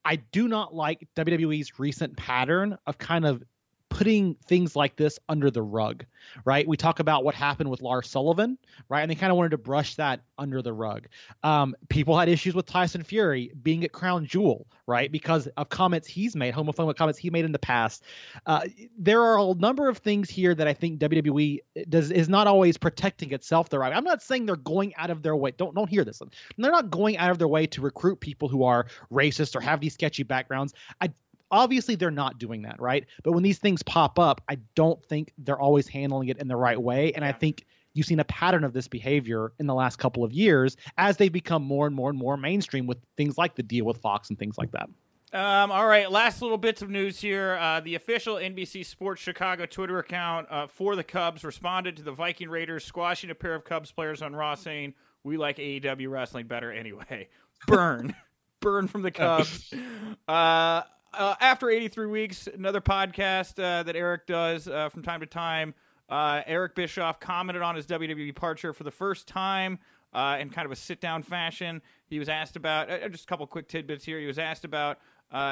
I 0.04 0.16
do 0.16 0.48
not 0.48 0.74
like 0.74 1.06
WWE's 1.16 1.78
recent 1.78 2.16
pattern 2.16 2.76
of 2.86 2.98
kind 2.98 3.24
of 3.24 3.42
putting 3.94 4.34
things 4.34 4.74
like 4.74 4.96
this 4.96 5.20
under 5.28 5.52
the 5.52 5.62
rug, 5.62 6.04
right? 6.44 6.66
We 6.66 6.76
talk 6.76 6.98
about 6.98 7.22
what 7.22 7.36
happened 7.36 7.70
with 7.70 7.80
Lars 7.80 8.10
Sullivan, 8.10 8.58
right? 8.88 9.02
And 9.02 9.10
they 9.10 9.14
kind 9.14 9.30
of 9.30 9.36
wanted 9.36 9.50
to 9.50 9.58
brush 9.58 9.94
that 9.94 10.20
under 10.36 10.62
the 10.62 10.72
rug. 10.72 11.06
Um, 11.44 11.76
people 11.88 12.18
had 12.18 12.28
issues 12.28 12.56
with 12.56 12.66
Tyson 12.66 13.04
Fury 13.04 13.52
being 13.62 13.84
at 13.84 13.92
Crown 13.92 14.26
Jewel, 14.26 14.66
right? 14.88 15.12
Because 15.12 15.46
of 15.46 15.68
comments 15.68 16.08
he's 16.08 16.34
made, 16.34 16.54
homophobic 16.54 16.96
comments 16.96 17.20
he 17.20 17.30
made 17.30 17.44
in 17.44 17.52
the 17.52 17.58
past. 17.60 18.02
Uh, 18.46 18.62
there 18.98 19.22
are 19.22 19.38
a 19.38 19.54
number 19.54 19.88
of 19.88 19.98
things 19.98 20.28
here 20.28 20.56
that 20.56 20.66
I 20.66 20.74
think 20.74 20.98
WWE 20.98 21.60
does 21.88 22.10
is 22.10 22.28
not 22.28 22.48
always 22.48 22.76
protecting 22.76 23.30
itself 23.30 23.68
the 23.68 23.78
right. 23.78 23.94
I'm 23.94 24.02
not 24.02 24.22
saying 24.24 24.46
they're 24.46 24.56
going 24.56 24.92
out 24.96 25.10
of 25.10 25.22
their 25.22 25.36
way. 25.36 25.52
Don't 25.52 25.72
don't 25.72 25.88
hear 25.88 26.04
this. 26.04 26.20
They're 26.58 26.72
not 26.72 26.90
going 26.90 27.16
out 27.18 27.30
of 27.30 27.38
their 27.38 27.46
way 27.46 27.68
to 27.68 27.80
recruit 27.80 28.18
people 28.18 28.48
who 28.48 28.64
are 28.64 28.86
racist 29.12 29.54
or 29.54 29.60
have 29.60 29.80
these 29.80 29.94
sketchy 29.94 30.24
backgrounds. 30.24 30.74
I 31.00 31.12
obviously 31.54 31.94
they're 31.94 32.10
not 32.10 32.38
doing 32.38 32.62
that 32.62 32.80
right 32.80 33.06
but 33.22 33.32
when 33.32 33.42
these 33.42 33.58
things 33.58 33.82
pop 33.82 34.18
up 34.18 34.42
i 34.48 34.58
don't 34.74 35.04
think 35.06 35.32
they're 35.38 35.60
always 35.60 35.86
handling 35.86 36.28
it 36.28 36.38
in 36.38 36.48
the 36.48 36.56
right 36.56 36.82
way 36.82 37.12
and 37.12 37.22
yeah. 37.22 37.28
i 37.28 37.32
think 37.32 37.64
you've 37.94 38.06
seen 38.06 38.18
a 38.18 38.24
pattern 38.24 38.64
of 38.64 38.72
this 38.72 38.88
behavior 38.88 39.52
in 39.60 39.66
the 39.66 39.74
last 39.74 39.96
couple 39.96 40.24
of 40.24 40.32
years 40.32 40.76
as 40.98 41.16
they 41.16 41.28
become 41.28 41.62
more 41.62 41.86
and 41.86 41.94
more 41.94 42.10
and 42.10 42.18
more 42.18 42.36
mainstream 42.36 42.88
with 42.88 42.98
things 43.16 43.38
like 43.38 43.54
the 43.54 43.62
deal 43.62 43.84
with 43.84 43.96
fox 43.98 44.28
and 44.28 44.38
things 44.38 44.58
like 44.58 44.72
that 44.72 44.88
um, 45.34 45.72
all 45.72 45.88
right, 45.88 46.08
last 46.08 46.42
little 46.42 46.56
bits 46.56 46.80
of 46.80 46.90
news 46.90 47.18
here. 47.18 47.58
Uh, 47.60 47.80
the 47.80 47.96
official 47.96 48.36
NBC 48.36 48.86
Sports 48.86 49.20
Chicago 49.20 49.66
Twitter 49.66 49.98
account 49.98 50.46
uh, 50.48 50.68
for 50.68 50.94
the 50.94 51.02
Cubs 51.02 51.42
responded 51.42 51.96
to 51.96 52.04
the 52.04 52.12
Viking 52.12 52.48
Raiders 52.48 52.84
squashing 52.84 53.30
a 53.30 53.34
pair 53.34 53.56
of 53.56 53.64
Cubs 53.64 53.90
players 53.90 54.22
on 54.22 54.36
Raw, 54.36 54.54
saying, 54.54 54.94
"We 55.24 55.36
like 55.36 55.56
AEW 55.56 56.08
wrestling 56.08 56.46
better 56.46 56.70
anyway." 56.70 57.28
Burn, 57.66 58.14
burn 58.60 58.86
from 58.86 59.02
the 59.02 59.10
Cubs. 59.10 59.74
Uh, 60.28 60.82
uh, 61.18 61.34
after 61.40 61.70
83 61.70 62.06
weeks, 62.06 62.46
another 62.46 62.80
podcast 62.80 63.62
uh, 63.62 63.82
that 63.82 63.96
Eric 63.96 64.26
does 64.26 64.68
uh, 64.68 64.88
from 64.88 65.02
time 65.02 65.20
to 65.20 65.26
time. 65.26 65.74
Uh, 66.08 66.42
Eric 66.46 66.74
Bischoff 66.74 67.18
commented 67.20 67.62
on 67.62 67.74
his 67.74 67.86
WWE 67.86 68.26
departure 68.26 68.72
for 68.72 68.84
the 68.84 68.90
first 68.90 69.26
time 69.26 69.78
uh, 70.12 70.36
in 70.38 70.50
kind 70.50 70.66
of 70.66 70.72
a 70.72 70.76
sit 70.76 71.00
down 71.00 71.22
fashion. 71.22 71.80
He 72.06 72.18
was 72.18 72.28
asked 72.28 72.56
about 72.56 72.90
uh, 72.90 73.08
just 73.08 73.24
a 73.24 73.26
couple 73.26 73.46
quick 73.46 73.68
tidbits 73.68 74.04
here. 74.04 74.20
He 74.20 74.26
was 74.26 74.38
asked 74.38 74.64
about 74.64 74.98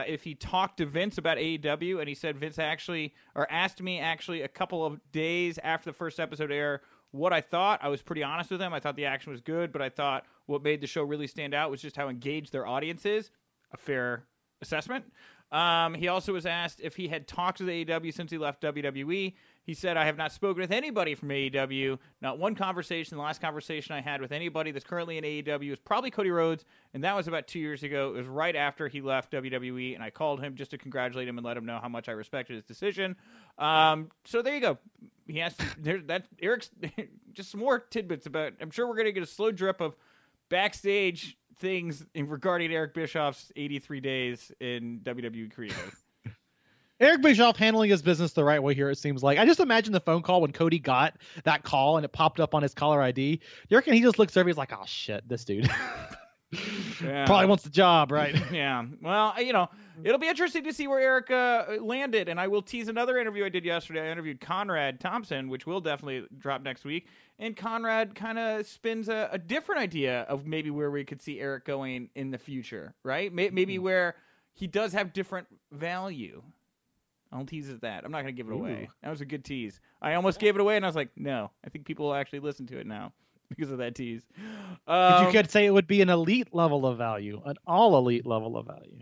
if 0.07 0.23
he 0.23 0.35
talked 0.37 0.77
to 0.77 0.87
Vince 0.87 1.19
about 1.19 1.39
AEW, 1.39 1.99
and 1.99 2.09
he 2.09 2.15
said 2.15 2.39
Vince 2.39 2.59
actually, 2.59 3.15
or 3.35 3.51
asked 3.51 3.83
me 3.83 3.99
actually 3.99 4.43
a 4.43 4.49
couple 4.49 4.87
of 4.87 5.01
days 5.11 5.59
after 5.65 5.91
the 5.91 5.95
first 5.95 6.21
episode 6.21 6.53
air 6.53 6.83
what 7.11 7.33
I 7.33 7.41
thought. 7.41 7.81
I 7.83 7.89
was 7.89 8.01
pretty 8.01 8.23
honest 8.23 8.51
with 8.51 8.61
him. 8.61 8.73
I 8.73 8.79
thought 8.79 8.95
the 8.95 9.07
action 9.07 9.33
was 9.33 9.41
good, 9.41 9.73
but 9.73 9.83
I 9.83 9.89
thought 9.89 10.25
what 10.47 10.63
made 10.63 10.81
the 10.81 10.87
show 10.87 11.03
really 11.03 11.27
stand 11.27 11.53
out 11.53 11.71
was 11.71 11.83
just 11.83 11.97
how 11.97 12.09
engaged 12.09 12.53
their 12.53 12.67
audience 12.67 13.05
is. 13.05 13.31
A 13.73 13.77
fair 13.77 14.25
assessment. 14.63 15.05
Um, 15.53 15.93
he 15.93 16.09
also 16.09 16.33
was 16.33 16.47
asked 16.47 16.81
if 16.83 16.97
he 16.97 17.09
had 17.09 17.29
talked 17.29 17.59
to 17.59 17.65
the 17.65 17.85
AEW 17.85 18.13
since 18.15 18.31
he 18.31 18.39
left 18.39 18.63
WWE. 18.63 19.35
He 19.65 19.75
said, 19.75 19.97
I 19.99 20.07
have 20.07 20.17
not 20.17 20.33
spoken 20.33 20.63
with 20.63 20.73
anybody 20.73 21.15
from 21.15 21.29
AEW. 21.29 21.99
Not 22.23 22.39
one 22.39 22.55
conversation. 22.55 23.17
The 23.19 23.23
last 23.23 23.41
conversation 23.41 23.95
I 23.95 24.01
had 24.01 24.23
with 24.23 24.33
anybody 24.33 24.73
that's 24.73 24.85
currently 24.85 25.19
in 25.19 25.25
AEW 25.25 25.71
was 25.71 25.79
probably 25.79 26.11
Cody 26.11 26.31
Rhodes, 26.31 26.65
and 26.95 27.05
that 27.05 27.15
was 27.15 27.29
about 27.29 27.47
two 27.47 27.61
years 27.61 27.83
ago. 27.83 28.15
It 28.15 28.19
was 28.19 28.27
right 28.27 28.57
after 28.57 28.89
he 28.89 29.03
left 29.03 29.31
WWE, 29.31 29.95
and 29.95 30.03
I 30.03 30.09
called 30.09 30.41
him 30.41 30.57
just 30.57 30.71
to 30.73 30.79
congratulate 30.79 31.29
him 31.29 31.37
and 31.37 31.45
let 31.47 31.57
him 31.57 31.67
know 31.67 31.79
how 31.81 31.89
much 31.89 32.09
I 32.09 32.13
respected 32.13 32.55
his 32.55 32.65
decision. 32.65 33.15
Um, 33.59 34.11
so 34.25 34.41
there 34.41 34.55
you 34.55 34.61
go. 34.61 34.79
He 35.29 35.41
asked, 35.43 35.61
there's 35.79 36.05
that 36.07 36.27
Eric's 36.41 36.71
just 37.35 37.51
some 37.51 37.61
more 37.61 37.79
tidbits 37.79 38.27
about. 38.27 38.55
I'm 38.61 38.71
sure 38.71 38.89
we're 38.89 38.97
going 38.97 39.07
to 39.07 39.13
get 39.13 39.23
a 39.23 39.27
slow 39.27 39.53
drip 39.53 39.83
of 39.83 39.95
backstage 40.49 41.37
things 41.63 42.05
in 42.15 42.29
regarding 42.29 42.73
Eric 42.73 42.93
Bischoff's 42.93 43.51
83 43.57 44.01
days 44.01 44.53
in 44.61 45.01
WWE 45.05 45.51
Creative. 45.51 45.97
Eric 47.01 47.23
Bischoff 47.23 47.57
handling 47.57 47.89
his 47.89 48.03
business 48.03 48.33
the 48.33 48.45
right 48.45 48.63
way 48.63 48.75
here. 48.75 48.91
It 48.91 48.99
seems 48.99 49.23
like 49.23 49.39
I 49.39 49.47
just 49.47 49.61
imagine 49.61 49.93
the 49.93 50.01
phone 50.01 50.23
call 50.23 50.43
when 50.43 50.53
Cody 50.53 50.79
got 50.79 51.17
that 51.45 51.63
call 51.63 51.97
and 51.97 52.05
it 52.05 52.13
popped 52.13 52.39
up 52.41 52.55
on 52.55 52.63
his 52.63 52.75
caller 52.75 53.01
ID. 53.01 53.41
You 53.69 53.77
reckon 53.77 53.95
he 53.95 54.03
just 54.03 54.19
looks 54.19 54.37
over? 54.37 54.49
He's 54.49 54.59
like, 54.59 54.73
"Oh 54.73 54.85
shit, 54.85 55.27
this 55.29 55.45
dude." 55.45 55.71
yeah. 57.03 57.25
Probably 57.27 57.47
wants 57.47 57.65
the 57.65 57.71
job, 57.71 58.13
right? 58.13 58.35
yeah. 58.53 58.85
Well, 59.01 59.35
you 59.43 59.53
know, 59.53 59.69
it'll 60.05 60.19
be 60.19 60.29
interesting 60.29 60.65
to 60.65 60.73
see 60.73 60.87
where 60.87 61.01
Eric 61.01 61.31
uh, 61.31 61.83
landed, 61.83 62.29
and 62.29 62.39
I 62.39 62.49
will 62.49 62.63
tease 62.63 62.89
another 62.89 63.19
interview 63.19 63.45
I 63.45 63.49
did 63.49 63.65
yesterday. 63.65 64.09
I 64.09 64.13
interviewed 64.13 64.41
Conrad 64.41 65.01
Thompson, 65.01 65.49
which 65.49 65.67
will 65.67 65.81
definitely 65.81 66.27
drop 66.39 66.63
next 66.63 66.85
week, 66.85 67.09
and 67.39 67.57
Conrad 67.57 68.15
kind 68.15 68.39
of 68.39 68.67
spins 68.67 69.09
a, 69.09 69.31
a, 69.33 69.39
different 69.39 69.81
idea 69.81 70.23
of 70.23 70.47
maybe 70.47 70.71
where 70.71 70.91
we 70.91 71.05
could 71.05 71.23
see 71.23 71.41
Eric 71.41 71.65
going 71.65 72.11
in 72.15 72.31
the 72.31 72.39
future, 72.39 72.95
right? 73.03 73.33
Maybe 73.33 73.75
mm-hmm. 73.75 73.85
where 73.85 74.17
he 74.53 74.67
does 74.67 74.93
have 74.93 75.13
different 75.13 75.47
value. 75.71 76.43
I'll 77.33 77.47
tease 77.47 77.71
at 77.71 77.81
that. 77.81 78.05
I'm 78.05 78.13
not 78.13 78.23
going 78.23 78.35
to 78.35 78.37
give 78.37 78.51
it 78.51 78.55
away. 78.55 78.91
That 79.03 79.09
was 79.09 79.23
a 79.23 79.25
good 79.25 79.43
tease. 79.43 79.81
I 80.03 80.15
almost 80.15 80.39
gave 80.39 80.55
it 80.55 80.61
away, 80.61 80.77
and 80.77 80.85
I 80.85 80.89
was 80.89 80.97
like, 80.97 81.09
no, 81.17 81.51
I 81.65 81.71
think 81.71 81.87
people 81.87 82.07
will 82.07 82.15
actually 82.15 82.41
listen 82.41 82.67
to 82.67 82.79
it 82.79 82.87
now 82.87 83.15
because 83.57 83.71
of 83.71 83.79
that 83.79 83.95
tease. 83.95 84.23
Um, 84.87 85.27
you 85.27 85.33
could 85.33 85.51
say 85.51 85.67
it 85.67 85.71
would 85.71 85.87
be 85.87 86.03
an 86.03 86.09
elite 86.09 86.49
level 86.53 86.87
of 86.87 86.99
value, 86.99 87.41
an 87.45 87.57
all 87.67 87.97
elite 87.97 88.27
level 88.27 88.57
of 88.57 88.67
value. 88.67 88.99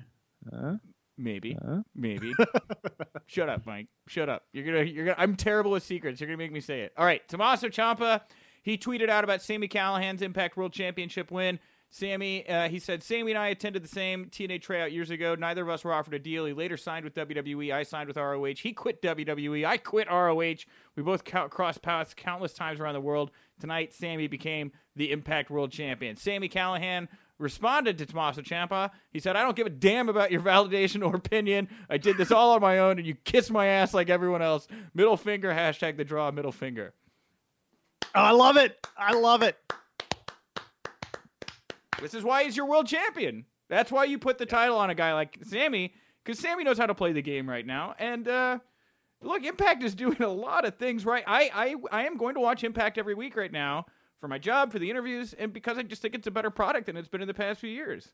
Huh? 0.52 0.74
Maybe, 1.16 1.56
huh? 1.64 1.82
maybe. 1.94 2.32
Shut 3.26 3.48
up, 3.48 3.66
Mike. 3.66 3.88
Shut 4.08 4.28
up. 4.28 4.44
You're 4.52 4.64
gonna, 4.64 4.82
you're 4.84 5.04
gonna. 5.06 5.16
I'm 5.18 5.36
terrible 5.36 5.70
with 5.72 5.82
secrets. 5.82 6.20
You're 6.20 6.28
gonna 6.28 6.38
make 6.38 6.52
me 6.52 6.60
say 6.60 6.80
it. 6.80 6.92
All 6.96 7.04
right, 7.04 7.26
Tommaso 7.28 7.68
Ciampa. 7.68 8.22
He 8.62 8.76
tweeted 8.78 9.08
out 9.08 9.24
about 9.24 9.42
Sami 9.42 9.68
Callihan's 9.68 10.22
Impact 10.22 10.56
World 10.56 10.72
Championship 10.72 11.30
win. 11.30 11.58
Sami, 11.92 12.48
uh, 12.48 12.68
he 12.68 12.78
said, 12.78 13.02
Sami 13.02 13.32
and 13.32 13.38
I 13.38 13.48
attended 13.48 13.82
the 13.82 13.88
same 13.88 14.26
TNA 14.26 14.62
tryout 14.62 14.92
years 14.92 15.10
ago. 15.10 15.34
Neither 15.34 15.62
of 15.62 15.68
us 15.68 15.82
were 15.82 15.92
offered 15.92 16.14
a 16.14 16.20
deal. 16.20 16.44
He 16.46 16.52
later 16.52 16.76
signed 16.76 17.04
with 17.04 17.14
WWE. 17.14 17.72
I 17.72 17.82
signed 17.82 18.06
with 18.06 18.16
ROH. 18.16 18.54
He 18.58 18.72
quit 18.72 19.02
WWE. 19.02 19.66
I 19.66 19.76
quit 19.76 20.08
ROH. 20.08 20.64
We 20.94 21.02
both 21.02 21.24
ca- 21.24 21.48
crossed 21.48 21.82
paths 21.82 22.14
countless 22.16 22.52
times 22.52 22.78
around 22.78 22.94
the 22.94 23.00
world. 23.00 23.32
Tonight, 23.60 23.92
Sami 23.92 24.28
became 24.28 24.70
the 24.94 25.10
Impact 25.10 25.50
World 25.50 25.72
Champion. 25.72 26.14
Sami 26.16 26.48
Callihan 26.48 27.08
responded 27.38 27.98
to 27.98 28.06
Tommaso 28.06 28.42
Ciampa. 28.42 28.90
He 29.10 29.18
said, 29.18 29.34
I 29.34 29.42
don't 29.42 29.56
give 29.56 29.66
a 29.66 29.70
damn 29.70 30.08
about 30.08 30.30
your 30.30 30.42
validation 30.42 31.04
or 31.04 31.16
opinion. 31.16 31.68
I 31.88 31.98
did 31.98 32.16
this 32.16 32.30
all 32.30 32.52
on 32.52 32.60
my 32.60 32.78
own, 32.78 32.98
and 32.98 33.06
you 33.06 33.16
kiss 33.24 33.50
my 33.50 33.66
ass 33.66 33.92
like 33.92 34.10
everyone 34.10 34.42
else. 34.42 34.68
Middle 34.94 35.16
finger, 35.16 35.50
hashtag 35.50 35.96
the 35.96 36.04
draw, 36.04 36.30
middle 36.30 36.52
finger. 36.52 36.94
Oh, 38.14 38.20
I 38.22 38.30
love 38.30 38.56
it. 38.56 38.86
I 38.96 39.14
love 39.14 39.42
it. 39.42 39.56
This 42.00 42.14
is 42.14 42.24
why 42.24 42.44
he's 42.44 42.56
your 42.56 42.66
world 42.66 42.86
champion. 42.86 43.44
That's 43.68 43.92
why 43.92 44.04
you 44.04 44.18
put 44.18 44.38
the 44.38 44.46
title 44.46 44.76
on 44.78 44.90
a 44.90 44.94
guy 44.94 45.14
like 45.14 45.38
Sami, 45.44 45.94
because 46.24 46.38
Sami 46.40 46.64
knows 46.64 46.78
how 46.78 46.86
to 46.86 46.94
play 46.94 47.12
the 47.12 47.22
game 47.22 47.48
right 47.48 47.64
now. 47.64 47.94
And 47.98 48.26
uh, 48.26 48.58
look, 49.22 49.44
Impact 49.44 49.82
is 49.82 49.94
doing 49.96 50.22
a 50.22 50.28
lot 50.28 50.64
of 50.64 50.76
things 50.76 51.04
right. 51.04 51.24
I, 51.26 51.50
I 51.92 52.00
I 52.00 52.06
am 52.06 52.16
going 52.16 52.34
to 52.34 52.40
watch 52.40 52.64
Impact 52.64 52.98
every 52.98 53.14
week 53.14 53.36
right 53.36 53.52
now 53.52 53.86
for 54.20 54.28
my 54.28 54.38
job, 54.38 54.72
for 54.72 54.78
the 54.78 54.90
interviews, 54.90 55.34
and 55.34 55.52
because 55.52 55.78
I 55.78 55.82
just 55.82 56.02
think 56.02 56.14
it's 56.14 56.26
a 56.26 56.30
better 56.30 56.50
product 56.50 56.86
than 56.86 56.96
it's 56.96 57.08
been 57.08 57.22
in 57.22 57.28
the 57.28 57.34
past 57.34 57.60
few 57.60 57.70
years. 57.70 58.08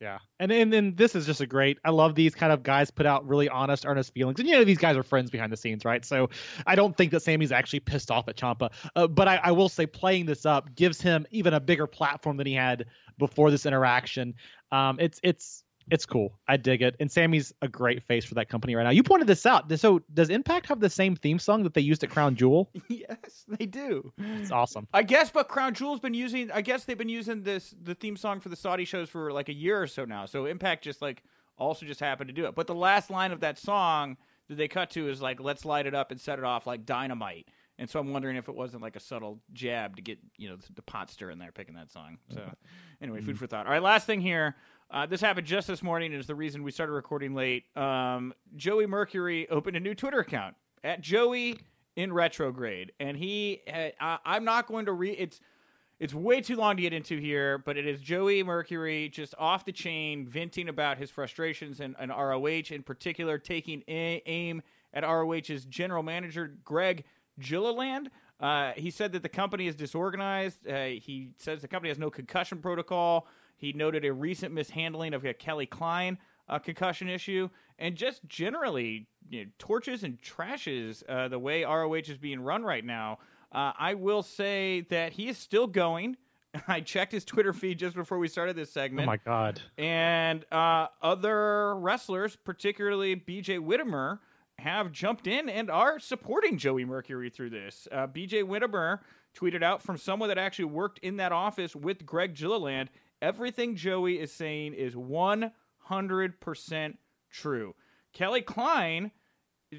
Yeah, 0.00 0.18
and 0.38 0.52
and 0.52 0.72
then 0.72 0.94
this 0.94 1.16
is 1.16 1.26
just 1.26 1.40
a 1.40 1.46
great. 1.46 1.78
I 1.84 1.90
love 1.90 2.14
these 2.14 2.32
kind 2.32 2.52
of 2.52 2.62
guys 2.62 2.88
put 2.88 3.04
out 3.04 3.26
really 3.26 3.48
honest, 3.48 3.84
earnest 3.84 4.14
feelings, 4.14 4.38
and 4.38 4.48
you 4.48 4.54
know 4.54 4.62
these 4.62 4.78
guys 4.78 4.96
are 4.96 5.02
friends 5.02 5.28
behind 5.28 5.52
the 5.52 5.56
scenes, 5.56 5.84
right? 5.84 6.04
So 6.04 6.30
I 6.66 6.76
don't 6.76 6.96
think 6.96 7.10
that 7.10 7.20
Sami's 7.20 7.50
actually 7.50 7.80
pissed 7.80 8.10
off 8.10 8.28
at 8.28 8.36
Ciampa. 8.36 8.70
uh, 8.94 9.08
but 9.08 9.26
I, 9.26 9.40
I 9.42 9.52
will 9.52 9.68
say 9.68 9.86
playing 9.86 10.26
this 10.26 10.46
up 10.46 10.72
gives 10.76 11.00
him 11.00 11.26
even 11.32 11.52
a 11.52 11.58
bigger 11.58 11.88
platform 11.88 12.36
than 12.36 12.46
he 12.46 12.54
had 12.54 12.86
before 13.18 13.50
this 13.50 13.66
interaction. 13.66 14.34
Um, 14.72 14.98
it's 15.00 15.20
it's 15.22 15.64
it's 15.90 16.04
cool. 16.04 16.38
I 16.46 16.56
dig 16.56 16.82
it. 16.82 16.96
And 17.00 17.10
Sammy's 17.10 17.52
a 17.62 17.68
great 17.68 18.02
face 18.02 18.24
for 18.24 18.34
that 18.34 18.48
company 18.48 18.74
right 18.74 18.84
now. 18.84 18.90
You 18.90 19.02
pointed 19.02 19.26
this 19.26 19.46
out. 19.46 19.70
So 19.78 20.02
does 20.12 20.28
Impact 20.28 20.66
have 20.66 20.80
the 20.80 20.90
same 20.90 21.16
theme 21.16 21.38
song 21.38 21.62
that 21.62 21.74
they 21.74 21.80
used 21.80 22.04
at 22.04 22.10
Crown 22.10 22.36
Jewel? 22.36 22.70
yes, 22.88 23.44
they 23.48 23.66
do. 23.66 24.12
It's 24.18 24.50
awesome. 24.50 24.86
I 24.92 25.02
guess, 25.02 25.30
but 25.30 25.48
Crown 25.48 25.74
Jewel's 25.74 26.00
been 26.00 26.14
using. 26.14 26.50
I 26.50 26.60
guess 26.60 26.84
they've 26.84 26.98
been 26.98 27.08
using 27.08 27.42
this 27.42 27.74
the 27.82 27.94
theme 27.94 28.16
song 28.16 28.40
for 28.40 28.48
the 28.48 28.56
Saudi 28.56 28.84
shows 28.84 29.08
for 29.08 29.32
like 29.32 29.48
a 29.48 29.54
year 29.54 29.80
or 29.80 29.86
so 29.86 30.04
now. 30.04 30.26
So 30.26 30.46
Impact 30.46 30.84
just 30.84 31.00
like 31.00 31.22
also 31.56 31.86
just 31.86 32.00
happened 32.00 32.28
to 32.28 32.34
do 32.34 32.46
it. 32.46 32.54
But 32.54 32.66
the 32.66 32.74
last 32.74 33.10
line 33.10 33.32
of 33.32 33.40
that 33.40 33.58
song 33.58 34.16
that 34.48 34.56
they 34.56 34.68
cut 34.68 34.90
to 34.90 35.08
is 35.08 35.22
like, 35.22 35.40
"Let's 35.40 35.64
light 35.64 35.86
it 35.86 35.94
up 35.94 36.10
and 36.10 36.20
set 36.20 36.38
it 36.38 36.44
off 36.44 36.66
like 36.66 36.84
dynamite." 36.84 37.48
And 37.78 37.88
so 37.88 38.00
I'm 38.00 38.12
wondering 38.12 38.36
if 38.36 38.48
it 38.48 38.54
wasn't 38.54 38.82
like 38.82 38.96
a 38.96 39.00
subtle 39.00 39.40
jab 39.52 39.96
to 39.96 40.02
get 40.02 40.18
you 40.36 40.48
know 40.48 40.56
the 40.74 40.82
pot 40.82 41.10
stir 41.10 41.30
in 41.30 41.38
there 41.38 41.52
picking 41.52 41.74
that 41.76 41.90
song. 41.90 42.18
So 42.32 42.42
anyway, 43.00 43.20
food 43.20 43.38
for 43.38 43.46
thought. 43.46 43.66
All 43.66 43.72
right, 43.72 43.82
last 43.82 44.06
thing 44.06 44.20
here. 44.20 44.56
Uh, 44.90 45.06
this 45.06 45.20
happened 45.20 45.46
just 45.46 45.68
this 45.68 45.82
morning. 45.82 46.12
and 46.12 46.20
Is 46.20 46.26
the 46.26 46.34
reason 46.34 46.62
we 46.62 46.70
started 46.70 46.92
recording 46.92 47.34
late. 47.34 47.64
Um, 47.76 48.32
Joey 48.56 48.86
Mercury 48.86 49.48
opened 49.48 49.76
a 49.76 49.80
new 49.80 49.94
Twitter 49.94 50.18
account 50.18 50.56
at 50.82 51.00
Joey 51.00 51.58
in 51.94 52.12
retrograde, 52.12 52.92
and 52.98 53.16
he. 53.16 53.60
Uh, 54.00 54.16
I'm 54.24 54.44
not 54.44 54.66
going 54.66 54.86
to 54.86 54.92
read. 54.92 55.16
It's 55.18 55.40
it's 56.00 56.14
way 56.14 56.40
too 56.40 56.56
long 56.56 56.76
to 56.76 56.82
get 56.82 56.92
into 56.92 57.18
here, 57.18 57.58
but 57.58 57.76
it 57.76 57.86
is 57.86 58.00
Joey 58.00 58.42
Mercury 58.44 59.08
just 59.08 59.34
off 59.36 59.64
the 59.64 59.72
chain, 59.72 60.26
venting 60.26 60.68
about 60.68 60.96
his 60.96 61.10
frustrations 61.10 61.80
and, 61.80 61.96
and 61.98 62.10
ROH 62.10 62.70
in 62.70 62.82
particular, 62.84 63.36
taking 63.36 63.82
a- 63.88 64.22
aim 64.26 64.62
at 64.94 65.02
ROH's 65.02 65.64
general 65.64 66.02
manager 66.02 66.56
Greg 66.64 67.04
Gilliland. 67.38 68.10
Uh, 68.40 68.72
he 68.76 68.90
said 68.90 69.12
that 69.12 69.22
the 69.22 69.28
company 69.28 69.66
is 69.66 69.74
disorganized. 69.74 70.66
Uh, 70.68 70.86
he 70.86 71.30
says 71.38 71.60
the 71.60 71.68
company 71.68 71.88
has 71.88 71.98
no 71.98 72.10
concussion 72.10 72.58
protocol. 72.58 73.26
He 73.56 73.72
noted 73.72 74.04
a 74.04 74.12
recent 74.12 74.54
mishandling 74.54 75.14
of 75.14 75.24
a 75.24 75.34
Kelly 75.34 75.66
Klein 75.66 76.18
uh, 76.48 76.58
concussion 76.58 77.08
issue, 77.08 77.48
and 77.78 77.96
just 77.96 78.24
generally 78.26 79.08
you 79.28 79.44
know, 79.44 79.50
torches 79.58 80.04
and 80.04 80.20
trashes 80.22 81.02
uh, 81.08 81.28
the 81.28 81.38
way 81.38 81.64
ROH 81.64 81.94
is 81.94 82.16
being 82.16 82.40
run 82.40 82.62
right 82.62 82.84
now. 82.84 83.18
Uh, 83.50 83.72
I 83.78 83.94
will 83.94 84.22
say 84.22 84.82
that 84.90 85.12
he 85.12 85.28
is 85.28 85.38
still 85.38 85.66
going. 85.66 86.16
I 86.68 86.80
checked 86.80 87.12
his 87.12 87.24
Twitter 87.24 87.52
feed 87.52 87.78
just 87.78 87.96
before 87.96 88.18
we 88.18 88.28
started 88.28 88.56
this 88.56 88.70
segment. 88.70 89.06
Oh 89.06 89.10
my 89.10 89.16
god! 89.18 89.60
And 89.76 90.44
uh, 90.52 90.86
other 91.02 91.76
wrestlers, 91.76 92.36
particularly 92.36 93.16
BJ 93.16 93.58
Whitmer, 93.58 94.20
have 94.58 94.92
jumped 94.92 95.26
in 95.26 95.48
and 95.48 95.70
are 95.70 95.98
supporting 95.98 96.58
Joey 96.58 96.84
Mercury 96.84 97.30
through 97.30 97.50
this. 97.50 97.88
Uh, 97.90 98.06
BJ 98.06 98.42
Whitmer 98.42 99.00
tweeted 99.36 99.62
out 99.62 99.82
from 99.82 99.96
someone 99.96 100.28
that 100.28 100.38
actually 100.38 100.66
worked 100.66 100.98
in 101.00 101.16
that 101.18 101.32
office 101.32 101.76
with 101.76 102.04
Greg 102.04 102.34
Gilliland 102.34 102.90
everything 103.20 103.76
Joey 103.76 104.18
is 104.18 104.32
saying 104.32 104.74
is 104.74 104.94
100% 104.94 106.96
true. 107.30 107.74
Kelly 108.12 108.42
Klein 108.42 109.10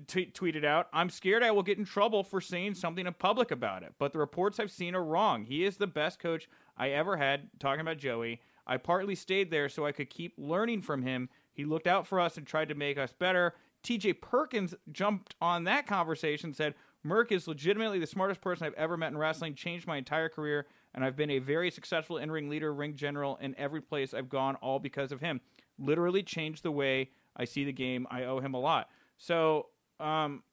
t- 0.07 0.27
tweeted 0.27 0.65
out, 0.65 0.87
I'm 0.93 1.09
scared 1.09 1.43
I 1.43 1.51
will 1.51 1.63
get 1.63 1.77
in 1.77 1.85
trouble 1.85 2.23
for 2.23 2.41
saying 2.41 2.75
something 2.75 3.07
in 3.07 3.13
public 3.13 3.51
about 3.51 3.83
it, 3.83 3.93
but 3.97 4.13
the 4.13 4.19
reports 4.19 4.59
I've 4.59 4.71
seen 4.71 4.95
are 4.95 5.03
wrong. 5.03 5.45
He 5.45 5.63
is 5.63 5.77
the 5.77 5.87
best 5.87 6.19
coach 6.19 6.47
I 6.77 6.89
ever 6.89 7.17
had, 7.17 7.49
talking 7.59 7.81
about 7.81 7.97
Joey. 7.97 8.41
I 8.67 8.77
partly 8.77 9.15
stayed 9.15 9.49
there 9.49 9.67
so 9.67 9.85
I 9.85 9.91
could 9.91 10.09
keep 10.09 10.33
learning 10.37 10.81
from 10.81 11.01
him. 11.01 11.29
He 11.51 11.65
looked 11.65 11.87
out 11.87 12.05
for 12.05 12.19
us 12.19 12.37
and 12.37 12.45
tried 12.45 12.69
to 12.69 12.75
make 12.75 12.97
us 12.97 13.11
better. 13.11 13.55
TJ 13.83 14.21
Perkins 14.21 14.75
jumped 14.91 15.35
on 15.41 15.63
that 15.65 15.87
conversation, 15.87 16.53
said, 16.53 16.75
Merck 17.05 17.31
is 17.31 17.47
legitimately 17.47 17.99
the 17.99 18.07
smartest 18.07 18.41
person 18.41 18.67
I've 18.67 18.73
ever 18.73 18.97
met 18.97 19.11
in 19.11 19.17
wrestling, 19.17 19.55
changed 19.55 19.87
my 19.87 19.97
entire 19.97 20.27
career 20.27 20.65
and 20.93 21.03
I've 21.03 21.15
been 21.15 21.29
a 21.31 21.39
very 21.39 21.71
successful 21.71 22.17
in 22.17 22.31
ring 22.31 22.49
leader, 22.49 22.73
ring 22.73 22.95
general 22.95 23.37
in 23.37 23.55
every 23.57 23.81
place 23.81 24.13
I've 24.13 24.29
gone, 24.29 24.55
all 24.55 24.79
because 24.79 25.11
of 25.11 25.21
him. 25.21 25.41
Literally 25.77 26.23
changed 26.23 26.63
the 26.63 26.71
way 26.71 27.11
I 27.35 27.45
see 27.45 27.63
the 27.63 27.71
game. 27.71 28.07
I 28.09 28.23
owe 28.23 28.39
him 28.39 28.53
a 28.53 28.59
lot. 28.59 28.89
So, 29.17 29.67
um, 29.99 30.43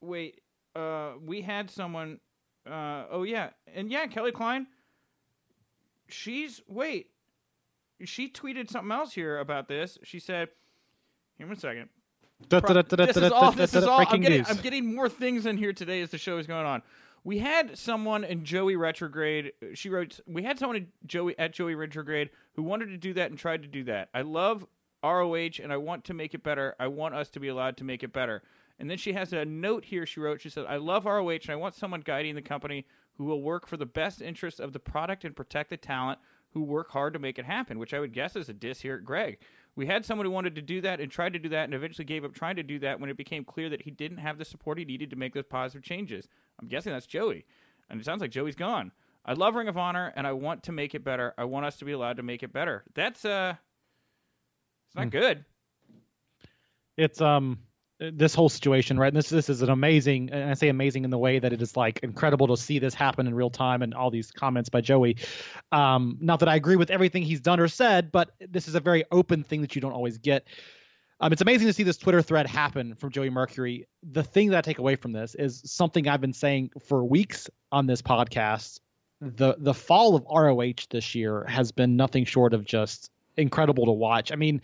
wait, 0.00 0.40
uh, 0.74 1.12
we 1.24 1.42
had 1.42 1.70
someone. 1.70 2.20
Uh, 2.68 3.04
oh 3.10 3.22
yeah, 3.22 3.50
and 3.72 3.90
yeah, 3.90 4.06
Kelly 4.06 4.32
Klein. 4.32 4.66
She's 6.08 6.60
wait. 6.66 7.10
She 8.04 8.28
tweeted 8.28 8.68
something 8.68 8.92
else 8.92 9.12
here 9.12 9.38
about 9.38 9.68
this. 9.68 9.98
She 10.02 10.18
said, 10.18 10.48
"Here 11.38 11.46
one 11.46 11.56
second." 11.56 11.88
This 13.06 13.16
is 13.16 13.32
all. 13.32 13.52
This 13.52 13.74
is 13.74 13.84
all. 13.84 14.04
I'm 14.08 14.20
getting, 14.20 14.44
I'm 14.46 14.58
getting 14.58 14.94
more 14.94 15.08
things 15.08 15.46
in 15.46 15.56
here 15.56 15.72
today 15.72 16.00
as 16.02 16.10
the 16.10 16.18
show 16.18 16.38
is 16.38 16.46
going 16.46 16.66
on 16.66 16.82
we 17.26 17.40
had 17.40 17.76
someone 17.76 18.22
in 18.22 18.44
Joey 18.44 18.76
Retrograde. 18.76 19.52
Uh, 19.60 19.66
she 19.74 19.88
wrote, 19.88 20.20
we 20.28 20.44
had 20.44 20.60
someone 20.60 20.76
in 20.76 20.88
Joey 21.06 21.36
at 21.36 21.52
Joey 21.52 21.74
Retrograde 21.74 22.30
who 22.54 22.62
wanted 22.62 22.86
to 22.86 22.96
do 22.96 23.12
that 23.14 23.30
and 23.30 23.38
tried 23.38 23.62
to 23.62 23.68
do 23.68 23.82
that. 23.84 24.10
I 24.14 24.22
love 24.22 24.64
ROH 25.02 25.58
and 25.60 25.72
I 25.72 25.76
want 25.76 26.04
to 26.04 26.14
make 26.14 26.34
it 26.34 26.44
better. 26.44 26.76
I 26.78 26.86
want 26.86 27.16
us 27.16 27.28
to 27.30 27.40
be 27.40 27.48
allowed 27.48 27.78
to 27.78 27.84
make 27.84 28.04
it 28.04 28.12
better. 28.12 28.44
And 28.78 28.88
then 28.88 28.96
she 28.96 29.12
has 29.14 29.32
a 29.32 29.44
note 29.44 29.86
here. 29.86 30.06
She 30.06 30.20
wrote, 30.20 30.40
she 30.40 30.50
said, 30.50 30.66
I 30.68 30.76
love 30.76 31.04
ROH 31.04 31.30
and 31.30 31.50
I 31.50 31.56
want 31.56 31.74
someone 31.74 32.00
guiding 32.00 32.36
the 32.36 32.42
company 32.42 32.86
who 33.14 33.24
will 33.24 33.42
work 33.42 33.66
for 33.66 33.76
the 33.76 33.86
best 33.86 34.22
interests 34.22 34.60
of 34.60 34.72
the 34.72 34.78
product 34.78 35.24
and 35.24 35.34
protect 35.34 35.70
the 35.70 35.76
talent 35.76 36.20
who 36.50 36.62
work 36.62 36.92
hard 36.92 37.12
to 37.14 37.18
make 37.18 37.40
it 37.40 37.44
happen, 37.44 37.80
which 37.80 37.92
I 37.92 37.98
would 37.98 38.12
guess 38.12 38.36
is 38.36 38.48
a 38.48 38.54
diss 38.54 38.82
here 38.82 38.94
at 38.94 39.04
Greg. 39.04 39.38
We 39.76 39.86
had 39.86 40.06
someone 40.06 40.24
who 40.24 40.30
wanted 40.30 40.54
to 40.54 40.62
do 40.62 40.80
that 40.80 41.00
and 41.00 41.12
tried 41.12 41.34
to 41.34 41.38
do 41.38 41.50
that 41.50 41.64
and 41.64 41.74
eventually 41.74 42.06
gave 42.06 42.24
up 42.24 42.34
trying 42.34 42.56
to 42.56 42.62
do 42.62 42.78
that 42.78 42.98
when 42.98 43.10
it 43.10 43.16
became 43.16 43.44
clear 43.44 43.68
that 43.68 43.82
he 43.82 43.90
didn't 43.90 44.18
have 44.18 44.38
the 44.38 44.44
support 44.44 44.78
he 44.78 44.86
needed 44.86 45.10
to 45.10 45.16
make 45.16 45.34
those 45.34 45.44
positive 45.44 45.82
changes. 45.82 46.28
I'm 46.58 46.66
guessing 46.66 46.92
that's 46.92 47.06
Joey. 47.06 47.44
And 47.90 48.00
it 48.00 48.04
sounds 48.04 48.22
like 48.22 48.30
Joey's 48.30 48.56
gone. 48.56 48.90
I 49.24 49.34
love 49.34 49.54
Ring 49.54 49.68
of 49.68 49.76
Honor 49.76 50.12
and 50.16 50.26
I 50.26 50.32
want 50.32 50.62
to 50.64 50.72
make 50.72 50.94
it 50.94 51.04
better. 51.04 51.34
I 51.36 51.44
want 51.44 51.66
us 51.66 51.76
to 51.76 51.84
be 51.84 51.92
allowed 51.92 52.16
to 52.16 52.22
make 52.22 52.42
it 52.42 52.52
better. 52.52 52.84
That's 52.94 53.24
uh 53.24 53.54
it's 54.86 54.96
not 54.96 55.08
mm. 55.08 55.10
good. 55.10 55.44
It's 56.96 57.20
um 57.20 57.58
this 57.98 58.34
whole 58.34 58.48
situation, 58.48 58.98
right? 58.98 59.08
And 59.08 59.16
this 59.16 59.30
this 59.30 59.48
is 59.48 59.62
an 59.62 59.70
amazing, 59.70 60.30
and 60.30 60.50
I 60.50 60.54
say 60.54 60.68
amazing 60.68 61.04
in 61.04 61.10
the 61.10 61.18
way 61.18 61.38
that 61.38 61.52
it 61.52 61.62
is 61.62 61.76
like 61.76 62.00
incredible 62.02 62.48
to 62.48 62.56
see 62.56 62.78
this 62.78 62.94
happen 62.94 63.26
in 63.26 63.34
real 63.34 63.50
time, 63.50 63.82
and 63.82 63.94
all 63.94 64.10
these 64.10 64.30
comments 64.30 64.68
by 64.68 64.80
Joey. 64.80 65.16
Um, 65.72 66.18
not 66.20 66.40
that 66.40 66.48
I 66.48 66.56
agree 66.56 66.76
with 66.76 66.90
everything 66.90 67.22
he's 67.22 67.40
done 67.40 67.58
or 67.58 67.68
said, 67.68 68.12
but 68.12 68.30
this 68.40 68.68
is 68.68 68.74
a 68.74 68.80
very 68.80 69.04
open 69.10 69.44
thing 69.44 69.62
that 69.62 69.74
you 69.74 69.80
don't 69.80 69.92
always 69.92 70.18
get. 70.18 70.46
Um, 71.18 71.32
it's 71.32 71.40
amazing 71.40 71.66
to 71.68 71.72
see 71.72 71.82
this 71.82 71.96
Twitter 71.96 72.20
thread 72.20 72.46
happen 72.46 72.94
from 72.94 73.10
Joey 73.10 73.30
Mercury. 73.30 73.88
The 74.02 74.22
thing 74.22 74.50
that 74.50 74.58
I 74.58 74.60
take 74.60 74.78
away 74.78 74.96
from 74.96 75.12
this 75.12 75.34
is 75.34 75.62
something 75.64 76.06
I've 76.06 76.20
been 76.20 76.34
saying 76.34 76.72
for 76.86 77.02
weeks 77.02 77.48
on 77.72 77.86
this 77.86 78.02
podcast. 78.02 78.80
The 79.22 79.56
the 79.58 79.72
fall 79.72 80.14
of 80.14 80.24
ROH 80.30 80.84
this 80.90 81.14
year 81.14 81.46
has 81.48 81.72
been 81.72 81.96
nothing 81.96 82.26
short 82.26 82.52
of 82.52 82.66
just 82.66 83.10
incredible 83.36 83.86
to 83.86 83.92
watch. 83.92 84.32
I 84.32 84.36
mean, 84.36 84.62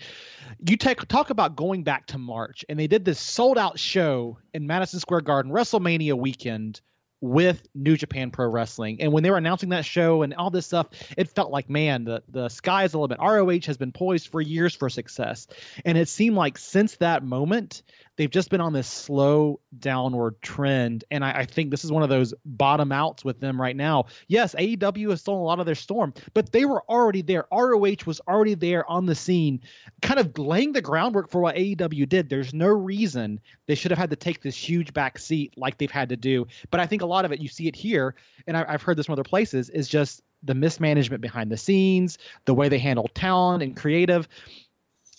you 0.66 0.77
take 0.77 1.07
talk 1.09 1.31
about 1.31 1.57
going 1.57 1.83
back 1.83 2.07
to 2.09 2.18
March, 2.18 2.64
and 2.68 2.79
they 2.79 2.87
did 2.87 3.05
this 3.05 3.18
sold 3.18 3.59
out 3.59 3.79
show 3.79 4.39
in 4.55 4.66
Madison 4.66 5.01
Square 5.01 5.23
Garden, 5.23 5.53
WrestleMania 5.53 6.14
weekend 6.14 6.81
with 7.23 7.68
New 7.73 7.97
Japan 7.97 8.33
Pro 8.33 8.51
Wrestling. 8.51 9.01
And 9.01 9.12
when 9.12 9.23
they 9.23 9.31
were 9.31 9.39
announcing 9.39 9.68
that 9.68 9.85
show 9.85 10.23
and 10.23 10.35
all 10.35 10.51
this 10.51 10.66
stuff, 10.66 10.89
it 11.16 11.29
felt 11.29 11.53
like, 11.53 11.70
man, 11.70 12.05
the, 12.05 12.23
the 12.29 12.49
sky 12.49 12.83
is 12.83 12.93
the 12.93 12.99
limit. 12.99 13.18
ROH 13.20 13.61
has 13.66 13.77
been 13.77 13.93
poised 13.93 14.29
for 14.29 14.41
years 14.41 14.75
for 14.75 14.91
success. 14.91 15.47
And 15.85 15.97
it 15.97 16.09
seemed 16.09 16.35
like 16.35 16.59
since 16.59 16.97
that 16.97 17.23
moment, 17.23 17.85
they've 18.17 18.31
just 18.31 18.51
been 18.51 18.61
on 18.61 18.73
this 18.73 18.87
slow 18.87 19.61
downward 19.79 20.41
trend. 20.43 21.05
And 21.11 21.25
I, 21.25 21.41
I, 21.41 21.45
think 21.45 21.71
this 21.71 21.85
is 21.85 21.93
one 21.93 22.03
of 22.03 22.09
those 22.09 22.35
bottom 22.45 22.93
outs 22.93 23.25
with 23.25 23.41
them 23.41 23.61
right 23.61 23.75
now. 23.77 24.07
Yes, 24.29 24.55
AEW 24.59 25.11
has 25.11 25.21
stolen 25.21 25.41
a 25.41 25.45
lot 25.45 25.61
of 25.61 25.67
their 25.67 25.75
storm, 25.75 26.13
but 26.35 26.53
they 26.53 26.65
were 26.65 26.83
already 26.89 27.23
there. 27.23 27.47
ROH 27.53 28.05
was 28.07 28.21
already 28.29 28.55
there 28.55 28.89
on 28.89 29.07
the 29.07 29.15
scene, 29.15 29.61
kind 30.03 30.21
of 30.21 30.37
laying 30.39 30.73
the 30.73 30.83
groundwork 30.83 31.31
for 31.31 31.41
what 31.41 31.57
AEW 31.57 32.09
did. 32.09 32.29
There's 32.29 32.53
no 32.53 32.69
reason 32.69 33.41
they 33.67 33.75
should 33.75 33.91
have 33.91 33.99
had 33.99 34.11
to 34.11 34.17
take 34.17 34.43
this 34.43 34.57
huge 34.57 34.93
back 34.93 35.19
seat 35.19 35.55
like 35.57 35.79
they've 35.79 35.91
had 35.91 36.11
to 36.11 36.17
do. 36.17 36.47
But 36.71 36.81
I 36.81 36.87
think 36.87 37.03
a 37.03 37.07
lot 37.07 37.25
of 37.25 37.33
it, 37.33 37.41
you 37.41 37.49
see 37.49 37.69
it 37.69 37.77
here, 37.77 38.15
and 38.47 38.57
I, 38.57 38.65
I've 38.69 38.83
heard 38.83 38.97
this 38.97 39.07
from 39.07 39.15
other 39.15 39.25
places, 39.25 39.71
is 39.71 39.89
just 39.89 40.23
the 40.43 40.55
mismanagement 40.55 41.23
behind 41.23 41.51
the 41.51 41.57
scenes, 41.57 42.19
the 42.45 42.55
way 42.55 42.69
they 42.69 42.79
handle 42.79 43.09
talent 43.15 43.63
and 43.63 43.77
creative 43.77 44.29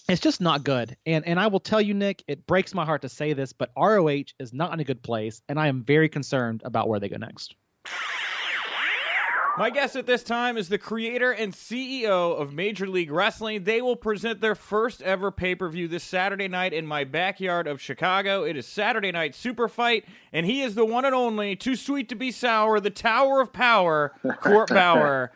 it's 0.10 0.22
just 0.22 0.42
not 0.42 0.64
good. 0.64 0.98
And 1.06 1.26
and 1.28 1.40
I 1.40 1.48
will 1.48 1.60
tell 1.60 1.82
you, 1.82 1.94
Nick, 1.94 2.24
it 2.28 2.46
breaks 2.46 2.74
my 2.74 2.86
heart 2.86 3.02
to 3.04 3.10
say 3.10 3.34
this, 3.34 3.54
but 3.54 3.72
ROH 3.78 4.24
is 4.40 4.54
not 4.54 4.74
in 4.74 4.80
a 4.80 4.84
good 4.84 5.02
place, 5.02 5.42
and 5.48 5.60
I 5.60 5.68
am 5.68 5.84
very 5.84 6.10
concerned 6.10 6.62
about 6.66 6.88
where 6.88 7.00
they 7.00 7.10
go 7.10 7.18
next. 7.18 7.56
My 9.56 9.70
guest 9.70 9.96
at 9.96 10.08
this 10.08 10.24
time 10.24 10.58
is 10.58 10.68
the 10.68 10.80
creator 10.80 11.32
and 11.32 11.54
CEO 11.54 12.36
of 12.42 12.54
Major 12.54 12.88
League 12.88 13.12
Wrestling. 13.12 13.66
They 13.66 13.84
will 13.84 13.96
present 13.96 14.42
their 14.42 14.56
first 14.56 15.04
ever 15.04 15.30
pay 15.30 15.54
per 15.54 15.70
view 15.70 15.88
this 15.88 16.04
Saturday 16.04 16.48
night 16.48 16.74
in 16.74 16.88
my 16.88 17.04
backyard 17.04 17.68
of 17.68 17.80
Chicago. 17.80 18.44
It 18.44 18.58
is 18.58 18.66
Saturday 18.66 19.12
Night 19.12 19.36
Super 19.36 19.68
Fight, 19.68 20.06
and 20.32 20.48
he 20.48 20.64
is 20.64 20.74
the 20.74 20.86
one 20.86 21.06
and 21.06 21.14
only, 21.14 21.56
too 21.56 21.76
sweet 21.76 22.10
to 22.10 22.16
be 22.16 22.32
sour, 22.32 22.80
the 22.80 22.90
Tower 22.90 23.42
of 23.42 23.54
Power, 23.54 24.14
Court 24.42 24.70
Bauer. 24.70 25.32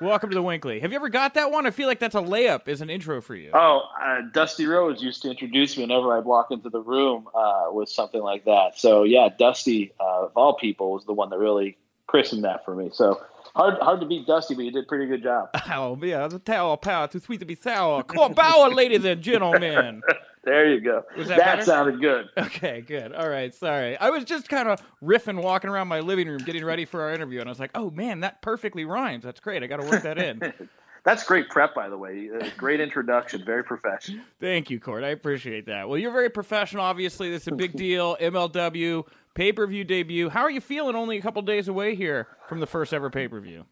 Welcome 0.00 0.30
to 0.30 0.34
the 0.34 0.42
WINCLY. 0.42 0.80
Have 0.80 0.92
you 0.92 0.96
ever 0.96 1.10
got 1.10 1.34
that 1.34 1.50
one? 1.50 1.66
I 1.66 1.70
feel 1.70 1.86
like 1.86 1.98
that's 1.98 2.14
a 2.14 2.22
layup 2.22 2.68
as 2.68 2.80
an 2.80 2.88
intro 2.88 3.20
for 3.20 3.34
you. 3.34 3.50
Oh, 3.52 3.82
uh, 4.00 4.22
Dusty 4.32 4.64
Rhodes 4.64 5.02
used 5.02 5.20
to 5.22 5.30
introduce 5.30 5.76
me 5.76 5.82
whenever 5.82 6.16
I'd 6.16 6.24
walk 6.24 6.50
into 6.50 6.70
the 6.70 6.80
room 6.80 7.28
uh, 7.34 7.66
with 7.70 7.90
something 7.90 8.22
like 8.22 8.46
that. 8.46 8.78
So 8.78 9.02
yeah, 9.02 9.28
Dusty 9.38 9.92
uh, 10.00 10.24
of 10.24 10.32
all 10.36 10.54
people 10.54 10.92
was 10.92 11.04
the 11.04 11.12
one 11.12 11.28
that 11.28 11.38
really 11.38 11.76
christened 12.06 12.44
that 12.44 12.64
for 12.64 12.74
me. 12.74 12.88
So 12.94 13.20
hard 13.54 13.78
hard 13.80 14.00
to 14.00 14.06
beat 14.06 14.26
Dusty, 14.26 14.54
but 14.54 14.64
you 14.64 14.72
did 14.72 14.84
a 14.84 14.86
pretty 14.86 15.06
good 15.06 15.22
job. 15.22 15.50
Oh 15.72 15.98
yeah, 16.02 16.26
the 16.28 16.38
Tower 16.38 16.76
Power, 16.76 17.08
too 17.08 17.20
sweet 17.20 17.40
to 17.40 17.46
be 17.46 17.54
sour. 17.54 18.02
Court 18.02 18.34
Bauer, 18.34 18.70
ladies 18.70 19.04
and 19.04 19.22
gentlemen. 19.22 20.02
There 20.42 20.72
you 20.72 20.80
go. 20.80 21.04
That 21.18 21.36
that 21.36 21.64
sounded 21.64 22.00
good. 22.00 22.30
Okay, 22.38 22.80
good. 22.80 23.12
All 23.12 23.28
right, 23.28 23.54
sorry. 23.54 23.98
I 23.98 24.08
was 24.08 24.24
just 24.24 24.48
kind 24.48 24.70
of 24.70 24.82
riffing, 25.02 25.42
walking 25.42 25.68
around 25.68 25.88
my 25.88 26.00
living 26.00 26.28
room, 26.28 26.38
getting 26.38 26.64
ready 26.64 26.86
for 26.86 27.02
our 27.02 27.12
interview, 27.12 27.40
and 27.40 27.48
I 27.48 27.52
was 27.52 27.60
like, 27.60 27.72
"Oh 27.74 27.90
man, 27.90 28.20
that 28.20 28.40
perfectly 28.40 28.86
rhymes. 28.86 29.22
That's 29.22 29.38
great. 29.38 29.62
I 29.62 29.66
got 29.66 29.82
to 29.82 29.86
work 29.86 30.02
that 30.02 30.16
in." 30.16 30.52
That's 31.04 31.24
great 31.24 31.48
prep, 31.48 31.74
by 31.74 31.88
the 31.88 31.96
way. 31.96 32.28
Uh, 32.34 32.46
great 32.58 32.80
introduction. 32.80 33.42
Very 33.44 33.64
professional. 33.64 34.22
Thank 34.38 34.68
you, 34.68 34.78
Court. 34.78 35.02
I 35.02 35.08
appreciate 35.08 35.64
that. 35.66 35.88
Well, 35.88 35.96
you're 35.96 36.12
very 36.12 36.28
professional. 36.28 36.84
Obviously, 36.84 37.30
this 37.30 37.42
is 37.42 37.48
a 37.48 37.52
big 37.52 37.72
deal. 37.72 38.16
MLW 38.20 39.06
pay 39.34 39.52
per 39.52 39.66
view 39.66 39.84
debut. 39.84 40.28
How 40.28 40.42
are 40.42 40.50
you 40.50 40.60
feeling? 40.60 40.96
Only 40.96 41.18
a 41.18 41.22
couple 41.22 41.42
days 41.42 41.68
away 41.68 41.94
here 41.94 42.28
from 42.48 42.60
the 42.60 42.66
first 42.66 42.92
ever 42.92 43.10
pay 43.10 43.28
per 43.28 43.40
view. 43.40 43.64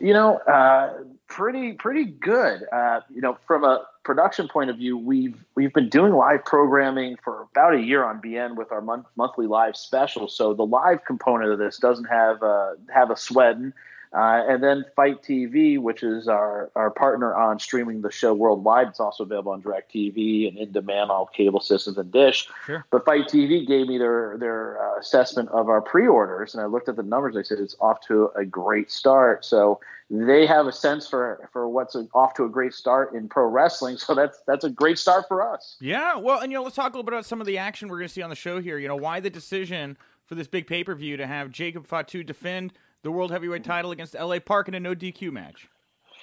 You 0.00 0.12
know, 0.12 0.38
uh, 0.38 0.94
pretty 1.28 1.72
pretty 1.72 2.04
good. 2.04 2.62
Uh, 2.72 3.00
you 3.12 3.20
know, 3.20 3.38
from 3.46 3.64
a 3.64 3.84
production 4.04 4.48
point 4.48 4.70
of 4.70 4.76
view, 4.76 4.96
we've 4.98 5.44
we've 5.54 5.72
been 5.72 5.88
doing 5.88 6.12
live 6.12 6.44
programming 6.44 7.16
for 7.22 7.42
about 7.42 7.74
a 7.74 7.80
year 7.80 8.04
on 8.04 8.20
beIN 8.20 8.56
with 8.56 8.72
our 8.72 8.80
month, 8.80 9.06
monthly 9.16 9.46
live 9.46 9.76
special. 9.76 10.28
So 10.28 10.54
the 10.54 10.66
live 10.66 11.04
component 11.04 11.50
of 11.52 11.58
this 11.58 11.78
doesn't 11.78 12.06
have 12.06 12.42
uh, 12.42 12.74
have 12.92 13.10
a 13.10 13.16
sweating. 13.16 13.72
Uh, 14.14 14.44
and 14.48 14.62
then 14.62 14.84
FITE 14.94 15.22
TV, 15.22 15.78
which 15.78 16.04
is 16.04 16.28
our, 16.28 16.70
our 16.76 16.90
partner 16.90 17.34
on 17.34 17.58
streaming 17.58 18.00
the 18.00 18.12
show 18.12 18.32
worldwide. 18.32 18.88
It's 18.88 19.00
also 19.00 19.24
available 19.24 19.50
on 19.50 19.60
DirecTV 19.60 20.48
and 20.48 20.56
in 20.56 20.70
demand 20.70 21.10
on 21.10 21.10
all 21.10 21.26
cable 21.26 21.60
systems 21.60 21.98
and 21.98 22.12
Dish. 22.12 22.48
Sure. 22.64 22.84
But 22.90 23.04
FITE 23.04 23.26
TV 23.26 23.66
gave 23.66 23.88
me 23.88 23.98
their 23.98 24.36
their 24.38 24.80
uh, 24.80 25.00
assessment 25.00 25.48
of 25.48 25.68
our 25.68 25.80
pre-orders, 25.80 26.54
and 26.54 26.62
I 26.62 26.66
looked 26.66 26.88
at 26.88 26.94
the 26.94 27.02
numbers. 27.02 27.34
They 27.34 27.42
said 27.42 27.58
it's 27.58 27.74
off 27.80 28.00
to 28.06 28.30
a 28.36 28.44
great 28.44 28.90
start. 28.90 29.44
So 29.44 29.80
they 30.08 30.46
have 30.46 30.68
a 30.68 30.72
sense 30.72 31.08
for 31.08 31.48
for 31.52 31.68
what's 31.68 31.96
a, 31.96 32.06
off 32.14 32.34
to 32.34 32.44
a 32.44 32.48
great 32.48 32.72
start 32.72 33.14
in 33.14 33.28
pro 33.28 33.46
wrestling. 33.46 33.96
So 33.96 34.14
that's 34.14 34.38
that's 34.46 34.64
a 34.64 34.70
great 34.70 34.98
start 34.98 35.24
for 35.26 35.42
us. 35.42 35.76
Yeah. 35.80 36.16
Well, 36.18 36.40
and 36.40 36.52
you 36.52 36.58
know, 36.58 36.62
let's 36.62 36.76
talk 36.76 36.92
a 36.92 36.96
little 36.96 37.02
bit 37.02 37.14
about 37.14 37.26
some 37.26 37.40
of 37.40 37.48
the 37.48 37.58
action 37.58 37.88
we're 37.88 37.98
going 37.98 38.08
to 38.08 38.14
see 38.14 38.22
on 38.22 38.30
the 38.30 38.36
show 38.36 38.60
here. 38.60 38.78
You 38.78 38.86
know, 38.86 38.96
why 38.96 39.18
the 39.18 39.30
decision 39.30 39.96
for 40.24 40.36
this 40.36 40.46
big 40.46 40.68
pay 40.68 40.84
per 40.84 40.94
view 40.94 41.16
to 41.16 41.26
have 41.26 41.50
Jacob 41.50 41.86
Fatu 41.86 42.22
defend 42.22 42.72
the 43.04 43.12
world 43.12 43.30
heavyweight 43.30 43.62
title 43.62 43.92
against 43.92 44.14
LA 44.14 44.40
Park 44.40 44.66
in 44.66 44.74
a 44.74 44.80
no 44.80 44.94
DQ 44.94 45.30
match. 45.30 45.68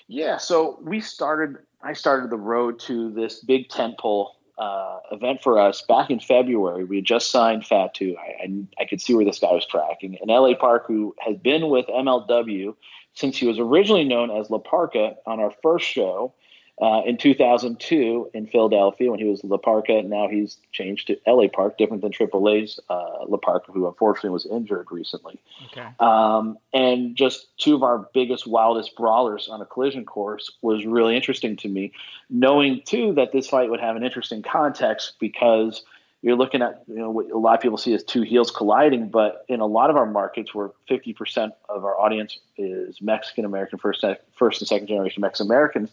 Yeah, 0.08 0.36
so 0.38 0.80
we 0.82 1.00
started. 1.00 1.58
I 1.82 1.94
started 1.94 2.30
the 2.30 2.38
road 2.38 2.80
to 2.82 3.12
this 3.12 3.40
big 3.40 3.70
tentpole 3.70 4.32
uh, 4.58 5.00
event 5.12 5.42
for 5.42 5.58
us 5.58 5.84
back 5.88 6.10
in 6.10 6.20
February. 6.20 6.84
We 6.84 6.98
had 6.98 7.06
just 7.06 7.32
signed 7.32 7.66
Fatu. 7.66 8.16
I, 8.18 8.44
I, 8.44 8.64
I 8.82 8.86
could 8.86 9.00
see 9.00 9.14
where 9.14 9.24
this 9.24 9.40
guy 9.40 9.52
was 9.52 9.66
tracking. 9.66 10.18
And 10.20 10.30
LA 10.30 10.54
Park, 10.56 10.86
who 10.88 11.16
has 11.20 11.38
been 11.38 11.70
with 11.70 11.88
MLW 11.88 12.76
since 13.14 13.38
he 13.38 13.48
was 13.48 13.58
originally 13.58 14.04
known 14.04 14.30
as 14.30 14.50
La 14.50 14.60
Parca 14.60 15.16
on 15.26 15.40
our 15.40 15.54
first 15.64 15.86
show 15.86 16.34
uh, 16.82 17.04
in 17.06 17.16
2002 17.16 18.32
in 18.34 18.48
Philadelphia 18.48 19.12
when 19.12 19.20
he 19.20 19.26
was 19.26 19.44
La 19.44 19.58
Parca. 19.58 20.04
Now 20.04 20.28
he's 20.28 20.58
changed 20.72 21.08
to 21.08 21.18
LA 21.28 21.48
Park, 21.48 21.78
different 21.78 22.02
than 22.02 22.12
AAA's 22.12 22.80
uh, 22.90 23.26
La 23.28 23.38
Parca, 23.38 23.72
who 23.72 23.88
unfortunately 23.88 24.32
was 24.32 24.48
injured 24.48 24.88
recently. 24.90 25.40
Okay. 25.68 25.88
Um, 26.00 26.58
and 26.74 27.16
just 27.16 27.56
two 27.58 27.76
of 27.76 27.84
our 27.84 28.10
biggest, 28.14 28.48
wildest 28.48 28.96
brawlers 28.96 29.48
on 29.48 29.62
a 29.62 29.66
collision 29.66 30.06
course 30.06 30.52
was 30.64 30.86
really 30.86 31.16
interesting 31.16 31.56
to 31.58 31.70
me, 31.70 31.94
knowing 32.32 32.82
too 32.84 33.14
that 33.14 33.32
this 33.32 33.48
fight 33.48 33.70
would 33.70 33.80
have 33.80 33.96
an 33.96 34.04
interesting 34.04 34.42
context 34.42 35.14
because 35.20 35.84
you're 36.22 36.36
looking 36.36 36.62
at 36.62 36.84
you 36.88 36.96
know 36.96 37.10
what 37.10 37.32
a 37.32 37.38
lot 37.38 37.56
of 37.56 37.62
people 37.62 37.78
see 37.78 37.94
as 37.94 38.04
two 38.04 38.22
heels 38.22 38.52
colliding, 38.52 39.10
but 39.10 39.46
in 39.48 39.60
a 39.60 39.66
lot 39.66 39.90
of 39.90 39.96
our 39.96 40.06
markets 40.06 40.54
where 40.54 40.72
50% 40.90 41.52
of 41.70 41.84
our 41.84 42.00
audience 42.00 42.38
is 42.58 43.02
Mexican 43.02 43.46
American, 43.46 43.80
first 43.80 44.06
first 44.36 44.62
and 44.62 44.68
second 44.68 44.88
generation 44.88 45.22
Mexican 45.22 45.48
Americans, 45.48 45.90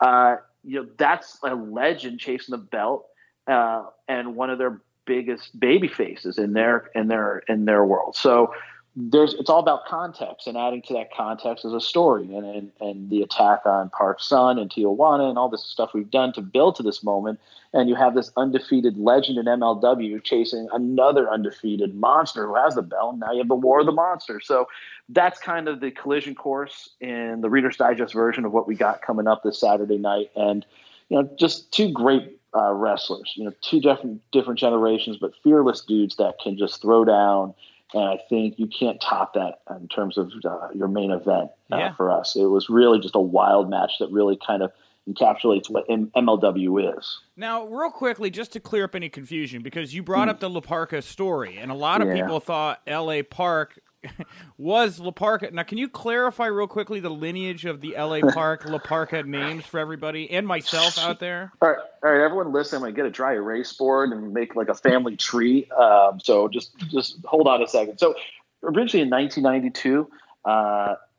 uh, 0.00 0.36
you 0.62 0.82
know 0.82 0.88
that's 0.98 1.38
a 1.42 1.54
legend 1.54 2.20
chasing 2.20 2.52
the 2.52 2.58
belt 2.58 3.06
uh, 3.46 3.84
and 4.08 4.36
one 4.36 4.50
of 4.50 4.58
their 4.58 4.80
biggest 5.06 5.58
baby 5.58 5.88
faces 5.88 6.38
in 6.38 6.52
their 6.52 6.90
in 6.94 7.08
their 7.08 7.38
in 7.48 7.64
their 7.64 7.84
world. 7.84 8.14
So 8.16 8.52
there's 8.96 9.34
it's 9.34 9.48
all 9.48 9.60
about 9.60 9.86
context 9.86 10.48
and 10.48 10.56
adding 10.56 10.82
to 10.82 10.92
that 10.94 11.14
context 11.14 11.64
is 11.64 11.72
a 11.72 11.80
story 11.80 12.24
and, 12.34 12.44
and 12.44 12.72
and 12.80 13.10
the 13.10 13.22
attack 13.22 13.64
on 13.64 13.88
Park 13.90 14.20
Sun 14.20 14.58
and 14.58 14.68
Tijuana 14.68 15.28
and 15.28 15.38
all 15.38 15.48
this 15.48 15.64
stuff 15.64 15.94
we've 15.94 16.10
done 16.10 16.32
to 16.32 16.40
build 16.40 16.74
to 16.76 16.82
this 16.82 17.04
moment. 17.04 17.38
And 17.72 17.88
you 17.88 17.94
have 17.94 18.16
this 18.16 18.32
undefeated 18.36 18.98
legend 18.98 19.38
in 19.38 19.44
MLW 19.44 20.24
chasing 20.24 20.68
another 20.72 21.30
undefeated 21.30 21.94
monster 21.94 22.48
who 22.48 22.56
has 22.56 22.74
the 22.74 22.82
belt 22.82 23.16
now 23.18 23.30
you 23.30 23.38
have 23.38 23.48
the 23.48 23.54
war 23.54 23.80
of 23.80 23.86
the 23.86 23.92
monsters. 23.92 24.46
So 24.46 24.66
that's 25.08 25.38
kind 25.38 25.68
of 25.68 25.80
the 25.80 25.92
collision 25.92 26.34
course 26.34 26.90
in 27.00 27.42
the 27.42 27.50
Reader's 27.50 27.76
Digest 27.76 28.12
version 28.12 28.44
of 28.44 28.52
what 28.52 28.66
we 28.66 28.74
got 28.74 29.02
coming 29.02 29.28
up 29.28 29.44
this 29.44 29.60
Saturday 29.60 29.98
night. 29.98 30.32
And 30.34 30.66
you 31.10 31.16
know 31.16 31.28
just 31.38 31.70
two 31.72 31.92
great 31.92 32.38
uh, 32.56 32.72
wrestlers 32.72 33.32
you 33.36 33.44
know 33.44 33.52
two 33.60 33.80
different 33.80 34.20
different 34.32 34.58
generations 34.58 35.16
but 35.16 35.32
fearless 35.44 35.82
dudes 35.82 36.16
that 36.16 36.36
can 36.42 36.58
just 36.58 36.82
throw 36.82 37.04
down 37.04 37.54
and 37.94 38.04
I 38.04 38.18
think 38.28 38.58
you 38.58 38.66
can't 38.68 39.00
top 39.00 39.34
that 39.34 39.60
in 39.80 39.88
terms 39.88 40.16
of 40.18 40.32
uh, 40.44 40.68
your 40.74 40.88
main 40.88 41.10
event 41.10 41.50
uh, 41.72 41.76
Yeah. 41.76 41.94
for 41.94 42.10
us. 42.10 42.36
It 42.36 42.44
was 42.46 42.68
really 42.68 43.00
just 43.00 43.14
a 43.16 43.20
wild 43.20 43.68
match 43.70 43.92
that 44.00 44.10
really 44.10 44.38
kind 44.46 44.62
of 44.62 44.70
encapsulates 45.08 45.68
what 45.70 45.84
M- 45.90 46.10
MLW 46.14 46.96
is. 46.98 47.18
Now, 47.36 47.66
real 47.66 47.90
quickly, 47.90 48.30
just 48.30 48.52
to 48.52 48.60
clear 48.60 48.84
up 48.84 48.94
any 48.94 49.08
confusion, 49.08 49.62
because 49.62 49.94
you 49.94 50.02
brought 50.02 50.28
up 50.28 50.40
the 50.40 50.48
La 50.50 50.60
Parca 50.60 51.02
story, 51.02 51.56
and 51.58 51.70
a 51.70 51.74
lot 51.74 52.00
of 52.02 52.08
Yeah. 52.08 52.22
people 52.22 52.38
thought 52.40 52.80
L.A. 52.86 53.22
Park 53.22 53.80
was 54.58 54.98
La 55.00 55.10
Parca. 55.10 55.52
Now, 55.52 55.62
can 55.62 55.78
you 55.78 55.88
clarify 55.88 56.46
real 56.46 56.66
quickly 56.66 57.00
the 57.00 57.10
lineage 57.10 57.64
of 57.64 57.80
the 57.80 57.96
L.A. 57.96 58.20
Park 58.32 58.64
La 58.64 58.78
Parca 58.78 59.24
names 59.24 59.64
for 59.64 59.78
everybody 59.78 60.30
and 60.30 60.46
myself 60.46 60.98
out 60.98 61.20
there? 61.20 61.52
All 61.60 61.68
right, 61.68 61.78
all 62.02 62.12
right, 62.12 62.24
everyone, 62.24 62.52
listen. 62.52 62.76
I'm 62.76 62.82
gonna 62.82 62.92
get 62.92 63.06
a 63.06 63.10
dry 63.10 63.34
erase 63.34 63.72
board 63.72 64.10
and 64.10 64.32
make 64.32 64.56
like 64.56 64.68
a 64.68 64.74
family 64.74 65.16
tree. 65.16 65.68
Um, 65.70 66.20
so 66.20 66.48
just 66.48 66.76
just 66.90 67.18
hold 67.24 67.46
on 67.46 67.62
a 67.62 67.68
second. 67.68 67.98
So 67.98 68.14
originally 68.62 69.02
in 69.02 69.10
1992, 69.10 70.10
uh, 70.44 70.48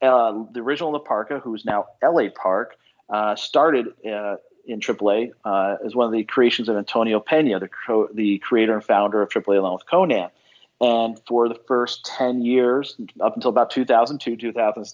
uh, 0.01 0.43
the 0.51 0.59
original 0.59 0.91
La 0.91 0.99
Parca, 0.99 1.41
who's 1.41 1.65
now 1.65 1.87
LA 2.03 2.29
Park, 2.33 2.77
uh, 3.09 3.35
started 3.35 3.87
uh, 4.05 4.37
in 4.65 4.79
AAA 4.79 5.31
uh, 5.45 5.77
as 5.85 5.95
one 5.95 6.07
of 6.07 6.13
the 6.13 6.23
creations 6.23 6.69
of 6.69 6.77
Antonio 6.77 7.19
Pena, 7.19 7.59
the 7.59 7.69
co- 7.69 8.09
the 8.13 8.39
creator 8.39 8.73
and 8.73 8.83
founder 8.83 9.21
of 9.21 9.29
AAA 9.29 9.57
along 9.57 9.73
with 9.73 9.85
Konnan. 9.85 10.29
And 10.81 11.21
for 11.27 11.47
the 11.47 11.59
first 11.67 12.05
10 12.05 12.43
years, 12.43 12.97
up 13.21 13.35
until 13.35 13.49
about 13.49 13.69
2002, 13.69 14.35
2000, 14.35 14.93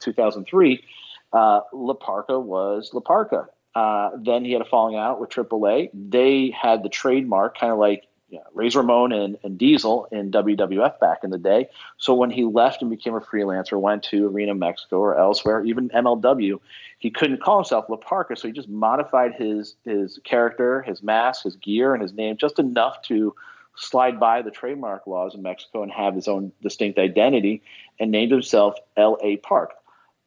2003, 0.00 0.84
uh, 1.32 1.60
La 1.72 1.94
Parca 1.94 2.42
was 2.42 2.90
La 2.94 3.00
Parca. 3.00 3.46
Uh, 3.74 4.10
then 4.16 4.44
he 4.46 4.52
had 4.52 4.62
a 4.62 4.64
falling 4.64 4.96
out 4.96 5.20
with 5.20 5.28
AAA. 5.28 5.90
They 5.92 6.50
had 6.50 6.82
the 6.82 6.88
trademark, 6.88 7.58
kind 7.58 7.70
of 7.70 7.78
like 7.78 8.04
you 8.30 8.38
know, 8.38 8.44
Razor 8.54 8.80
Ramon 8.80 9.12
and, 9.12 9.36
and 9.44 9.58
Diesel 9.58 10.08
in 10.10 10.30
WWF 10.30 10.98
back 10.98 11.18
in 11.22 11.30
the 11.30 11.38
day. 11.38 11.68
So 11.98 12.14
when 12.14 12.30
he 12.30 12.44
left 12.44 12.80
and 12.80 12.90
became 12.90 13.14
a 13.14 13.20
freelancer, 13.20 13.78
went 13.78 14.02
to 14.04 14.26
Arena 14.28 14.54
Mexico 14.54 14.98
or 14.98 15.16
elsewhere, 15.16 15.64
even 15.64 15.90
MLW, 15.90 16.58
he 16.98 17.10
couldn't 17.10 17.42
call 17.42 17.58
himself 17.58 17.84
La 17.88 17.98
Parca. 17.98 18.36
So 18.36 18.48
he 18.48 18.52
just 18.52 18.68
modified 18.68 19.34
his 19.34 19.76
his 19.84 20.18
character, 20.24 20.82
his 20.82 21.02
mask, 21.02 21.44
his 21.44 21.56
gear, 21.56 21.92
and 21.92 22.02
his 22.02 22.14
name 22.14 22.36
just 22.36 22.58
enough 22.58 23.02
to 23.02 23.34
slide 23.76 24.18
by 24.18 24.42
the 24.42 24.50
trademark 24.50 25.06
laws 25.06 25.34
in 25.34 25.42
Mexico 25.42 25.82
and 25.82 25.92
have 25.92 26.14
his 26.14 26.28
own 26.28 26.52
distinct 26.62 26.98
identity, 26.98 27.62
and 27.98 28.10
named 28.10 28.32
himself 28.32 28.74
L.A. 28.96 29.36
Park, 29.38 29.72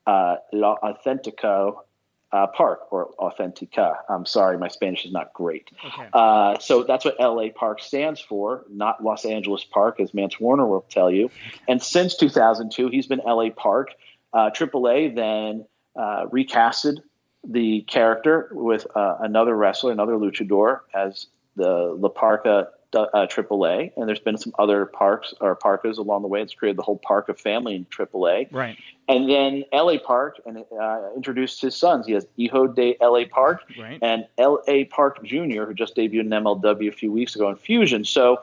uh, 0.08 0.38
La 0.54 0.78
Authentico 0.84 1.84
uh, 2.32 2.48
Park 2.48 2.92
or 2.92 3.12
Authentica. 3.20 3.96
I'm 4.08 4.26
sorry, 4.26 4.58
my 4.58 4.68
Spanish 4.68 5.06
is 5.06 5.12
not 5.12 5.34
great. 5.34 5.70
Okay. 5.84 6.10
Uh, 6.14 6.60
so 6.60 6.84
that's 6.84 7.04
what 7.06 7.20
LA 7.20 7.50
Park 7.54 7.82
stands 7.82 8.20
for, 8.20 8.66
not 8.70 9.04
Los 9.04 9.26
Angeles 9.26 9.64
Park, 9.64 10.00
as 10.00 10.14
Mance 10.14 10.40
Warner 10.40 10.66
will 10.68 10.86
tell 10.90 11.10
you. 11.10 11.32
And 11.68 11.82
since 11.82 12.16
2002, 12.16 12.90
he's 12.90 13.08
been 13.08 13.22
LA 13.26 13.50
Park. 13.50 13.90
Uh, 14.32 14.52
AAA 14.52 15.16
then 15.16 15.66
uh, 15.96 16.26
recasted 16.28 16.98
the 17.44 17.82
character 17.82 18.50
with 18.52 18.86
uh, 18.96 19.18
another 19.22 19.56
wrestler, 19.56 19.92
another 19.92 20.14
luchador, 20.14 20.82
as 20.94 21.28
the 21.56 21.96
La 21.98 22.10
Parca 22.10 22.68
uh, 22.95 23.28
AAA, 23.28 23.91
and 23.95 24.07
there's 24.07 24.20
been 24.20 24.38
some 24.38 24.53
other 24.57 24.86
parks 24.86 25.34
or 25.41 25.56
parkas 25.56 25.98
along 25.98 26.22
the 26.24 26.28
way. 26.28 26.41
It's 26.41 26.53
created 26.53 26.78
the 26.78 26.82
whole 26.84 26.98
park 26.98 27.30
of 27.30 27.40
family 27.40 27.76
in 27.76 27.86
AAA. 27.86 28.48
Right. 28.52 28.78
And 29.07 29.30
then 29.30 29.64
LA 29.74 29.98
Park 29.98 30.40
and 30.45 30.64
uh, 30.80 31.10
introduced 31.16 31.61
his 31.61 31.76
sons. 31.76 32.06
He 32.06 32.14
has 32.14 32.26
Hijo 32.38 32.68
de 32.68 32.95
LA 33.02 33.24
Park 33.30 33.61
Right. 33.80 33.99
and 34.02 34.26
LA 34.40 34.84
Park 34.90 35.24
Jr., 35.24 35.64
who 35.66 35.74
just 35.74 35.95
debuted 35.95 36.22
in 36.22 36.30
MLW 36.30 36.90
a 36.90 36.91
few 36.91 37.11
weeks 37.11 37.36
ago 37.36 37.49
in 37.49 37.56
Fusion. 37.56 38.06
So 38.06 38.41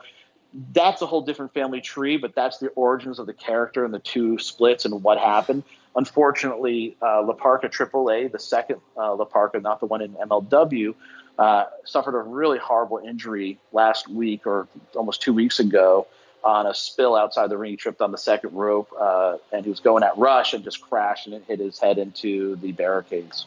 that's 0.73 1.01
a 1.01 1.05
whole 1.05 1.21
different 1.21 1.53
family 1.53 1.81
tree, 1.81 2.17
but 2.17 2.33
that's 2.33 2.57
the 2.57 2.67
origins 2.69 3.19
of 3.19 3.27
the 3.27 3.33
character 3.33 3.85
and 3.85 3.93
the 3.93 3.99
two 3.99 4.37
splits 4.39 4.85
and 4.85 5.03
what 5.03 5.17
happened. 5.19 5.63
Unfortunately, 5.95 6.95
uh, 7.01 7.21
La 7.23 7.33
Parca 7.33 7.65
AAA, 7.69 8.31
the 8.31 8.39
second 8.39 8.79
uh, 8.97 9.13
La 9.15 9.25
Parca, 9.25 9.61
not 9.61 9.79
the 9.79 9.85
one 9.85 10.01
in 10.01 10.13
MLW, 10.13 10.95
uh, 11.37 11.65
suffered 11.85 12.15
a 12.15 12.21
really 12.21 12.57
horrible 12.57 12.99
injury 12.99 13.59
last 13.71 14.07
week 14.07 14.47
or 14.47 14.67
almost 14.95 15.21
two 15.21 15.33
weeks 15.33 15.59
ago 15.59 16.07
on 16.43 16.65
a 16.65 16.73
spill 16.73 17.15
outside 17.15 17.49
the 17.49 17.57
ring. 17.57 17.71
He 17.71 17.77
tripped 17.77 18.01
on 18.01 18.11
the 18.11 18.17
second 18.17 18.53
rope 18.53 18.89
uh, 18.99 19.37
and 19.51 19.63
he 19.63 19.69
was 19.69 19.79
going 19.79 20.03
at 20.03 20.17
rush 20.17 20.53
and 20.53 20.63
just 20.63 20.81
crashed 20.81 21.27
and 21.27 21.35
it 21.35 21.43
hit 21.47 21.59
his 21.59 21.79
head 21.79 21.97
into 21.97 22.55
the 22.57 22.71
barricades. 22.71 23.45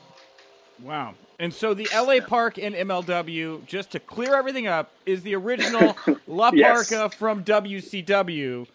Wow. 0.83 1.15
And 1.39 1.53
so 1.53 1.73
the 1.73 1.89
LA 1.95 2.21
Park 2.21 2.59
in 2.59 2.75
MLW, 2.75 3.65
just 3.65 3.93
to 3.93 4.01
clear 4.01 4.35
everything 4.35 4.67
up, 4.67 4.93
is 5.07 5.23
the 5.23 5.35
original 5.35 5.97
La 6.27 6.51
Yes. 6.55 6.93
From 7.15 7.45
WCW, 7.45 8.67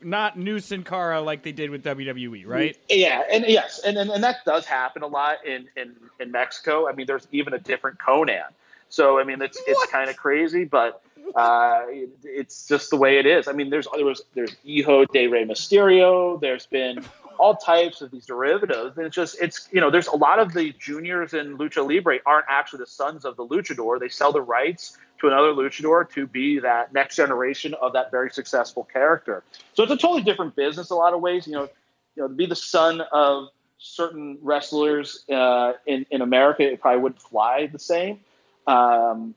not 0.00 0.38
New 0.38 0.58
Sin 0.58 0.82
Cara 0.84 1.20
like 1.20 1.42
they 1.42 1.52
did 1.52 1.70
with 1.70 1.84
WWE, 1.84 2.46
right? 2.46 2.76
Yeah, 2.88 3.22
and 3.30 3.44
yes, 3.46 3.80
and, 3.84 3.96
and 3.98 4.10
and 4.10 4.22
that 4.24 4.36
does 4.46 4.64
happen 4.64 5.02
a 5.02 5.06
lot 5.06 5.44
in 5.46 5.68
in 5.76 5.94
in 6.20 6.30
Mexico. 6.32 6.88
I 6.88 6.92
mean, 6.92 7.06
there's 7.06 7.26
even 7.32 7.52
a 7.54 7.58
different 7.58 7.98
Konnan. 7.98 8.48
So 8.88 9.20
I 9.20 9.24
mean, 9.24 9.42
it's 9.42 9.58
What? 9.58 9.68
it's 9.68 9.86
kind 9.92 10.08
of 10.08 10.16
crazy, 10.16 10.64
but 10.64 11.02
uh, 11.36 11.82
it, 11.88 12.08
it's 12.24 12.66
just 12.66 12.88
the 12.90 12.96
way 12.96 13.18
it 13.18 13.26
is. 13.26 13.48
I 13.48 13.52
mean, 13.52 13.68
there's 13.70 13.86
there 13.94 14.04
was 14.04 14.22
there's 14.34 14.56
Hijo 14.64 15.04
de 15.04 15.26
Rey 15.26 15.44
Mysterio. 15.44 16.40
There's 16.40 16.66
been 16.66 17.04
all 17.38 17.56
types 17.56 18.00
of 18.00 18.10
these 18.10 18.26
derivatives, 18.26 18.96
and 18.96 19.06
it's 19.06 19.14
just 19.14 19.40
it's 19.40 19.68
you 19.72 19.80
know 19.80 19.90
there's 19.90 20.08
a 20.08 20.16
lot 20.16 20.38
of 20.38 20.52
the 20.52 20.72
juniors 20.78 21.34
in 21.34 21.56
lucha 21.58 21.86
libre 21.86 22.18
aren't 22.26 22.46
actually 22.48 22.78
the 22.78 22.86
sons 22.86 23.24
of 23.24 23.36
the 23.36 23.46
luchador. 23.46 23.98
They 23.98 24.08
sell 24.08 24.32
the 24.32 24.42
rights 24.42 24.96
to 25.20 25.26
another 25.26 25.52
luchador 25.52 26.08
to 26.12 26.26
be 26.26 26.58
that 26.60 26.92
next 26.92 27.16
generation 27.16 27.74
of 27.74 27.92
that 27.92 28.10
very 28.10 28.30
successful 28.30 28.84
character. 28.84 29.42
So 29.74 29.82
it's 29.82 29.92
a 29.92 29.96
totally 29.96 30.22
different 30.22 30.54
business 30.56 30.90
a 30.90 30.94
lot 30.94 31.14
of 31.14 31.20
ways. 31.20 31.46
You 31.46 31.54
know, 31.54 31.68
you 32.16 32.22
know, 32.22 32.28
to 32.28 32.34
be 32.34 32.46
the 32.46 32.56
son 32.56 33.00
of 33.12 33.48
certain 33.78 34.38
wrestlers 34.42 35.24
uh, 35.30 35.74
in 35.86 36.06
in 36.10 36.22
America, 36.22 36.62
it 36.62 36.80
probably 36.80 37.00
wouldn't 37.00 37.22
fly 37.22 37.66
the 37.66 37.78
same. 37.78 38.20
Um, 38.66 39.34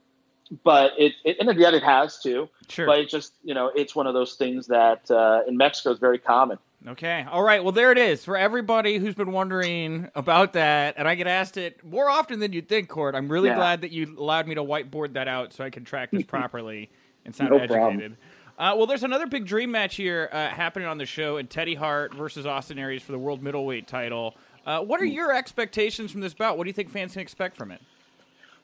but 0.64 0.94
it, 0.98 1.14
it 1.23 1.38
and 1.40 1.57
yet 1.57 1.73
it 1.73 1.84
has 1.84 2.19
to. 2.23 2.49
Sure. 2.68 2.86
But 2.86 2.99
it 2.99 3.10
just 3.10 3.34
you 3.44 3.53
know 3.53 3.72
it's 3.73 3.95
one 3.95 4.07
of 4.07 4.14
those 4.14 4.36
things 4.36 4.68
that 4.68 5.10
uh, 5.10 5.41
in 5.48 5.57
Mexico 5.57 5.91
is 5.91 5.99
very 5.99 6.19
common. 6.19 6.57
Okay. 6.88 7.26
All 7.30 7.44
right. 7.44 7.64
Well, 7.64 7.72
there 7.74 7.91
it 7.91 7.99
is 7.99 8.26
for 8.26 8.36
everybody 8.36 8.98
who's 8.98 9.14
been 9.14 9.32
wondering 9.32 10.10
about 10.16 10.53
that, 10.53 10.95
and 10.98 11.08
I 11.08 11.14
get 11.14 11.28
asked 11.28 11.58
it 11.58 11.84
more 11.84 12.10
often 12.10 12.40
than 12.40 12.53
you'd 12.53 12.68
think, 12.68 12.90
Court. 12.90 13.14
I'm 13.14 13.32
really 13.32 13.49
Yeah. 13.49 13.56
glad 13.56 13.82
that 13.82 13.91
you 13.91 14.16
allowed 14.18 14.48
me 14.48 14.56
to 14.56 14.64
whiteboard 14.64 15.14
that 15.14 15.28
out 15.28 15.53
so 15.53 15.64
I 15.64 15.70
can 15.70 15.84
track 15.86 16.10
this 16.10 16.24
properly 16.28 16.90
and 17.26 17.36
sound 17.36 17.52
No 17.52 17.58
educated. 17.58 18.18
Uh, 18.58 18.74
well, 18.76 18.88
there's 18.88 19.03
another 19.03 19.28
big 19.28 19.45
dream 19.45 19.70
match 19.72 19.95
here 19.95 20.30
uh, 20.32 20.48
happening 20.49 20.88
on 20.88 20.98
the 20.98 21.06
show, 21.06 21.38
and 21.38 21.48
Teddy 21.49 21.76
Hart 21.76 22.16
versus 22.16 22.45
Austin 22.48 22.80
Aries 22.80 23.03
for 23.03 23.12
the 23.12 23.20
world 23.20 23.44
middleweight 23.44 23.88
title. 23.88 24.36
Uh, 24.66 24.80
what 24.82 24.99
Hmm. 24.99 25.03
are 25.03 25.10
your 25.10 25.32
expectations 25.34 26.12
from 26.12 26.22
this 26.22 26.34
bout? 26.34 26.58
What 26.58 26.64
do 26.64 26.70
you 26.70 26.74
think 26.74 26.90
fans 26.90 27.14
can 27.14 27.22
expect 27.22 27.58
from 27.58 27.72
it? 27.72 27.82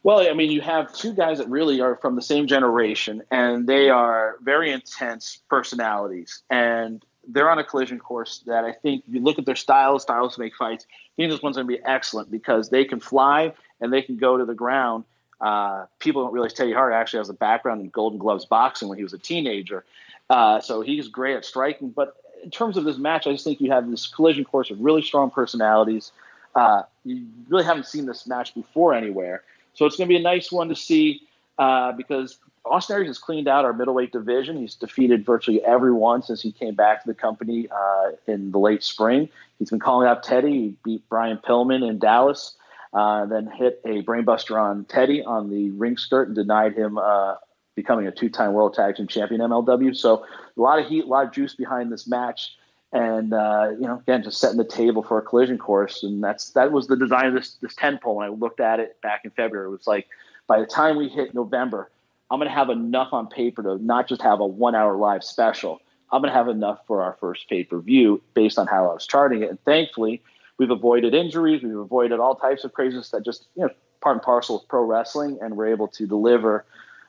Well, 0.04 0.20
I 0.28 0.34
mean, 0.34 0.52
you 0.52 0.62
have 0.62 0.94
two 0.94 1.14
guys 1.14 1.38
that 1.40 1.50
really 1.50 1.82
are 1.82 1.98
from 1.98 2.16
the 2.16 2.22
same 2.22 2.48
generation, 2.48 3.24
and 3.32 3.68
they 3.68 3.90
are 3.90 4.38
very 4.42 4.72
intense 4.72 5.42
personalities, 5.50 6.44
and 6.50 7.04
they're 7.28 7.50
on 7.50 7.60
a 7.60 7.64
collision 7.64 8.00
course 8.00 8.44
that 8.46 8.64
I 8.64 8.72
think 8.72 9.04
you 9.08 9.22
look 9.22 9.38
at 9.38 9.46
their 9.46 9.56
styles, 9.56 10.04
styles 10.04 10.38
make 10.38 10.56
fights. 10.56 10.86
I 10.90 11.16
think 11.18 11.32
this 11.32 11.42
one's 11.42 11.58
going 11.58 11.68
to 11.68 11.74
be 11.74 11.84
excellent 11.84 12.32
because 12.32 12.70
they 12.70 12.86
can 12.86 13.00
fly 13.00 13.54
and 13.82 13.92
they 13.92 14.02
can 14.02 14.18
go 14.18 14.38
to 14.38 14.46
the 14.46 14.54
ground. 14.54 15.04
Uh, 15.40 15.86
people 16.00 16.24
don't 16.24 16.34
realize 16.34 16.54
Teddy 16.54 16.74
Hart 16.74 16.94
actually 16.94 17.20
has 17.20 17.30
a 17.30 17.34
background 17.34 17.82
in 17.82 17.90
Golden 17.90 18.18
Gloves 18.18 18.46
boxing 18.46 18.88
when 18.88 18.98
he 18.98 19.04
was 19.04 19.14
a 19.14 19.20
teenager, 19.20 19.86
uh, 20.30 20.60
so 20.60 20.82
he's 20.82 21.08
great 21.10 21.36
at 21.36 21.46
striking. 21.46 21.90
But 21.90 22.16
in 22.44 22.50
terms 22.50 22.76
of 22.76 22.86
this 22.86 22.98
match, 22.98 23.28
I 23.28 23.34
just 23.34 23.44
think 23.44 23.62
you 23.62 23.72
have 23.72 23.90
this 23.90 24.08
collision 24.08 24.46
course 24.46 24.72
of 24.72 24.80
really 24.80 25.04
strong 25.04 25.30
personalities. 25.30 26.12
Uh, 26.56 26.84
you 27.06 27.28
really 27.50 27.66
haven't 27.66 27.86
seen 27.86 28.08
this 28.08 28.26
match 28.26 28.56
before 28.56 28.94
anywhere. 28.96 29.44
So 29.76 29.86
it's 29.86 29.96
going 29.96 30.08
to 30.08 30.12
be 30.12 30.20
a 30.20 30.24
nice 30.24 30.52
one 30.52 30.70
to 30.70 30.76
see 30.76 31.22
uh, 31.60 31.92
because 31.92 32.40
Austin 32.70 32.96
Aries 32.96 33.08
has 33.08 33.18
cleaned 33.18 33.48
out 33.48 33.66
our 33.66 33.74
middleweight 33.74 34.12
division. 34.12 34.58
He's 34.58 34.76
defeated 34.76 35.26
virtually 35.26 35.64
everyone 35.64 36.22
since 36.22 36.42
he 36.42 36.52
came 36.52 36.76
back 36.76 37.02
to 37.02 37.08
the 37.08 37.14
company 37.14 37.68
uh, 37.70 38.12
in 38.28 38.52
the 38.52 38.60
late 38.60 38.84
spring. 38.84 39.30
He's 39.60 39.70
been 39.70 39.80
calling 39.80 40.08
out 40.08 40.24
Teddy. 40.24 40.52
He 40.52 40.76
beat 40.84 41.10
Brian 41.10 41.38
Pillman 41.38 41.88
in 41.88 42.00
Dallas, 42.00 42.56
uh, 42.94 43.26
then 43.26 43.48
hit 43.48 43.82
a 43.86 44.04
brainbuster 44.04 44.62
on 44.62 44.86
Teddy 44.86 45.24
on 45.24 45.50
the 45.50 45.72
ring 45.72 45.98
skirt 45.98 46.28
and 46.28 46.36
denied 46.36 46.74
him 46.76 46.98
uh, 46.98 47.36
becoming 47.76 48.08
a 48.08 48.12
two-time 48.12 48.54
World 48.54 48.74
Tag 48.74 48.96
Team 48.96 49.08
Champion 49.08 49.42
MLW. 49.42 49.96
So 49.96 50.26
a 50.58 50.62
lot 50.62 50.80
of 50.80 50.88
heat, 50.88 51.06
a 51.06 51.08
lot 51.08 51.26
of 51.26 51.32
juice 51.32 51.56
behind 51.56 51.92
this 51.92 52.08
match. 52.08 52.56
And 52.94 53.34
uh, 53.34 53.72
you 53.72 53.86
know, 53.86 53.98
again, 54.00 54.24
just 54.24 54.40
setting 54.40 54.58
the 54.58 54.64
table 54.64 55.04
for 55.04 55.18
a 55.18 55.22
collision 55.22 55.58
course, 55.58 56.04
and 56.04 56.24
that's 56.24 56.52
that 56.52 56.72
was 56.72 56.88
the 56.88 56.96
design 56.96 57.26
of 57.26 57.34
this 57.34 57.56
this 57.62 57.76
ten 57.76 57.98
pole. 57.98 58.16
When 58.16 58.26
I 58.26 58.30
looked 58.30 58.62
at 58.62 58.80
it 58.80 59.00
back 59.02 59.22
in 59.26 59.32
February, 59.32 59.68
it 59.68 59.72
was 59.72 59.88
like 59.88 60.08
by 60.48 60.62
the 60.62 60.66
time 60.66 60.96
we 60.96 61.10
hit 61.10 61.34
November, 61.34 61.92
I'm 62.30 62.40
going 62.40 62.50
to 62.50 62.56
have 62.56 62.70
enough 62.70 63.14
on 63.14 63.28
paper 63.28 63.64
to 63.64 63.78
not 63.84 64.08
just 64.08 64.22
have 64.22 64.40
a 64.40 64.46
one 64.46 64.76
hour 64.76 64.96
live 64.96 65.24
special. 65.24 65.80
I'm 66.12 66.22
going 66.22 66.32
to 66.32 66.38
have 66.38 66.48
enough 66.48 66.80
for 66.88 67.02
our 67.02 67.18
first 67.20 67.50
pay 67.50 67.64
per 67.64 67.80
view 67.80 68.22
based 68.34 68.58
on 68.58 68.68
how 68.68 68.90
I 68.90 68.94
was 68.94 69.08
charting 69.08 69.44
it. 69.44 69.50
And 69.50 69.64
thankfully, 69.64 70.22
we've 70.58 70.72
avoided 70.72 71.14
injuries. 71.14 71.64
We've 71.64 71.78
avoided 71.78 72.20
all 72.20 72.36
types 72.36 72.64
of 72.64 72.74
craziness 72.74 73.10
that 73.10 73.24
just, 73.24 73.48
you 73.56 73.64
know, 73.64 73.70
part 74.02 74.18
and 74.18 74.24
parcel 74.24 74.60
of 74.60 74.68
pro 74.68 74.84
wrestling. 74.84 75.38
And 75.42 75.56
we're 75.58 75.68
able 75.68 75.88
to 75.90 76.08
deliver 76.08 76.66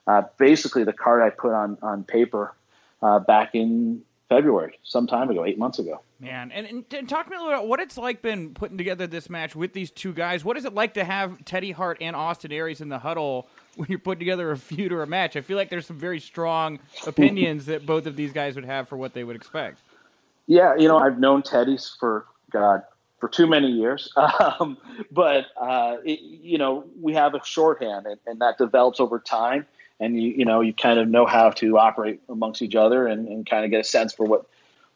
uh, 0.07 0.23
basically 0.39 0.85
the 0.85 0.93
card 0.93 1.23
I 1.23 1.31
put 1.31 1.53
on, 1.53 1.79
on 1.83 2.05
paper 2.05 2.55
uh, 3.03 3.19
back 3.21 3.55
in 3.55 4.03
February, 4.29 4.79
some 4.83 5.07
time 5.07 5.31
ago, 5.31 5.45
eight 5.45 5.59
months 5.59 5.79
ago. 5.79 6.03
Man, 6.21 6.51
and, 6.53 6.67
and, 6.67 6.85
and 6.93 7.09
talk 7.09 7.25
to 7.27 7.31
me 7.31 7.37
a 7.37 7.39
little 7.39 7.55
about 7.55 7.69
what 7.69 7.81
it's 7.81 7.97
like 7.97 8.21
been 8.21 8.53
putting 8.53 8.77
together 8.77 9.07
this 9.07 9.31
match 9.31 9.57
with 9.57 9.73
these 9.73 9.91
two 9.91 10.13
guys. 10.13 10.45
What 10.45 10.57
is 10.57 10.65
it 10.65 10.75
like 10.75 10.95
to 10.95 11.05
have 11.05 11.45
Teddy 11.45 11.71
Hart 11.71 11.99
and 12.01 12.15
Austin 12.15 12.53
Aries 12.53 12.81
in 12.81 12.89
the 12.89 12.99
huddle 12.99 13.49
when 13.77 13.89
you're 13.89 13.99
putting 13.99 14.21
together 14.21 14.51
a 14.51 14.57
feud 14.57 14.93
or 14.93 15.03
a 15.03 15.07
match? 15.07 15.37
I 15.37 15.41
feel 15.41 15.57
like 15.57 15.71
there's 15.71 15.87
some 15.87 15.99
very 15.99 16.21
strong 16.21 16.79
opinions 17.07 17.67
that 17.67 17.87
both 17.87 18.07
of 18.07 18.17
these 18.17 18.33
guys 18.33 18.55
would 18.55 18.65
have 18.65 18.89
for 18.89 18.97
what 18.97 19.15
they 19.15 19.25
would 19.25 19.37
expect. 19.37 19.81
Yeah, 20.47 20.75
you 20.77 20.89
know, 20.89 20.99
I've 20.99 21.19
known 21.19 21.43
Teddy's 21.43 21.95
for 22.01 22.27
God 22.51 22.83
for 23.19 23.29
too 23.29 23.47
many 23.47 23.69
years, 23.69 24.13
um, 24.17 24.79
but 25.11 25.47
uh, 25.61 25.97
it, 26.05 26.21
you 26.21 26.59
know, 26.59 26.85
we 27.01 27.15
have 27.15 27.35
a 27.35 27.45
shorthand, 27.45 28.07
and, 28.07 28.19
and 28.27 28.41
that 28.41 28.59
develops 28.59 29.01
over 29.01 29.19
time. 29.19 29.67
And 30.01 30.21
you, 30.21 30.31
you 30.31 30.45
know, 30.45 30.61
you 30.61 30.73
kind 30.73 31.01
of 31.01 31.09
know 31.09 31.27
how 31.27 31.51
to 31.51 31.77
operate 31.77 32.21
amongst 32.29 32.63
each 32.63 32.77
other, 32.77 33.07
and, 33.07 33.29
and 33.29 33.49
kind 33.49 33.65
of 33.65 33.71
get 33.71 33.81
a 33.81 33.85
sense 33.85 34.15
for 34.15 34.25
what 34.25 34.47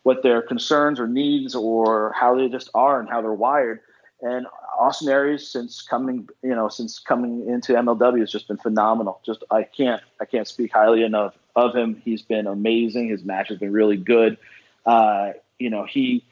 what 0.04 0.22
their 0.22 0.42
concerns 0.42 0.98
or 0.98 1.06
needs, 1.06 1.54
or 1.54 2.12
how 2.12 2.36
they 2.36 2.48
just 2.48 2.70
are, 2.74 2.98
and 2.98 3.08
how 3.08 3.20
they're 3.20 3.32
wired. 3.32 3.80
And 4.20 4.46
Austin 4.78 5.08
Aries, 5.08 5.48
since 5.48 5.82
coming, 5.82 6.28
you 6.42 6.54
know, 6.54 6.68
since 6.68 6.98
coming 6.98 7.48
into 7.48 7.72
MLW, 7.72 8.20
has 8.20 8.30
just 8.30 8.48
been 8.48 8.56
phenomenal. 8.56 9.20
Just 9.24 9.44
I 9.50 9.62
can't 9.64 10.02
I 10.20 10.24
can't 10.24 10.48
speak 10.48 10.72
highly 10.72 11.02
enough 11.02 11.34
of 11.56 11.74
him. 11.74 12.00
He's 12.04 12.22
been 12.22 12.46
amazing. 12.46 13.08
His 13.08 13.24
match 13.24 13.48
has 13.48 13.58
been 13.58 13.72
really 13.72 13.96
good. 13.96 14.38
Uh, 14.86 15.32
you 15.58 15.70
know, 15.70 15.84
he 15.84 16.24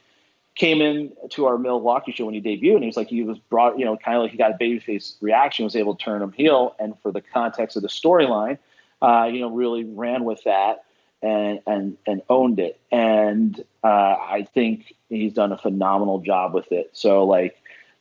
came 0.55 0.81
in 0.81 1.13
to 1.31 1.47
our 1.47 1.59
Milwaukee 1.59 2.13
show 2.13 2.27
when 2.27 2.35
he 2.35 2.41
debuted, 2.41 2.75
and 2.75 2.83
he 2.83 2.87
was 2.87 2.97
like 2.97 3.09
he 3.09 3.23
was 3.23 3.39
brought, 3.39 3.79
you 3.79 3.85
know, 3.85 3.97
kind 3.97 4.17
of 4.17 4.23
like 4.23 4.33
he 4.33 4.39
got 4.39 4.53
a 4.53 4.59
babyface 4.59 5.17
reaction, 5.21 5.65
was 5.65 5.77
able 5.77 5.95
to 5.95 6.05
turn 6.05 6.23
him 6.23 6.33
heel, 6.33 6.75
and 6.79 6.95
for 7.03 7.13
the 7.13 7.21
context 7.21 7.77
of 7.77 7.83
the 7.83 7.89
storyline, 7.89 8.59
uh, 9.03 9.29
you 9.33 9.41
know, 9.41 9.51
really 9.51 9.85
ran 9.85 10.25
with 10.25 10.43
that 10.45 10.85
and 11.23 11.61
and 11.67 11.97
and 12.07 12.23
owned 12.29 12.59
it. 12.59 12.81
And 12.91 13.63
uh, 13.85 13.87
I 13.87 14.47
think 14.53 14.95
he's 15.09 15.33
done 15.33 15.53
a 15.53 15.59
phenomenal 15.59 16.21
job 16.21 16.55
with 16.55 16.73
it. 16.73 16.91
So 16.93 17.25
like 17.25 17.57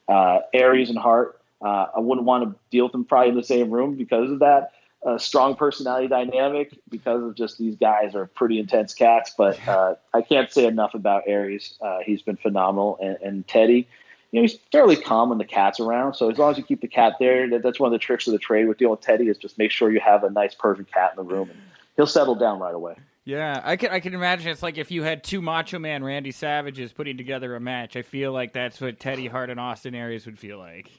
uh, 0.10 0.40
Aries 0.54 0.90
and 0.90 0.98
Hart, 0.98 1.40
uh, 1.62 1.88
I 1.96 2.00
wouldn't 2.00 2.26
want 2.26 2.44
to 2.44 2.60
deal 2.72 2.86
with 2.86 2.92
them 2.92 3.06
probably 3.06 3.30
in 3.30 3.36
the 3.36 3.44
same 3.44 3.70
room 3.70 3.96
because 3.96 4.32
of 4.32 4.40
that. 4.40 4.74
Uh, 5.06 5.18
strong 5.18 5.56
personality 5.56 6.10
dynamic 6.10 6.78
because 6.90 7.24
of 7.24 7.34
just 7.34 7.58
these 7.58 7.76
guys 7.78 8.16
are 8.16 8.26
pretty 8.26 8.60
intense 8.60 8.94
cats. 8.94 9.34
But 9.38 9.66
uh, 9.66 9.96
I 10.14 10.22
can't 10.22 10.52
say 10.52 10.66
enough 10.66 10.94
about 10.94 11.24
Aries. 11.28 11.76
Uh, 11.80 12.00
he's 12.06 12.22
been 12.22 12.36
phenomenal, 12.36 12.98
and, 13.02 13.18
and 13.24 13.48
Teddy, 13.48 13.88
you 14.32 14.40
know, 14.40 14.42
he's 14.42 14.58
fairly 14.72 14.98
calm 14.98 15.30
when 15.30 15.38
the 15.38 15.46
cat's 15.46 15.80
around. 15.80 16.16
So 16.16 16.30
as 16.30 16.38
long 16.38 16.52
as 16.52 16.58
you 16.58 16.64
keep 16.64 16.82
the 16.82 16.88
cat 16.88 17.14
there, 17.20 17.50
that, 17.50 17.64
that's 17.64 17.80
one 17.80 17.88
of 17.88 17.94
the 17.94 18.00
tricks 18.00 18.28
of 18.28 18.34
the 18.34 18.40
trade 18.40 18.68
with 18.68 18.78
dealing 18.78 18.92
with 18.92 19.02
Teddy 19.02 19.30
is 19.30 19.38
just 19.38 19.58
make 19.58 19.72
sure 19.72 19.90
you 19.90 20.02
have 20.02 20.26
a 20.26 20.30
nice, 20.30 20.54
perfect 20.54 20.92
cat 20.92 21.14
in 21.18 21.26
the 21.26 21.34
room, 21.34 21.50
and 21.50 21.60
he'll 21.96 22.06
settle 22.06 22.36
down 22.36 22.60
right 22.60 22.76
away. 22.76 22.96
Yeah, 23.30 23.62
I 23.64 23.76
can 23.76 23.92
I 23.92 24.00
can 24.00 24.16
imagine 24.16 24.50
it's 24.50 24.64
like 24.64 24.80
if 24.80 24.90
you 24.90 25.04
had 25.04 25.24
two 25.24 25.40
Macho 25.40 25.78
Man 25.78 26.04
Randy 26.04 26.32
Savages 26.32 26.92
putting 26.92 27.16
together 27.16 27.56
a 27.56 27.60
match. 27.60 27.96
I 27.96 28.02
feel 28.02 28.32
like 28.32 28.54
that's 28.54 28.82
what 28.82 29.00
Teddy 29.00 29.28
Hart 29.28 29.52
and 29.52 29.60
Austin 29.60 29.94
Aries 29.94 30.26
would 30.26 30.40
feel 30.40 30.58
like. 30.58 30.90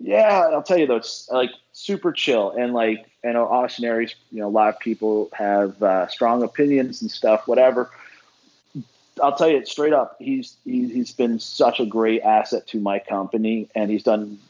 Yeah, 0.00 0.48
I'll 0.52 0.64
tell 0.64 0.78
you 0.78 0.88
though, 0.88 0.96
it's 0.96 1.28
like 1.30 1.50
super 1.70 2.10
chill, 2.10 2.50
and 2.50 2.74
like 2.74 3.06
I 3.24 3.30
know 3.30 3.46
Austin 3.46 3.84
Aries. 3.84 4.16
You 4.32 4.40
know, 4.40 4.48
a 4.48 4.50
lot 4.50 4.68
of 4.70 4.80
people 4.80 5.30
have 5.32 5.80
uh, 5.80 6.08
strong 6.08 6.42
opinions 6.42 7.02
and 7.02 7.10
stuff, 7.10 7.46
whatever. 7.46 7.88
I'll 9.22 9.36
tell 9.36 9.48
you 9.48 9.64
straight 9.64 9.92
up, 9.92 10.16
he's 10.18 10.56
he's 10.64 11.12
been 11.12 11.38
such 11.38 11.78
a 11.78 11.86
great 11.86 12.22
asset 12.22 12.66
to 12.68 12.80
my 12.80 12.98
company, 12.98 13.68
and 13.76 13.92
he's 13.92 14.02
done 14.02 14.40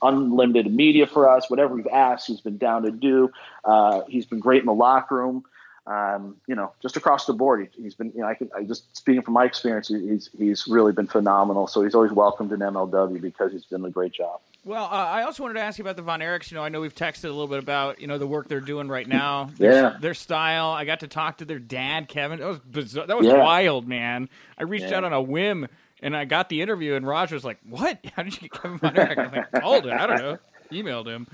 unlimited 0.00 0.72
media 0.72 1.06
for 1.06 1.28
us. 1.28 1.50
Whatever 1.50 1.74
we've 1.74 1.86
asked, 1.88 2.28
he's 2.28 2.40
been 2.40 2.56
down 2.56 2.84
to 2.84 2.90
do. 2.90 3.30
Uh, 3.62 4.04
he's 4.08 4.24
been 4.24 4.40
great 4.40 4.60
in 4.60 4.66
the 4.66 4.72
locker 4.72 5.16
room 5.16 5.44
um, 5.86 6.36
you 6.46 6.54
know, 6.54 6.72
just 6.80 6.96
across 6.96 7.26
the 7.26 7.32
board, 7.32 7.68
he, 7.76 7.84
has 7.84 7.94
been, 7.94 8.12
you 8.14 8.20
know, 8.20 8.28
I 8.28 8.34
can, 8.34 8.50
I 8.56 8.62
just 8.62 8.96
speaking 8.96 9.22
from 9.22 9.34
my 9.34 9.44
experience, 9.44 9.88
he's, 9.88 10.30
he's 10.36 10.68
really 10.68 10.92
been 10.92 11.08
phenomenal. 11.08 11.66
So 11.66 11.82
he's 11.82 11.94
always 11.94 12.12
welcomed 12.12 12.52
in 12.52 12.60
MLW 12.60 13.20
because 13.20 13.52
he's 13.52 13.64
done 13.64 13.84
a 13.84 13.90
great 13.90 14.12
job. 14.12 14.40
Well, 14.64 14.84
uh, 14.84 14.88
I 14.88 15.24
also 15.24 15.42
wanted 15.42 15.54
to 15.54 15.60
ask 15.60 15.78
you 15.78 15.82
about 15.82 15.96
the 15.96 16.02
Von 16.02 16.20
Erichs. 16.20 16.52
You 16.52 16.56
know, 16.56 16.62
I 16.62 16.68
know 16.68 16.80
we've 16.80 16.94
texted 16.94 17.24
a 17.24 17.28
little 17.28 17.48
bit 17.48 17.58
about 17.58 18.00
you 18.00 18.06
know 18.06 18.16
the 18.16 18.28
work 18.28 18.46
they're 18.46 18.60
doing 18.60 18.86
right 18.86 19.08
now. 19.08 19.50
Their, 19.58 19.72
yeah, 19.72 19.96
their 20.00 20.14
style. 20.14 20.70
I 20.70 20.84
got 20.84 21.00
to 21.00 21.08
talk 21.08 21.38
to 21.38 21.44
their 21.44 21.58
dad, 21.58 22.06
Kevin. 22.06 22.38
That 22.38 22.46
was 22.46 22.60
bizarre. 22.60 23.08
That 23.08 23.18
was 23.18 23.26
yeah. 23.26 23.42
wild, 23.42 23.88
man. 23.88 24.28
I 24.56 24.62
reached 24.62 24.90
yeah. 24.90 24.98
out 24.98 25.04
on 25.04 25.12
a 25.12 25.20
whim 25.20 25.66
and 26.02 26.16
I 26.16 26.24
got 26.24 26.48
the 26.48 26.60
interview, 26.60 26.94
and 26.94 27.06
Roger 27.06 27.36
was 27.36 27.44
like, 27.44 27.58
"What? 27.68 27.98
How 28.16 28.24
did 28.24 28.34
you 28.34 28.48
get 28.48 28.52
Kevin 28.52 28.78
Von 28.78 28.96
Erich?" 28.96 29.18
I'm 29.18 29.32
like, 29.32 29.52
"Called 29.52 29.86
it. 29.86 29.92
I 29.92 30.06
don't 30.06 30.18
know. 30.18 30.38
Emailed 30.70 31.06
him." 31.06 31.26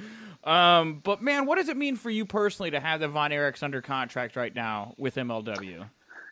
Um, 0.45 1.01
but 1.03 1.23
man, 1.23 1.47
what 1.47 1.57
does 1.57 1.69
it 1.69 1.77
mean 1.77 1.97
for 1.97 2.11
you 2.11 2.25
personally 2.25 2.71
to 2.71 2.81
have 2.81 3.01
the 3.01 3.09
Von 3.09 3.31
Erichs 3.31 3.63
under 3.63 3.83
contract 3.83 4.37
right 4.37 4.55
now 4.55 4.95
with 4.97 5.17
MLW? 5.17 5.89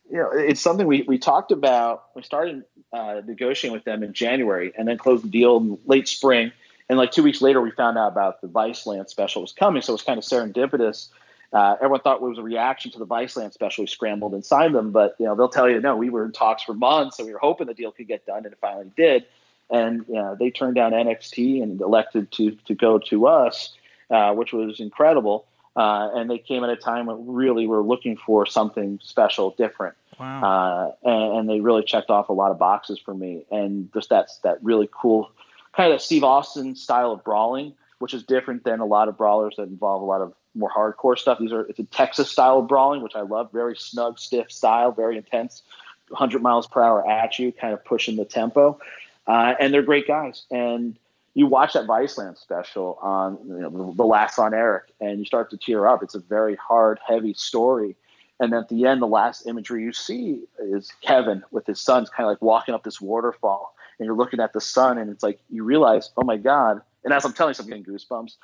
You 0.09 0.17
know, 0.17 0.31
it's 0.33 0.61
something 0.61 0.87
we, 0.87 1.03
we 1.03 1.19
talked 1.19 1.51
about. 1.51 2.05
We 2.15 2.23
started 2.23 2.65
uh, 2.93 3.23
negotiating 3.27 3.75
with 3.75 3.85
them 3.85 4.03
in 4.03 4.13
January 4.13 4.73
and 4.79 4.87
then 4.87 4.99
closed 4.99 5.25
the 5.25 5.29
deal 5.29 5.57
in 5.57 5.79
late 5.87 6.09
spring. 6.09 6.53
And 6.89 6.99
like 6.99 7.11
two 7.11 7.25
weeks 7.25 7.43
later, 7.43 7.61
we 7.61 7.73
found 7.73 7.99
out 7.99 8.13
about 8.13 8.41
the 8.41 8.47
Viceland 8.47 9.09
special 9.09 9.43
was 9.43 9.53
coming. 9.53 9.83
So 9.83 9.93
it 9.93 9.95
was 9.95 10.03
kind 10.03 10.19
of 10.19 10.25
serendipitous. 10.25 11.09
Uh, 11.53 11.75
everyone 11.77 12.01
thought 12.01 12.17
it 12.17 12.23
was 12.23 12.39
a 12.39 12.43
reaction 12.43 12.91
to 12.93 12.99
the 12.99 13.07
Viceland 13.07 13.53
special. 13.53 13.83
We 13.83 13.89
scrambled 13.89 14.35
and 14.35 14.45
signed 14.45 14.75
them, 14.75 14.91
but 14.91 15.17
you 15.19 15.27
know 15.27 15.35
they'll 15.35 15.49
tell 15.49 15.69
you 15.69 15.81
no. 15.81 15.97
We 15.97 16.11
were 16.11 16.25
in 16.25 16.33
talks 16.33 16.63
for 16.63 16.75
months, 16.75 17.19
and 17.19 17.27
we 17.27 17.33
were 17.33 17.39
hoping 17.39 17.67
the 17.67 17.75
deal 17.75 17.93
could 17.93 18.09
get 18.09 18.27
done, 18.27 18.39
and 18.39 18.47
it 18.47 18.59
finally 18.61 18.91
did. 18.97 19.27
And 19.71 20.05
you 20.09 20.15
know, 20.15 20.37
they 20.39 20.51
turned 20.51 20.75
down 20.75 20.93
NXT 20.93 21.63
and 21.63 21.81
elected 21.81 22.33
to 22.33 22.53
to 22.67 22.75
go 22.75 22.99
to 22.99 23.27
us. 23.27 23.75
Uh, 24.11 24.33
which 24.35 24.53
was 24.53 24.79
incredible. 24.81 25.47
Uh, 25.75 26.11
and 26.15 26.31
they 26.31 26.39
came 26.39 26.65
at 26.65 26.71
a 26.71 26.77
time 26.77 27.07
when 27.07 27.27
really 27.27 27.67
we're 27.67 27.83
looking 27.83 28.17
for 28.17 28.47
something 28.47 28.99
special, 29.03 29.51
different. 29.59 29.95
Wow. 30.19 30.95
Uh, 31.05 31.09
and, 31.11 31.39
and, 31.39 31.49
they 31.51 31.61
really 31.61 31.83
checked 31.83 32.09
off 32.09 32.31
a 32.31 32.33
lot 32.33 32.51
of 32.51 32.59
boxes 32.59 32.99
for 32.99 33.13
me. 33.13 33.45
And 33.51 33.93
just 33.93 34.09
that's 34.09 34.39
that 34.39 34.63
really 34.63 34.89
cool 34.91 35.31
kind 35.77 35.93
of 35.93 36.01
Steve 36.01 36.25
Austin 36.25 36.75
style 36.75 37.13
of 37.13 37.23
brawling, 37.23 37.75
which 37.99 38.15
is 38.15 38.23
different 38.23 38.65
than 38.65 38.81
a 38.81 38.87
lot 38.87 39.09
of 39.09 39.19
brawlers 39.19 39.57
that 39.57 39.65
involve 39.65 40.03
a 40.03 40.05
lot 40.07 40.23
of 40.23 40.33
more 40.55 40.71
hardcore 40.71 41.19
stuff. 41.19 41.39
These 41.39 41.53
are 41.53 41.63
it's 41.67 41.79
a 41.79 41.85
Texas 41.85 42.31
style 42.31 42.61
of 42.61 42.69
brawling, 42.69 43.03
which 43.03 43.15
I 43.15 43.21
love. 43.21 43.53
Very 43.53 43.77
snug, 43.77 44.19
stiff 44.19 44.51
style, 44.51 44.93
very 44.93 45.19
intense, 45.19 45.63
100 46.09 46.41
miles 46.41 46.67
per 46.67 46.83
hour 46.83 47.09
at 47.09 47.39
you, 47.39 47.53
kind 47.53 47.75
of 47.75 47.85
pushing 47.85 48.17
the 48.17 48.25
tempo. 48.25 48.81
Uh, 49.27 49.55
and 49.61 49.75
they're 49.75 49.83
great 49.83 50.07
guys. 50.07 50.45
And 50.51 50.97
you 51.37 51.47
watch 51.47 51.75
that 51.75 51.87
Viceland 51.87 52.39
special 52.39 52.99
on 53.03 53.39
you 53.47 53.59
know, 53.59 53.93
the 53.95 54.07
last 54.07 54.39
on 54.39 54.55
Eric, 54.55 54.85
and 55.03 55.19
you 55.19 55.27
start 55.27 55.51
to 55.51 55.59
tear 55.59 55.87
up. 55.87 56.03
It's 56.03 56.15
a 56.15 56.19
very 56.19 56.57
hard, 56.57 56.99
heavy 57.07 57.35
story. 57.35 57.95
And 58.41 58.55
at 58.55 58.71
the 58.71 58.87
end, 58.87 59.03
the 59.03 59.07
last 59.07 59.47
imagery 59.47 59.83
you 59.83 59.93
see 59.93 60.45
is 60.59 60.91
Kevin 61.03 61.45
with 61.51 61.67
his 61.67 61.79
sons 61.79 62.09
kind 62.09 62.27
of 62.27 62.33
like 62.33 62.41
walking 62.41 62.75
up 62.75 62.85
this 62.85 63.03
waterfall. 63.03 63.75
And 63.99 64.07
you're 64.07 64.17
looking 64.17 64.41
at 64.41 64.55
the 64.55 64.63
sun, 64.63 64.97
and 64.97 65.11
it's 65.11 65.23
like 65.23 65.39
you 65.51 65.63
realize, 65.63 66.11
oh 66.17 66.25
my 66.25 66.39
God. 66.39 66.81
And 67.05 67.13
as 67.13 67.27
I'm 67.27 67.35
telling 67.35 67.55
you, 67.55 67.63
I'm 67.63 67.69
getting 67.69 67.85
goosebumps. 67.85 68.37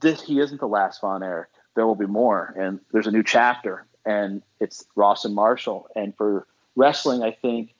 This, 0.00 0.22
he 0.22 0.38
isn't 0.38 0.60
the 0.60 0.68
last 0.68 1.00
Von 1.00 1.24
Erich. 1.24 1.48
There 1.74 1.84
will 1.84 1.96
be 1.96 2.06
more. 2.06 2.54
And 2.56 2.78
there's 2.92 3.08
a 3.08 3.12
new 3.12 3.24
chapter, 3.24 3.86
and 4.06 4.40
it's 4.60 4.84
Ross 4.94 5.24
and 5.24 5.34
Marshall. 5.34 5.88
And 5.96 6.16
for 6.16 6.46
wrestling, 6.76 7.24
I 7.24 7.32
think 7.32 7.74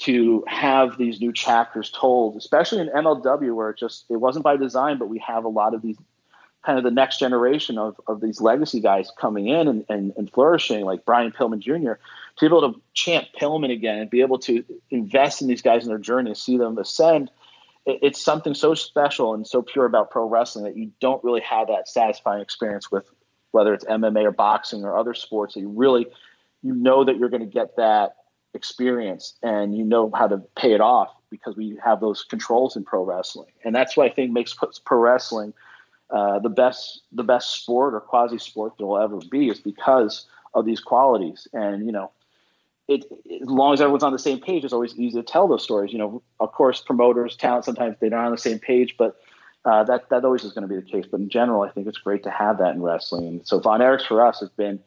to 0.00 0.44
have 0.46 0.96
these 0.96 1.20
new 1.20 1.32
chapters 1.32 1.90
told, 1.90 2.36
especially 2.36 2.80
in 2.80 2.88
MLW 2.88 3.54
where 3.54 3.70
it 3.70 3.78
just 3.78 4.06
it 4.08 4.16
wasn't 4.16 4.44
by 4.44 4.56
design, 4.56 4.98
but 4.98 5.08
we 5.08 5.18
have 5.18 5.44
a 5.44 5.48
lot 5.48 5.74
of 5.74 5.82
these 5.82 5.96
kind 6.64 6.78
of 6.78 6.84
the 6.84 6.90
next 6.90 7.18
generation 7.18 7.78
of, 7.78 7.98
of 8.06 8.20
these 8.20 8.40
legacy 8.40 8.80
guys 8.80 9.10
coming 9.18 9.48
in 9.48 9.66
and, 9.66 9.84
and, 9.88 10.12
and 10.16 10.30
flourishing, 10.30 10.84
like 10.84 11.06
Brian 11.06 11.32
Pillman 11.32 11.60
Jr., 11.60 11.92
to 12.36 12.40
be 12.40 12.46
able 12.46 12.72
to 12.72 12.80
chant 12.92 13.28
Pillman 13.38 13.72
again 13.72 13.98
and 13.98 14.10
be 14.10 14.20
able 14.20 14.38
to 14.40 14.62
invest 14.90 15.40
in 15.40 15.48
these 15.48 15.62
guys 15.62 15.84
in 15.84 15.88
their 15.88 15.98
journey 15.98 16.30
and 16.30 16.38
see 16.38 16.58
them 16.58 16.76
ascend. 16.76 17.30
it's 17.86 18.20
something 18.20 18.54
so 18.54 18.74
special 18.74 19.34
and 19.34 19.46
so 19.46 19.62
pure 19.62 19.86
about 19.86 20.10
pro 20.10 20.28
wrestling 20.28 20.64
that 20.64 20.76
you 20.76 20.92
don't 21.00 21.24
really 21.24 21.40
have 21.40 21.68
that 21.68 21.88
satisfying 21.88 22.42
experience 22.42 22.90
with 22.90 23.04
whether 23.52 23.74
it's 23.74 23.84
MMA 23.84 24.24
or 24.24 24.32
boxing 24.32 24.84
or 24.84 24.96
other 24.96 25.14
sports 25.14 25.54
that 25.54 25.60
you 25.60 25.68
really 25.68 26.06
you 26.62 26.74
know 26.74 27.04
that 27.04 27.16
you're 27.18 27.30
going 27.30 27.40
to 27.40 27.46
get 27.46 27.76
that 27.76 28.16
experience 28.54 29.34
and 29.42 29.76
you 29.76 29.84
know 29.84 30.10
how 30.14 30.26
to 30.26 30.38
pay 30.56 30.72
it 30.72 30.80
off 30.80 31.10
because 31.30 31.56
we 31.56 31.78
have 31.82 32.00
those 32.00 32.24
controls 32.24 32.76
in 32.76 32.84
pro 32.84 33.04
wrestling. 33.04 33.50
And 33.64 33.74
that's 33.74 33.96
what 33.96 34.10
i 34.10 34.14
think 34.14 34.32
makes 34.32 34.54
pro 34.84 34.98
wrestling 34.98 35.52
uh, 36.10 36.40
the 36.40 36.48
best 36.48 37.02
the 37.12 37.22
best 37.22 37.50
sport 37.62 37.94
or 37.94 38.00
quasi 38.00 38.38
sport 38.38 38.72
there 38.78 38.86
will 38.86 38.98
ever 38.98 39.20
be 39.30 39.48
is 39.48 39.60
because 39.60 40.26
of 40.54 40.66
these 40.66 40.80
qualities. 40.80 41.46
And 41.52 41.86
you 41.86 41.92
know 41.92 42.10
it, 42.88 43.04
as 43.40 43.48
long 43.48 43.72
as 43.74 43.80
everyone's 43.80 44.02
on 44.02 44.12
the 44.12 44.18
same 44.18 44.40
page 44.40 44.64
it's 44.64 44.72
always 44.72 44.98
easy 44.98 45.16
to 45.16 45.22
tell 45.22 45.46
those 45.46 45.62
stories. 45.62 45.92
You 45.92 45.98
know 45.98 46.22
of 46.40 46.52
course 46.52 46.80
promoters 46.80 47.36
talent 47.36 47.64
sometimes 47.64 47.96
they're 48.00 48.10
not 48.10 48.24
on 48.24 48.32
the 48.32 48.38
same 48.38 48.58
page 48.58 48.96
but 48.98 49.20
uh, 49.64 49.84
that 49.84 50.08
that 50.08 50.24
always 50.24 50.42
is 50.42 50.52
going 50.52 50.66
to 50.66 50.74
be 50.74 50.80
the 50.80 50.90
case. 50.90 51.06
But 51.08 51.20
in 51.20 51.28
general 51.28 51.62
i 51.62 51.70
think 51.70 51.86
it's 51.86 51.98
great 51.98 52.24
to 52.24 52.30
have 52.30 52.58
that 52.58 52.74
in 52.74 52.82
wrestling. 52.82 53.42
So 53.44 53.60
von 53.60 53.78
erichs 53.78 54.06
for 54.06 54.26
us 54.26 54.40
has 54.40 54.48
been 54.48 54.80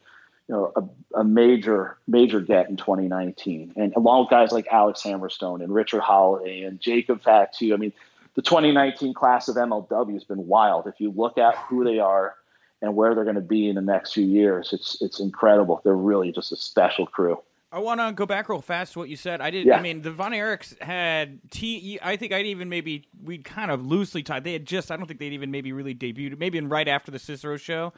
you 0.47 0.55
know, 0.55 0.71
a, 0.75 1.19
a, 1.19 1.23
major, 1.23 1.97
major 2.07 2.41
get 2.41 2.69
in 2.69 2.75
2019. 2.75 3.73
And 3.75 3.93
along 3.95 4.23
with 4.23 4.29
guys 4.29 4.51
like 4.51 4.67
Alex 4.71 5.01
Hammerstone 5.01 5.63
and 5.63 5.73
Richard 5.73 6.01
Holliday 6.01 6.63
and 6.63 6.79
Jacob 6.79 7.23
Fatu, 7.23 7.73
I 7.73 7.77
mean, 7.77 7.93
the 8.35 8.41
2019 8.41 9.13
class 9.13 9.47
of 9.47 9.55
MLW 9.55 10.13
has 10.13 10.23
been 10.23 10.47
wild. 10.47 10.87
If 10.87 10.99
you 10.99 11.11
look 11.11 11.37
at 11.37 11.55
who 11.55 11.83
they 11.83 11.99
are 11.99 12.35
and 12.81 12.95
where 12.95 13.15
they're 13.15 13.23
going 13.23 13.35
to 13.35 13.41
be 13.41 13.69
in 13.69 13.75
the 13.75 13.81
next 13.81 14.13
few 14.13 14.25
years, 14.25 14.73
it's 14.73 15.01
it's 15.01 15.19
incredible. 15.19 15.81
They're 15.83 15.95
really 15.95 16.31
just 16.31 16.51
a 16.51 16.55
special 16.55 17.05
crew. 17.05 17.39
I 17.71 17.79
want 17.79 17.99
to 18.01 18.11
go 18.13 18.25
back 18.27 18.49
real 18.49 18.61
fast 18.61 18.93
to 18.93 18.99
what 18.99 19.09
you 19.09 19.15
said. 19.15 19.41
I 19.41 19.49
did. 19.49 19.65
Yeah. 19.65 19.77
I 19.77 19.81
mean, 19.81 20.03
the 20.03 20.11
Von 20.11 20.31
Erichs 20.31 20.79
had 20.81 21.39
T. 21.49 21.99
I 22.01 22.17
think 22.17 22.31
I'd 22.31 22.45
even 22.45 22.69
maybe 22.69 23.07
we'd 23.23 23.43
kind 23.45 23.71
of 23.71 23.85
loosely 23.85 24.23
tied. 24.23 24.43
They 24.43 24.53
had 24.53 24.65
just. 24.65 24.91
I 24.91 24.97
don't 24.97 25.07
think 25.07 25.19
they'd 25.19 25.33
even 25.33 25.49
maybe 25.49 25.71
really 25.73 25.95
debuted. 25.95 26.37
Maybe 26.37 26.57
in 26.57 26.69
right 26.69 26.87
after 26.87 27.11
the 27.11 27.19
Cicero 27.19 27.57
show. 27.57 27.93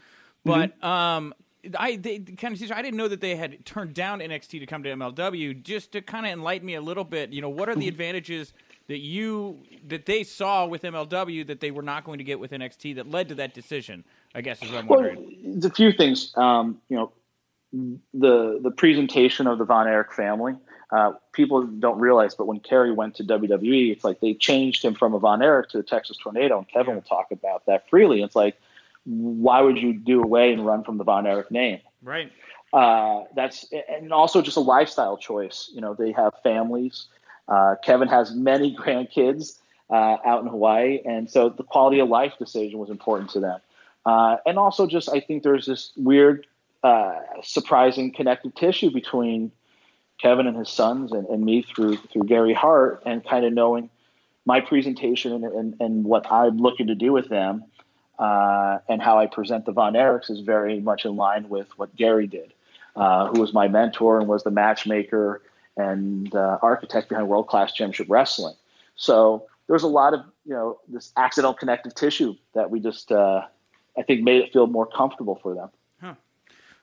But 0.46 0.80
mm-hmm. 0.80 0.86
um, 0.86 1.34
I 1.78 1.96
they 1.96 2.20
kind 2.20 2.60
of 2.60 2.72
I 2.72 2.82
didn't 2.82 2.98
know 2.98 3.08
that 3.08 3.22
they 3.22 3.36
had 3.36 3.66
turned 3.66 3.94
down 3.94 4.20
NXT 4.20 4.60
to 4.60 4.66
come 4.66 4.84
to 4.84 4.90
MLW. 4.90 5.62
Just 5.62 5.92
to 5.94 6.02
kind 6.02 6.26
of 6.26 6.32
enlighten 6.32 6.66
me 6.66 6.76
a 6.76 6.82
little 6.82 7.04
bit, 7.04 7.32
you 7.32 7.42
know, 7.42 7.50
what 7.50 7.70
are 7.70 7.76
the 7.76 7.88
advantages 7.88 8.54
that 8.88 9.00
you 9.00 9.60
that 9.88 10.06
they 10.06 10.24
saw 10.24 10.66
with 10.66 10.84
MLW 10.84 11.48
that 11.48 11.60
they 11.60 11.72
were 11.72 11.82
not 11.82 12.04
going 12.04 12.18
to 12.20 12.24
get 12.24 12.40
with 12.40 12.52
NXT 12.52 12.96
that 12.96 13.10
led 13.10 13.30
to 13.30 13.36
that 13.36 13.54
decision? 13.54 14.04
I 14.34 14.42
guess 14.42 14.62
is 14.62 14.70
what 14.72 14.80
I'm 14.80 14.88
wondering. 14.88 15.16
Well, 15.16 15.56
it's 15.58 15.66
a 15.66 15.72
few 15.72 15.92
things. 15.92 16.34
Um, 16.36 16.82
you 16.90 16.98
know, 16.98 17.12
the 18.14 18.60
the 18.62 18.72
presentation 18.72 19.48
of 19.48 19.58
the 19.58 19.66
Von 19.66 19.88
Erich 19.88 20.14
family. 20.14 20.56
Uh, 20.92 21.14
people 21.34 21.64
don't 21.64 22.00
realize, 22.00 22.36
but 22.36 22.46
when 22.46 22.60
Kerry 22.60 22.92
went 22.92 23.16
to 23.16 23.24
WWE, 23.24 23.92
it's 23.92 24.04
like 24.04 24.20
they 24.20 24.36
changed 24.36 24.86
him 24.86 24.94
from 24.94 25.14
a 25.14 25.20
Von 25.20 25.42
Erich 25.42 25.70
to 25.70 25.80
a 25.80 25.84
Texas 25.84 26.16
Tornado, 26.18 26.60
and 26.60 26.68
Kevin 26.68 26.90
yeah. 26.90 26.96
will 26.96 27.02
talk 27.02 27.32
about 27.32 27.66
that 27.66 27.90
freely. 27.90 28.22
It's 28.22 28.36
like 28.36 28.56
why 29.06 29.62
would 29.62 29.78
you 29.78 29.94
do 29.94 30.22
away 30.22 30.52
and 30.52 30.66
run 30.66 30.84
from 30.84 30.98
the 30.98 31.04
Von 31.04 31.26
Erich 31.28 31.52
name? 31.52 31.80
Right. 32.02 32.32
Uh, 32.74 33.24
that's 33.36 33.72
and 33.90 34.12
also 34.12 34.42
just 34.42 34.58
a 34.58 34.62
lifestyle 34.62 35.18
choice. 35.18 35.70
You 35.74 35.82
know, 35.82 35.94
they 35.94 36.12
have 36.12 36.34
families. 36.44 37.06
Uh, 37.48 37.76
Kevin 37.84 38.08
has 38.08 38.34
many 38.34 38.76
grandkids 38.80 39.60
uh, 39.90 40.18
out 40.26 40.42
in 40.42 40.48
Hawaii, 40.48 41.00
and 41.06 41.30
so 41.30 41.50
the 41.50 41.64
quality 41.64 42.00
of 42.00 42.10
life 42.10 42.34
decision 42.40 42.80
was 42.80 42.90
important 42.90 43.30
to 43.32 43.40
them. 43.40 43.60
Uh, 44.06 44.38
and 44.46 44.58
also, 44.60 44.88
just 44.88 45.10
I 45.10 45.20
think 45.20 45.44
there's 45.44 45.66
this 45.66 45.92
weird, 45.96 46.46
uh, 46.84 47.16
surprising 47.44 48.12
connective 48.12 48.54
tissue 48.56 48.92
between 48.92 49.52
Kevin 50.20 50.48
and 50.48 50.58
his 50.58 50.70
sons 50.70 51.12
and, 51.12 51.28
and 51.28 51.44
me 51.44 51.62
through 51.62 51.98
through 51.98 52.24
Gary 52.24 52.54
Hart, 52.54 53.04
and 53.06 53.24
kind 53.24 53.46
of 53.46 53.54
knowing 53.54 53.90
my 54.46 54.60
presentation 54.60 55.34
and, 55.34 55.44
and, 55.44 55.76
and 55.80 56.04
what 56.04 56.32
I'm 56.32 56.58
looking 56.58 56.88
to 56.88 56.96
do 56.96 57.12
with 57.12 57.30
them 57.30 57.66
uh, 58.20 58.80
and 58.88 59.02
how 59.02 59.20
I 59.20 59.28
present 59.28 59.66
the 59.66 59.72
Von 59.72 59.94
Erichs 59.94 60.30
is 60.30 60.40
very 60.42 60.80
much 60.80 61.06
in 61.06 61.16
line 61.16 61.50
with 61.50 61.68
what 61.78 61.96
Gary 61.96 62.28
did, 62.28 62.54
uh, 62.96 63.28
who 63.28 63.42
was 63.42 63.54
my 63.54 63.68
mentor 63.68 64.20
and 64.20 64.28
was 64.28 64.44
the 64.44 64.52
matchmaker 64.52 65.42
and 65.78 66.34
uh, 66.34 66.60
architect 66.62 67.10
behind 67.10 67.28
World 67.28 67.48
Class 67.48 67.74
Championship 67.74 68.08
Wrestling. 68.10 68.56
So 68.96 69.46
there's 69.68 69.84
a 69.84 69.88
lot 69.88 70.14
of 70.14 70.22
you 70.46 70.54
know 70.54 70.80
this 70.88 71.12
accidental 71.18 71.54
connective 71.54 71.96
tissue 71.96 72.36
that 72.54 72.70
we 72.70 72.80
just 72.80 73.12
uh, 73.12 73.42
I 73.98 74.02
think 74.04 74.24
made 74.24 74.42
it 74.42 74.54
feel 74.54 74.68
more 74.68 74.86
comfortable 74.86 75.40
for 75.42 75.54
them. 75.54 75.70
Huh. 76.02 76.16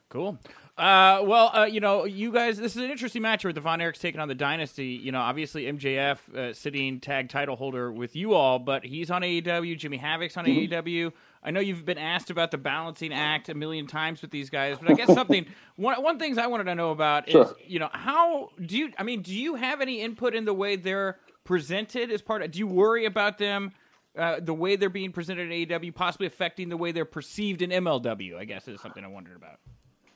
Cool. 0.09 0.39
Uh, 0.83 1.23
well, 1.23 1.51
uh, 1.55 1.65
you 1.65 1.79
know, 1.79 2.07
you 2.07 2.33
guys, 2.33 2.57
this 2.57 2.75
is 2.75 2.83
an 2.83 2.91
interesting 2.91 3.23
match 3.23 3.45
with 3.45 3.55
the 3.55 3.61
Von 3.61 3.79
Erichs 3.79 4.01
taking 4.01 4.21
on 4.21 4.27
the 4.27 4.35
Dynasty. 4.35 4.87
You 4.87 5.13
know, 5.13 5.21
obviously 5.21 5.67
MJF 5.67 6.35
uh, 6.35 6.53
sitting 6.53 6.99
tag 6.99 7.29
title 7.29 7.55
holder 7.55 7.93
with 7.93 8.17
you 8.17 8.35
all, 8.35 8.59
but 8.59 8.85
he's 8.85 9.09
on 9.09 9.23
AEW. 9.23 9.79
Jimmy 9.79 9.97
Havoc's 9.97 10.37
on 10.37 10.45
mm-hmm. 10.45 10.75
AEW. 10.75 11.13
I 11.45 11.53
know 11.53 11.61
you've 11.61 11.85
been 11.85 11.99
asked 11.99 12.31
about 12.31 12.51
the 12.51 12.59
balancing 12.59 13.13
act 13.13 13.49
a 13.49 13.55
million 13.55 13.87
times 13.87 14.23
with 14.23 14.33
these 14.33 14.51
guys, 14.51 14.77
but 14.81 14.91
I 14.91 14.95
guess 14.95 15.15
something 15.15 15.47
one 15.77 16.03
one 16.03 16.19
things 16.19 16.37
I 16.37 16.49
wanted 16.49 16.65
to 16.65 16.75
know 16.75 16.91
about 16.91 17.31
sure. 17.31 17.45
is 17.45 17.55
you 17.65 17.79
know 17.79 17.89
how 17.93 18.49
do 18.65 18.77
you 18.77 18.93
I 18.99 19.05
mean 19.05 19.23
do 19.23 19.33
you 19.33 19.55
have 19.55 19.81
any 19.81 20.01
input 20.01 20.35
in 20.35 20.45
the 20.45 20.55
way 20.55 20.75
they're 20.75 21.19
presented 21.45 22.11
as 22.11 22.23
part 22.23 22.43
of? 22.43 22.51
Do 22.51 22.59
you 22.59 22.67
worry 22.67 23.05
about 23.05 23.39
them? 23.39 23.71
Uh, 24.19 24.41
the 24.41 24.53
way 24.53 24.75
they're 24.75 24.91
being 24.91 25.13
presented 25.13 25.51
in 25.51 25.67
AEW 25.69 25.95
possibly 25.95 26.27
affecting 26.27 26.69
the 26.69 26.77
way 26.77 26.91
they're 26.91 27.05
perceived 27.05 27.63
in 27.63 27.71
MLW. 27.71 28.37
I 28.37 28.45
guess 28.47 28.67
is 28.67 28.81
something 28.81 29.05
I 29.05 29.09
wondered 29.09 29.37
about. 29.37 29.61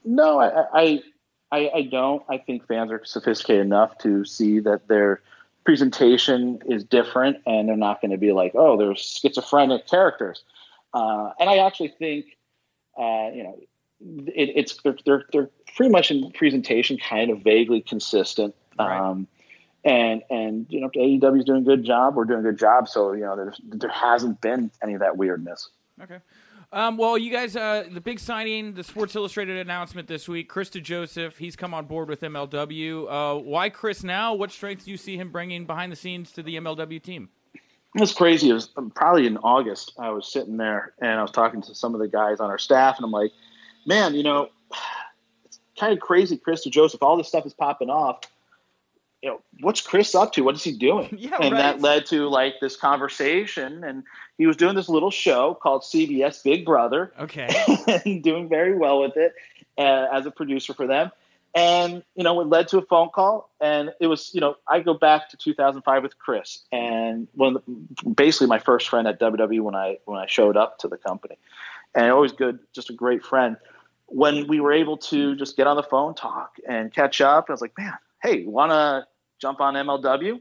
No, 0.07 0.41
I, 0.41 1.01
I, 1.53 1.71
I 1.75 1.83
don't. 1.83 2.23
I 2.29 2.39
think 2.39 2.67
fans 2.67 2.91
are 2.93 3.05
sophisticated 3.05 3.67
enough 3.67 3.99
to 3.99 4.25
see 4.25 4.61
that 4.61 4.89
their 4.89 5.21
presentation 5.65 6.61
is 6.67 6.85
different, 6.85 7.39
and 7.45 7.69
they're 7.69 7.77
not 7.77 8.01
going 8.01 8.13
to 8.13 8.17
be 8.17 8.33
like, 8.33 8.53
oh, 8.55 8.77
they're 8.77 8.95
schizophrenic 8.95 9.87
characters. 9.87 10.45
Uh, 10.95 11.33
and 11.39 11.51
I 11.51 11.59
actually 11.59 11.93
think, 11.99 12.27
uh, 12.99 13.31
you 13.35 13.43
know, 13.43 13.59
it, 14.35 14.53
it's 14.55 14.81
they're, 14.83 14.97
they're, 15.05 15.25
they're 15.33 15.51
pretty 15.75 15.91
much 15.91 16.11
in 16.11 16.31
presentation 16.33 16.99
kind 16.99 17.31
of 17.31 17.43
vaguely 17.43 17.81
consistent. 17.81 18.55
Right. 18.79 18.99
Um, 18.99 19.27
and 19.85 20.23
and 20.31 20.67
you 20.69 20.81
know 20.81 20.91
AEW 20.91 21.39
is 21.39 21.45
doing 21.45 21.63
a 21.63 21.65
good 21.65 21.85
job. 21.85 22.17
We're 22.17 22.25
doing 22.25 22.41
a 22.41 22.43
good 22.43 22.59
job. 22.59 22.89
So 22.89 23.13
you 23.13 23.21
know 23.21 23.37
there's 23.37 23.61
there 23.65 23.91
hasn't 23.91 24.41
been 24.41 24.71
any 24.83 24.95
of 24.95 25.01
that 25.01 25.17
weirdness. 25.17 25.69
Okay. 26.03 26.19
Um, 26.77 26.99
well, 26.99 27.17
you 27.17 27.33
guys, 27.33 27.57
uh, 27.57 27.85
the 27.91 28.03
big 28.03 28.21
signing, 28.21 28.75
the 28.75 28.85
Sports 28.85 29.17
Illustrated 29.17 29.57
announcement 29.57 30.07
this 30.07 30.29
week, 30.29 30.51
Chris 30.51 30.69
Joseph, 30.69 31.39
he's 31.39 31.57
come 31.57 31.73
on 31.73 31.87
board 31.87 32.11
with 32.11 32.21
MLW. 32.21 33.07
Uh, 33.09 33.41
why 33.41 33.71
Chris 33.71 34.05
now? 34.05 34.35
What 34.35 34.53
strengths 34.53 34.85
do 34.85 34.91
you 34.91 34.99
see 34.99 35.17
him 35.17 35.33
bringing 35.33 35.65
behind 35.65 35.91
the 35.91 35.97
scenes 35.97 36.33
to 36.33 36.43
the 36.43 36.57
MLW 36.57 37.03
team? 37.03 37.31
It 37.55 38.01
was 38.03 38.13
crazy. 38.13 38.51
It 38.51 38.53
was 38.53 38.69
probably 38.95 39.27
in 39.27 39.39
August. 39.39 39.95
I 39.99 40.11
was 40.11 40.31
sitting 40.31 40.59
there 40.59 40.93
and 41.01 41.19
I 41.19 41.23
was 41.23 41.31
talking 41.31 41.63
to 41.63 41.75
some 41.75 41.95
of 41.95 42.01
the 42.03 42.09
guys 42.09 42.41
on 42.41 42.51
our 42.51 42.59
staff, 42.59 42.99
and 42.99 43.07
I'm 43.07 43.11
like, 43.11 43.33
man, 43.87 44.15
you 44.15 44.23
know, 44.23 44.51
it's 45.47 45.59
kind 45.81 45.95
of 45.95 46.01
crazy. 46.01 46.37
Chris 46.37 46.63
Joseph, 46.65 47.03
all 47.03 47.17
this 47.17 47.29
stuff 47.29 47.47
is 47.47 47.55
popping 47.55 47.89
off 47.89 48.21
you 49.27 49.33
know, 49.33 49.41
what's 49.59 49.81
Chris 49.81 50.15
up 50.15 50.33
to? 50.35 50.43
What 50.43 50.55
is 50.55 50.63
he 50.63 50.71
doing? 50.71 51.19
Yeah, 51.27 51.39
and 51.41 51.53
right. 51.53 51.59
that 51.59 51.81
led 51.81 52.07
to 52.07 52.29
like 52.29 52.61
this 52.61 52.77
conversation. 52.77 53.83
And 53.83 54.05
he 54.39 54.47
was 54.47 54.57
doing 54.57 54.77
this 54.77 54.89
little 54.89 55.11
show 55.11 55.55
called 55.61 55.83
CBS 55.83 56.45
Big 56.45 56.65
Brother. 56.65 57.13
Okay. 57.19 57.49
and 58.05 58.23
doing 58.23 58.49
very 58.49 58.77
well 58.77 59.01
with 59.01 59.17
it 59.17 59.35
uh, 59.77 60.07
as 60.13 60.27
a 60.27 60.31
producer 60.31 60.75
for 60.75 60.87
them. 60.87 61.11
And, 61.57 62.05
you 62.15 62.23
know, 62.23 62.41
it 62.41 62.47
led 62.47 62.69
to 62.69 62.79
a 62.79 62.83
phone 62.83 63.09
call. 63.09 63.51
And 63.61 63.93
it 63.99 64.07
was, 64.07 64.33
you 64.33 64.41
know, 64.41 64.57
I 64.69 64.79
go 64.79 64.95
back 64.95 65.31
to 65.31 65.37
2005 65.37 66.03
with 66.03 66.19
Chris 66.19 66.61
and 66.71 67.27
one 67.35 67.57
basically 68.15 68.47
my 68.47 68.61
first 68.61 68.89
friend 68.89 69.09
at 69.09 69.19
WWE 69.19 69.61
when 69.61 69.75
I, 69.75 69.99
when 70.05 70.19
I 70.19 70.27
showed 70.27 70.57
up 70.57 70.79
to 70.81 70.89
the 70.89 70.99
company 70.99 71.37
and 71.97 72.13
always 72.13 72.33
good, 72.33 72.61
just 72.73 72.91
a 72.91 72.93
great 72.93 73.25
friend. 73.25 73.57
When 74.07 74.47
we 74.47 74.61
were 74.61 74.73
able 74.73 74.99
to 74.99 75.35
just 75.35 75.57
get 75.57 75.67
on 75.67 75.75
the 75.75 75.83
phone, 75.83 76.15
talk 76.15 76.59
and 76.69 76.95
catch 76.95 77.21
up, 77.21 77.47
I 77.49 77.53
was 77.53 77.61
like, 77.61 77.77
man, 77.77 77.95
hey, 78.23 78.45
want 78.45 78.71
to 78.71 79.07
jump 79.41 79.61
on 79.61 79.75
MLW? 79.75 80.41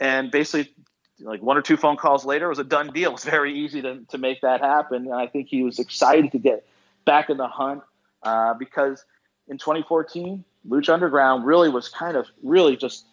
And 0.00 0.30
basically, 0.30 0.74
like 1.20 1.42
one 1.42 1.56
or 1.56 1.62
two 1.62 1.76
phone 1.76 1.96
calls 1.96 2.24
later, 2.24 2.46
it 2.46 2.50
was 2.50 2.58
a 2.58 2.64
done 2.64 2.88
deal. 2.92 3.10
It 3.10 3.12
was 3.12 3.24
very 3.24 3.58
easy 3.58 3.82
to, 3.82 4.00
to 4.08 4.18
make 4.18 4.42
that 4.42 4.60
happen. 4.60 5.06
And 5.06 5.14
I 5.14 5.26
think 5.26 5.48
he 5.48 5.62
was 5.62 5.78
excited 5.78 6.32
to 6.32 6.38
get 6.38 6.66
back 7.04 7.30
in 7.30 7.36
the 7.36 7.48
hunt 7.48 7.82
uh, 8.22 8.54
because 8.54 9.04
in 9.48 9.58
2014, 9.58 10.44
Lucha 10.68 10.90
Underground 10.90 11.46
really 11.46 11.68
was 11.68 11.88
kind 11.88 12.16
of 12.16 12.26
really 12.42 12.76
just 12.76 13.06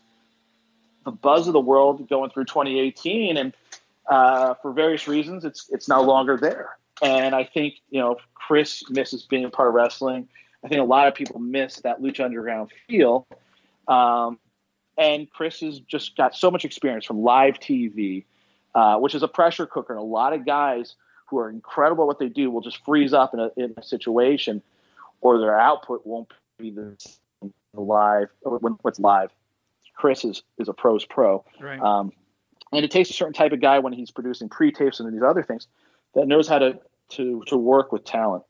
the 1.05 1.11
buzz 1.11 1.47
of 1.47 1.53
the 1.53 1.59
world 1.59 2.09
going 2.09 2.31
through 2.31 2.45
2018. 2.45 3.37
And 3.37 3.53
uh, 4.09 4.55
for 4.55 4.73
various 4.73 5.07
reasons, 5.07 5.45
it's 5.45 5.69
it's 5.69 5.87
no 5.87 6.01
longer 6.01 6.37
there. 6.37 6.77
And 7.01 7.35
I 7.35 7.43
think 7.43 7.75
you 7.89 7.99
know 7.99 8.17
Chris 8.33 8.89
misses 8.89 9.23
being 9.23 9.45
a 9.45 9.49
part 9.49 9.67
of 9.67 9.73
wrestling. 9.73 10.27
I 10.63 10.67
think 10.67 10.81
a 10.81 10.85
lot 10.85 11.07
of 11.07 11.15
people 11.15 11.39
miss 11.39 11.77
that 11.81 12.01
Lucha 12.01 12.25
Underground 12.25 12.71
feel. 12.87 13.27
Um, 13.87 14.39
and 14.97 15.29
Chris 15.29 15.59
has 15.61 15.79
just 15.79 16.15
got 16.15 16.35
so 16.35 16.51
much 16.51 16.65
experience 16.65 17.05
from 17.05 17.21
live 17.21 17.55
TV, 17.55 18.25
uh, 18.75 18.97
which 18.97 19.15
is 19.15 19.23
a 19.23 19.27
pressure 19.27 19.65
cooker. 19.65 19.93
And 19.93 20.01
a 20.01 20.05
lot 20.05 20.33
of 20.33 20.45
guys 20.45 20.95
who 21.27 21.39
are 21.39 21.49
incredible 21.49 22.03
at 22.03 22.07
what 22.07 22.19
they 22.19 22.29
do 22.29 22.51
will 22.51 22.61
just 22.61 22.83
freeze 22.85 23.13
up 23.13 23.33
in 23.33 23.39
a, 23.39 23.49
in 23.57 23.73
a 23.77 23.83
situation, 23.83 24.61
or 25.21 25.39
their 25.39 25.59
output 25.59 26.05
won't 26.05 26.31
be 26.57 26.69
the 26.69 26.95
same 26.99 27.53
live 27.73 28.29
when 28.43 28.73
what's 28.81 28.99
live. 28.99 29.31
Chris 29.95 30.25
is 30.25 30.43
is 30.57 30.67
a 30.67 30.73
pro's 30.73 31.05
pro, 31.05 31.43
right. 31.59 31.79
um, 31.79 32.11
and 32.71 32.83
it 32.83 32.91
takes 32.91 33.09
a 33.09 33.13
certain 33.13 33.33
type 33.33 33.51
of 33.51 33.61
guy 33.61 33.79
when 33.79 33.93
he's 33.93 34.11
producing 34.11 34.49
pre-tapes 34.49 34.99
and 34.99 35.13
these 35.13 35.21
other 35.21 35.43
things 35.43 35.67
that 36.15 36.27
knows 36.27 36.47
how 36.47 36.59
to 36.59 36.79
to 37.09 37.43
to 37.47 37.57
work 37.57 37.91
with 37.91 38.03
talent. 38.03 38.43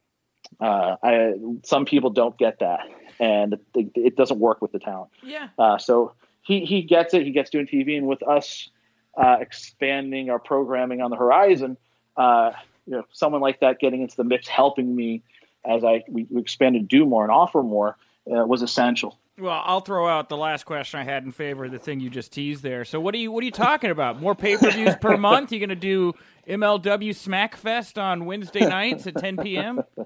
Uh, 0.59 0.95
I 1.01 1.33
some 1.63 1.85
people 1.85 2.09
don't 2.09 2.37
get 2.37 2.59
that, 2.59 2.81
and 3.19 3.53
it, 3.75 3.91
it 3.95 4.15
doesn't 4.15 4.39
work 4.39 4.61
with 4.61 4.71
the 4.71 4.79
talent. 4.79 5.11
Yeah. 5.21 5.49
Uh, 5.57 5.77
so 5.77 6.13
he 6.43 6.65
he 6.65 6.83
gets 6.83 7.13
it. 7.13 7.23
He 7.23 7.31
gets 7.31 7.49
doing 7.49 7.67
TV, 7.67 7.97
and 7.97 8.07
with 8.07 8.21
us 8.23 8.69
uh, 9.17 9.37
expanding 9.39 10.29
our 10.29 10.39
programming 10.39 11.01
on 11.01 11.09
the 11.09 11.17
horizon, 11.17 11.77
uh, 12.17 12.51
you 12.85 12.93
know, 12.93 13.03
someone 13.11 13.41
like 13.41 13.59
that 13.61 13.79
getting 13.79 14.01
into 14.01 14.15
the 14.15 14.23
mix, 14.23 14.47
helping 14.47 14.95
me 14.95 15.23
as 15.65 15.83
I 15.83 16.03
we, 16.07 16.27
we 16.29 16.41
expand 16.41 16.75
to 16.75 16.81
do 16.81 17.05
more 17.05 17.23
and 17.23 17.31
offer 17.31 17.63
more 17.63 17.97
uh, 18.27 18.45
was 18.45 18.61
essential. 18.61 19.17
Well, 19.39 19.63
I'll 19.65 19.79
throw 19.79 20.07
out 20.07 20.29
the 20.29 20.37
last 20.37 20.65
question 20.65 20.99
I 20.99 21.03
had 21.03 21.23
in 21.23 21.31
favor 21.31 21.65
of 21.65 21.71
the 21.71 21.79
thing 21.79 21.99
you 21.99 22.09
just 22.11 22.31
teased 22.31 22.61
there. 22.61 22.85
So, 22.85 22.99
what 22.99 23.15
are 23.15 23.17
you 23.17 23.31
what 23.31 23.41
are 23.41 23.45
you 23.45 23.51
talking 23.51 23.89
about? 23.89 24.21
More 24.21 24.35
pay 24.35 24.57
per 24.57 24.69
views 24.69 24.95
per 25.01 25.17
month? 25.17 25.51
You're 25.51 25.59
going 25.59 25.69
to 25.69 25.75
do 25.75 26.13
MLW 26.47 27.09
Smackfest 27.09 28.01
on 28.01 28.25
Wednesday 28.25 28.65
nights 28.65 29.07
at 29.07 29.15
10 29.15 29.37
p.m.? 29.37 29.81
Uh, 29.97 30.05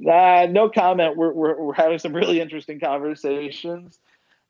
no 0.50 0.68
comment. 0.70 1.16
We're, 1.16 1.32
we're, 1.32 1.62
we're 1.62 1.74
having 1.74 1.98
some 1.98 2.12
really 2.12 2.40
interesting 2.40 2.80
conversations. 2.80 4.00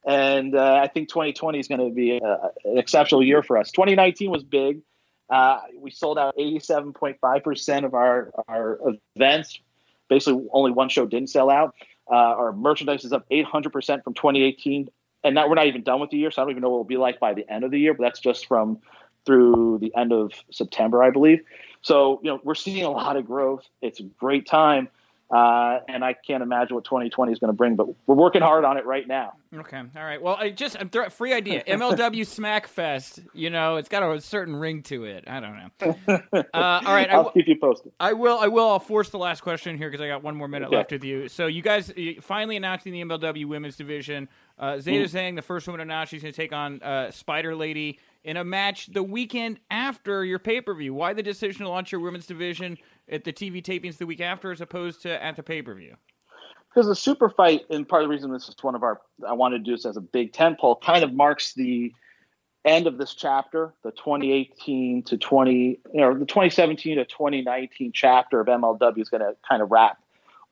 And 0.07 0.55
uh, 0.55 0.81
I 0.83 0.89
think 0.89 1.09
2020 1.09 1.59
is 1.59 1.69
going 1.69 1.87
to 1.87 1.95
be 1.95 2.19
a, 2.19 2.51
an 2.65 2.79
exceptional 2.79 3.23
year 3.23 3.43
for 3.43 3.59
us. 3.59 3.71
2019 3.73 4.31
was 4.31 4.43
big. 4.43 4.81
Uh, 5.29 5.61
we 5.79 5.91
sold 5.91 6.19
out 6.19 6.37
87.5% 6.37 7.85
of 7.85 7.95
our, 7.95 8.33
our 8.49 8.79
events. 9.17 9.61
Basically, 10.09 10.47
only 10.53 10.71
one 10.71 10.89
show 10.89 11.07
didn't 11.07 11.29
sell 11.29 11.51
out. 11.51 11.75
Uh, 12.11 12.15
our 12.15 12.53
merchandise 12.53 13.05
is 13.05 13.13
up 13.13 13.29
800% 13.31 14.03
from 14.03 14.15
2018. 14.15 14.89
And 15.25 15.37
that, 15.37 15.49
we're 15.49 15.57
not 15.57 15.67
even 15.67 15.83
done 15.83 16.01
with 16.01 16.11
the 16.11 16.17
year, 16.17 16.31
so 16.31 16.41
I 16.41 16.45
don't 16.45 16.53
even 16.53 16.63
know 16.63 16.71
what 16.71 16.77
it'll 16.77 16.85
be 16.85 16.97
like 16.97 17.21
by 17.21 17.35
the 17.35 17.47
end 17.51 17.65
of 17.65 17.71
the 17.71 17.79
year, 17.79 17.93
but 17.93 18.05
that's 18.05 18.21
just 18.21 18.47
from 18.47 18.79
through 19.27 19.79
the 19.81 19.95
end 19.95 20.13
of 20.13 20.33
September, 20.51 21.03
I 21.03 21.11
believe. 21.11 21.41
So, 21.83 22.21
you 22.23 22.31
know, 22.31 22.41
we're 22.45 22.55
seeing 22.55 22.85
a 22.85 22.91
lot 22.91 23.17
of 23.17 23.27
growth. 23.27 23.69
It's 23.83 24.01
a 24.01 24.05
great 24.05 24.47
time. 24.47 24.89
Uh, 25.31 25.81
and 25.89 26.03
I 26.03 26.15
can't 26.15 26.43
imagine 26.43 26.75
what 26.75 26.85
2020 26.85 27.33
is 27.33 27.39
going 27.39 27.49
to 27.49 27.57
bring, 27.57 27.77
but 27.77 27.87
we're 28.07 28.17
working 28.17 28.41
hard 28.41 28.65
on 28.65 28.79
it 28.79 28.87
right 28.87 29.07
now. 29.07 29.35
Okay, 29.55 29.83
all 29.95 30.05
right. 30.05 30.23
Well, 30.23 30.37
I 30.37 30.51
just 30.51 30.79
I'm 30.81 30.89
th- 30.89 31.11
free 31.11 31.35
idea. 31.35 31.63
MLW 31.69 32.23
Smackfest. 32.23 33.27
You 33.35 33.51
know, 33.51 33.77
it's 33.77 33.91
got 33.91 34.03
a 34.03 34.21
certain 34.23 34.57
ring 34.57 34.83
to 34.85 35.05
it. 35.05 35.25
I 35.27 35.41
don't 35.41 35.57
know. 35.57 36.19
Uh, 36.55 36.81
all 36.85 36.95
right, 36.95 37.11
I'll 37.11 37.31
keep 37.31 37.47
you 37.47 37.57
posted. 37.61 37.93
I 38.01 38.13
will. 38.13 38.39
I 38.39 38.49
will. 38.49 38.69
I'll 38.69 38.81
force 38.81 39.11
the 39.11 39.19
last 39.19 39.43
question 39.43 39.77
here 39.77 39.91
because 39.91 40.03
I 40.03 40.09
got 40.09 40.23
one 40.23 40.35
more 40.35 40.49
minute 40.49 40.67
okay. 40.69 40.77
left 40.77 40.93
with 40.93 41.05
you. 41.05 41.29
So 41.29 41.47
you 41.47 41.63
guys 41.63 41.93
finally 42.21 42.57
announcing 42.57 42.93
the 42.93 43.05
MLW 43.05 43.47
Women's 43.47 43.77
Division. 43.77 44.29
Uh, 44.59 44.73
Zeda 44.75 45.05
mm. 45.05 45.11
Zhang, 45.11 45.37
the 45.37 45.43
first 45.43 45.67
woman 45.67 45.81
announced, 45.81 46.11
she's 46.11 46.23
going 46.23 46.33
to 46.33 46.37
take 46.37 46.53
on 46.53 46.83
uh, 46.83 47.11
Spider 47.11 47.55
Lady 47.55 47.99
in 48.25 48.37
a 48.37 48.45
match 48.45 48.93
the 48.93 49.03
weekend 49.03 49.61
after 49.71 50.25
your 50.25 50.39
pay 50.39 50.61
per 50.61 50.75
view. 50.75 50.95
Why 50.95 51.13
the 51.13 51.23
decision 51.23 51.63
to 51.63 51.69
launch 51.69 51.93
your 51.93 52.01
women's 52.01 52.27
division 52.27 52.77
at 53.11 53.25
the 53.25 53.33
TV 53.33 53.63
tapings 53.63 53.97
the 53.97 54.07
week 54.07 54.21
after 54.21 54.51
as 54.53 54.61
opposed 54.61 55.03
to 55.03 55.23
at 55.23 55.37
the 55.37 55.43
pay 55.43 55.63
per 55.63 55.75
view? 55.75 55.97
Because 56.69 56.87
the 56.87 56.97
super 56.97 57.31
fight, 57.31 57.63
and 57.71 57.89
part 57.89 58.03
of 58.03 58.09
the 58.09 58.15
reason 58.15 58.33
this 58.33 58.49
is 58.49 58.55
one 58.61 58.75
of 58.75 58.83
our, 58.83 59.01
I 59.27 59.33
wanted 59.33 59.59
to 59.59 59.65
do 59.65 59.77
this 59.77 59.87
as 59.87 59.97
a 59.97 60.03
big 60.03 60.33
tentpole, 60.33 60.81
kind 60.83 61.03
of 61.03 61.13
marks 61.13 61.55
the 61.55 61.93
end 62.65 62.87
of 62.87 62.99
this 62.99 63.15
chapter, 63.15 63.73
the 63.83 63.91
2018 63.93 65.03
to 65.05 65.17
20, 65.17 65.81
you 65.93 66.01
know, 66.01 66.13
the 66.13 66.27
2017 66.27 66.97
to 66.97 67.05
2019 67.05 67.93
chapter 67.93 68.41
of 68.41 68.47
MLW 68.47 68.99
is 69.01 69.09
going 69.09 69.23
to 69.23 69.35
kind 69.49 69.63
of 69.63 69.71
wrap 69.71 69.99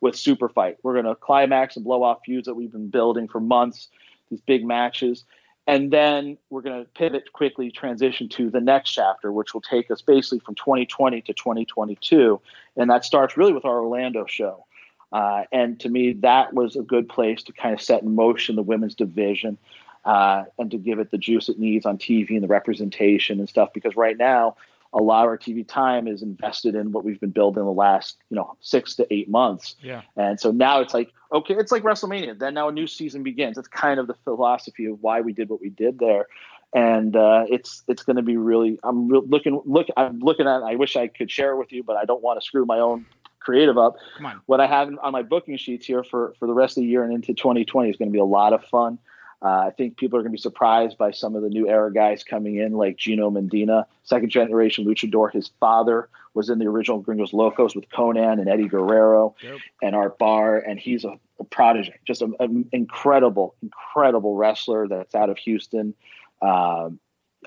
with 0.00 0.16
super 0.16 0.48
fight. 0.48 0.78
We're 0.82 0.94
going 0.94 1.04
to 1.04 1.14
climax 1.14 1.76
and 1.76 1.84
blow 1.84 2.02
off 2.02 2.20
feuds 2.24 2.46
that 2.46 2.54
we've 2.54 2.72
been 2.72 2.88
building 2.88 3.28
for 3.28 3.40
months, 3.40 3.88
these 4.30 4.40
big 4.40 4.64
matches. 4.64 5.24
And 5.66 5.90
then 5.90 6.38
we're 6.48 6.62
going 6.62 6.84
to 6.84 6.90
pivot 6.90 7.32
quickly, 7.32 7.70
transition 7.72 8.28
to 8.30 8.50
the 8.50 8.60
next 8.60 8.90
chapter, 8.92 9.32
which 9.32 9.52
will 9.52 9.60
take 9.60 9.90
us 9.90 10.00
basically 10.00 10.38
from 10.38 10.54
2020 10.54 11.22
to 11.22 11.34
2022. 11.34 12.40
And 12.76 12.90
that 12.90 13.04
starts 13.04 13.36
really 13.36 13.52
with 13.52 13.64
our 13.64 13.80
Orlando 13.80 14.26
show. 14.26 14.64
Uh, 15.12 15.44
and 15.50 15.80
to 15.80 15.88
me, 15.88 16.12
that 16.12 16.52
was 16.52 16.76
a 16.76 16.82
good 16.82 17.08
place 17.08 17.42
to 17.44 17.52
kind 17.52 17.74
of 17.74 17.80
set 17.80 18.02
in 18.02 18.14
motion 18.14 18.54
the 18.54 18.62
women's 18.62 18.94
division 18.94 19.58
uh, 20.04 20.44
and 20.58 20.70
to 20.70 20.78
give 20.78 21.00
it 21.00 21.10
the 21.10 21.18
juice 21.18 21.48
it 21.48 21.58
needs 21.58 21.84
on 21.84 21.98
TV 21.98 22.30
and 22.30 22.42
the 22.42 22.48
representation 22.48 23.40
and 23.40 23.48
stuff. 23.48 23.70
Because 23.72 23.96
right 23.96 24.16
now, 24.16 24.56
a 24.96 25.02
lot 25.02 25.24
of 25.24 25.28
our 25.28 25.36
TV 25.36 25.66
time 25.66 26.08
is 26.08 26.22
invested 26.22 26.74
in 26.74 26.90
what 26.90 27.04
we've 27.04 27.20
been 27.20 27.30
building 27.30 27.62
the 27.62 27.70
last, 27.70 28.16
you 28.30 28.36
know, 28.36 28.56
six 28.60 28.94
to 28.96 29.06
eight 29.12 29.28
months. 29.28 29.76
Yeah. 29.82 30.00
And 30.16 30.40
so 30.40 30.50
now 30.50 30.80
it's 30.80 30.94
like, 30.94 31.12
okay, 31.32 31.54
it's 31.54 31.70
like 31.70 31.82
WrestleMania. 31.82 32.38
Then 32.38 32.54
now 32.54 32.68
a 32.68 32.72
new 32.72 32.86
season 32.86 33.22
begins. 33.22 33.58
It's 33.58 33.68
kind 33.68 34.00
of 34.00 34.06
the 34.06 34.14
philosophy 34.24 34.86
of 34.86 35.02
why 35.02 35.20
we 35.20 35.34
did 35.34 35.50
what 35.50 35.60
we 35.60 35.68
did 35.68 35.98
there. 35.98 36.28
And 36.72 37.14
uh, 37.14 37.44
it's 37.48 37.84
it's 37.86 38.02
going 38.02 38.16
to 38.16 38.22
be 38.22 38.36
really. 38.36 38.78
I'm 38.82 39.08
re- 39.08 39.22
looking 39.24 39.60
look. 39.64 39.86
I'm 39.96 40.18
looking 40.18 40.46
at. 40.46 40.62
I 40.62 40.74
wish 40.74 40.96
I 40.96 41.06
could 41.06 41.30
share 41.30 41.52
it 41.52 41.58
with 41.58 41.72
you, 41.72 41.82
but 41.82 41.96
I 41.96 42.04
don't 42.04 42.22
want 42.22 42.40
to 42.40 42.44
screw 42.44 42.66
my 42.66 42.80
own 42.80 43.06
creative 43.38 43.78
up. 43.78 43.96
Come 44.16 44.26
on. 44.26 44.40
What 44.46 44.60
I 44.60 44.66
have 44.66 44.90
on 45.00 45.12
my 45.12 45.22
booking 45.22 45.56
sheets 45.58 45.86
here 45.86 46.02
for 46.02 46.34
for 46.38 46.46
the 46.46 46.54
rest 46.54 46.76
of 46.76 46.82
the 46.82 46.88
year 46.88 47.04
and 47.04 47.14
into 47.14 47.34
2020 47.34 47.88
is 47.88 47.96
going 47.96 48.08
to 48.08 48.12
be 48.12 48.18
a 48.18 48.24
lot 48.24 48.52
of 48.52 48.64
fun. 48.64 48.98
Uh, 49.42 49.66
I 49.66 49.70
think 49.70 49.96
people 49.96 50.18
are 50.18 50.22
going 50.22 50.32
to 50.32 50.36
be 50.36 50.40
surprised 50.40 50.96
by 50.96 51.10
some 51.10 51.36
of 51.36 51.42
the 51.42 51.50
new 51.50 51.68
era 51.68 51.92
guys 51.92 52.24
coming 52.24 52.56
in, 52.56 52.72
like 52.72 52.96
Gino 52.96 53.30
Medina, 53.30 53.86
second 54.02 54.30
generation 54.30 54.84
luchador. 54.86 55.30
His 55.30 55.50
father 55.60 56.08
was 56.34 56.48
in 56.48 56.58
the 56.58 56.66
original 56.66 57.00
Gringos 57.00 57.32
Locos 57.32 57.74
with 57.74 57.88
Konnan 57.90 58.40
and 58.40 58.48
Eddie 58.48 58.68
Guerrero 58.68 59.34
Yep. 59.42 59.58
and 59.82 59.94
Art 59.96 60.18
Barr, 60.18 60.58
and 60.58 60.78
he's 60.78 61.04
a, 61.04 61.18
a 61.38 61.44
prodigy, 61.44 61.92
just 62.06 62.22
an 62.22 62.68
incredible, 62.72 63.54
incredible 63.62 64.36
wrestler 64.36 64.88
that's 64.88 65.14
out 65.14 65.28
of 65.30 65.38
Houston. 65.38 65.94
Um, 66.40 66.98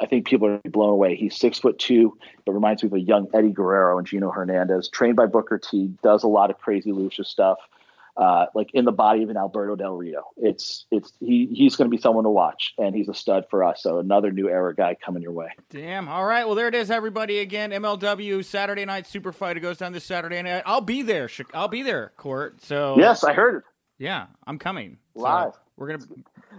I 0.01 0.05
think 0.05 0.27
people 0.27 0.47
are 0.47 0.61
blown 0.69 0.89
away. 0.91 1.15
He's 1.15 1.35
six 1.35 1.59
foot 1.59 1.77
two, 1.77 2.17
but 2.45 2.53
reminds 2.53 2.83
me 2.83 2.87
of 2.87 2.93
a 2.93 2.99
young 2.99 3.27
Eddie 3.33 3.51
Guerrero 3.51 3.97
and 3.97 4.07
Gino 4.07 4.31
Hernandez. 4.31 4.89
Trained 4.89 5.15
by 5.15 5.25
Booker 5.25 5.57
T, 5.57 5.91
does 6.03 6.23
a 6.23 6.27
lot 6.27 6.49
of 6.51 6.59
crazy 6.59 6.91
lucha 6.91 7.25
stuff 7.25 7.57
uh, 8.17 8.47
like 8.55 8.69
in 8.73 8.85
the 8.85 8.91
body 8.91 9.23
of 9.23 9.29
an 9.29 9.37
Alberto 9.37 9.75
Del 9.75 9.95
Rio. 9.95 10.23
It's 10.37 10.85
it's 10.91 11.13
he 11.19 11.49
he's 11.53 11.75
going 11.75 11.89
to 11.89 11.95
be 11.95 12.01
someone 12.01 12.23
to 12.25 12.29
watch, 12.29 12.73
and 12.77 12.95
he's 12.95 13.09
a 13.09 13.13
stud 13.13 13.45
for 13.49 13.63
us. 13.63 13.83
So 13.83 13.99
another 13.99 14.31
new 14.31 14.49
era 14.49 14.75
guy 14.75 14.95
coming 14.95 15.23
your 15.23 15.31
way. 15.31 15.49
Damn. 15.69 16.07
All 16.09 16.25
right. 16.25 16.45
Well, 16.45 16.55
there 16.55 16.67
it 16.67 16.75
is, 16.75 16.91
everybody. 16.91 17.39
Again, 17.39 17.71
MLW 17.71 18.43
Saturday 18.45 18.85
Night 18.85 19.07
Super 19.07 19.31
Fight. 19.31 19.57
It 19.57 19.61
goes 19.61 19.77
down 19.77 19.93
this 19.93 20.05
Saturday 20.05 20.41
night. 20.41 20.63
I'll 20.65 20.81
be 20.81 21.01
there. 21.01 21.29
I'll 21.53 21.67
be 21.67 21.83
there, 21.83 22.11
Court. 22.17 22.61
So 22.63 22.95
Yes, 22.97 23.23
I 23.23 23.33
heard 23.33 23.55
it 23.57 23.63
yeah, 23.99 24.27
I'm 24.47 24.57
coming 24.57 24.97
So 25.15 25.23
live. 25.23 25.51
we're 25.75 25.87
gonna 25.89 26.05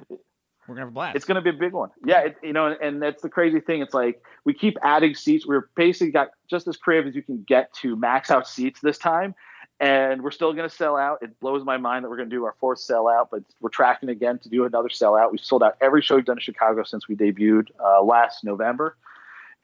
we're 0.09 0.77
gonna 0.77 0.81
have 0.81 0.89
a 0.89 0.93
blast. 0.93 1.17
It's 1.17 1.25
to 1.25 1.41
be 1.41 1.51
a 1.51 1.53
big 1.55 1.73
one. 1.73 1.91
Yeah, 2.05 2.21
it, 2.27 2.37
you 2.43 2.53
know, 2.53 2.77
and 2.81 3.03
that's 3.03 3.23
the 3.23 3.29
crazy 3.31 3.61
thing. 3.61 3.81
It's 3.83 3.95
like 3.95 4.23
we 4.45 4.55
keep 4.55 4.77
adding 4.83 5.15
seats. 5.15 5.47
We're 5.47 5.69
basically 5.75 6.13
got 6.13 6.29
just 6.49 6.69
as 6.69 6.77
creative 6.77 7.09
as 7.09 7.17
you 7.17 7.23
can 7.23 7.43
get 7.49 7.73
to 7.81 7.97
max 7.97 8.31
out 8.31 8.47
seats 8.47 8.79
this 8.81 8.99
time. 8.99 9.35
And 9.81 10.23
we're 10.23 10.31
still 10.31 10.52
going 10.52 10.69
to 10.69 10.74
sell 10.74 10.97
out. 10.97 11.23
It 11.23 11.40
blows 11.40 11.65
my 11.65 11.78
mind 11.78 12.05
that 12.05 12.11
we're 12.11 12.19
going 12.19 12.28
to 12.28 12.36
do 12.36 12.44
our 12.44 12.55
fourth 12.61 12.81
sellout, 12.81 13.28
but 13.31 13.43
we're 13.61 13.70
tracking 13.70 14.11
again 14.11 14.39
to 14.40 14.51
do 14.51 14.66
another 14.66 14.90
sellout. 14.90 15.32
We've 15.32 15.40
sold 15.40 15.62
out 15.62 15.78
every 15.81 16.02
show 16.02 16.16
we've 16.16 16.24
done 16.27 16.36
in 16.36 16.43
Chicago 16.43 16.82
since 16.82 17.09
we 17.09 17.16
debuted 17.16 17.69
uh, 17.82 18.02
last 18.02 18.44
November. 18.44 18.97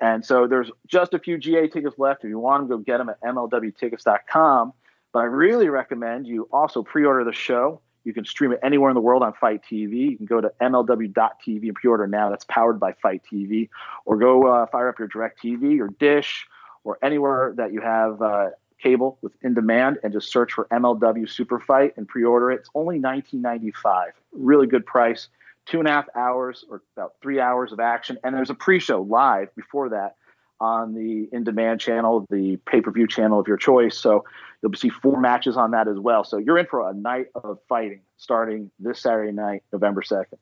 And 0.00 0.24
so 0.24 0.46
there's 0.46 0.70
just 0.86 1.12
a 1.12 1.18
few 1.18 1.36
GA 1.36 1.68
tickets 1.68 1.98
left. 1.98 2.24
If 2.24 2.30
you 2.30 2.38
want 2.38 2.62
them, 2.62 2.68
go 2.68 2.82
get 2.82 2.98
them 2.98 3.10
at 3.10 3.20
MLWtickets.com. 3.20 4.72
But 5.12 5.18
I 5.18 5.24
really 5.24 5.68
recommend 5.68 6.26
you 6.26 6.48
also 6.52 6.82
pre 6.82 7.04
order 7.04 7.24
the 7.24 7.32
show. 7.32 7.80
You 8.04 8.12
can 8.12 8.24
stream 8.24 8.52
it 8.52 8.60
anywhere 8.62 8.90
in 8.90 8.94
the 8.94 9.00
world 9.00 9.22
on 9.22 9.32
FITE 9.32 9.62
TV. 9.64 10.10
You 10.10 10.16
can 10.16 10.26
go 10.26 10.40
to 10.40 10.52
MLW.tv 10.60 11.62
and 11.62 11.74
pre 11.74 11.90
order 11.90 12.06
now. 12.06 12.30
That's 12.30 12.44
powered 12.44 12.78
by 12.78 12.92
FITE 12.92 13.22
TV. 13.30 13.68
Or 14.04 14.16
go 14.16 14.46
uh, 14.46 14.66
fire 14.66 14.88
up 14.88 14.98
your 14.98 15.08
Direct 15.08 15.42
TV 15.42 15.80
or 15.80 15.88
Dish 15.88 16.46
or 16.84 16.98
anywhere 17.02 17.52
that 17.56 17.72
you 17.72 17.80
have 17.80 18.22
uh, 18.22 18.50
cable 18.82 19.18
with 19.22 19.32
in 19.42 19.54
demand 19.54 19.98
and 20.02 20.12
just 20.12 20.30
search 20.30 20.52
for 20.52 20.66
MLW 20.66 21.28
Super 21.28 21.60
Fight 21.60 21.94
and 21.96 22.06
pre 22.06 22.24
order 22.24 22.50
it. 22.50 22.60
It's 22.60 22.70
only 22.74 22.98
$19.95. 22.98 24.10
Really 24.32 24.66
good 24.66 24.86
price. 24.86 25.28
Two 25.66 25.80
and 25.80 25.88
a 25.88 25.90
half 25.90 26.06
hours 26.14 26.64
or 26.70 26.82
about 26.96 27.14
three 27.20 27.40
hours 27.40 27.72
of 27.72 27.80
action. 27.80 28.18
And 28.22 28.34
there's 28.34 28.50
a 28.50 28.54
pre 28.54 28.78
show 28.78 29.02
live 29.02 29.54
before 29.56 29.88
that 29.90 30.16
on 30.60 30.94
the 30.94 31.28
in 31.32 31.44
demand 31.44 31.80
channel, 31.80 32.24
the 32.30 32.56
pay 32.66 32.80
per 32.80 32.90
view 32.90 33.06
channel 33.06 33.40
of 33.40 33.48
your 33.48 33.56
choice. 33.56 33.98
So 33.98 34.24
you'll 34.62 34.72
see 34.74 34.88
four 34.88 35.20
matches 35.20 35.56
on 35.56 35.72
that 35.72 35.88
as 35.88 35.98
well. 35.98 36.24
So 36.24 36.38
you're 36.38 36.58
in 36.58 36.66
for 36.66 36.88
a 36.88 36.94
night 36.94 37.28
of 37.34 37.58
fighting 37.68 38.00
starting 38.16 38.70
this 38.78 39.00
Saturday 39.00 39.32
night, 39.32 39.62
November 39.72 40.02
2nd. 40.02 40.38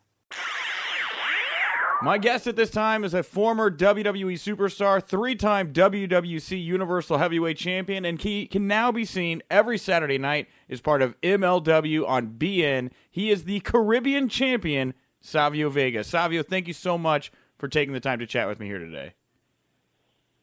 My 2.02 2.18
guest 2.18 2.46
at 2.46 2.56
this 2.56 2.70
time 2.70 3.04
is 3.04 3.14
a 3.14 3.22
former 3.22 3.70
WWE 3.70 4.34
superstar, 4.34 5.02
three 5.02 5.34
time 5.34 5.72
WWC 5.72 6.62
Universal 6.62 7.18
Heavyweight 7.18 7.56
Champion, 7.56 8.04
and 8.04 8.20
he 8.20 8.46
can 8.46 8.66
now 8.66 8.92
be 8.92 9.04
seen 9.04 9.42
every 9.50 9.78
Saturday 9.78 10.18
night 10.18 10.48
as 10.68 10.80
part 10.80 11.02
of 11.02 11.18
MLW 11.22 12.06
on 12.06 12.34
beIN. 12.36 12.90
He 13.10 13.30
is 13.30 13.44
the 13.44 13.60
Caribbean 13.60 14.28
champion, 14.28 14.94
Savio 15.20 15.70
Vega. 15.70 16.04
Savio, 16.04 16.42
thank 16.42 16.66
you 16.66 16.74
so 16.74 16.98
much 16.98 17.32
for 17.58 17.68
taking 17.68 17.94
the 17.94 18.00
time 18.00 18.18
to 18.18 18.26
chat 18.26 18.48
with 18.48 18.60
me 18.60 18.66
here 18.66 18.78
today. 18.78 19.14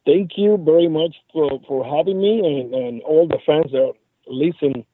Thank 0.04 0.32
you 0.36 0.56
very 0.56 0.88
much 0.88 1.14
for, 1.32 1.60
for 1.68 1.84
having 1.84 2.20
me 2.20 2.40
and, 2.40 2.74
and 2.74 3.02
all 3.02 3.28
the 3.28 3.38
fans 3.46 3.70
that 3.70 3.92
listen 4.26 4.84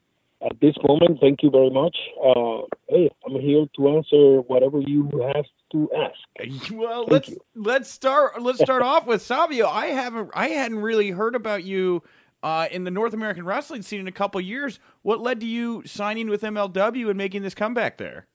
at 0.44 0.60
this 0.60 0.74
moment. 0.86 1.18
Thank 1.20 1.42
you 1.42 1.50
very 1.50 1.70
much. 1.70 1.96
Uh, 2.22 2.66
hey, 2.88 3.10
I'm 3.24 3.40
here 3.40 3.64
to 3.76 3.88
answer 3.96 4.42
whatever 4.42 4.80
you 4.80 5.08
have 5.34 5.46
to 5.72 5.90
ask. 5.96 6.14
Well, 6.72 7.06
Thank 7.06 7.12
let's 7.12 7.28
you. 7.28 7.38
let's 7.54 7.90
start 7.90 8.40
let's 8.40 8.60
start 8.60 8.82
off 8.92 9.06
with 9.06 9.22
Savio. 9.22 9.66
I 9.68 9.86
haven't 9.86 10.30
I 10.34 10.48
hadn't 10.48 10.78
really 10.78 11.10
heard 11.10 11.34
about 11.34 11.64
you 11.64 12.02
uh, 12.42 12.68
in 12.70 12.84
the 12.84 12.90
North 12.90 13.14
American 13.14 13.44
wrestling 13.44 13.82
scene 13.82 14.00
in 14.00 14.08
a 14.08 14.12
couple 14.12 14.40
years. 14.40 14.78
What 15.02 15.20
led 15.20 15.40
to 15.40 15.46
you 15.46 15.82
signing 15.86 16.28
with 16.28 16.42
MLW 16.42 17.08
and 17.08 17.16
making 17.18 17.42
this 17.42 17.54
comeback 17.54 17.98
there? 17.98 18.26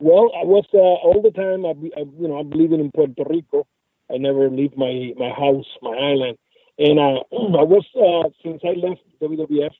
Well, 0.00 0.32
I 0.34 0.44
was 0.44 0.64
uh, 0.74 0.78
all 0.78 1.22
the 1.22 1.30
time. 1.30 1.64
I, 1.64 1.70
I, 1.96 2.04
you 2.18 2.26
know, 2.26 2.38
I'm 2.38 2.50
living 2.50 2.80
in 2.80 2.90
Puerto 2.90 3.22
Rico. 3.28 3.66
I 4.12 4.16
never 4.16 4.50
leave 4.50 4.76
my 4.76 5.12
my 5.16 5.30
house, 5.30 5.66
my 5.80 5.96
island, 5.96 6.36
and 6.78 6.98
uh, 6.98 7.22
I 7.60 7.62
was 7.62 7.86
uh, 7.94 8.28
since 8.42 8.60
I 8.64 8.72
left 8.84 9.02
WWF 9.22 9.70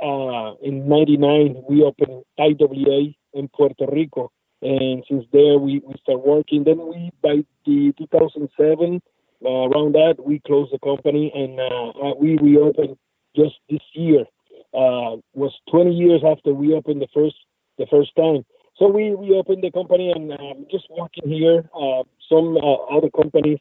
uh, 0.00 0.54
in 0.62 0.88
'99. 0.88 1.64
We 1.68 1.82
opened 1.82 2.22
IWA 2.38 3.14
in 3.32 3.48
Puerto 3.48 3.86
Rico, 3.90 4.30
and 4.64 5.04
since 5.08 5.24
there 5.32 5.58
we 5.58 5.82
we 5.86 5.94
start 6.02 6.26
working. 6.26 6.64
Then 6.64 6.78
we 6.88 7.12
by 7.22 7.44
the 7.66 7.92
2007 7.98 9.02
uh, 9.44 9.48
around 9.48 9.92
that 9.92 10.16
we 10.18 10.40
closed 10.40 10.72
the 10.72 10.78
company 10.78 11.30
and 11.34 11.60
uh, 11.60 11.90
uh, 12.08 12.14
we 12.18 12.38
reopened 12.38 12.96
just 13.36 13.56
this 13.68 13.82
year. 13.92 14.24
Uh, 14.72 15.22
was 15.34 15.52
20 15.70 15.92
years 15.92 16.22
after 16.26 16.52
we 16.52 16.74
opened 16.74 17.00
the 17.00 17.08
first 17.14 17.36
the 17.78 17.86
first 17.90 18.10
time. 18.16 18.44
So 18.78 18.88
we 18.88 19.14
reopened 19.14 19.62
the 19.62 19.70
company 19.70 20.10
and 20.10 20.32
um, 20.32 20.66
just 20.70 20.86
working 20.90 21.28
here. 21.30 21.68
Uh, 21.76 22.02
some 22.28 22.56
uh, 22.56 22.74
other 22.96 23.10
companies 23.10 23.58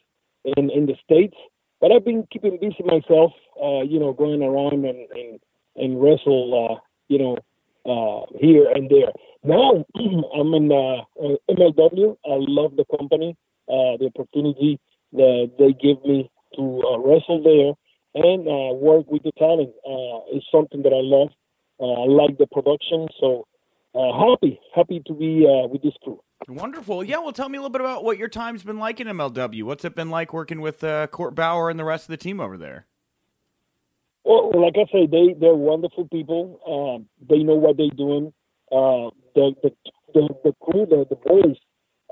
in 0.58 0.70
in 0.70 0.86
the 0.86 0.96
states, 1.04 1.36
but 1.82 1.92
I've 1.92 2.06
been 2.06 2.26
keeping 2.32 2.58
busy 2.60 2.84
myself. 2.84 3.34
Uh, 3.62 3.82
you 3.82 4.00
know, 4.00 4.14
going 4.14 4.42
around 4.42 4.86
and 4.86 5.08
and, 5.12 5.40
and 5.76 6.02
wrestle. 6.02 6.48
Uh, 6.56 6.80
you 7.10 7.20
know, 7.20 7.38
uh, 7.86 8.26
here 8.40 8.72
and 8.74 8.90
there. 8.90 9.12
Now 9.44 9.86
I'm 9.96 10.54
in 10.54 10.72
uh, 10.72 11.04
MLW. 11.50 12.18
I 12.26 12.38
love 12.40 12.76
the 12.76 12.86
company, 12.98 13.36
uh, 13.68 13.98
the 14.00 14.12
opportunity 14.16 14.80
that 15.14 15.52
they 15.60 15.74
give 15.74 16.04
me 16.06 16.30
to 16.56 16.84
uh, 16.88 16.98
wrestle 17.00 17.44
there 17.44 17.74
and 18.16 18.48
uh, 18.48 18.74
work 18.76 19.10
with 19.10 19.24
the 19.24 19.32
talent 19.38 19.72
uh, 19.86 20.38
is 20.38 20.44
something 20.52 20.84
that 20.84 20.94
I 20.94 21.02
love. 21.02 21.30
Uh, 21.80 22.04
I 22.04 22.06
like 22.06 22.38
the 22.38 22.48
production, 22.48 23.08
so 23.20 23.48
uh, 23.96 24.30
happy, 24.30 24.60
happy 24.76 25.02
to 25.08 25.14
be 25.14 25.46
uh, 25.48 25.68
with 25.68 25.82
this 25.82 25.94
crew. 26.04 26.22
Wonderful. 26.48 27.04
Yeah, 27.04 27.20
well, 27.20 27.32
tell 27.32 27.50
me 27.50 27.58
a 27.58 27.62
little 27.62 27.72
bit 27.72 27.82
about 27.82 28.04
what 28.04 28.18
your 28.18 28.28
time's 28.28 28.64
been 28.64 28.78
like 28.78 29.00
in 29.00 29.08
MLW. 29.08 29.64
What's 29.64 29.86
it 29.86 29.96
been 29.96 30.10
like 30.10 30.34
working 30.34 30.62
with 30.62 30.84
uh, 30.84 31.08
Court 31.08 31.36
Bauer 31.36 31.70
and 31.70 31.80
the 31.80 31.84
rest 31.84 32.06
of 32.06 32.10
the 32.10 32.18
team 32.18 32.40
over 32.40 32.58
there? 32.58 32.86
Well, 34.24 34.52
like 34.56 34.76
I 34.78 34.86
say, 34.92 35.06
they 35.06 35.36
they're 35.38 35.54
wonderful 35.54 36.08
people. 36.08 36.60
Um, 36.66 37.08
they 37.28 37.44
know 37.44 37.56
what 37.56 37.78
they're 37.78 37.90
doing. 37.90 38.34
Uh, 38.72 39.10
the, 39.36 39.54
the 39.64 39.72
the 40.14 40.30
the 40.44 40.54
crew, 40.62 40.86
the, 40.86 41.06
the 41.10 41.16
boys 41.16 41.58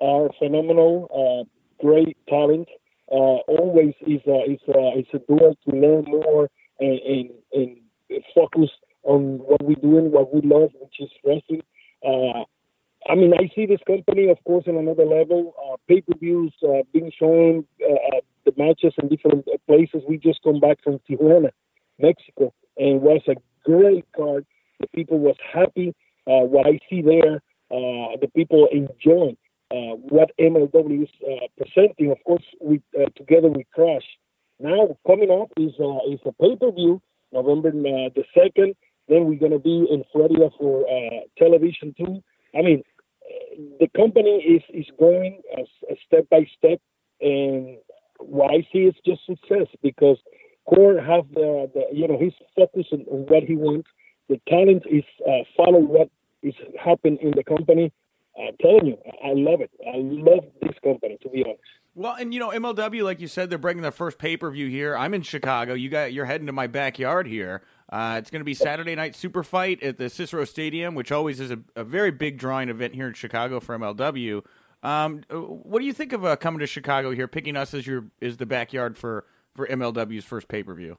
are 0.01 0.29
phenomenal. 0.39 1.07
Uh, 1.13 1.43
great 1.85 2.17
talent. 2.27 2.67
Uh, 3.11 3.39
always 3.47 3.93
is 4.07 4.21
a 4.27 4.43
is 4.49 4.59
a 4.67 4.99
is 4.99 5.05
a 5.13 5.19
duel 5.19 5.55
to 5.67 5.75
learn 5.75 6.05
more 6.05 6.49
and, 6.79 6.99
and 6.99 7.29
and 7.53 7.77
focus 8.35 8.69
on 9.03 9.39
what 9.39 9.63
we're 9.63 9.75
doing, 9.75 10.11
what 10.11 10.33
we 10.33 10.41
love, 10.41 10.69
which 10.79 10.99
is 10.99 11.09
wrestling. 11.25 11.63
Uh, 12.05 12.43
I 13.09 13.15
mean, 13.15 13.33
I 13.33 13.49
see 13.55 13.65
this 13.65 13.79
company, 13.87 14.29
of 14.29 14.37
course, 14.43 14.65
on 14.67 14.77
another 14.77 15.05
level. 15.05 15.55
Uh, 15.57 15.75
pay-per-views 15.87 16.53
uh, 16.63 16.83
being 16.93 17.11
shown, 17.17 17.65
uh, 17.83 18.19
the 18.45 18.53
matches 18.57 18.93
in 19.01 19.09
different 19.09 19.47
places. 19.67 20.03
We 20.07 20.17
just 20.19 20.43
come 20.43 20.59
back 20.59 20.77
from 20.83 20.99
Tijuana. 21.09 21.49
Mexico, 22.01 22.53
and 22.77 22.95
it 22.95 23.01
was 23.01 23.21
a 23.27 23.35
great 23.63 24.05
card. 24.15 24.45
The 24.79 24.87
people 24.87 25.19
was 25.19 25.35
happy. 25.53 25.93
Uh, 26.27 26.45
what 26.45 26.67
I 26.67 26.79
see 26.89 27.01
there, 27.01 27.35
uh, 27.71 28.17
the 28.21 28.29
people 28.35 28.67
enjoying 28.71 29.37
uh, 29.71 29.95
what 29.95 30.31
MLW 30.39 31.03
is 31.03 31.09
uh, 31.25 31.47
presenting. 31.57 32.11
Of 32.11 32.23
course, 32.25 32.43
we 32.61 32.81
together 33.15 33.47
we 33.49 33.65
crush. 33.73 34.05
Now 34.59 34.97
coming 35.07 35.31
up 35.31 35.49
is 35.57 35.73
is 36.11 36.19
a 36.25 36.33
pay 36.33 36.55
per 36.55 36.71
view, 36.71 37.01
November 37.31 37.71
the 37.71 38.23
second. 38.33 38.75
Then 39.07 39.25
we're 39.25 39.39
gonna 39.39 39.59
be 39.59 39.87
in 39.89 40.03
Florida 40.11 40.49
for 40.59 40.85
television 41.37 41.95
too. 41.97 42.21
I 42.55 42.61
mean, 42.61 42.83
the 43.79 43.87
company 43.95 44.29
is 44.29 44.63
is 44.73 44.85
going 44.99 45.41
uh, 45.57 45.63
step 46.05 46.29
by 46.29 46.45
step, 46.57 46.79
and 47.19 47.77
what 48.19 48.51
I 48.51 48.67
see 48.71 48.79
is 48.79 48.95
just 49.05 49.25
success 49.25 49.67
because 49.81 50.17
Court 50.65 50.97
have 51.03 51.25
the, 51.33 51.69
the 51.73 51.83
you 51.91 52.07
know 52.07 52.17
he's 52.19 52.33
focused 52.55 52.93
on 52.93 52.99
what 53.27 53.43
he 53.43 53.55
wants. 53.55 53.89
The 54.29 54.39
talent 54.47 54.83
is 54.89 55.03
uh, 55.27 55.43
follow 55.57 55.79
what 55.79 56.09
is 56.43 56.53
happening 56.83 57.17
in 57.21 57.31
the 57.35 57.43
company. 57.43 57.91
I'm 58.39 58.55
telling 58.61 58.85
you, 58.85 58.97
I 59.23 59.33
love 59.33 59.61
it. 59.61 59.71
I 59.85 59.97
love 59.97 60.45
this 60.61 60.75
company 60.83 61.17
to 61.21 61.29
be 61.29 61.43
honest. 61.43 61.61
Well, 61.93 62.15
and 62.17 62.33
you 62.33 62.39
know 62.39 62.49
MLW, 62.49 63.03
like 63.03 63.19
you 63.19 63.27
said, 63.27 63.49
they're 63.49 63.59
bringing 63.59 63.81
their 63.81 63.91
first 63.91 64.17
pay 64.17 64.37
per 64.37 64.49
view 64.49 64.67
here. 64.67 64.95
I'm 64.95 65.13
in 65.13 65.21
Chicago. 65.21 65.73
You 65.73 65.89
got 65.89 66.13
you're 66.13 66.25
heading 66.25 66.47
to 66.47 66.53
my 66.53 66.67
backyard 66.67 67.27
here. 67.27 67.61
Uh, 67.89 68.15
it's 68.17 68.29
going 68.29 68.39
to 68.39 68.45
be 68.45 68.53
Saturday 68.53 68.95
night 68.95 69.15
super 69.15 69.43
fight 69.43 69.83
at 69.83 69.97
the 69.97 70.09
Cicero 70.09 70.45
Stadium, 70.45 70.95
which 70.95 71.11
always 71.11 71.41
is 71.41 71.51
a, 71.51 71.59
a 71.75 71.83
very 71.83 72.11
big 72.11 72.37
drawing 72.37 72.69
event 72.69 72.95
here 72.95 73.07
in 73.07 73.13
Chicago 73.13 73.59
for 73.59 73.77
MLW. 73.77 74.43
Um, 74.83 75.23
what 75.29 75.79
do 75.79 75.85
you 75.85 75.93
think 75.93 76.13
of 76.13 76.23
uh, 76.23 76.37
coming 76.37 76.59
to 76.59 76.67
Chicago 76.67 77.11
here, 77.11 77.27
picking 77.27 77.57
us 77.57 77.73
as 77.73 77.85
your 77.85 78.05
is 78.21 78.37
the 78.37 78.45
backyard 78.45 78.97
for 78.97 79.25
for 79.53 79.67
MLW's 79.67 80.23
first 80.23 80.47
pay 80.47 80.63
per 80.63 80.73
view? 80.73 80.97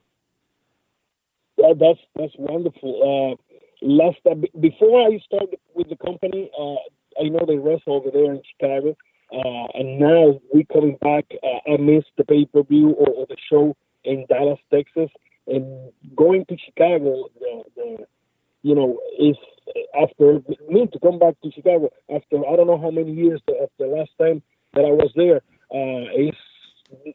That's 1.79 2.01
that's 2.17 2.35
wonderful. 2.39 2.93
Uh, 3.03 3.87
last 3.87 4.19
uh, 4.31 4.35
before 4.61 5.03
I 5.07 5.19
started 5.25 5.59
with 5.75 5.89
the 5.89 5.97
company, 5.97 6.51
uh, 6.59 7.23
I 7.23 7.29
know 7.29 7.45
they 7.47 7.57
wrestle 7.57 7.95
over 7.95 8.11
there 8.11 8.33
in 8.33 8.43
Chicago, 8.53 8.97
uh, 9.33 9.67
and 9.75 9.99
now 9.99 10.41
we 10.53 10.65
coming 10.73 10.97
back. 11.01 11.27
Uh, 11.43 11.73
I 11.73 11.77
missed 11.77 12.11
the 12.17 12.25
pay 12.25 12.47
per 12.47 12.63
view 12.63 12.91
or, 12.91 13.09
or, 13.09 13.27
the 13.27 13.37
show 13.51 13.77
in 14.05 14.27
Dallas, 14.29 14.59
Texas, 14.73 15.11
and 15.47 15.93
going 16.17 16.45
to 16.47 16.57
Chicago. 16.65 17.29
The, 17.39 17.63
the 17.77 18.07
you 18.63 18.75
know 18.75 18.99
is 19.19 19.37
after 20.01 20.41
me 20.69 20.87
to 20.93 20.99
come 21.01 21.19
back 21.19 21.35
to 21.43 21.51
Chicago 21.53 21.91
after 22.15 22.47
I 22.47 22.57
don't 22.57 22.67
know 22.67 22.81
how 22.81 22.91
many 22.91 23.13
years 23.13 23.41
after 23.49 23.69
the 23.79 23.87
last 23.87 24.11
time 24.19 24.43
that 24.75 24.85
I 24.85 24.91
was 24.91 25.13
there. 25.17 25.43
Uh, 25.71 26.11
it's 26.13 26.37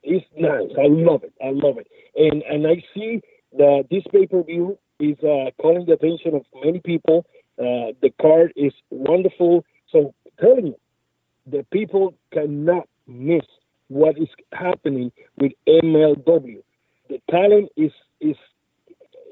it's 0.04 0.26
nice. 0.36 0.72
I 0.78 0.88
love 0.88 1.24
it. 1.24 1.34
I 1.44 1.52
love 1.52 1.78
it. 1.78 1.88
And 2.16 2.44
and 2.44 2.66
I 2.68 2.84
see 2.94 3.22
that 3.58 3.88
this 3.90 4.04
pay 4.12 4.28
per 4.28 4.44
view 4.44 4.78
is 5.00 5.18
uh, 5.20 5.52
calling 5.62 5.86
the 5.86 5.94
attention 5.94 6.36
of 6.36 6.44
many 6.64 6.80
people. 6.80 7.26
Uh, 7.60 7.94
the 8.02 8.12
card 8.22 8.54
is 8.56 8.74
wonderful. 8.90 9.66
So 9.92 10.14
telling 10.40 10.68
you, 10.68 10.80
the 11.46 11.66
people 11.72 12.14
cannot 12.32 12.88
miss 13.08 13.46
what 13.88 14.18
is 14.18 14.28
happening 14.52 15.12
with 15.38 15.54
MLW. 15.68 16.62
The 17.10 17.22
talent 17.32 17.70
is 17.78 17.92
is 18.20 18.36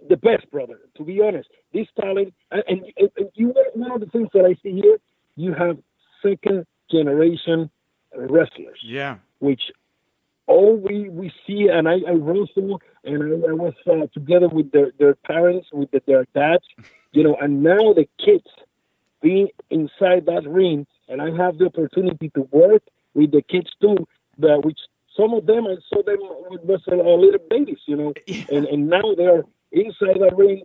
the 0.07 0.17
best, 0.17 0.49
brother. 0.51 0.79
To 0.97 1.03
be 1.03 1.21
honest, 1.21 1.49
this 1.73 1.87
talent 1.99 2.33
and, 2.51 2.63
and, 2.67 3.11
and 3.17 3.29
you 3.33 3.53
one 3.73 3.91
of 3.91 3.99
the 3.99 4.07
things 4.07 4.29
that 4.33 4.45
I 4.45 4.55
see 4.63 4.81
here, 4.81 4.97
you 5.35 5.53
have 5.53 5.77
second 6.21 6.65
generation 6.89 7.69
wrestlers. 8.15 8.79
Yeah. 8.83 9.17
Which 9.39 9.61
all 10.47 10.75
we, 10.75 11.09
we 11.09 11.31
see, 11.45 11.67
and 11.71 11.87
I, 11.87 11.95
I 12.07 12.11
wrestle, 12.11 12.81
and 13.03 13.23
I, 13.23 13.49
I 13.49 13.53
was 13.53 13.73
uh, 13.87 14.07
together 14.13 14.47
with 14.47 14.71
their, 14.71 14.91
their 14.99 15.15
parents, 15.15 15.67
with 15.73 15.91
the, 15.91 16.01
their 16.05 16.25
dads, 16.35 16.65
you 17.11 17.23
know, 17.23 17.35
and 17.41 17.63
now 17.63 17.93
the 17.93 18.07
kids 18.23 18.47
being 19.21 19.49
inside 19.69 20.25
that 20.27 20.43
ring, 20.47 20.85
and 21.07 21.21
I 21.21 21.35
have 21.35 21.57
the 21.57 21.65
opportunity 21.65 22.29
to 22.35 22.41
work 22.51 22.83
with 23.13 23.31
the 23.31 23.41
kids 23.41 23.71
too, 23.81 24.07
that 24.37 24.63
which 24.63 24.79
some 25.17 25.33
of 25.33 25.45
them 25.45 25.65
I 25.65 25.77
saw 25.89 26.03
them 26.03 26.19
a, 26.21 26.93
a 26.93 27.17
little 27.17 27.39
babies, 27.49 27.79
you 27.85 27.95
know, 27.95 28.13
yeah. 28.27 28.43
and 28.51 28.65
and 28.65 28.89
now 28.89 29.15
they're 29.15 29.43
inside 29.71 30.19
that 30.19 30.35
ring. 30.35 30.63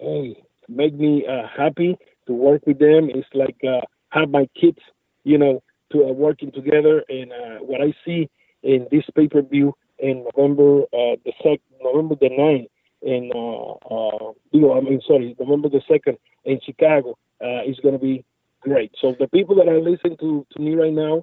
Hey, 0.00 0.42
make 0.68 0.94
me 0.94 1.24
uh, 1.26 1.46
happy 1.56 1.96
to 2.26 2.32
work 2.32 2.66
with 2.66 2.78
them. 2.78 3.08
It's 3.08 3.28
like 3.32 3.56
uh, 3.66 3.82
have 4.10 4.30
my 4.30 4.48
kids, 4.60 4.80
you 5.22 5.38
know, 5.38 5.62
to 5.92 6.04
uh, 6.04 6.12
working 6.12 6.50
together, 6.50 7.04
and 7.08 7.32
uh, 7.32 7.58
what 7.60 7.80
I 7.80 7.94
see 8.04 8.28
in 8.64 8.88
this 8.90 9.04
pay 9.14 9.28
per 9.28 9.42
view 9.42 9.74
in 9.98 10.24
November 10.34 10.82
uh, 10.84 11.16
the 11.24 11.32
sec 11.42 11.60
November 11.82 12.16
the 12.20 12.30
9th 12.30 12.68
in 13.02 13.30
uh, 13.34 13.72
uh, 13.94 14.32
I 14.76 14.80
mean 14.80 15.00
sorry 15.06 15.36
November 15.38 15.68
the 15.68 15.82
second 15.86 16.18
in 16.44 16.58
Chicago 16.64 17.16
uh, 17.44 17.62
is 17.66 17.78
going 17.80 17.94
to 17.94 18.00
be 18.00 18.24
great. 18.60 18.92
So 19.00 19.14
the 19.18 19.28
people 19.28 19.54
that 19.56 19.68
are 19.68 19.80
listening 19.80 20.16
to 20.18 20.46
to 20.52 20.60
me 20.60 20.74
right 20.74 20.92
now, 20.92 21.22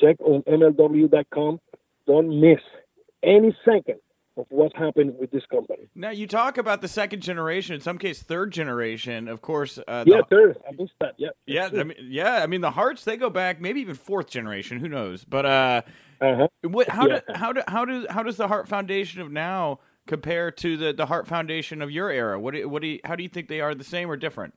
check 0.00 0.16
on 0.20 0.42
MLW.com. 0.42 1.60
Don't 2.06 2.40
miss 2.40 2.60
any 3.22 3.56
second 3.64 4.00
of 4.36 4.46
what 4.48 4.74
happened 4.76 5.14
with 5.18 5.30
this 5.30 5.44
company. 5.50 5.88
Now 5.94 6.10
you 6.10 6.26
talk 6.26 6.58
about 6.58 6.80
the 6.80 6.88
second 6.88 7.20
generation, 7.20 7.74
in 7.74 7.80
some 7.80 7.98
case 7.98 8.22
third 8.22 8.50
generation, 8.52 9.28
of 9.28 9.42
course. 9.42 9.78
Uh, 9.86 10.04
yeah, 10.06 10.20
third. 10.30 10.56
I 10.66 10.72
missed 10.72 10.92
that. 11.00 11.14
Yeah. 11.18 11.28
Yeah, 11.46 11.68
I 11.72 11.84
mean, 11.84 11.96
yeah. 12.00 12.42
I 12.42 12.46
mean, 12.46 12.60
the 12.60 12.70
Harts 12.70 13.04
they 13.04 13.16
go 13.16 13.30
back 13.30 13.60
maybe 13.60 13.80
even 13.80 13.94
fourth 13.94 14.28
generation. 14.28 14.78
Who 14.78 14.88
knows? 14.88 15.24
But 15.24 15.46
uh, 15.46 15.82
uh-huh. 16.20 16.48
what? 16.62 16.88
How 16.88 17.06
yeah. 17.06 17.20
do 17.26 17.34
how 17.34 17.52
do 17.52 17.62
how 17.68 17.84
do 17.84 18.06
how 18.08 18.22
does 18.22 18.36
the 18.36 18.48
Hart 18.48 18.68
Foundation 18.68 19.20
of 19.20 19.30
now 19.30 19.80
compare 20.06 20.50
to 20.50 20.76
the 20.76 20.92
the 20.92 21.06
Hart 21.06 21.28
Foundation 21.28 21.82
of 21.82 21.90
your 21.90 22.10
era? 22.10 22.40
What 22.40 22.54
do, 22.54 22.68
what 22.68 22.82
do 22.82 22.88
you, 22.88 23.00
how 23.04 23.16
do 23.16 23.22
you 23.22 23.28
think 23.28 23.48
they 23.48 23.60
are 23.60 23.74
the 23.74 23.84
same 23.84 24.10
or 24.10 24.16
different? 24.16 24.54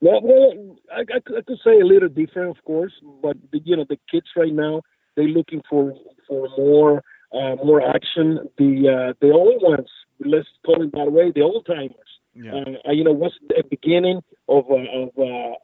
Well, 0.00 0.20
well 0.22 0.76
I, 0.94 1.00
I, 1.00 1.20
could, 1.24 1.38
I 1.38 1.42
could 1.42 1.58
say 1.64 1.80
a 1.80 1.86
little 1.86 2.08
different, 2.08 2.56
of 2.56 2.62
course, 2.64 2.92
but 3.22 3.36
the, 3.50 3.60
you 3.64 3.76
know 3.76 3.86
the 3.88 3.98
kids 4.10 4.26
right 4.36 4.52
now 4.52 4.82
they're 5.16 5.24
looking 5.24 5.62
for 5.68 5.94
for 6.28 6.48
more 6.56 7.02
uh, 7.32 7.56
more 7.64 7.80
action. 7.80 8.48
The 8.58 8.88
uh, 8.88 9.12
the 9.20 9.32
old 9.32 9.62
ones, 9.62 9.88
let's 10.24 10.48
call 10.64 10.82
it 10.82 10.92
that 10.92 11.12
way, 11.12 11.32
the 11.34 11.42
old 11.42 11.66
timers. 11.66 11.92
Yeah. 12.34 12.52
Uh, 12.86 12.92
you 12.92 13.04
know, 13.04 13.12
what's 13.12 13.34
the 13.48 13.64
beginning 13.68 14.22
of 14.48 14.64
uh, 14.70 14.74
of 14.74 15.08
uh, 15.18 15.54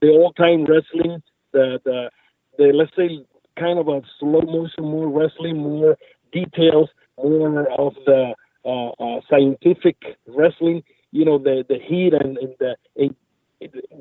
the 0.00 0.10
old 0.10 0.36
time 0.36 0.64
wrestling? 0.64 1.22
The 1.52 1.78
the 1.84 2.10
the 2.58 2.72
let's 2.74 2.90
say 2.96 3.24
kind 3.58 3.78
of 3.78 3.88
a 3.88 4.02
slow 4.18 4.42
motion, 4.42 4.84
more 4.84 5.08
wrestling, 5.08 5.58
more 5.58 5.96
details, 6.32 6.90
more 7.16 7.70
of 7.78 7.94
the 8.04 8.34
uh, 8.64 8.88
uh, 8.88 9.20
scientific 9.30 9.96
wrestling. 10.26 10.82
You 11.12 11.24
know, 11.24 11.38
the 11.38 11.64
the 11.68 11.78
heat 11.78 12.12
and, 12.12 12.36
and 12.38 12.54
the 12.58 12.76
and 12.96 13.14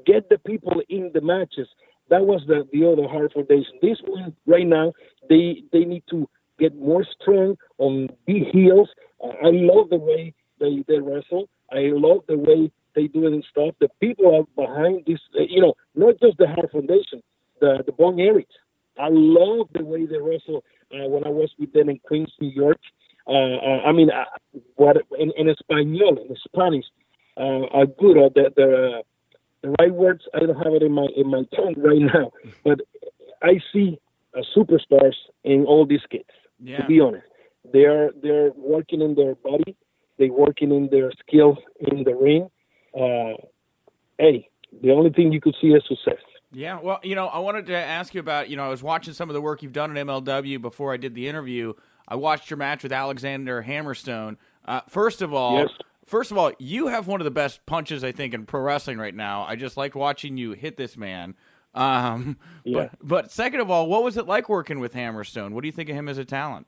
get 0.05 0.29
the 0.29 0.37
people 0.39 0.81
in 0.89 1.11
the 1.13 1.21
matches. 1.21 1.67
That 2.09 2.25
was 2.25 2.41
the 2.47 2.67
the 2.73 2.91
other 2.91 3.07
Hart 3.07 3.33
Foundation. 3.33 3.73
This 3.81 3.99
one 4.05 4.35
right 4.45 4.67
now, 4.67 4.93
they 5.29 5.63
they 5.71 5.85
need 5.85 6.03
to 6.09 6.27
get 6.59 6.75
more 6.75 7.05
strong 7.21 7.57
on 7.77 8.09
big 8.25 8.47
heels. 8.51 8.89
I 9.23 9.49
love 9.51 9.89
the 9.89 9.97
way 9.97 10.33
they, 10.59 10.83
they 10.87 10.99
wrestle. 10.99 11.49
I 11.71 11.89
love 11.93 12.23
the 12.27 12.37
way 12.37 12.71
they 12.95 13.07
do 13.07 13.27
it 13.27 13.33
and 13.33 13.45
stuff. 13.49 13.75
The 13.79 13.89
people 13.99 14.35
are 14.35 14.65
behind 14.65 15.03
this, 15.05 15.19
uh, 15.37 15.43
you 15.49 15.61
know, 15.61 15.73
not 15.95 16.15
just 16.21 16.37
the 16.37 16.47
Hart 16.47 16.71
Foundation, 16.71 17.21
the 17.59 17.83
the 17.85 17.91
Von 17.91 18.15
Erichs. 18.15 18.45
I 18.97 19.09
love 19.11 19.67
the 19.73 19.83
way 19.83 20.05
they 20.05 20.17
wrestle. 20.17 20.63
Uh, 20.91 21.09
when 21.09 21.25
I 21.25 21.29
was 21.29 21.51
with 21.59 21.73
them 21.73 21.89
in 21.89 21.99
Queens, 21.99 22.31
New 22.39 22.49
York, 22.49 22.79
uh, 23.27 23.31
uh 23.31 23.81
I 23.85 23.91
mean, 23.91 24.09
uh, 24.09 24.59
what 24.75 24.97
in, 25.19 25.31
in 25.37 25.49
Espanol, 25.49 26.17
in 26.17 26.35
Spanish, 26.47 26.85
uh, 27.37 27.65
are 27.73 27.85
good. 27.85 28.17
Uh, 28.17 28.29
the, 28.33 28.51
the 28.55 29.03
the 29.61 29.75
right 29.79 29.93
words 29.93 30.23
I 30.33 30.39
don't 30.39 30.55
have 30.55 30.73
it 30.73 30.83
in 30.83 30.91
my 30.91 31.07
in 31.15 31.29
my 31.29 31.43
tongue 31.55 31.75
right 31.77 32.01
now, 32.13 32.31
but 32.63 32.79
I 33.41 33.59
see 33.73 33.99
superstars 34.55 35.15
in 35.43 35.65
all 35.65 35.85
these 35.85 36.05
kids. 36.09 36.29
Yeah. 36.59 36.77
To 36.77 36.87
be 36.87 36.99
honest, 36.99 37.27
they're 37.71 38.11
they're 38.21 38.51
working 38.55 39.01
in 39.01 39.15
their 39.15 39.35
body, 39.35 39.75
they 40.17 40.29
working 40.29 40.71
in 40.71 40.89
their 40.89 41.11
skills 41.25 41.57
in 41.79 42.03
the 42.03 42.15
ring. 42.15 42.49
Uh, 42.93 43.35
hey, 44.17 44.49
the 44.81 44.91
only 44.91 45.09
thing 45.09 45.31
you 45.31 45.41
could 45.41 45.55
see 45.61 45.67
is 45.67 45.83
success. 45.87 46.21
Yeah, 46.51 46.79
well, 46.79 46.99
you 47.03 47.15
know, 47.15 47.27
I 47.27 47.39
wanted 47.39 47.65
to 47.65 47.75
ask 47.75 48.13
you 48.13 48.21
about, 48.21 48.49
you 48.49 48.55
know, 48.55 48.63
I 48.63 48.69
was 48.69 48.81
watching 48.81 49.13
some 49.13 49.29
of 49.29 49.33
the 49.33 49.41
work 49.41 49.61
you've 49.61 49.73
done 49.73 49.95
in 49.95 50.07
MLW 50.07 50.61
before 50.61 50.93
I 50.93 50.97
did 50.97 51.13
the 51.13 51.27
interview. 51.27 51.73
I 52.07 52.15
watched 52.15 52.49
your 52.49 52.57
match 52.57 52.81
with 52.81 52.93
Alexander 52.93 53.61
Hammerstone. 53.67 54.37
Uh, 54.63 54.81
first 54.87 55.21
of 55.21 55.33
all, 55.33 55.59
yes. 55.59 55.69
first 56.05 56.31
of 56.31 56.37
all, 56.37 56.53
you 56.57 56.87
have 56.87 57.07
one 57.07 57.19
of 57.19 57.25
the 57.25 57.31
best 57.31 57.65
punches 57.65 58.05
I 58.05 58.13
think 58.13 58.33
in 58.33 58.45
pro 58.45 58.61
wrestling 58.61 58.97
right 58.97 59.13
now. 59.13 59.43
I 59.43 59.57
just 59.57 59.75
like 59.75 59.95
watching 59.95 60.37
you 60.37 60.53
hit 60.53 60.77
this 60.77 60.95
man. 60.95 61.35
Um, 61.75 62.37
yeah. 62.63 62.87
But, 63.01 63.07
but 63.07 63.31
second 63.31 63.59
of 63.59 63.69
all, 63.69 63.87
what 63.87 64.03
was 64.03 64.17
it 64.17 64.25
like 64.25 64.49
working 64.49 64.79
with 64.79 64.93
Hammerstone? 64.93 65.51
What 65.51 65.61
do 65.61 65.67
you 65.67 65.73
think 65.73 65.89
of 65.89 65.95
him 65.95 66.09
as 66.09 66.17
a 66.17 66.25
talent? 66.25 66.67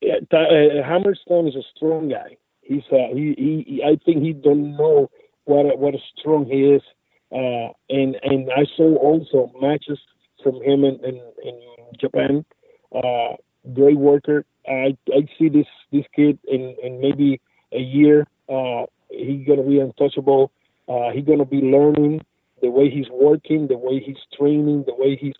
Yeah, 0.00 0.16
uh, 0.30 0.36
Hammerstone 0.84 1.48
is 1.48 1.56
a 1.56 1.62
strong 1.74 2.08
guy. 2.08 2.36
He's 2.62 2.82
uh, 2.92 3.14
he, 3.14 3.34
he, 3.38 3.64
he 3.66 3.82
I 3.82 3.98
think 4.04 4.22
he 4.22 4.32
don't 4.32 4.76
know 4.76 5.10
what 5.44 5.66
a, 5.66 5.76
what 5.76 5.94
a 5.94 5.98
strong 6.18 6.44
he 6.44 6.74
is. 6.74 6.82
Uh, 7.32 7.72
and 7.88 8.16
and 8.22 8.50
I 8.50 8.64
saw 8.76 8.96
also 8.96 9.52
matches 9.60 9.98
from 10.42 10.56
him 10.62 10.84
in 10.84 11.00
in, 11.04 11.20
in 11.42 11.60
Japan. 11.98 12.44
Uh, 12.94 13.36
great 13.74 13.98
worker. 13.98 14.44
I 14.66 14.96
I 15.08 15.26
see 15.38 15.48
this 15.48 15.66
this 15.92 16.04
kid 16.14 16.38
in 16.46 16.76
in 16.82 17.00
maybe 17.00 17.40
a 17.72 17.80
year. 17.80 18.26
Uh, 18.48 18.86
he's 19.10 19.46
gonna 19.46 19.62
be 19.62 19.80
untouchable. 19.80 20.52
Uh, 20.88 21.10
he's 21.10 21.24
gonna 21.24 21.44
be 21.44 21.60
learning 21.60 22.20
the 22.62 22.70
way 22.70 22.90
he's 22.90 23.08
working, 23.10 23.68
the 23.68 23.78
way 23.78 24.00
he's 24.04 24.22
training, 24.38 24.84
the 24.86 24.94
way 24.94 25.16
he's 25.16 25.34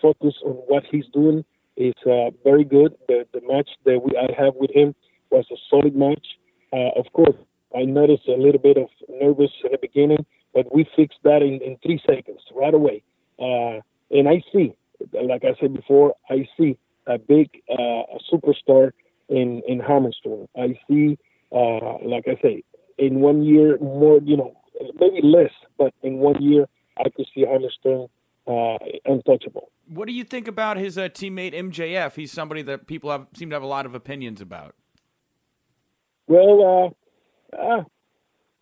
focused 0.00 0.38
on 0.44 0.52
what 0.52 0.84
he's 0.90 1.06
doing 1.12 1.44
is 1.76 1.94
uh, 2.06 2.30
very 2.42 2.64
good. 2.64 2.94
The, 3.08 3.26
the 3.32 3.40
match 3.46 3.70
that 3.84 4.00
we, 4.02 4.16
I 4.16 4.28
have 4.40 4.54
with 4.54 4.70
him 4.70 4.94
was 5.30 5.46
a 5.50 5.56
solid 5.70 5.96
match. 5.96 6.26
Uh, 6.72 6.90
of 6.96 7.06
course, 7.12 7.36
I 7.76 7.82
noticed 7.82 8.28
a 8.28 8.36
little 8.36 8.60
bit 8.60 8.76
of 8.76 8.88
nervous 9.08 9.50
in 9.64 9.72
the 9.72 9.78
beginning, 9.80 10.24
but 10.52 10.72
we 10.74 10.86
fixed 10.94 11.18
that 11.24 11.42
in, 11.42 11.60
in 11.62 11.76
three 11.82 12.00
seconds 12.06 12.40
right 12.54 12.74
away. 12.74 13.02
Uh, 13.38 13.80
and 14.10 14.28
I 14.28 14.42
see, 14.52 14.74
like 15.12 15.44
I 15.44 15.54
said 15.60 15.74
before, 15.74 16.14
I 16.30 16.46
see 16.56 16.78
a 17.06 17.18
big 17.18 17.50
uh, 17.70 18.02
superstar 18.32 18.92
in 19.28 19.62
in 19.66 19.80
Hammerstone. 19.80 20.46
I 20.56 20.78
see, 20.88 21.18
uh, 21.52 21.98
like 22.02 22.26
I 22.28 22.40
say, 22.42 22.62
in 22.98 23.20
one 23.20 23.42
year 23.42 23.78
more, 23.78 24.20
you 24.22 24.36
know, 24.36 24.56
maybe 24.98 25.20
less, 25.22 25.50
but 25.78 25.92
in 26.02 26.18
one 26.18 26.42
year 26.42 26.66
I 26.98 27.08
could 27.10 27.26
see 27.34 27.44
Hammerstone 27.44 28.08
uh, 28.46 28.78
untouchable. 29.04 29.70
What 29.88 30.06
do 30.06 30.14
you 30.14 30.24
think 30.24 30.48
about 30.48 30.76
his 30.76 30.96
uh, 30.96 31.08
teammate 31.08 31.54
MJF? 31.54 32.14
He's 32.14 32.32
somebody 32.32 32.62
that 32.62 32.86
people 32.86 33.10
have 33.10 33.26
seem 33.34 33.50
to 33.50 33.56
have 33.56 33.62
a 33.62 33.66
lot 33.66 33.86
of 33.86 33.94
opinions 33.94 34.40
about. 34.40 34.74
Well, 36.26 36.94
uh, 37.52 37.56
uh, 37.56 37.82
a 37.82 37.86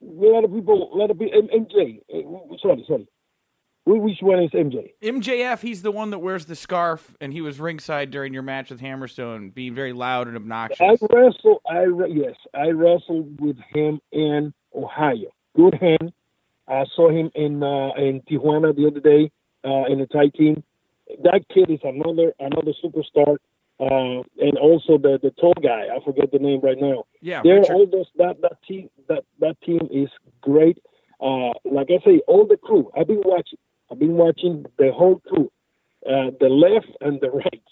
lot 0.02 0.44
of 0.44 0.52
people, 0.52 0.90
a 0.93 0.97
lot 0.97 1.10
of 1.10 1.18
people, 1.18 1.43
MJ. 1.43 2.01
Uh, 2.12 2.56
sorry, 2.60 2.84
sorry. 2.86 3.06
Which 3.84 4.18
one 4.20 4.44
is 4.44 4.51
MJ? 4.51 4.93
MJF, 5.02 5.60
he's 5.60 5.82
the 5.82 5.90
one 5.90 6.10
that 6.10 6.20
wears 6.20 6.47
the 6.47 6.55
scarf, 6.55 7.16
and 7.20 7.32
he 7.32 7.40
was 7.40 7.59
ringside 7.59 8.12
during 8.12 8.32
your 8.32 8.44
match 8.44 8.70
with 8.70 8.80
Hammerstone, 8.80 9.52
being 9.52 9.74
very 9.74 9.93
loud 9.93 10.28
and 10.28 10.36
obnoxious. 10.36 10.80
I 10.80 10.97
wrestled. 11.10 11.60
I 11.68 11.86
yes, 12.09 12.36
I 12.55 12.68
wrestled 12.68 13.40
with 13.40 13.56
him 13.74 14.01
in 14.12 14.55
Ohio. 14.74 15.32
Good 15.54 15.74
hand. 15.74 16.12
I 16.68 16.84
saw 16.94 17.10
him 17.10 17.30
in 17.34 17.62
uh, 17.62 17.90
in 17.96 18.22
Tijuana 18.22 18.74
the 18.74 18.86
other 18.86 19.00
day 19.00 19.30
uh, 19.64 19.84
in 19.92 19.98
the 19.98 20.06
tag 20.06 20.32
team. 20.34 20.62
That 21.22 21.44
kid 21.52 21.70
is 21.70 21.80
another 21.84 22.32
another 22.38 22.72
superstar. 22.82 23.36
Uh, 23.80 24.22
and 24.38 24.56
also 24.58 24.96
the 24.96 25.18
the 25.22 25.30
tall 25.40 25.54
guy, 25.60 25.88
I 25.94 26.02
forget 26.04 26.30
the 26.30 26.38
name 26.38 26.60
right 26.62 26.78
now. 26.80 27.04
Yeah, 27.20 27.40
they're 27.42 27.60
Richard. 27.60 27.72
all 27.72 27.86
those 27.86 28.06
that 28.16 28.40
that 28.42 28.62
team 28.66 28.88
that 29.08 29.24
that 29.40 29.60
team 29.62 29.88
is 29.90 30.08
great. 30.40 30.78
Uh, 31.20 31.52
like 31.64 31.88
I 31.90 32.02
say, 32.04 32.20
all 32.28 32.46
the 32.46 32.56
crew. 32.56 32.90
I've 32.96 33.08
been 33.08 33.22
watching. 33.24 33.58
I've 33.90 33.98
been 33.98 34.14
watching 34.14 34.64
the 34.78 34.92
whole 34.92 35.20
crew, 35.20 35.50
uh, 36.06 36.30
the 36.40 36.48
left 36.48 36.96
and 37.00 37.20
the 37.20 37.30
right, 37.30 37.62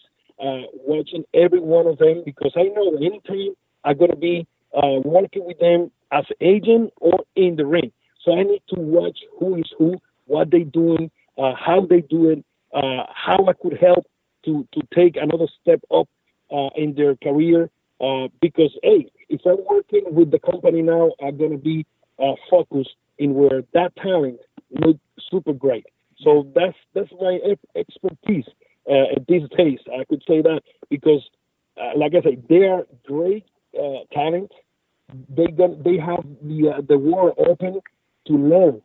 uh, 0.43 0.67
watching 0.85 1.25
every 1.33 1.61
one 1.61 1.87
of 1.87 1.99
them 1.99 2.23
because 2.25 2.53
I 2.57 2.65
know 2.65 2.97
anytime 2.97 3.55
I'm 3.85 3.97
gonna 3.97 4.17
be 4.17 4.47
uh, 4.75 5.01
working 5.05 5.47
with 5.47 5.59
them 5.59 5.91
as 6.13 6.25
agent 6.41 6.93
or 7.01 7.21
in 7.37 7.57
the 7.57 7.67
ring. 7.67 7.93
So 8.25 8.33
I 8.37 8.43
need 8.43 8.63
to 8.75 8.81
watch 8.81 9.19
who 9.39 9.57
is 9.57 9.73
who, 9.79 9.97
what 10.27 10.51
they 10.51 10.63
doing, 10.63 11.11
uh, 11.39 11.55
how 11.55 11.87
they 11.87 12.03
do 12.03 12.31
it, 12.31 12.45
uh, 12.75 13.05
how 13.13 13.47
I 13.47 13.53
could 13.55 13.79
help 13.81 14.07
to 14.45 14.67
to 14.73 14.81
take 14.95 15.17
another 15.17 15.47
step 15.61 15.81
up 15.91 16.09
uh, 16.53 16.69
in 16.77 16.95
their 16.95 17.17
career. 17.17 17.71
Uh, 18.01 18.29
because 18.41 18.73
hey, 18.83 19.07
if 19.29 19.41
I'm 19.45 19.65
working 19.69 20.05
with 20.07 20.31
the 20.31 20.39
company 20.39 20.83
now, 20.83 21.13
I'm 21.23 21.37
gonna 21.37 21.59
be 21.59 21.87
uh, 22.19 22.35
focused 22.51 22.95
in 23.19 23.35
where 23.35 23.63
that 23.75 23.95
talent 23.97 24.41
look 24.71 24.99
super 25.31 25.53
great. 25.53 25.87
So 26.19 26.51
that's 26.55 26.77
that's 26.95 27.13
my 27.21 27.39
expertise 27.77 28.45
uh, 28.89 29.17
at 29.17 29.27
these 29.27 29.49
days. 29.57 29.79
I 29.99 30.05
could 30.05 30.23
say 30.27 30.43
that 30.43 30.63
because, 30.89 31.23
like 31.97 32.15
I 32.15 32.23
say, 32.23 32.39
they 32.49 32.65
are 32.65 32.87
great 33.07 33.47
talent. 34.13 34.53
They 35.29 35.47
got 35.47 35.83
they 35.85 35.99
have 35.99 36.25
the 36.43 36.75
uh, 36.77 36.81
the 36.87 36.99
world 36.99 37.35
open 37.39 37.81
to 38.27 38.33
learn, 38.33 38.83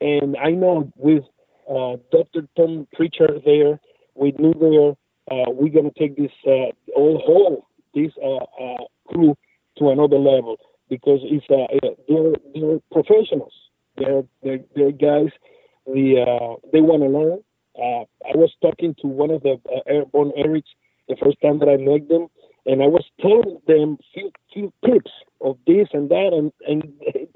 and 0.00 0.36
I 0.36 0.50
know 0.50 0.92
with 0.96 1.24
uh, 1.68 1.96
Dr. 2.12 2.46
Tom 2.56 2.86
Prichard 2.92 3.42
there, 3.44 3.80
with 4.14 4.38
me 4.38 4.52
there, 4.60 4.90
uh, 5.30 5.50
we're 5.50 5.72
gonna 5.72 5.90
take 5.98 6.16
this 6.16 6.32
uh, 6.46 6.70
all 6.94 7.22
whole 7.24 7.66
this 7.94 8.12
crew 9.08 9.36
to 9.78 9.90
another 9.90 10.18
level 10.18 10.56
because 10.88 11.20
it's 11.22 11.46
they're 12.08 12.34
they're 12.54 12.78
professionals. 12.92 13.52
They're 13.96 14.24
they're, 14.42 14.60
they're 14.74 14.92
guys 14.92 15.30
the 15.86 16.24
uh, 16.26 16.56
they 16.72 16.80
want 16.80 17.02
to 17.02 17.08
learn. 17.08 17.40
Uh, 17.76 18.04
I 18.24 18.36
was 18.36 18.52
talking 18.62 18.94
to 19.02 19.08
one 19.08 19.30
of 19.30 19.42
the 19.42 19.60
uh, 19.68 19.80
airborne 19.86 20.32
Erics 20.38 20.70
the 21.08 21.16
first 21.22 21.40
time 21.42 21.58
that 21.58 21.68
I 21.68 21.76
met 21.76 22.08
them, 22.08 22.28
and 22.66 22.82
I 22.82 22.86
was 22.86 23.04
telling 23.20 23.60
them 23.66 23.98
few 24.12 24.30
few 24.52 24.72
tips 24.84 25.10
of 25.40 25.58
this 25.66 25.88
and 25.92 26.08
that, 26.10 26.30
and 26.32 26.52
and 26.66 27.28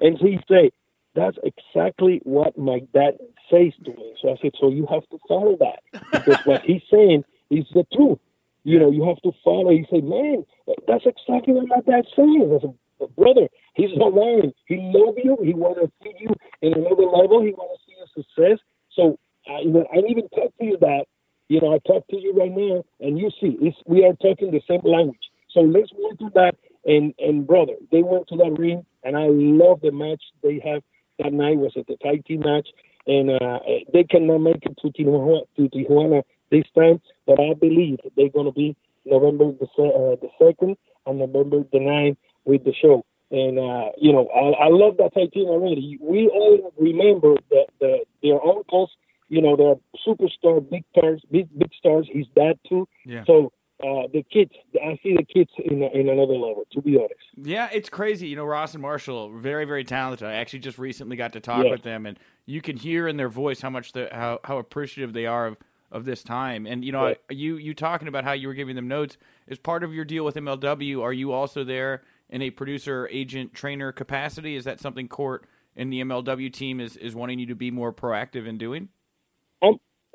and 0.00 0.18
he 0.18 0.38
say 0.48 0.70
that's 1.14 1.38
exactly 1.42 2.20
what 2.24 2.56
my 2.58 2.80
dad 2.92 3.18
says 3.50 3.72
to 3.84 3.90
me. 3.90 4.14
So 4.20 4.30
I 4.30 4.36
said, 4.40 4.52
so 4.60 4.68
you 4.68 4.86
have 4.90 5.08
to 5.10 5.18
follow 5.26 5.56
that 5.58 5.80
because 6.12 6.38
what 6.44 6.60
he's 6.62 6.82
saying 6.92 7.24
is 7.50 7.64
the 7.74 7.86
truth. 7.94 8.18
You 8.64 8.78
know, 8.80 8.90
you 8.90 9.06
have 9.06 9.22
to 9.22 9.32
follow. 9.44 9.70
He 9.70 9.86
said, 9.90 10.04
man, 10.04 10.44
that's 10.86 11.06
exactly 11.06 11.54
what 11.54 11.68
my 11.68 11.80
dad 11.86 12.04
saying. 12.14 12.50
I 12.52 12.60
said, 12.60 13.16
brother, 13.16 13.48
he's 13.74 13.96
not 13.96 14.12
lying. 14.12 14.52
He 14.66 14.76
love 14.92 15.14
you. 15.22 15.38
He 15.42 15.54
want 15.54 15.78
to 15.78 15.90
see 16.02 16.12
you 16.18 16.30
in 16.62 16.74
another 16.74 17.04
level. 17.04 17.42
He 17.42 17.52
want 17.52 17.78
to 17.78 17.80
see 17.86 17.94
your 17.96 18.10
success. 18.12 18.58
So, 18.92 19.18
uh, 19.48 19.60
you 19.60 19.70
know, 19.70 19.86
I 19.92 19.98
even 20.08 20.28
talk 20.30 20.52
to 20.58 20.64
you 20.64 20.76
that, 20.80 21.06
you 21.48 21.60
know, 21.60 21.74
I 21.74 21.78
talk 21.86 22.06
to 22.08 22.16
you 22.16 22.32
right 22.34 22.50
now, 22.50 22.84
and 23.00 23.18
you 23.18 23.30
see, 23.40 23.56
we 23.86 24.04
are 24.04 24.14
talking 24.14 24.50
the 24.50 24.62
same 24.68 24.80
language. 24.84 25.30
So 25.52 25.60
let's 25.60 25.92
work 25.92 26.20
on 26.20 26.32
that. 26.34 26.56
And 26.84 27.14
and 27.18 27.46
brother, 27.46 27.74
they 27.90 28.02
went 28.02 28.28
to 28.28 28.36
that 28.36 28.56
ring, 28.58 28.84
and 29.02 29.16
I 29.16 29.26
love 29.28 29.80
the 29.80 29.90
match 29.90 30.22
they 30.42 30.60
have 30.64 30.82
that 31.18 31.32
night. 31.32 31.56
Was 31.56 31.72
at 31.76 31.86
the 31.88 31.96
tag 31.96 32.24
team 32.26 32.40
match, 32.40 32.68
and 33.06 33.30
uh, 33.30 33.58
they 33.92 34.04
cannot 34.04 34.38
make 34.38 34.62
it 34.62 34.78
to 34.82 34.88
Tijuana, 34.88 35.40
to 35.56 35.68
Tijuana 35.68 36.22
this 36.50 36.64
time, 36.76 37.00
but 37.26 37.40
I 37.40 37.54
believe 37.54 37.98
they're 38.16 38.28
going 38.28 38.46
to 38.46 38.52
be 38.52 38.76
November 39.04 39.52
the 39.52 39.66
uh, 39.66 40.16
the 40.20 40.28
second 40.38 40.76
and 41.06 41.18
November 41.18 41.64
the 41.72 41.78
9th 41.78 42.16
with 42.44 42.64
the 42.64 42.74
show. 42.80 43.04
And 43.30 43.58
uh, 43.58 43.90
you 43.98 44.12
know, 44.12 44.28
I, 44.28 44.66
I 44.66 44.68
love 44.68 44.96
that 44.98 45.14
tag 45.14 45.32
team 45.32 45.46
already. 45.48 45.98
We 46.00 46.28
all 46.28 46.72
remember 46.78 47.34
that 47.50 47.66
the, 47.80 47.98
their 48.22 48.44
uncles, 48.44 48.90
you 49.28 49.40
know, 49.42 49.56
they're 49.56 49.74
superstar, 50.06 50.68
big 50.68 50.84
stars, 50.96 51.22
big 51.30 51.48
big 51.58 51.70
stars. 51.78 52.08
He's 52.12 52.26
that 52.36 52.56
too. 52.68 52.88
Yeah. 53.04 53.24
So 53.26 53.52
uh, 53.82 54.08
the 54.12 54.24
kids, 54.32 54.52
I 54.82 54.98
see 55.02 55.14
the 55.16 55.24
kids 55.24 55.50
in 55.58 55.82
in 55.82 56.08
another 56.08 56.32
level. 56.34 56.64
To 56.72 56.80
be 56.80 56.96
honest. 56.96 57.14
Yeah, 57.36 57.68
it's 57.72 57.88
crazy. 57.88 58.28
You 58.28 58.36
know, 58.36 58.44
Ross 58.44 58.74
and 58.74 58.82
Marshall, 58.82 59.30
very 59.38 59.64
very 59.64 59.84
talented. 59.84 60.26
I 60.28 60.34
actually 60.34 60.60
just 60.60 60.78
recently 60.78 61.16
got 61.16 61.32
to 61.34 61.40
talk 61.40 61.64
Yeah. 61.64 61.70
with 61.72 61.82
them, 61.82 62.06
and 62.06 62.18
you 62.46 62.60
can 62.60 62.76
hear 62.76 63.08
in 63.08 63.16
their 63.16 63.28
voice 63.28 63.60
how 63.60 63.70
much 63.70 63.92
the 63.92 64.08
how 64.12 64.40
how 64.44 64.58
appreciative 64.58 65.12
they 65.12 65.26
are 65.26 65.46
of 65.48 65.56
of 65.92 66.04
this 66.04 66.22
time. 66.22 66.66
And 66.66 66.84
you 66.84 66.92
know, 66.92 67.04
Right. 67.04 67.18
you 67.30 67.56
you 67.56 67.74
talking 67.74 68.08
about 68.08 68.24
how 68.24 68.32
you 68.32 68.48
were 68.48 68.54
giving 68.54 68.76
them 68.76 68.88
notes 68.88 69.18
as 69.48 69.58
part 69.58 69.84
of 69.84 69.92
your 69.94 70.04
deal 70.04 70.24
with 70.24 70.36
MLW. 70.36 71.02
Are 71.02 71.12
you 71.12 71.32
also 71.32 71.62
there 71.62 72.02
in 72.28 72.42
a 72.42 72.50
producer, 72.50 73.08
agent, 73.12 73.54
trainer 73.54 73.92
capacity? 73.92 74.56
Is 74.56 74.64
that 74.64 74.80
something 74.80 75.06
Court 75.06 75.46
and 75.76 75.92
the 75.92 76.00
MLW 76.00 76.50
team 76.52 76.80
is 76.80 76.96
is 76.96 77.14
wanting 77.14 77.38
you 77.38 77.46
to 77.46 77.54
be 77.54 77.70
more 77.70 77.92
proactive 77.92 78.46
in 78.46 78.56
doing? 78.58 78.88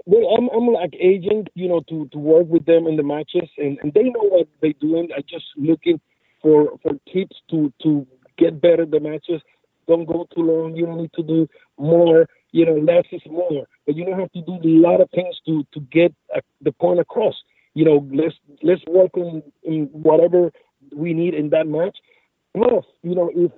Well, 0.05 0.35
I'm 0.37 0.49
I'm 0.49 0.67
like 0.73 0.95
agent, 0.99 1.49
you 1.53 1.67
know, 1.69 1.81
to 1.89 2.07
to 2.11 2.17
work 2.17 2.47
with 2.47 2.65
them 2.65 2.87
in 2.87 2.95
the 2.97 3.03
matches, 3.03 3.49
and, 3.57 3.77
and 3.83 3.93
they 3.93 4.03
know 4.03 4.23
what 4.23 4.47
they're 4.61 4.73
doing. 4.81 5.09
I 5.15 5.21
just 5.21 5.45
looking 5.57 5.99
for 6.41 6.77
for 6.81 6.93
tips 7.13 7.37
to 7.51 7.71
to 7.83 8.07
get 8.37 8.61
better 8.61 8.85
the 8.85 8.99
matches. 8.99 9.41
Don't 9.87 10.05
go 10.05 10.27
too 10.35 10.41
long. 10.41 10.75
You 10.75 10.85
don't 10.85 10.97
need 11.01 11.13
to 11.15 11.23
do 11.23 11.47
more. 11.77 12.27
You 12.51 12.65
know, 12.65 12.75
less 12.77 13.05
is 13.11 13.21
more. 13.29 13.67
But 13.85 13.95
you 13.95 14.05
don't 14.05 14.19
have 14.19 14.31
to 14.33 14.41
do 14.41 14.53
a 14.63 14.69
lot 14.87 15.01
of 15.01 15.09
things 15.11 15.35
to 15.45 15.65
to 15.73 15.79
get 15.91 16.13
uh, 16.35 16.41
the 16.61 16.71
point 16.71 16.99
across. 16.99 17.35
You 17.75 17.85
know, 17.85 18.07
let's 18.11 18.35
let's 18.63 18.81
work 18.87 19.15
on 19.17 19.43
in 19.63 19.85
whatever 19.93 20.51
we 20.95 21.13
need 21.13 21.35
in 21.35 21.49
that 21.51 21.67
match. 21.67 21.97
Plus, 22.55 22.85
you 23.03 23.15
know, 23.15 23.29
if 23.35 23.51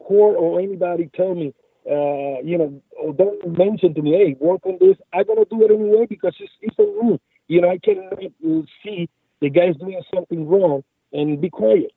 Court 0.00 0.36
or 0.38 0.60
anybody 0.60 1.10
tell 1.14 1.34
me, 1.34 1.54
uh, 1.90 2.40
you 2.44 2.58
know, 2.58 2.82
don't 3.16 3.58
mention 3.58 3.94
to 3.94 4.02
me, 4.02 4.12
hey, 4.12 4.36
work 4.38 4.60
on 4.64 4.76
this, 4.80 4.96
I'm 5.12 5.24
gonna 5.24 5.44
do 5.46 5.64
it 5.64 5.70
anyway 5.72 6.06
because 6.08 6.34
it's 6.38 6.52
it's 6.60 6.78
a 6.78 6.82
rule. 6.82 7.20
You 7.48 7.62
know, 7.62 7.70
I 7.70 7.78
cannot 7.78 8.12
uh, 8.12 8.62
see 8.84 9.08
the 9.40 9.48
guys 9.50 9.74
doing 9.76 10.00
something 10.14 10.46
wrong 10.46 10.84
and 11.12 11.40
be 11.40 11.48
quiet. 11.48 11.92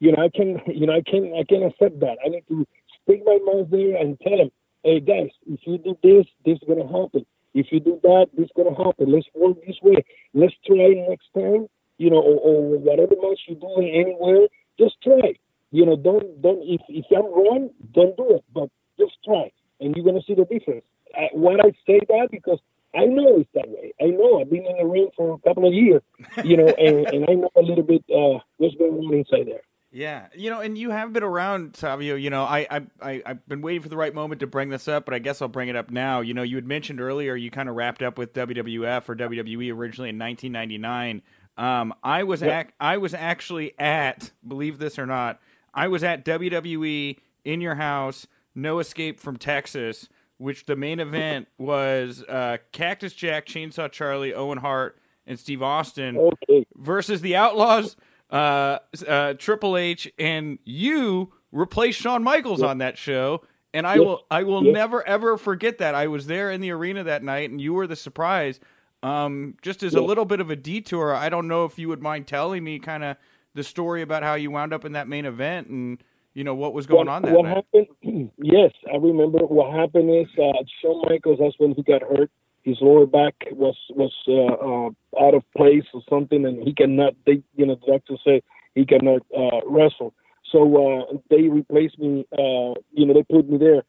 You 0.00 0.12
know, 0.12 0.22
I 0.22 0.30
can, 0.34 0.60
you 0.66 0.86
know, 0.86 0.94
I 0.94 1.02
can, 1.02 1.34
I 1.34 1.44
can 1.44 1.62
accept 1.64 2.00
that. 2.00 2.16
I 2.24 2.28
need 2.28 2.44
to 2.48 2.66
stick 3.02 3.22
my 3.24 3.38
mouth 3.44 3.68
there 3.70 3.96
and 3.96 4.18
tell 4.20 4.38
them, 4.38 4.50
hey, 4.82 5.00
guys, 5.00 5.30
if 5.46 5.60
you 5.66 5.78
do 5.78 5.96
this, 6.02 6.26
this 6.44 6.56
is 6.56 6.68
gonna 6.68 6.86
happen. 6.86 7.26
If 7.52 7.66
you 7.70 7.80
do 7.80 8.00
that, 8.02 8.26
this 8.36 8.46
is 8.46 8.52
gonna 8.56 8.76
happen. 8.76 9.12
Let's 9.12 9.28
work 9.34 9.58
this 9.66 9.76
way. 9.82 10.04
Let's 10.32 10.54
try 10.66 10.94
next 11.08 11.28
time. 11.34 11.68
You 11.98 12.10
know, 12.10 12.18
or, 12.18 12.40
or 12.40 12.78
whatever 12.78 13.14
match 13.22 13.40
you're 13.46 13.60
doing 13.60 13.94
anywhere, 13.94 14.48
just 14.78 14.96
try. 15.00 15.34
You 15.70 15.86
know, 15.86 15.96
don't 15.96 16.42
don't 16.42 16.62
if 16.62 16.80
if 16.88 17.04
I'm 17.16 17.26
wrong, 17.26 17.70
don't 17.92 18.16
do 18.16 18.36
it, 18.36 18.44
but 18.52 18.68
just 18.98 19.12
try, 19.24 19.50
and 19.80 19.94
you're 19.96 20.04
gonna 20.04 20.22
see 20.26 20.34
the 20.34 20.44
difference. 20.44 20.84
I, 21.16 21.28
why 21.32 21.54
I 21.54 21.70
say 21.86 22.00
that 22.08 22.28
because 22.30 22.58
I 22.94 23.04
know 23.06 23.38
it's 23.38 23.50
that 23.54 23.68
way. 23.68 23.92
I 24.00 24.06
know 24.06 24.40
I've 24.40 24.50
been 24.50 24.66
in 24.66 24.76
the 24.76 24.84
ring 24.86 25.08
for 25.16 25.34
a 25.34 25.38
couple 25.48 25.66
of 25.66 25.74
years, 25.74 26.02
you 26.44 26.56
know, 26.56 26.66
and, 26.68 27.06
and 27.06 27.24
I 27.28 27.34
know 27.34 27.50
a 27.56 27.60
little 27.62 27.82
bit 27.84 28.04
uh, 28.08 28.38
what's 28.58 28.74
going 28.76 28.92
on 28.94 29.14
inside 29.14 29.46
there. 29.48 29.62
Yeah, 29.90 30.26
you 30.34 30.50
know, 30.50 30.58
and 30.60 30.76
you 30.76 30.90
have 30.90 31.12
been 31.12 31.22
around, 31.22 31.76
Savio. 31.76 32.16
You 32.16 32.28
know, 32.30 32.42
I, 32.42 32.66
I, 32.68 32.82
I, 33.00 33.22
I've 33.24 33.48
been 33.48 33.62
waiting 33.62 33.80
for 33.80 33.88
the 33.88 33.96
right 33.96 34.12
moment 34.12 34.40
to 34.40 34.46
bring 34.48 34.68
this 34.70 34.88
up, 34.88 35.04
but 35.04 35.14
I 35.14 35.20
guess 35.20 35.40
I'll 35.40 35.46
bring 35.46 35.68
it 35.68 35.76
up 35.76 35.88
now. 35.92 36.20
You 36.20 36.34
know, 36.34 36.42
you 36.42 36.56
had 36.56 36.66
mentioned 36.66 37.00
earlier 37.00 37.36
you 37.36 37.48
kind 37.52 37.68
of 37.68 37.76
wrapped 37.76 38.02
up 38.02 38.18
with 38.18 38.32
WWF 38.32 39.08
or 39.08 39.14
WWE 39.14 39.72
originally 39.72 40.08
in 40.10 40.18
1999. 40.18 41.22
Um, 41.56 41.94
I 42.02 42.24
was 42.24 42.42
Yep. 42.42 42.66
ac- 42.66 42.74
I 42.80 42.96
was 42.96 43.14
actually 43.14 43.78
at, 43.78 44.32
believe 44.46 44.78
this 44.78 44.98
or 44.98 45.06
not, 45.06 45.38
I 45.72 45.86
was 45.86 46.02
at 46.02 46.24
WWE 46.24 47.16
in 47.44 47.60
your 47.60 47.76
house, 47.76 48.26
No 48.54 48.78
Escape 48.78 49.20
from 49.20 49.36
Texas, 49.36 50.08
which 50.38 50.66
the 50.66 50.76
main 50.76 51.00
event 51.00 51.48
was 51.58 52.22
uh, 52.28 52.58
Cactus 52.72 53.12
Jack, 53.12 53.46
Chainsaw 53.46 53.90
Charlie, 53.90 54.34
Owen 54.34 54.58
Hart, 54.58 54.98
and 55.26 55.38
Steve 55.38 55.62
Austin 55.62 56.18
Okay. 56.18 56.66
versus 56.76 57.20
the 57.20 57.36
Outlaws, 57.36 57.96
uh, 58.30 58.78
uh, 59.06 59.34
Triple 59.34 59.76
H, 59.76 60.12
and 60.18 60.58
you 60.64 61.32
replaced 61.52 62.00
Shawn 62.00 62.22
Michaels 62.22 62.62
on 62.62 62.78
that 62.78 62.98
show. 62.98 63.42
And 63.72 63.86
I 63.86 63.96
Yes. 63.96 64.04
will, 64.04 64.26
I 64.30 64.42
will 64.44 64.62
Yes. 64.62 64.72
never 64.74 65.06
ever 65.06 65.36
forget 65.36 65.78
that. 65.78 65.94
I 65.94 66.06
was 66.06 66.26
there 66.26 66.50
in 66.50 66.60
the 66.60 66.70
arena 66.70 67.02
that 67.04 67.24
night, 67.24 67.50
and 67.50 67.60
you 67.60 67.74
were 67.74 67.86
the 67.86 67.96
surprise. 67.96 68.60
Um, 69.02 69.56
just 69.62 69.82
as 69.82 69.94
a 69.94 70.00
little 70.00 70.24
bit 70.24 70.40
of 70.40 70.50
a 70.50 70.56
detour, 70.56 71.14
I 71.14 71.28
don't 71.28 71.48
know 71.48 71.64
if 71.64 71.78
you 71.78 71.88
would 71.88 72.00
mind 72.02 72.26
telling 72.26 72.62
me 72.64 72.78
kind 72.78 73.04
of 73.04 73.16
the 73.54 73.62
story 73.64 74.00
about 74.02 74.22
how 74.22 74.34
you 74.34 74.50
wound 74.50 74.72
up 74.72 74.84
in 74.84 74.92
that 74.92 75.08
main 75.08 75.26
event 75.26 75.68
and 75.68 76.02
you 76.34 76.44
know 76.44 76.54
what 76.54 76.74
was 76.74 76.86
going 76.86 77.06
what, 77.06 77.14
on 77.14 77.22
that 77.22 77.32
what 77.32 77.44
night. 77.44 77.64
happened? 77.74 78.30
yes, 78.42 78.72
I 78.92 78.96
remember. 78.96 79.38
What 79.38 79.74
happened 79.74 80.10
is 80.10 80.26
uh, 80.38 80.62
Shawn 80.82 81.02
Michaels. 81.08 81.38
That's 81.40 81.58
when 81.58 81.74
he 81.74 81.82
got 81.82 82.02
hurt. 82.02 82.30
His 82.62 82.76
lower 82.80 83.06
back 83.06 83.34
was 83.52 83.76
was 83.90 84.12
uh, 84.28 84.34
uh, 84.34 85.24
out 85.26 85.34
of 85.34 85.42
place 85.56 85.84
or 85.94 86.02
something, 86.08 86.44
and 86.44 86.62
he 86.62 86.74
cannot. 86.74 87.14
They, 87.24 87.42
you 87.56 87.66
know, 87.66 87.76
the 87.76 87.92
doctor 87.92 88.16
said 88.24 88.42
he 88.74 88.84
cannot 88.84 89.22
uh, 89.36 89.60
wrestle. 89.66 90.12
So 90.50 90.60
uh, 91.10 91.16
they 91.30 91.48
replaced 91.48 91.98
me. 91.98 92.26
Uh, 92.32 92.74
you 92.92 93.06
know, 93.06 93.14
they 93.14 93.22
put 93.22 93.48
me 93.48 93.58
there 93.58 93.82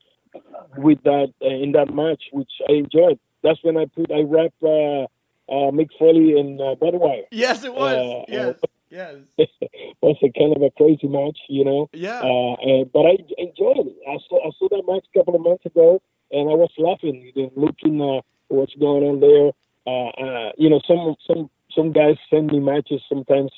with 0.78 1.02
that 1.04 1.34
uh, 1.42 1.48
in 1.48 1.72
that 1.74 1.94
match, 1.94 2.24
which 2.32 2.52
I 2.70 2.74
enjoyed. 2.74 3.20
That's 3.44 3.60
when 3.64 3.78
I 3.78 3.86
put 3.86 4.12
I 4.12 4.22
rap 4.22 4.54
uh, 4.62 5.04
uh, 5.48 5.72
Mick 5.72 5.90
Foley 5.98 6.40
and 6.40 6.60
uh, 6.60 6.76
Wyatt. 6.80 7.28
Yes, 7.32 7.64
it 7.64 7.74
was. 7.74 7.96
Uh, 7.96 8.24
yes, 8.28 8.56
yes, 9.00 9.16
was 10.02 10.18
a 10.24 10.32
kind 10.40 10.56
of 10.56 10.62
a 10.64 10.72
crazy 10.80 11.08
match, 11.08 11.40
you 11.50 11.64
know. 11.70 11.90
yeah. 11.94 12.22
Uh, 12.30 12.56
and, 12.70 12.92
but 12.92 13.04
I 13.12 13.14
enjoyed 13.38 13.80
it. 13.92 13.96
I 14.08 14.18
saw 14.28 14.36
I 14.48 14.52
saw 14.58 14.68
that 14.74 14.84
match 14.88 15.06
a 15.14 15.18
couple 15.20 15.36
of 15.36 15.42
months 15.42 15.66
ago, 15.66 16.02
and 16.32 16.50
I 16.50 16.56
was 16.64 16.72
laughing, 16.78 17.16
you 17.36 17.44
know, 17.44 17.52
looking 17.66 17.96
uh, 18.02 18.22
what's 18.48 18.76
going 18.76 19.04
on 19.10 19.20
there. 19.28 19.52
Uh, 19.88 20.10
uh, 20.26 20.52
you 20.58 20.70
know, 20.70 20.82
some 20.88 21.16
some 21.28 21.50
some 21.76 21.92
guys 21.92 22.16
send 22.30 22.48
me 22.48 22.60
matches 22.60 23.02
sometimes 23.10 23.52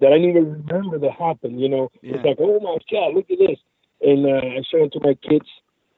that 0.00 0.12
I 0.12 0.16
didn't 0.18 0.30
even 0.30 0.64
remember 0.66 0.98
that 0.98 1.12
happened. 1.12 1.60
You 1.60 1.68
know, 1.68 1.84
Yeah. 2.02 2.16
it's 2.16 2.24
like, 2.24 2.36
oh 2.40 2.58
my 2.60 2.76
god, 2.90 3.14
look 3.14 3.30
at 3.30 3.38
this, 3.38 3.58
and 4.02 4.26
uh, 4.26 4.58
I 4.58 4.60
show 4.70 4.84
it 4.84 4.92
to 4.94 5.00
my 5.00 5.14
kids 5.28 5.48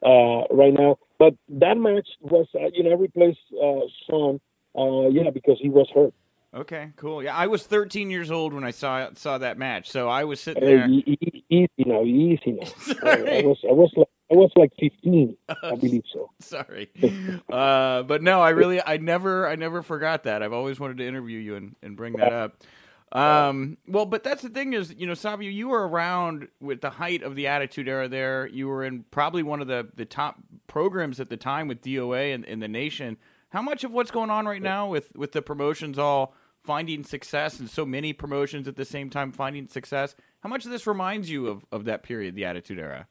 uh, 0.05 0.43
right 0.51 0.75
now. 0.75 0.99
But 1.19 1.35
that 1.63 1.77
match 1.79 2.09
was, 2.21 2.47
uh, 2.55 2.69
you 2.73 2.83
know, 2.83 2.91
I 2.91 2.95
replaced 2.95 3.39
uh, 3.63 3.87
Shawn, 4.07 4.41
uh, 4.77 5.09
yeah, 5.09 5.31
because 5.31 5.59
he 5.61 5.69
was 5.69 5.89
hurt. 5.95 6.13
Okay, 6.55 6.91
cool. 6.97 7.23
Yeah, 7.23 7.35
I 7.35 7.47
was 7.47 7.63
13 7.63 8.11
years 8.11 8.31
old 8.31 8.53
when 8.53 8.63
I 8.63 8.73
saw 8.73 9.09
saw 9.15 9.39
that 9.39 9.57
match, 9.57 9.91
so 9.91 10.09
I 10.09 10.25
was 10.25 10.39
sitting 10.39 10.63
there. 10.65 10.87
easy 10.87 11.69
now, 11.79 12.03
easy 12.05 12.53
now. 12.53 12.67
I, 13.05 13.39
I 13.39 13.43
was 13.43 13.59
I 13.69 13.73
was 13.73 13.91
like 13.97 14.09
I 14.33 14.35
was 14.35 14.51
like 14.57 14.73
15, 14.81 15.37
I 15.63 15.75
believe 15.77 16.05
so. 16.13 16.31
sorry. 16.41 16.91
Uh, 17.53 18.03
but 18.05 18.23
no, 18.23 18.41
I 18.41 18.51
really, 18.51 18.81
I 18.83 18.97
never, 18.97 19.47
I 19.47 19.57
never 19.57 19.83
forgot 19.83 20.25
that. 20.25 20.43
I've 20.43 20.55
always 20.55 20.81
wanted 20.81 20.97
to 20.99 21.07
interview 21.07 21.39
you 21.39 21.57
and, 21.57 21.77
and 21.83 21.97
bring 21.97 22.15
that 22.15 22.33
up. 22.33 22.63
Um, 23.13 23.77
well, 23.87 24.07
but 24.07 24.23
that's 24.23 24.41
the 24.41 24.49
thing 24.49 24.73
is, 24.73 24.95
you 24.97 25.07
know, 25.07 25.13
Savio, 25.13 25.51
you 25.51 25.69
were 25.69 25.87
around 25.87 26.49
with 26.61 26.81
the 26.81 26.89
height 26.89 27.23
of 27.23 27.37
the 27.37 27.47
Attitude 27.47 27.89
Era. 27.89 28.09
There, 28.09 28.47
you 28.47 28.69
were 28.69 28.85
in 28.85 29.05
probably 29.11 29.43
one 29.43 29.61
of 29.61 29.67
the 29.67 29.89
the 29.95 30.07
top 30.07 30.37
programs 30.67 31.21
at 31.21 31.29
the 31.29 31.37
time 31.37 31.69
with 31.69 31.83
DOA 31.83 32.35
and 32.35 32.45
in 32.47 32.61
the 32.61 32.69
nation. 32.69 33.19
How 33.51 33.61
much 33.61 33.85
of 33.85 33.93
what's 33.93 34.11
going 34.11 34.31
on 34.31 34.47
right 34.47 34.63
now 34.63 34.89
with 34.89 35.15
with 35.15 35.33
the 35.33 35.43
promotions 35.43 35.99
all 35.99 36.35
finding 36.65 37.05
success 37.05 37.61
and 37.61 37.69
so 37.69 37.85
many 37.85 38.13
promotions 38.13 38.69
at 38.69 38.77
the 38.77 38.85
same 38.85 39.11
time 39.11 39.33
finding 39.33 39.69
success? 39.69 40.15
How 40.41 40.49
much 40.49 40.65
of 40.65 40.71
this 40.71 40.87
reminds 40.87 41.31
you 41.31 41.47
of 41.49 41.65
of 41.73 41.85
that 41.85 42.03
period, 42.03 42.35
the 42.35 42.45
Attitude 42.45 42.79
Era? 42.79 43.07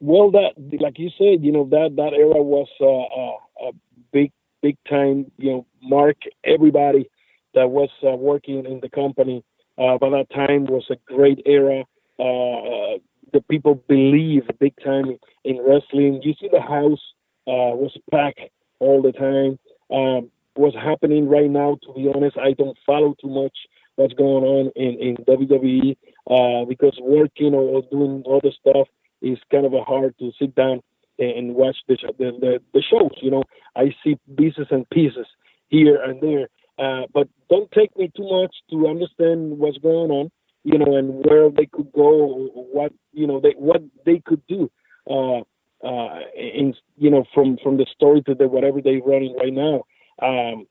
Well, 0.00 0.30
that 0.32 0.54
like 0.80 0.98
you 0.98 1.10
said, 1.16 1.44
you 1.44 1.52
know 1.52 1.68
that 1.70 1.94
that 1.96 2.12
era 2.12 2.42
was 2.42 2.68
uh, 2.80 2.86
a, 2.86 3.68
a 3.68 3.72
big 4.12 4.32
big 4.60 4.76
time. 4.88 5.30
You 5.38 5.50
know, 5.50 5.66
mark 5.80 6.16
everybody 6.44 7.08
that 7.54 7.70
was 7.70 7.90
uh, 8.04 8.16
working 8.16 8.64
in 8.66 8.80
the 8.80 8.88
company 8.88 9.44
uh, 9.78 9.98
by 9.98 10.10
that 10.10 10.26
time 10.34 10.64
was 10.64 10.84
a 10.90 10.96
great 11.06 11.40
era. 11.46 11.84
Uh, 12.18 12.98
the 13.32 13.40
people 13.48 13.76
believe 13.88 14.42
big 14.60 14.74
time 14.84 15.18
in 15.44 15.58
wrestling. 15.58 16.20
You 16.22 16.34
see, 16.40 16.48
the 16.50 16.60
house 16.60 17.00
uh, 17.46 17.74
was 17.74 17.96
packed 18.10 18.40
all 18.78 19.02
the 19.02 19.12
time. 19.12 19.58
Um, 19.90 20.30
what's 20.54 20.76
happening 20.76 21.28
right 21.28 21.50
now, 21.50 21.78
to 21.82 21.92
be 21.94 22.10
honest, 22.14 22.36
I 22.38 22.52
don't 22.52 22.76
follow 22.86 23.14
too 23.20 23.28
much 23.28 23.56
what's 23.96 24.14
going 24.14 24.44
on 24.44 24.72
in 24.76 24.98
in 25.00 25.16
WWE 25.16 25.96
uh, 26.30 26.64
because 26.66 26.96
working 27.00 27.54
or, 27.54 27.82
doing 27.90 28.22
other 28.30 28.52
stuff 28.60 28.88
is 29.20 29.38
kind 29.50 29.66
of 29.66 29.72
hard 29.86 30.14
to 30.18 30.32
sit 30.38 30.54
down 30.54 30.80
and, 31.18 31.54
watch 31.54 31.76
the, 31.88 31.96
the 32.18 32.32
the 32.40 32.58
the 32.74 32.82
shows. 32.82 33.12
You 33.20 33.30
know, 33.30 33.44
I 33.76 33.94
see 34.02 34.16
pieces 34.36 34.66
and 34.70 34.88
pieces 34.90 35.26
here 35.68 36.02
and 36.02 36.20
there, 36.20 36.48
uh, 36.78 37.06
but 37.12 37.28
don't 37.50 37.70
take 37.72 37.96
me 37.96 38.10
too 38.16 38.28
much 38.28 38.54
to 38.70 38.88
understand 38.88 39.58
what's 39.58 39.78
going 39.78 40.10
on. 40.10 40.30
You 40.64 40.78
know, 40.78 40.96
and 40.96 41.24
where 41.24 41.50
they 41.50 41.66
could 41.66 41.92
go, 41.92 42.48
what 42.54 42.92
you 43.12 43.26
know, 43.26 43.40
they 43.40 43.54
what 43.56 43.82
they 44.06 44.22
could 44.24 44.42
do. 44.46 44.70
Uh, 45.10 45.40
uh, 45.84 46.20
in 46.36 46.74
you 46.96 47.10
know, 47.10 47.24
from 47.34 47.58
from 47.62 47.76
the 47.76 47.86
story 47.92 48.22
to 48.22 48.34
the 48.34 48.46
whatever 48.46 48.80
they're 48.80 49.00
running 49.00 49.34
right 49.36 49.52
now. 49.52 49.82
Um, 50.20 50.66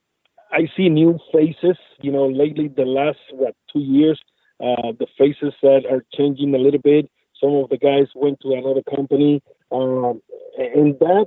I 0.51 0.67
see 0.75 0.89
new 0.89 1.17
faces. 1.33 1.77
You 2.01 2.11
know, 2.11 2.27
lately 2.27 2.67
the 2.67 2.85
last 2.85 3.19
what 3.31 3.55
two 3.71 3.79
years, 3.79 4.19
uh, 4.59 4.91
the 4.99 5.07
faces 5.17 5.53
that 5.61 5.85
are 5.89 6.05
changing 6.15 6.53
a 6.53 6.57
little 6.57 6.81
bit. 6.81 7.09
Some 7.41 7.55
of 7.55 7.69
the 7.69 7.77
guys 7.77 8.07
went 8.13 8.39
to 8.41 8.53
another 8.53 8.83
company, 8.95 9.41
um, 9.71 10.21
and 10.57 10.97
that 10.99 11.25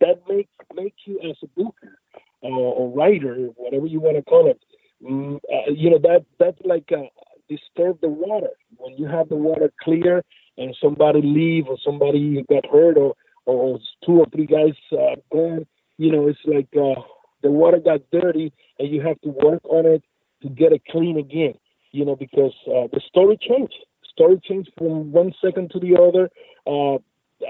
that 0.00 0.20
makes 0.28 0.50
makes 0.74 0.98
you 1.06 1.18
as 1.28 1.36
a 1.42 1.46
booker 1.56 1.98
uh, 2.42 2.48
or 2.48 2.90
writer, 2.90 3.48
whatever 3.56 3.86
you 3.86 4.00
want 4.00 4.16
to 4.16 4.22
call 4.22 4.50
it. 4.50 4.60
Mm, 5.02 5.36
uh, 5.36 5.70
you 5.72 5.90
know 5.90 5.98
that 5.98 6.24
that's 6.38 6.58
like 6.64 6.90
uh, 6.92 7.06
disturb 7.48 8.00
the 8.00 8.08
water 8.08 8.50
when 8.76 8.96
you 8.96 9.06
have 9.06 9.28
the 9.28 9.36
water 9.36 9.72
clear 9.82 10.22
and 10.58 10.76
somebody 10.82 11.20
leave 11.22 11.66
or 11.68 11.76
somebody 11.84 12.44
got 12.48 12.66
hurt 12.66 12.96
or 12.96 13.14
or 13.46 13.78
two 14.04 14.20
or 14.20 14.26
three 14.34 14.46
guys 14.46 14.74
uh, 14.92 15.16
gone. 15.32 15.66
You 15.98 16.12
know, 16.12 16.28
it's 16.28 16.38
like 16.44 16.68
uh, 16.76 17.00
the 17.44 17.50
water 17.50 17.78
got 17.78 18.00
dirty 18.10 18.52
and 18.80 18.90
you 18.90 19.02
have 19.02 19.20
to 19.20 19.28
work 19.28 19.60
on 19.64 19.86
it 19.86 20.02
to 20.42 20.48
get 20.48 20.72
it 20.72 20.82
clean 20.90 21.18
again. 21.18 21.54
You 21.92 22.04
know, 22.04 22.16
because 22.16 22.54
uh, 22.66 22.88
the 22.92 23.00
story 23.06 23.38
changed. 23.40 23.76
Story 24.10 24.40
changed 24.42 24.70
from 24.76 25.12
one 25.12 25.32
second 25.44 25.70
to 25.72 25.78
the 25.78 25.94
other. 25.94 26.30
Uh, 26.66 26.96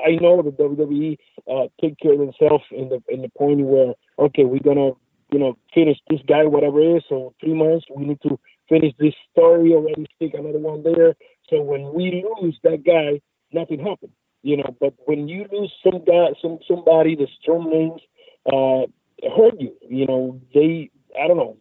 I 0.05 0.17
know 0.21 0.43
the 0.43 0.51
WWE 0.51 1.17
uh, 1.51 1.69
take 1.81 1.99
care 1.99 2.13
of 2.13 2.19
themselves 2.19 2.65
in 2.71 2.89
the 2.91 3.03
in 3.09 3.23
the 3.23 3.31
point 3.39 3.61
where 3.61 3.95
okay, 4.19 4.45
we're 4.45 4.61
gonna 4.63 4.91
you 5.33 5.39
know 5.39 5.57
finish 5.73 5.97
this 6.11 6.21
guy 6.27 6.45
whatever 6.45 6.81
it 6.81 6.97
is. 6.97 7.03
So 7.09 7.35
three 7.41 7.55
months 7.55 7.87
we 7.95 8.05
need 8.05 8.21
to 8.23 8.39
finish 8.69 8.93
this 8.99 9.15
story 9.33 9.73
already. 9.73 10.07
Stick 10.17 10.35
another 10.35 10.59
one 10.59 10.83
there. 10.83 11.15
So 11.49 11.63
when 11.63 11.95
we 11.95 12.25
lose 12.41 12.59
that 12.65 12.85
guy, 12.85 13.21
nothing 13.53 13.79
happened. 13.79 14.13
You 14.43 14.59
know, 14.59 14.77
but 14.81 14.95
when 15.07 15.29
you 15.29 15.47
lose 15.53 15.73
some 15.83 16.05
guy, 16.05 16.29
some 16.43 16.59
somebody, 16.69 17.15
the 17.15 17.29
strong 17.41 17.71
names 17.71 18.03
uh, 18.47 18.87
hurt 19.23 19.61
you. 19.61 19.75
You 19.89 20.07
know, 20.07 20.41
they 20.53 20.91
I 21.21 21.29
don't 21.29 21.37
know. 21.37 21.57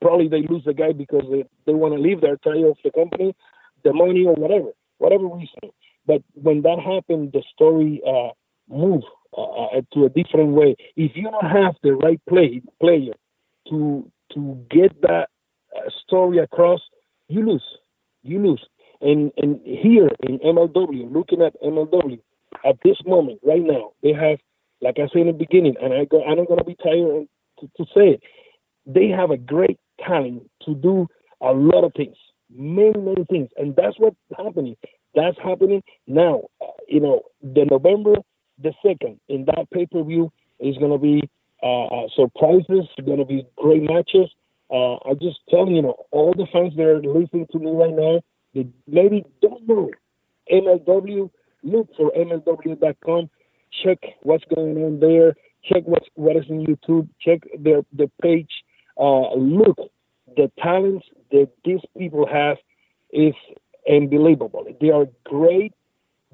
Probably 0.00 0.28
they 0.28 0.46
lose 0.48 0.64
the 0.64 0.74
guy 0.74 0.92
because 0.92 1.24
they, 1.30 1.44
they 1.66 1.74
want 1.74 1.94
to 1.94 2.00
leave 2.00 2.22
their 2.22 2.36
title 2.36 2.70
of 2.70 2.78
the 2.82 2.90
company, 2.90 3.34
the 3.84 3.92
money 3.92 4.24
or 4.24 4.34
whatever, 4.34 4.70
whatever 4.98 5.26
reason. 5.26 5.70
But 6.06 6.22
when 6.34 6.62
that 6.62 6.78
happened, 6.78 7.32
the 7.32 7.42
story 7.54 8.00
uh, 8.06 8.30
moved 8.68 9.04
uh, 9.36 9.42
uh, 9.42 9.80
to 9.92 10.06
a 10.06 10.08
different 10.08 10.52
way. 10.54 10.74
If 10.96 11.12
you 11.14 11.30
don't 11.30 11.50
have 11.50 11.74
the 11.82 11.92
right 11.92 12.20
play 12.28 12.62
player 12.80 13.12
to 13.68 14.10
to 14.34 14.66
get 14.70 15.00
that 15.02 15.28
uh, 15.76 15.90
story 16.06 16.38
across, 16.38 16.80
you 17.28 17.44
lose. 17.46 17.64
You 18.22 18.42
lose. 18.42 18.64
And 19.00 19.32
and 19.36 19.60
here 19.64 20.10
in 20.22 20.38
MLW, 20.40 21.12
looking 21.12 21.42
at 21.42 21.60
MLW 21.62 22.20
at 22.64 22.76
this 22.84 22.96
moment 23.06 23.40
right 23.44 23.62
now, 23.62 23.92
they 24.02 24.12
have, 24.12 24.38
like 24.80 24.98
I 24.98 25.08
said 25.12 25.22
in 25.22 25.26
the 25.28 25.32
beginning, 25.32 25.74
and 25.82 25.92
I 25.92 26.04
go, 26.04 26.22
I'm 26.24 26.44
gonna 26.44 26.64
be 26.64 26.76
tired 26.76 27.26
to, 27.60 27.66
to 27.76 27.84
say 27.94 28.08
it. 28.14 28.22
They 28.86 29.08
have 29.08 29.30
a 29.30 29.36
great 29.36 29.78
talent 30.06 30.50
to 30.64 30.74
do 30.74 31.06
a 31.40 31.52
lot 31.52 31.84
of 31.84 31.92
things, 31.94 32.16
many 32.54 32.98
many 32.98 33.24
things, 33.30 33.48
and 33.56 33.74
that's 33.76 33.98
what's 33.98 34.16
happening. 34.36 34.76
That's 35.14 35.36
happening 35.42 35.82
now. 36.06 36.42
Uh, 36.60 36.66
you 36.88 37.00
know, 37.00 37.22
the 37.42 37.64
November 37.64 38.16
the 38.62 38.72
second 38.84 39.18
in 39.28 39.44
that 39.46 39.68
pay 39.72 39.86
per 39.86 40.02
view 40.02 40.30
is 40.58 40.76
gonna 40.78 40.98
be 40.98 41.28
uh, 41.62 41.86
uh, 41.86 42.08
surprises. 42.14 42.86
Gonna 43.04 43.24
be 43.24 43.46
great 43.56 43.82
matches. 43.82 44.30
Uh, 44.70 44.94
I 44.96 45.14
just 45.20 45.38
telling 45.48 45.70
you, 45.70 45.76
you 45.76 45.82
know, 45.82 45.96
all 46.12 46.32
the 46.36 46.46
fans 46.52 46.74
that 46.76 46.84
are 46.84 47.02
listening 47.02 47.46
to 47.52 47.58
me 47.58 47.70
right 47.70 47.94
now, 47.94 48.20
they 48.54 48.68
maybe 48.86 49.24
don't 49.42 49.66
know 49.66 49.90
MLW. 50.50 51.30
Look 51.62 51.88
for 51.96 52.12
MLW.com. 52.12 53.30
Check 53.82 53.98
what's 54.22 54.44
going 54.54 54.76
on 54.84 55.00
there. 55.00 55.34
Check 55.64 55.82
what's 55.84 56.06
what 56.14 56.36
is 56.36 56.44
in 56.48 56.66
YouTube. 56.66 57.08
Check 57.20 57.40
their 57.58 57.82
the 57.92 58.10
page. 58.22 58.50
Uh, 58.98 59.34
look, 59.34 59.78
the 60.36 60.50
talents 60.58 61.06
that 61.30 61.48
these 61.64 61.80
people 61.96 62.26
have 62.26 62.56
is 63.12 63.34
unbelievable. 63.90 64.66
They 64.80 64.90
are 64.90 65.06
great, 65.24 65.72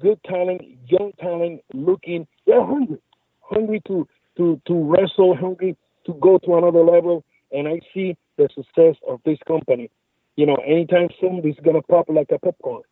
good 0.01 0.19
talent, 0.23 0.61
young 0.87 1.11
talent, 1.19 1.61
looking. 1.73 2.27
They're 2.45 2.65
hungry, 2.65 2.97
hungry 3.41 3.81
to 3.87 4.07
to 4.37 4.61
to 4.67 4.73
wrestle, 4.73 5.35
hungry 5.35 5.75
to 6.05 6.13
go 6.15 6.37
to 6.39 6.55
another 6.55 6.83
level. 6.83 7.23
and 7.51 7.67
I 7.67 7.79
see 7.93 8.17
the 8.37 8.49
success 8.53 8.95
of 9.07 9.21
this 9.25 9.39
company. 9.47 9.89
You 10.35 10.45
know, 10.45 10.55
anytime 10.55 11.09
soon, 11.19 11.41
this 11.41 11.55
is 11.55 11.63
gonna 11.63 11.81
pop 11.81 12.09
like 12.09 12.31
a 12.31 12.39
popcorn. 12.39 12.83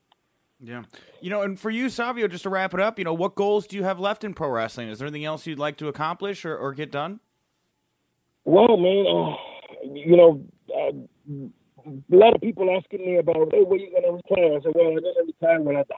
Yeah. 0.66 0.84
You 1.22 1.30
know, 1.30 1.44
and 1.44 1.60
for 1.60 1.70
you, 1.70 1.90
Savio, 1.90 2.28
just 2.28 2.44
to 2.44 2.50
wrap 2.50 2.74
it 2.74 2.80
up, 2.80 2.98
you 2.98 3.06
know, 3.06 3.14
what 3.14 3.36
goals 3.36 3.68
do 3.68 3.76
you 3.76 3.84
have 3.84 4.00
left 4.00 4.24
in 4.24 4.34
pro 4.34 4.50
wrestling? 4.50 4.90
Is 4.90 4.98
there 4.98 5.08
anything 5.08 5.26
else 5.26 5.46
you'd 5.46 5.60
like 5.60 5.78
to 5.78 5.88
accomplish 5.88 6.44
or, 6.44 6.58
or 6.58 6.74
get 6.74 6.92
done? 6.92 7.20
Well, 8.46 8.78
man, 8.78 9.06
uh, 9.08 9.36
you 9.94 10.18
know, 10.18 10.44
uh, 10.76 10.92
a 11.88 12.16
lot 12.16 12.34
of 12.34 12.42
people 12.42 12.76
asking 12.76 13.06
me 13.06 13.18
about, 13.18 13.36
hey, 13.52 13.64
when 13.64 13.80
are 13.80 13.84
you 13.84 13.92
going 13.92 14.04
to 14.04 14.12
retire? 14.12 14.58
I 14.58 14.62
said, 14.64 14.72
well, 14.76 14.88
I'm 14.88 14.94
going 14.94 15.04
to 15.04 15.24
retire 15.26 15.62
when 15.62 15.76
I 15.76 15.84
die 15.84 15.96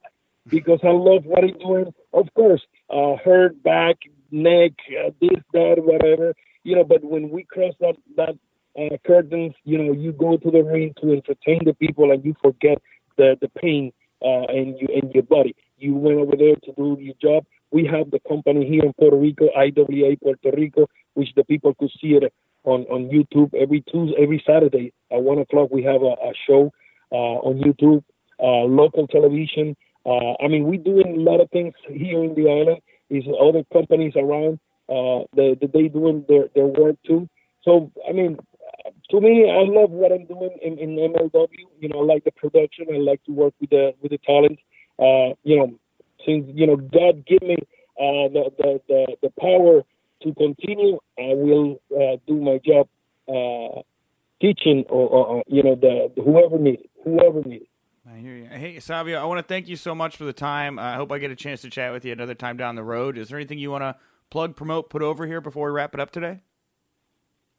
because 0.48 0.80
I 0.84 0.92
love 0.92 1.24
what 1.26 1.44
I'm 1.44 1.58
doing. 1.60 1.94
Of 2.14 2.28
course, 2.36 2.62
uh, 2.90 3.16
hurt, 3.24 3.62
back, 3.64 3.96
neck, 4.32 4.74
uh, 4.92 5.12
this, 5.22 5.40
that, 5.54 5.76
whatever, 5.78 6.34
you 6.64 6.76
know, 6.76 6.84
but 6.84 7.04
when 7.04 7.30
we 7.30 7.44
cross 7.44 7.74
that, 7.80 7.96
that 8.18 8.38
uh, 8.78 8.98
curtains, 9.06 9.54
you 9.64 9.78
know, 9.78 9.94
you 9.94 10.12
go 10.12 10.36
to 10.36 10.52
the 10.52 10.64
ring 10.64 10.94
to 11.02 11.14
entertain 11.14 11.62
the 11.64 11.74
people 11.74 12.12
and 12.12 12.24
you 12.26 12.36
forget 12.42 12.82
the, 13.18 13.38
the 13.42 13.50
pain 13.50 13.92
uh, 14.24 14.46
in, 14.52 14.78
you, 14.80 14.88
in 14.94 15.12
your 15.12 15.24
body. 15.24 15.56
You 15.78 15.96
went 15.96 16.18
over 16.18 16.36
there 16.36 16.56
to 16.56 16.72
do 16.76 16.98
your 17.00 17.16
job. 17.22 17.46
We 17.72 17.86
have 17.86 18.12
the 18.12 18.20
company 18.28 18.68
here 18.68 18.84
in 18.84 18.94
Puerto 18.94 19.18
Rico, 19.18 19.50
IWA 19.56 20.16
Puerto 20.22 20.52
Rico, 20.56 20.88
which 21.14 21.30
the 21.36 21.44
people 21.44 21.74
could 21.76 21.92
see 22.02 22.14
it 22.14 22.34
on, 22.64 22.84
on 22.84 23.10
YouTube 23.10 23.54
every 23.54 23.82
Tuesday, 23.82 24.16
every 24.20 24.44
Saturday 24.46 24.94
at 25.12 25.22
one 25.22 25.40
o'clock. 25.40 25.70
We 25.72 25.84
have 25.84 26.02
a, 26.02 26.16
a 26.30 26.34
show 26.48 26.72
uh, 27.12 27.16
on 27.16 27.60
YouTube, 27.60 28.04
uh, 28.42 28.66
local 28.66 29.08
television. 29.08 29.76
Uh, 30.06 30.34
I 30.42 30.48
mean, 30.48 30.66
we're 30.66 30.82
doing 30.82 31.18
a 31.18 31.20
lot 31.20 31.42
of 31.42 31.50
things 31.52 31.74
here 31.90 32.24
in 32.24 32.34
the 32.36 32.50
island. 32.50 32.82
There's 33.10 33.28
other 33.40 33.64
companies 33.72 34.14
around 34.16 34.60
uh, 34.90 35.28
that 35.36 35.70
they 35.74 35.88
doing 35.90 36.26
their, 36.28 36.46
their 36.56 36.68
work 36.68 36.96
too. 37.06 37.28
So, 37.64 37.92
I 38.08 38.14
mean, 38.14 38.38
to 39.12 39.22
me, 39.22 39.50
I 39.50 39.64
love 39.64 39.92
what 39.92 40.12
I'm 40.12 40.26
doing 40.26 40.58
in, 40.62 40.78
in 40.78 40.96
MLW. 40.96 41.48
You 41.80 41.90
know, 41.90 42.02
I 42.02 42.04
like 42.04 42.24
the 42.24 42.32
production. 42.32 42.88
I 42.94 42.98
like 42.98 43.24
to 43.26 43.32
work 43.32 43.54
with 43.62 43.70
the 43.70 43.94
with 44.02 44.12
the 44.12 44.18
talent. 44.20 44.60
Uh, 45.00 45.36
you 45.44 45.58
know, 45.58 45.80
since 46.26 46.46
you 46.54 46.68
know 46.68 46.76
God 46.76 47.26
give 47.26 47.42
me 47.42 47.56
uh, 48.00 48.28
the, 48.34 48.52
the 48.58 48.82
the 48.88 49.18
the 49.24 49.30
power 49.40 49.84
to 50.24 50.34
continue, 50.34 50.98
I 51.18 51.34
will 51.34 51.82
uh, 51.96 52.18
do 52.28 52.42
my 52.42 52.60
job 52.66 52.88
uh, 53.30 53.82
teaching 54.42 54.84
or, 54.90 55.08
or, 55.08 55.44
you 55.48 55.64
know 55.64 55.76
the, 55.76 56.12
whoever 56.22 56.58
needed, 56.58 56.88
whoever 57.04 57.42
needed. 57.44 57.68
I 58.10 58.20
hear 58.20 58.36
you. 58.36 58.46
Hey, 58.46 58.80
Savio, 58.80 59.22
I 59.22 59.26
want 59.26 59.40
to 59.40 59.44
thank 59.44 59.68
you 59.68 59.76
so 59.76 59.94
much 59.94 60.16
for 60.16 60.24
the 60.24 60.34
time. 60.34 60.80
I 60.80 60.96
hope 60.96 61.12
I 61.12 61.18
get 61.18 61.30
a 61.30 61.36
chance 61.36 61.62
to 61.62 61.70
chat 61.70 61.92
with 61.92 62.06
you 62.06 62.14
another 62.14 62.36
time 62.36 62.56
down 62.56 62.76
the 62.76 62.84
road. 62.84 63.18
Is 63.18 63.30
there 63.30 63.38
anything 63.38 63.60
you 63.60 63.70
want 63.70 63.82
to 63.82 63.98
plug, 64.30 64.56
promote, 64.56 64.90
put 64.90 65.02
over 65.02 65.28
here 65.28 65.42
before 65.42 65.68
we 65.68 65.76
wrap 65.76 65.94
it 65.94 66.00
up 66.00 66.12
today? 66.12 66.40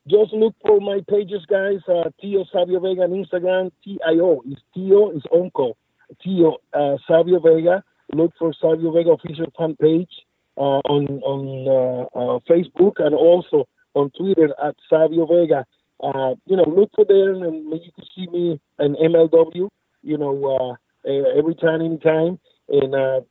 Just 0.09 0.33
look 0.33 0.55
for 0.65 0.81
my 0.81 1.01
pages, 1.09 1.45
guys. 1.51 1.81
Uh, 1.87 2.09
Tio 2.21 2.45
Savio 2.51 2.81
Vega 2.81 3.03
on 3.03 3.11
Instagram. 3.11 3.71
T 3.85 3.99
I 4.07 4.19
O. 4.21 4.43
is 4.51 4.59
Tio 4.73 5.11
is 5.11 5.23
Uncle. 5.35 5.77
Tio 6.23 6.57
uh, 6.73 6.97
Savio 7.07 7.41
Vega. 7.41 7.85
Look 8.15 8.33
for 8.39 8.55
Savio 8.55 8.91
Vega 8.91 9.11
official 9.11 9.53
fan 9.57 9.77
page 9.77 10.11
uh, 10.57 10.81
on 10.89 11.07
on 11.23 11.69
uh, 11.69 12.19
uh, 12.19 12.39
Facebook 12.49 13.05
and 13.05 13.15
also 13.15 13.69
on 13.95 14.11
Twitter 14.17 14.55
at 14.65 14.77
Savio 14.89 15.27
Vega. 15.27 15.67
Uh, 16.03 16.35
you 16.47 16.57
know, 16.57 16.65
look 16.65 16.91
for 16.95 17.05
there 17.05 17.33
and 17.33 17.71
you 17.71 17.91
can 17.95 18.05
see 18.15 18.27
me 18.29 18.61
in 18.79 18.95
MLW. 18.95 19.69
You 20.03 20.17
know, 20.17 20.77
every 21.05 21.55
time, 21.57 21.83
anytime. 21.83 22.39
And 22.71 23.27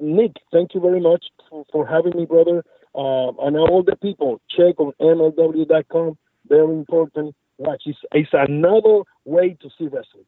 Nick, 0.00 0.32
thank 0.52 0.74
you 0.74 0.80
very 0.80 1.00
much 1.00 1.24
for, 1.48 1.64
for 1.72 1.86
having 1.86 2.16
me, 2.16 2.26
brother. 2.26 2.64
Uh, 2.98 3.30
and 3.46 3.56
all 3.56 3.84
the 3.86 3.94
people, 4.02 4.40
check 4.50 4.80
on 4.80 4.92
MLW.com. 5.00 6.18
Very 6.48 6.74
important. 6.74 7.32
Watch. 7.58 7.82
It's, 7.86 7.98
it's 8.12 8.30
another 8.32 9.02
way 9.24 9.56
to 9.62 9.68
see 9.78 9.84
wrestling. 9.84 10.24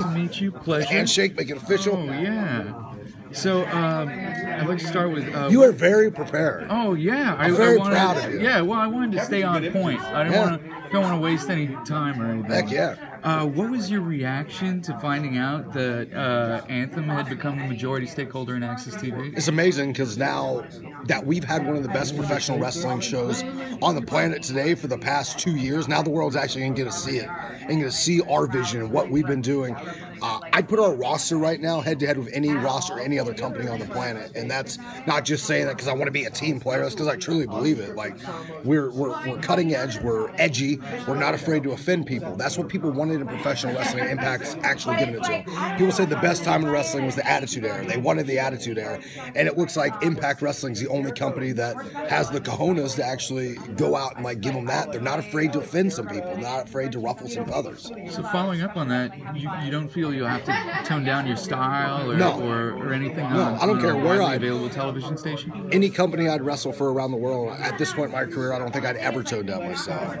To 0.00 0.08
meet 0.08 0.40
you, 0.40 0.50
pleasure. 0.50 0.88
Handshake, 0.88 1.36
make 1.36 1.50
it 1.50 1.56
official. 1.56 1.94
Oh 1.96 2.12
yeah. 2.12 2.92
So 3.30 3.64
um, 3.66 4.08
I'd 4.08 4.66
like 4.66 4.78
to 4.78 4.86
start 4.86 5.12
with. 5.12 5.32
Uh, 5.32 5.48
you 5.50 5.62
are 5.62 5.70
very 5.70 6.10
prepared. 6.10 6.66
Oh 6.68 6.94
yeah, 6.94 7.36
I'm 7.38 7.54
very 7.54 7.76
I 7.76 7.78
wanted, 7.78 7.94
proud 7.94 8.16
of 8.16 8.32
you. 8.32 8.40
Yeah, 8.40 8.60
well, 8.62 8.80
I 8.80 8.88
wanted 8.88 9.12
to 9.12 9.24
stay 9.24 9.44
on 9.44 9.62
point. 9.70 10.00
I 10.00 10.24
didn't 10.24 10.32
Yeah. 10.32 10.50
want 10.50 10.62
to 10.62 10.90
don't 10.92 11.02
want 11.02 11.14
to 11.16 11.20
waste 11.20 11.48
any 11.48 11.68
time 11.84 12.20
or 12.20 12.26
anything. 12.30 12.50
Heck 12.50 12.70
yeah. 12.70 12.96
Uh, 13.24 13.46
what 13.46 13.70
was 13.70 13.90
your 13.90 14.02
reaction 14.02 14.82
to 14.82 14.92
finding 14.98 15.38
out 15.38 15.72
that 15.72 16.12
uh, 16.12 16.60
Anthem 16.68 17.04
had 17.04 17.26
become 17.26 17.58
the 17.58 17.64
majority 17.64 18.06
stakeholder 18.06 18.54
in 18.54 18.60
AXS 18.60 19.00
TV? 19.00 19.34
It's 19.34 19.48
amazing 19.48 19.92
because 19.92 20.18
now 20.18 20.62
that 21.06 21.24
we've 21.24 21.42
had 21.42 21.66
one 21.66 21.74
of 21.74 21.82
the 21.82 21.88
best 21.88 22.14
professional 22.16 22.58
wrestling 22.58 23.00
shows 23.00 23.42
on 23.80 23.94
the 23.94 24.02
planet 24.02 24.42
today 24.42 24.74
for 24.74 24.88
the 24.88 24.98
past 24.98 25.38
two 25.38 25.56
years, 25.56 25.88
now 25.88 26.02
the 26.02 26.10
world's 26.10 26.36
actually 26.36 26.62
going 26.62 26.74
to 26.74 26.84
get 26.84 26.92
to 26.92 26.96
see 26.96 27.16
it 27.16 27.30
and 27.62 27.78
get 27.78 27.84
to 27.84 27.92
see 27.92 28.20
our 28.28 28.46
vision 28.46 28.82
and 28.82 28.90
what 28.92 29.08
we've 29.08 29.26
been 29.26 29.40
doing. 29.40 29.74
Uh, 30.20 30.40
I'd 30.52 30.68
put 30.68 30.78
our 30.78 30.94
roster 30.94 31.38
right 31.38 31.60
now 31.60 31.80
head 31.80 32.00
to 32.00 32.06
head 32.06 32.18
with 32.18 32.28
any 32.32 32.52
roster, 32.52 32.98
any 32.98 33.18
other 33.18 33.34
company 33.34 33.68
on 33.68 33.78
the 33.78 33.86
planet, 33.86 34.32
and 34.34 34.50
that's 34.50 34.78
not 35.06 35.24
just 35.24 35.46
saying 35.46 35.66
that 35.66 35.72
because 35.72 35.88
I 35.88 35.92
want 35.92 36.06
to 36.06 36.12
be 36.12 36.24
a 36.24 36.30
team 36.30 36.60
player. 36.60 36.82
That's 36.82 36.94
because 36.94 37.08
I 37.08 37.16
truly 37.16 37.46
believe 37.46 37.78
it. 37.78 37.96
Like 37.96 38.16
we're, 38.64 38.90
we're 38.90 39.10
we're 39.26 39.40
cutting 39.40 39.74
edge, 39.74 39.98
we're 40.00 40.30
edgy, 40.36 40.78
we're 41.06 41.16
not 41.16 41.34
afraid 41.34 41.62
to 41.64 41.72
offend 41.72 42.06
people. 42.06 42.36
That's 42.36 42.56
what 42.56 42.68
people 42.68 42.90
wanted 42.90 43.13
in 43.20 43.26
professional 43.26 43.74
wrestling. 43.74 44.04
Impact's 44.08 44.56
actually 44.62 44.96
giving 44.96 45.14
it 45.14 45.22
to 45.24 45.30
them. 45.30 45.76
People 45.76 45.92
said 45.92 46.08
the 46.10 46.16
best 46.16 46.44
time 46.44 46.64
in 46.64 46.70
wrestling 46.70 47.06
was 47.06 47.14
the 47.14 47.26
Attitude 47.28 47.64
Era. 47.64 47.84
They 47.86 47.96
wanted 47.96 48.26
the 48.26 48.38
Attitude 48.38 48.78
Era, 48.78 49.00
and 49.34 49.48
it 49.48 49.56
looks 49.58 49.76
like 49.76 49.92
Impact 50.02 50.42
Wrestling's 50.42 50.80
the 50.80 50.88
only 50.88 51.12
company 51.12 51.52
that 51.52 51.76
has 52.08 52.30
the 52.30 52.40
cojones 52.40 52.94
to 52.96 53.04
actually 53.04 53.54
go 53.76 53.96
out 53.96 54.16
and 54.16 54.24
like 54.24 54.40
give 54.40 54.54
them 54.54 54.66
that. 54.66 54.92
They're 54.92 55.00
not 55.00 55.18
afraid 55.18 55.52
to 55.54 55.58
offend 55.60 55.92
some 55.92 56.06
people, 56.08 56.36
not 56.38 56.68
afraid 56.68 56.92
to 56.92 56.98
ruffle 56.98 57.28
some 57.28 57.44
feathers. 57.46 57.90
So 58.10 58.22
following 58.24 58.62
up 58.62 58.76
on 58.76 58.88
that, 58.88 59.16
you, 59.36 59.50
you 59.64 59.70
don't 59.70 59.88
feel 59.88 60.12
you'll 60.12 60.28
have 60.28 60.44
to 60.44 60.88
tone 60.88 61.04
down 61.04 61.26
your 61.26 61.36
style 61.36 62.10
or 62.10 62.16
No. 62.16 62.40
or, 62.42 62.72
or 62.74 62.92
anything 62.92 63.28
No, 63.30 63.42
on, 63.42 63.54
I 63.58 63.66
don't 63.66 63.80
care 63.80 63.96
where 63.96 64.22
I- 64.22 64.34
available 64.34 64.68
television 64.70 65.16
station? 65.16 65.68
any 65.72 65.90
company 65.90 66.28
I'd 66.28 66.42
wrestle 66.42 66.72
for 66.72 66.92
around 66.92 67.10
the 67.10 67.16
world, 67.16 67.56
at 67.58 67.78
this 67.78 67.92
point 67.92 68.06
in 68.06 68.12
my 68.12 68.24
career, 68.24 68.52
I 68.52 68.58
don't 68.58 68.72
think 68.72 68.84
I'd 68.84 68.96
ever 68.96 69.22
tone 69.22 69.46
down 69.46 69.62
myself. 69.64 70.16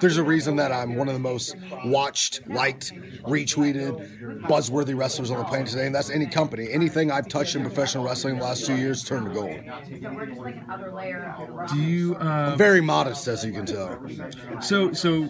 There's 0.00 0.16
a 0.16 0.22
reason 0.24 0.56
that 0.56 0.72
I'm 0.72 0.96
one 0.96 1.08
of 1.08 1.14
the 1.14 1.20
most 1.20 1.35
watched, 1.84 2.46
liked, 2.48 2.92
retweeted, 3.22 4.42
buzzworthy 4.42 4.96
wrestlers 4.96 5.30
on 5.30 5.38
the 5.38 5.44
planet 5.44 5.68
today, 5.68 5.86
and 5.86 5.94
that's 5.94 6.10
any 6.10 6.26
company. 6.26 6.68
Anything 6.70 7.10
I've 7.10 7.28
touched 7.28 7.56
in 7.56 7.62
professional 7.62 8.04
wrestling 8.04 8.34
in 8.34 8.40
the 8.40 8.44
last 8.44 8.66
two 8.66 8.76
years 8.76 9.04
turned 9.04 9.26
to 9.26 9.32
gold. 9.32 9.56
Do 11.72 11.80
you 11.80 12.14
uh, 12.16 12.56
Very 12.56 12.80
modest, 12.80 13.26
as 13.28 13.44
you 13.44 13.52
can 13.52 13.66
tell. 13.66 14.00
so 14.60 14.92
so 14.92 15.28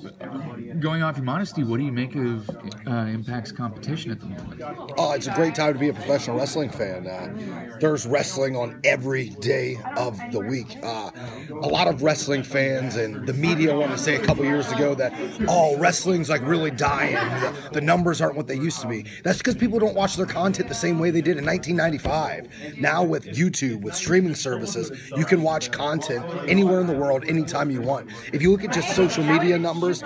going 0.80 1.02
off 1.02 1.16
your 1.16 1.24
modesty? 1.24 1.64
What 1.64 1.78
do 1.78 1.84
you 1.84 1.92
make 1.92 2.14
of 2.14 2.48
uh, 2.50 3.06
Impact's 3.06 3.52
competition 3.52 4.10
at 4.10 4.20
the 4.20 4.26
moment? 4.26 4.62
Oh, 4.96 5.12
it's 5.12 5.26
a 5.26 5.34
great 5.34 5.54
time 5.54 5.72
to 5.72 5.78
be 5.78 5.88
a 5.88 5.94
professional 5.94 6.36
wrestling 6.36 6.70
fan. 6.70 7.06
Uh, 7.06 7.76
there's 7.80 8.06
wrestling 8.06 8.56
on 8.56 8.80
every 8.84 9.30
day 9.30 9.78
of 9.96 10.18
the 10.32 10.40
week. 10.40 10.78
Uh, 10.82 11.10
a 11.50 11.68
lot 11.68 11.88
of 11.88 12.02
wrestling 12.02 12.42
fans 12.42 12.96
and 12.96 13.26
the 13.26 13.32
media 13.32 13.74
wanted 13.74 13.92
to 13.92 13.98
say 13.98 14.16
a 14.16 14.24
couple 14.24 14.44
years 14.44 14.70
ago 14.72 14.94
that, 14.94 15.12
all 15.48 15.74
oh, 15.76 15.80
wrestling's 15.97 16.28
like 16.28 16.43
really 16.43 16.70
dying. 16.70 17.14
The, 17.14 17.70
the 17.73 17.81
numbers 17.81 18.20
aren't 18.20 18.36
what 18.36 18.47
they 18.47 18.55
used 18.55 18.81
to 18.82 18.86
be. 18.86 19.06
That's 19.24 19.39
because 19.39 19.55
people 19.55 19.78
don't 19.78 19.94
watch 19.94 20.16
their 20.16 20.27
content 20.27 20.68
the 20.68 20.74
same 20.74 20.98
way 20.98 21.10
they 21.10 21.23
did 21.23 21.39
in 21.39 21.47
1995. 21.47 22.78
Now, 22.78 23.02
with 23.02 23.24
YouTube, 23.24 23.81
with 23.81 23.94
streaming 23.94 24.35
services, 24.35 24.93
you 25.16 25.24
can 25.24 25.43
watch 25.43 25.73
content 25.73 26.24
anywhere 26.48 26.81
in 26.81 26.86
the 26.86 26.93
world, 26.93 27.24
anytime 27.27 27.70
you 27.70 27.81
want. 27.81 28.10
If 28.32 28.43
you 28.43 28.51
look 28.51 28.62
at 28.62 28.73
just 28.73 28.94
social 28.94 29.24
media 29.24 29.59
numbers, 29.59 30.02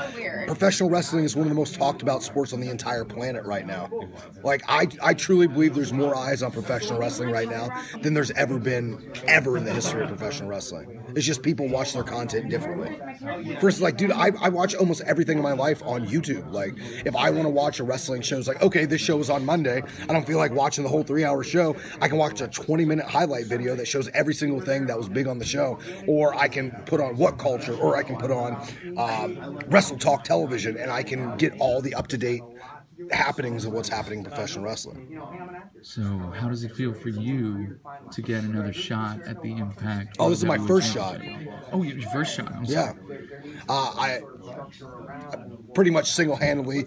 professional 0.46 0.90
wrestling 0.90 1.24
is 1.24 1.34
one 1.34 1.46
of 1.46 1.48
the 1.48 1.56
most 1.56 1.74
talked 1.74 2.02
about 2.02 2.22
sports 2.22 2.52
on 2.52 2.60
the 2.60 2.70
entire 2.70 3.04
planet 3.04 3.44
right 3.44 3.66
now. 3.66 3.90
Like 4.44 4.62
I, 4.68 4.86
I 5.02 5.14
truly 5.14 5.48
believe 5.48 5.74
there's 5.74 5.92
more 5.92 6.14
eyes 6.14 6.42
on 6.42 6.52
professional 6.52 7.00
wrestling 7.00 7.30
right 7.30 7.48
now 7.48 7.68
than 8.02 8.14
there's 8.14 8.30
ever 8.32 8.58
been 8.58 9.12
ever 9.26 9.56
in 9.56 9.64
the 9.64 9.72
history 9.72 10.02
of 10.02 10.08
professional 10.08 10.48
wrestling. 10.48 10.99
It's 11.14 11.26
just 11.26 11.42
people 11.42 11.68
watch 11.68 11.92
their 11.92 12.02
content 12.02 12.50
differently. 12.50 12.98
First, 13.60 13.80
like, 13.80 13.96
dude, 13.96 14.12
I, 14.12 14.30
I 14.40 14.48
watch 14.48 14.74
almost 14.74 15.02
everything 15.02 15.38
in 15.38 15.42
my 15.42 15.52
life 15.52 15.82
on 15.84 16.06
YouTube. 16.06 16.50
Like, 16.52 16.74
if 17.04 17.14
I 17.16 17.30
want 17.30 17.44
to 17.44 17.50
watch 17.50 17.80
a 17.80 17.84
wrestling 17.84 18.22
show, 18.22 18.38
it's 18.38 18.48
like, 18.48 18.62
okay, 18.62 18.84
this 18.84 19.00
show 19.00 19.18
is 19.18 19.30
on 19.30 19.44
Monday. 19.44 19.82
I 20.02 20.12
don't 20.12 20.26
feel 20.26 20.38
like 20.38 20.52
watching 20.52 20.84
the 20.84 20.90
whole 20.90 21.02
three 21.02 21.24
hour 21.24 21.42
show. 21.44 21.76
I 22.00 22.08
can 22.08 22.18
watch 22.18 22.40
a 22.40 22.48
20 22.48 22.84
minute 22.84 23.06
highlight 23.06 23.46
video 23.46 23.74
that 23.76 23.86
shows 23.86 24.08
every 24.14 24.34
single 24.34 24.60
thing 24.60 24.86
that 24.86 24.96
was 24.96 25.08
big 25.08 25.26
on 25.26 25.38
the 25.38 25.44
show. 25.44 25.78
Or 26.06 26.34
I 26.34 26.48
can 26.48 26.70
put 26.86 27.00
on 27.00 27.16
WhatCulture, 27.16 27.78
or 27.78 27.96
I 27.96 28.02
can 28.02 28.16
put 28.16 28.30
on 28.30 28.56
um, 28.96 29.58
Wrestle 29.68 29.98
Talk 29.98 30.24
Television, 30.24 30.76
and 30.76 30.90
I 30.90 31.02
can 31.02 31.36
get 31.36 31.52
all 31.58 31.80
the 31.80 31.94
up 31.94 32.08
to 32.08 32.18
date 32.18 32.42
happenings 33.10 33.64
of 33.64 33.72
what's 33.72 33.88
happening 33.88 34.20
in 34.20 34.24
professional 34.24 34.64
wrestling. 34.64 35.20
So, 35.82 36.02
how 36.36 36.48
does 36.48 36.64
it 36.64 36.74
feel 36.74 36.92
for 36.92 37.08
you 37.08 37.78
to 38.12 38.22
get 38.22 38.44
another 38.44 38.72
shot 38.72 39.22
at 39.22 39.42
the 39.42 39.52
Impact? 39.52 40.16
Oh, 40.18 40.30
this 40.30 40.38
is 40.38 40.44
my 40.44 40.58
first 40.58 40.92
shot. 40.92 41.20
Oh, 41.72 41.82
your 41.82 42.08
first 42.10 42.34
shot. 42.34 42.52
I'm 42.52 42.64
Yeah. 42.64 42.92
Uh, 43.68 43.92
I 43.96 44.20
pretty 45.74 45.90
much 45.90 46.10
single 46.10 46.36
handedly 46.36 46.84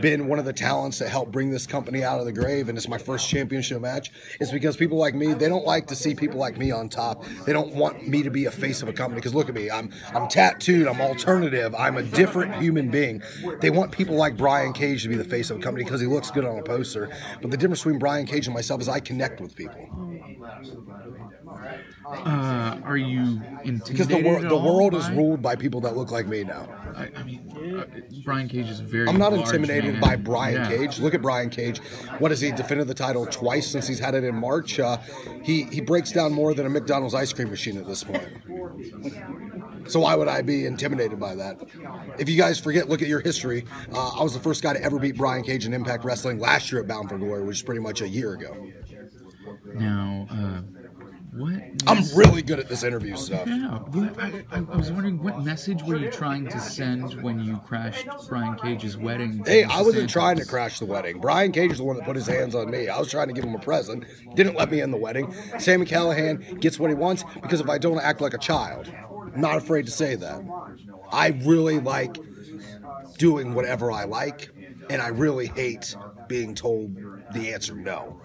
been 0.00 0.26
one 0.26 0.38
of 0.38 0.44
the 0.44 0.52
talents 0.52 0.98
that 0.98 1.08
helped 1.08 1.32
bring 1.32 1.50
this 1.50 1.66
company 1.66 2.02
out 2.02 2.18
of 2.18 2.26
the 2.26 2.32
grave, 2.32 2.68
and 2.68 2.76
it's 2.76 2.88
my 2.88 2.98
first 2.98 3.28
championship 3.28 3.80
match. 3.80 4.10
It's 4.40 4.50
because 4.50 4.76
people 4.76 4.98
like 4.98 5.14
me, 5.14 5.34
they 5.34 5.48
don't 5.48 5.64
like 5.64 5.86
to 5.88 5.96
see 5.96 6.14
people 6.14 6.38
like 6.38 6.56
me 6.56 6.70
on 6.70 6.88
top. 6.88 7.24
They 7.46 7.52
don't 7.52 7.74
want 7.74 8.06
me 8.06 8.22
to 8.22 8.30
be 8.30 8.46
a 8.46 8.50
face 8.50 8.82
of 8.82 8.88
a 8.88 8.92
company. 8.92 9.20
Because 9.20 9.34
look 9.34 9.48
at 9.48 9.54
me, 9.54 9.70
I'm 9.70 9.90
I'm 10.12 10.28
tattooed, 10.28 10.86
I'm 10.86 11.00
alternative, 11.00 11.74
I'm 11.74 11.96
a 11.96 12.02
different 12.02 12.56
human 12.56 12.90
being. 12.90 13.22
They 13.60 13.70
want 13.70 13.92
people 13.92 14.16
like 14.16 14.36
Brian 14.36 14.72
Cage 14.72 15.02
to 15.02 15.08
be 15.08 15.16
the 15.16 15.24
face 15.24 15.50
of 15.50 15.53
a 15.56 15.58
company 15.60 15.84
because 15.84 16.00
he 16.00 16.06
looks 16.06 16.30
good 16.30 16.44
on 16.44 16.58
a 16.58 16.62
poster. 16.62 17.10
But 17.40 17.50
the 17.50 17.56
difference 17.56 17.80
between 17.80 17.98
Brian 17.98 18.26
Cage 18.26 18.46
and 18.46 18.54
myself 18.54 18.80
is 18.80 18.88
I 18.88 19.00
connect 19.00 19.40
with 19.40 19.54
people. 19.56 19.88
Uh, 22.06 22.78
are 22.84 22.96
you 22.96 23.40
intimidated? 23.64 23.84
Because 23.86 24.08
the 24.08 24.22
world 24.22 24.44
at 24.44 24.48
the 24.50 24.56
all 24.56 24.76
world 24.76 24.94
is 24.94 25.08
ruled 25.10 25.40
by 25.40 25.56
people 25.56 25.80
that 25.82 25.96
look 25.96 26.10
like 26.10 26.26
me 26.26 26.44
now. 26.44 26.68
I, 26.94 27.10
I 27.16 27.22
mean, 27.22 27.78
uh, 27.78 27.84
Brian 28.24 28.48
Cage 28.48 28.68
is 28.68 28.80
a 28.80 28.82
very. 28.82 29.08
I'm 29.08 29.18
not 29.18 29.32
large 29.32 29.46
intimidated 29.46 29.92
man. 29.94 30.00
by 30.00 30.16
Brian 30.16 30.54
Yeah. 30.70 30.76
Cage. 30.76 30.98
Look 30.98 31.14
at 31.14 31.22
Brian 31.22 31.48
Cage. 31.50 31.78
What 32.18 32.30
has 32.30 32.40
he 32.40 32.52
defended 32.52 32.88
the 32.88 32.94
title 32.94 33.26
twice 33.26 33.66
since 33.68 33.86
he's 33.88 33.98
had 33.98 34.14
it 34.14 34.24
in 34.24 34.34
March? 34.34 34.78
Uh, 34.78 34.98
he 35.42 35.64
he 35.64 35.80
breaks 35.80 36.12
down 36.12 36.32
more 36.32 36.52
than 36.54 36.66
a 36.66 36.70
McDonald's 36.70 37.14
ice 37.14 37.32
cream 37.32 37.50
machine 37.50 37.78
at 37.78 37.86
this 37.86 38.04
point. 38.04 38.28
So 39.86 40.00
why 40.00 40.14
would 40.14 40.28
I 40.28 40.42
be 40.42 40.66
intimidated 40.66 41.18
by 41.20 41.34
that? 41.34 41.60
If 42.18 42.28
you 42.28 42.36
guys 42.36 42.58
forget, 42.58 42.88
look 42.88 43.02
at 43.02 43.08
your 43.08 43.20
history. 43.20 43.64
Uh, 43.92 44.08
I 44.18 44.22
was 44.22 44.32
the 44.34 44.40
first 44.40 44.62
guy 44.62 44.72
to 44.72 44.82
ever 44.82 44.98
beat 44.98 45.16
Brian 45.16 45.42
Cage 45.42 45.66
in 45.66 45.74
Impact 45.74 46.04
Wrestling 46.04 46.38
last 46.38 46.72
year 46.72 46.80
at 46.80 46.88
Bound 46.88 47.08
for 47.08 47.18
Glory, 47.18 47.44
which 47.44 47.58
is 47.58 47.62
pretty 47.62 47.80
much 47.80 48.00
a 48.00 48.08
year 48.08 48.34
ago. 48.34 48.70
Now, 49.74 50.26
uh, 50.30 50.60
what? 51.36 51.60
I'm 51.88 52.04
really 52.16 52.42
good 52.42 52.60
at 52.60 52.68
this 52.68 52.84
interview 52.84 53.16
stuff. 53.16 53.48
Yeah, 53.48 53.80
I, 54.18 54.44
I, 54.52 54.58
I 54.58 54.76
was 54.76 54.92
wondering 54.92 55.20
what 55.20 55.42
message 55.42 55.82
were 55.82 55.96
you 55.96 56.08
trying 56.08 56.46
to 56.46 56.60
send 56.60 57.20
when 57.22 57.40
you 57.40 57.56
crashed 57.66 58.06
Brian 58.28 58.54
Cage's 58.54 58.96
wedding? 58.96 59.42
Hey, 59.44 59.64
I 59.64 59.82
wasn't 59.82 60.08
trying 60.08 60.36
to 60.38 60.44
crash 60.44 60.78
the 60.78 60.86
wedding. 60.86 61.20
Brian 61.20 61.50
Cage 61.50 61.72
is 61.72 61.78
the 61.78 61.84
one 61.84 61.96
that 61.96 62.04
put 62.04 62.14
his 62.14 62.28
hands 62.28 62.54
on 62.54 62.70
me. 62.70 62.88
I 62.88 63.00
was 63.00 63.10
trying 63.10 63.26
to 63.26 63.32
give 63.32 63.42
him 63.42 63.54
a 63.54 63.58
present. 63.58 64.04
Didn't 64.36 64.54
let 64.54 64.70
me 64.70 64.80
in 64.80 64.92
the 64.92 64.96
wedding. 64.96 65.34
Sami 65.58 65.86
Callihan 65.86 66.60
gets 66.60 66.78
what 66.78 66.90
he 66.90 66.94
wants 66.94 67.24
because 67.42 67.60
if 67.60 67.68
I 67.68 67.78
don't 67.78 67.98
act 67.98 68.20
like 68.20 68.34
a 68.34 68.38
child, 68.38 68.92
not 69.36 69.56
afraid 69.56 69.86
to 69.86 69.92
say 69.92 70.14
that. 70.16 70.42
I 71.10 71.28
really 71.28 71.80
like 71.80 72.16
doing 73.18 73.54
whatever 73.54 73.90
I 73.92 74.04
like, 74.04 74.50
and 74.90 75.00
I 75.00 75.08
really 75.08 75.46
hate 75.46 75.96
being 76.28 76.54
told 76.54 76.96
the 77.32 77.52
answer 77.52 77.74
no. 77.74 78.20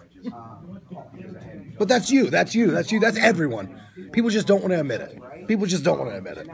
But 1.77 1.87
that's 1.87 2.11
you. 2.11 2.29
That's 2.29 2.53
you. 2.53 2.71
That's 2.71 2.91
you. 2.91 2.99
That's 2.99 3.17
everyone. 3.17 3.79
People 4.11 4.29
just 4.29 4.47
don't 4.47 4.61
want 4.61 4.73
to 4.73 4.79
admit 4.79 5.01
it. 5.01 5.47
People 5.47 5.65
just 5.65 5.83
don't 5.83 5.97
want 5.97 6.11
to 6.11 6.17
admit 6.17 6.37
it. 6.37 6.49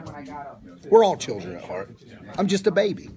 We're 0.89 1.03
all 1.03 1.17
children 1.17 1.55
at 1.55 1.63
heart. 1.63 1.95
I'm 2.37 2.47
just 2.47 2.67
a 2.67 2.71
baby. 2.71 3.09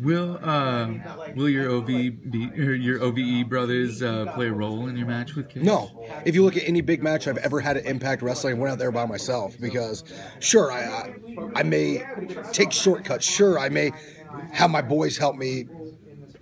Will 0.00 0.38
uh, 0.42 0.94
will 1.34 1.48
your 1.48 1.70
OV 1.70 1.86
be, 1.86 2.50
your 2.54 3.02
OVE 3.02 3.48
brothers 3.48 4.02
uh, 4.02 4.32
play 4.34 4.46
a 4.46 4.52
role 4.52 4.86
in 4.88 4.96
your 4.96 5.06
match 5.06 5.34
with 5.34 5.48
Cage? 5.50 5.62
No. 5.62 6.06
If 6.24 6.34
you 6.34 6.42
look 6.42 6.56
at 6.56 6.62
any 6.66 6.80
big 6.80 7.02
match 7.02 7.28
I've 7.28 7.38
ever 7.38 7.60
had 7.60 7.76
at 7.76 7.84
Impact 7.84 8.22
Wrestling, 8.22 8.56
I 8.56 8.58
went 8.58 8.72
out 8.72 8.78
there 8.78 8.92
by 8.92 9.04
myself 9.04 9.56
because, 9.60 10.04
sure, 10.38 10.72
I, 10.72 10.80
I 10.80 11.14
I 11.56 11.62
may 11.64 12.04
take 12.52 12.72
shortcuts. 12.72 13.26
Sure, 13.26 13.58
I 13.58 13.68
may 13.68 13.92
have 14.52 14.70
my 14.70 14.82
boys 14.82 15.18
help 15.18 15.36
me 15.36 15.66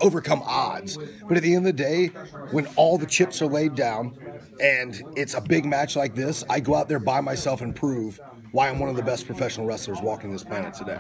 overcome 0.01 0.43
odds. 0.45 0.97
But 1.27 1.37
at 1.37 1.43
the 1.43 1.55
end 1.55 1.67
of 1.67 1.77
the 1.77 1.83
day, 1.83 2.07
when 2.53 2.67
all 2.77 2.99
the 2.99 3.07
chips 3.07 3.43
are 3.43 3.47
laid 3.47 3.75
down 3.75 4.17
and 4.61 5.01
it's 5.17 5.35
a 5.35 5.41
big 5.41 5.65
match 5.65 5.97
like 5.97 6.15
this, 6.15 6.45
I 6.49 6.61
go 6.61 6.75
out 6.75 6.89
there 6.89 6.99
by 6.99 7.21
myself 7.21 7.61
and 7.61 7.75
prove 7.75 8.21
why 8.53 8.69
I'm 8.69 8.79
one 8.79 8.89
of 8.89 8.97
the 8.97 9.03
best 9.03 9.27
professional 9.27 9.67
wrestlers 9.67 10.01
walking 10.01 10.31
this 10.31 10.45
planet 10.45 10.75
today. 10.75 10.99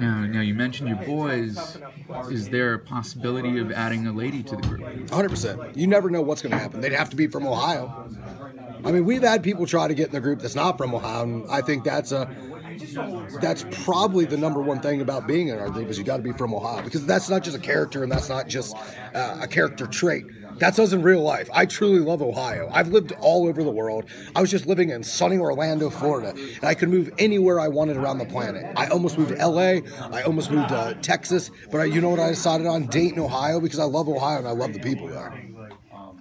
Now, 0.00 0.26
now 0.26 0.40
you 0.40 0.54
mentioned 0.54 0.88
your 0.88 0.98
boys. 0.98 1.78
Is 2.30 2.48
there 2.48 2.74
a 2.74 2.78
possibility 2.78 3.58
of 3.58 3.72
adding 3.72 4.06
a 4.06 4.12
lady 4.12 4.42
to 4.42 4.56
the 4.56 4.62
group? 4.62 4.82
100%. 4.82 5.76
You 5.76 5.86
never 5.86 6.10
know 6.10 6.22
what's 6.22 6.42
going 6.42 6.52
to 6.52 6.58
happen. 6.58 6.80
They'd 6.80 6.92
have 6.92 7.10
to 7.10 7.16
be 7.16 7.26
from 7.26 7.46
Ohio. 7.46 8.08
I 8.84 8.92
mean, 8.92 9.04
we've 9.04 9.22
had 9.22 9.42
people 9.42 9.66
try 9.66 9.88
to 9.88 9.94
get 9.94 10.08
in 10.08 10.12
the 10.12 10.20
group 10.20 10.40
that's 10.40 10.54
not 10.54 10.76
from 10.76 10.94
Ohio, 10.94 11.22
and 11.22 11.50
I 11.50 11.62
think 11.62 11.84
that's 11.84 12.12
a 12.12 12.28
that's 13.40 13.64
probably 13.84 14.24
the 14.24 14.36
number 14.36 14.60
one 14.60 14.80
thing 14.80 15.00
about 15.00 15.26
being 15.26 15.48
in 15.48 15.58
our 15.58 15.70
group 15.70 15.88
is 15.88 15.98
you 15.98 16.04
got 16.04 16.16
to 16.16 16.22
be 16.22 16.32
from 16.32 16.54
Ohio 16.54 16.82
because 16.82 17.06
that's 17.06 17.28
not 17.28 17.42
just 17.42 17.56
a 17.56 17.60
character 17.60 18.02
and 18.02 18.10
that's 18.10 18.28
not 18.28 18.48
just 18.48 18.76
uh, 19.14 19.38
a 19.40 19.46
character 19.46 19.86
trait. 19.86 20.26
That's 20.58 20.78
us 20.78 20.92
in 20.92 21.02
real 21.02 21.20
life. 21.20 21.48
I 21.52 21.66
truly 21.66 22.00
love 22.00 22.22
Ohio. 22.22 22.70
I've 22.72 22.88
lived 22.88 23.12
all 23.20 23.48
over 23.48 23.62
the 23.64 23.70
world. 23.70 24.04
I 24.34 24.40
was 24.40 24.50
just 24.50 24.66
living 24.66 24.90
in 24.90 25.02
sunny 25.02 25.36
Orlando, 25.38 25.90
Florida, 25.90 26.30
and 26.36 26.64
I 26.64 26.74
could 26.74 26.88
move 26.88 27.12
anywhere 27.18 27.58
I 27.60 27.68
wanted 27.68 27.96
around 27.96 28.18
the 28.18 28.26
planet. 28.26 28.72
I 28.76 28.86
almost 28.86 29.18
moved 29.18 29.30
to 29.36 29.46
LA. 29.46 29.80
I 30.10 30.22
almost 30.22 30.50
moved 30.50 30.68
to 30.68 30.96
Texas, 31.02 31.50
but 31.70 31.80
I, 31.80 31.84
you 31.84 32.00
know 32.00 32.10
what 32.10 32.20
I 32.20 32.30
decided 32.30 32.66
on? 32.66 32.86
Dayton, 32.86 33.18
Ohio, 33.18 33.60
because 33.60 33.78
I 33.78 33.84
love 33.84 34.08
Ohio 34.08 34.38
and 34.38 34.48
I 34.48 34.52
love 34.52 34.72
the 34.72 34.80
people 34.80 35.08
there. 35.08 35.32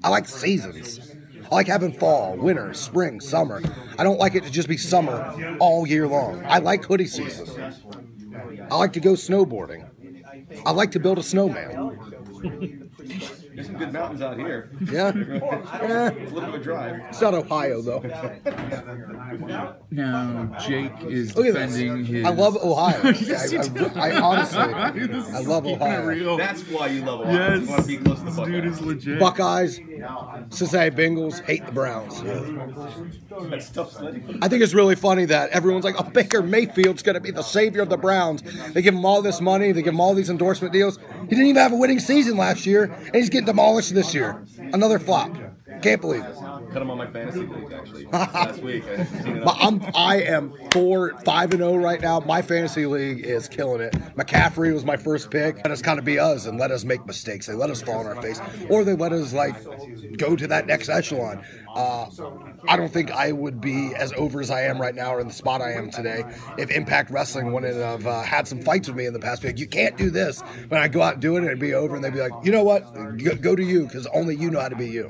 I 0.03 0.09
like 0.09 0.27
seasons. 0.27 0.99
I 1.51 1.55
like 1.55 1.67
having 1.67 1.93
fall, 1.93 2.35
winter, 2.35 2.73
spring, 2.73 3.19
summer. 3.19 3.61
I 3.97 4.03
don't 4.03 4.19
like 4.19 4.35
it 4.35 4.43
to 4.43 4.51
just 4.51 4.67
be 4.67 4.77
summer 4.77 5.57
all 5.59 5.87
year 5.87 6.07
long. 6.07 6.43
I 6.45 6.59
like 6.59 6.85
hoodie 6.85 7.07
season. 7.07 7.47
I 8.71 8.75
like 8.77 8.93
to 8.93 8.99
go 8.99 9.13
snowboarding. 9.13 9.87
I 10.65 10.71
like 10.71 10.91
to 10.91 10.99
build 10.99 11.19
a 11.19 11.23
snowman. 11.23 12.82
There's 13.73 13.81
some 13.81 13.91
good 13.91 13.93
mountains 13.93 14.21
out 14.21 14.37
here. 14.37 14.69
Yeah? 14.91 15.07
Eh, 15.15 16.09
It's 16.23 16.31
a 16.31 16.35
little 16.35 16.41
bit 16.41 16.49
of 16.49 16.55
a 16.55 16.59
drive. 16.59 17.01
it's 17.09 17.21
not 17.21 17.33
Ohio, 17.33 17.81
though. 17.81 17.99
Now 19.91 20.55
Jake 20.65 20.91
is 21.07 21.35
Look 21.35 21.47
at 21.47 21.53
this. 21.53 21.73
defending 21.75 22.05
his. 22.05 22.25
I 22.25 22.29
love 22.29 22.55
Ohio. 22.57 23.13
Yes, 23.23 23.51
you 23.51 23.59
I, 23.59 23.67
do. 23.67 23.85
I, 23.95 24.11
I 24.11 24.21
honestly, 24.21 24.57
I 25.33 25.39
love 25.41 25.65
Ohio. 25.65 26.05
real. 26.05 26.37
That's 26.37 26.61
why 26.63 26.87
you 26.87 27.01
love 27.03 27.21
Ohio. 27.21 27.55
You 27.59 27.67
want 27.67 27.81
to 27.81 27.87
be 27.87 27.97
close 27.97 28.19
to 28.19 28.25
the 28.25 28.31
Buckeyes. 28.31 28.51
dude 28.53 28.65
is 28.65 28.81
legit. 28.81 29.19
Buckeyes, 29.19 29.75
Cincinnati 30.49 30.91
Bengals 30.95 31.41
hate 31.45 31.65
the 31.65 31.71
Browns. 31.71 32.21
That's. 33.49 33.97
I 34.41 34.47
think 34.49 34.61
it's 34.63 34.73
really 34.73 34.95
funny 34.95 35.25
that 35.25 35.49
everyone's 35.51 35.85
like, 35.85 35.95
oh, 35.99 36.03
Baker 36.03 36.41
Mayfield's 36.41 37.01
going 37.03 37.15
to 37.15 37.19
be 37.21 37.31
the 37.31 37.41
savior 37.41 37.81
of 37.81 37.89
the 37.89 37.97
Browns. 37.97 38.41
They 38.73 38.81
give 38.81 38.93
him 38.93 39.05
all 39.05 39.21
this 39.21 39.41
money, 39.41 39.71
they 39.71 39.81
give 39.81 39.93
him 39.93 40.01
all 40.01 40.13
these 40.13 40.29
endorsement 40.29 40.73
deals. 40.73 40.97
He 41.23 41.27
didn't 41.29 41.45
even 41.47 41.61
have 41.61 41.71
a 41.71 41.77
winning 41.77 41.99
season 41.99 42.37
last 42.37 42.65
year, 42.65 42.83
and 42.83 43.15
he's 43.15 43.29
getting 43.29 43.45
demolished 43.45 43.62
this 43.71 44.13
year. 44.13 44.43
Another 44.57 44.99
flop. 44.99 45.31
Can't 45.81 46.01
believe 46.01 46.23
it. 46.23 46.35
Cut 46.71 46.81
him 46.81 46.89
on 46.89 46.97
my 46.97 47.07
fantasy 47.07 47.45
leagues 47.45 47.71
actually 47.73 48.05
last 48.11 48.61
week. 48.61 48.83
I 48.87 49.03
seen 49.05 49.37
it 49.37 49.45
But 49.45 49.57
I'm, 49.59 49.81
I 49.95 50.21
am 50.21 50.53
four, 50.71 51.17
five 51.23 51.51
and 51.51 51.59
zero 51.59 51.75
right 51.77 51.99
now. 52.01 52.19
My 52.19 52.41
fantasy 52.41 52.85
league 52.85 53.25
is 53.25 53.47
killing 53.47 53.81
it. 53.81 53.93
McCaffrey 54.15 54.73
was 54.73 54.85
my 54.85 54.97
first 54.97 55.31
pick. 55.31 55.57
Let 55.57 55.71
us 55.71 55.81
kind 55.81 55.99
of 55.99 56.05
be 56.05 56.19
us 56.19 56.45
and 56.45 56.59
let 56.59 56.71
us 56.71 56.83
make 56.83 57.05
mistakes. 57.05 57.47
They 57.47 57.53
let 57.53 57.69
us 57.69 57.81
fall 57.81 57.99
on 57.99 58.07
our 58.07 58.21
face, 58.21 58.39
or 58.69 58.83
they 58.83 58.93
let 58.93 59.13
us 59.13 59.33
like 59.33 59.55
go 60.17 60.35
to 60.35 60.47
that 60.47 60.67
next 60.67 60.89
echelon. 60.89 61.43
Uh, 61.73 62.05
I 62.67 62.77
don't 62.77 62.91
think 62.91 63.11
I 63.11 63.31
would 63.31 63.61
be 63.61 63.93
as 63.95 64.13
over 64.13 64.39
as 64.39 64.49
I 64.49 64.61
am 64.63 64.79
right 64.79 64.95
now, 64.95 65.13
or 65.13 65.19
in 65.19 65.27
the 65.27 65.33
spot 65.33 65.61
I 65.61 65.73
am 65.73 65.91
today, 65.91 66.23
if 66.57 66.69
Impact 66.71 67.11
Wrestling 67.11 67.51
wouldn't 67.51 67.75
have 67.75 68.07
uh, 68.07 68.21
had 68.21 68.47
some 68.47 68.61
fights 68.61 68.87
with 68.87 68.97
me 68.97 69.05
in 69.05 69.13
the 69.13 69.19
past. 69.19 69.43
Like, 69.43 69.59
you 69.59 69.67
can't 69.67 69.97
do 69.97 70.09
this. 70.09 70.41
When 70.69 70.81
I 70.81 70.87
go 70.87 71.01
out 71.01 71.13
and 71.13 71.21
do 71.21 71.35
it, 71.35 71.39
and 71.39 71.47
it'd 71.47 71.59
be 71.59 71.73
over, 71.73 71.95
and 71.95 72.03
they'd 72.03 72.13
be 72.13 72.19
like, 72.19 72.31
you 72.43 72.51
know 72.51 72.63
what? 72.63 72.93
Go, 73.17 73.35
go 73.35 73.55
to 73.55 73.63
you, 73.63 73.85
because 73.85 74.07
only 74.07 74.35
you 74.35 74.49
know 74.49 74.59
how 74.59 74.69
to 74.69 74.75
be 74.75 74.89
you. 74.89 75.09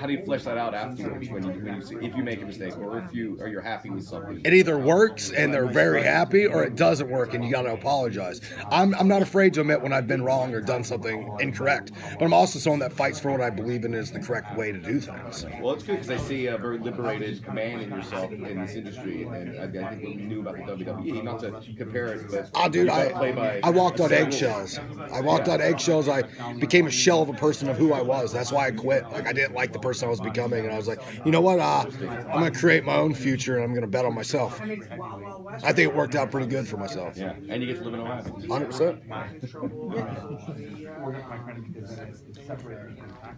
How 0.00 0.06
do 0.06 0.14
you 0.14 0.24
flesh 0.24 0.44
that 0.44 0.56
out 0.56 0.72
afterwards 0.74 1.28
when 1.28 1.42
you, 1.44 1.62
when 1.62 1.76
you 1.76 1.82
see, 1.82 1.96
if 1.96 2.16
you 2.16 2.22
make 2.22 2.40
a 2.40 2.46
mistake 2.46 2.74
or 2.78 2.98
if 3.00 3.12
you 3.12 3.36
or 3.38 3.48
you're 3.48 3.60
happy 3.60 3.90
with 3.90 4.04
something? 4.04 4.40
it 4.42 4.54
either 4.54 4.78
works 4.78 5.30
and 5.30 5.52
they're 5.52 5.66
very 5.66 6.02
happy 6.02 6.46
or 6.46 6.64
it 6.64 6.74
doesn't 6.74 7.10
work 7.10 7.34
and 7.34 7.44
you 7.44 7.50
got 7.50 7.62
to 7.62 7.74
apologize. 7.74 8.40
I'm, 8.70 8.94
I'm 8.94 9.08
not 9.08 9.20
afraid 9.20 9.52
to 9.54 9.60
admit 9.60 9.82
when 9.82 9.92
I've 9.92 10.06
been 10.06 10.24
wrong 10.24 10.54
or 10.54 10.62
done 10.62 10.84
something 10.84 11.30
incorrect, 11.38 11.92
but 12.18 12.24
I'm 12.24 12.32
also 12.32 12.58
someone 12.58 12.80
that 12.80 12.94
fights 12.94 13.20
for 13.20 13.30
what 13.30 13.42
I 13.42 13.50
believe 13.50 13.84
in 13.84 13.92
is 13.92 14.10
the 14.10 14.20
correct 14.20 14.56
way 14.56 14.72
to 14.72 14.78
do 14.78 15.00
things. 15.00 15.44
Well, 15.60 15.74
it's 15.74 15.82
good 15.82 16.00
because 16.00 16.10
I 16.10 16.16
see 16.16 16.46
a 16.46 16.56
very 16.56 16.78
liberated 16.78 17.44
command 17.44 17.82
in 17.82 17.90
yourself 17.90 18.32
in 18.32 18.42
this 18.42 18.74
industry, 18.76 19.24
and 19.24 19.60
I, 19.60 19.64
I 19.64 19.90
think 19.90 20.02
what 20.02 20.16
we 20.16 20.22
knew 20.22 20.40
about 20.40 20.56
the 20.56 20.62
WWE, 20.62 21.24
not 21.24 21.40
to 21.40 21.74
compare 21.76 22.14
it, 22.14 22.30
but 22.30 22.50
Oh, 22.54 22.70
dude, 22.70 22.88
I, 22.88 23.60
I 23.62 23.68
walked 23.68 24.00
on 24.00 24.14
eggshells. 24.14 24.80
I 25.12 25.20
walked 25.20 25.48
on 25.48 25.60
eggshells. 25.60 26.08
I 26.08 26.22
became 26.54 26.86
a 26.86 26.90
shell 26.90 27.20
of 27.20 27.28
a 27.28 27.34
person 27.34 27.68
of 27.68 27.76
who 27.76 27.92
I 27.92 28.00
was. 28.00 28.32
That's 28.32 28.50
why 28.50 28.68
I 28.68 28.70
quit. 28.70 29.04
Like, 29.10 29.26
I 29.26 29.34
didn't 29.34 29.54
like 29.54 29.74
the 29.74 29.78
person 29.78 29.89
I 30.02 30.06
was 30.08 30.20
becoming, 30.20 30.64
and 30.64 30.72
I 30.72 30.76
was 30.76 30.86
like, 30.88 31.00
you 31.24 31.32
know 31.32 31.40
what? 31.40 31.58
Uh, 31.58 31.84
I'm 32.32 32.40
going 32.40 32.52
to 32.52 32.58
create 32.58 32.84
my 32.84 32.96
own 32.96 33.14
future, 33.14 33.56
and 33.56 33.64
I'm 33.64 33.70
going 33.70 33.82
to 33.82 33.88
bet 33.88 34.04
on 34.04 34.14
myself. 34.14 34.60
I 34.60 35.72
think 35.72 35.78
it 35.90 35.94
worked 35.94 36.14
out 36.14 36.30
pretty 36.30 36.46
good 36.46 36.68
for 36.68 36.76
myself. 36.76 37.16
Yeah, 37.16 37.32
and 37.48 37.60
you 37.62 37.66
get 37.66 37.78
to 37.78 37.84
live 37.88 37.94
in 37.94 38.00
Ohio. 38.00 38.22
100%. 38.22 39.00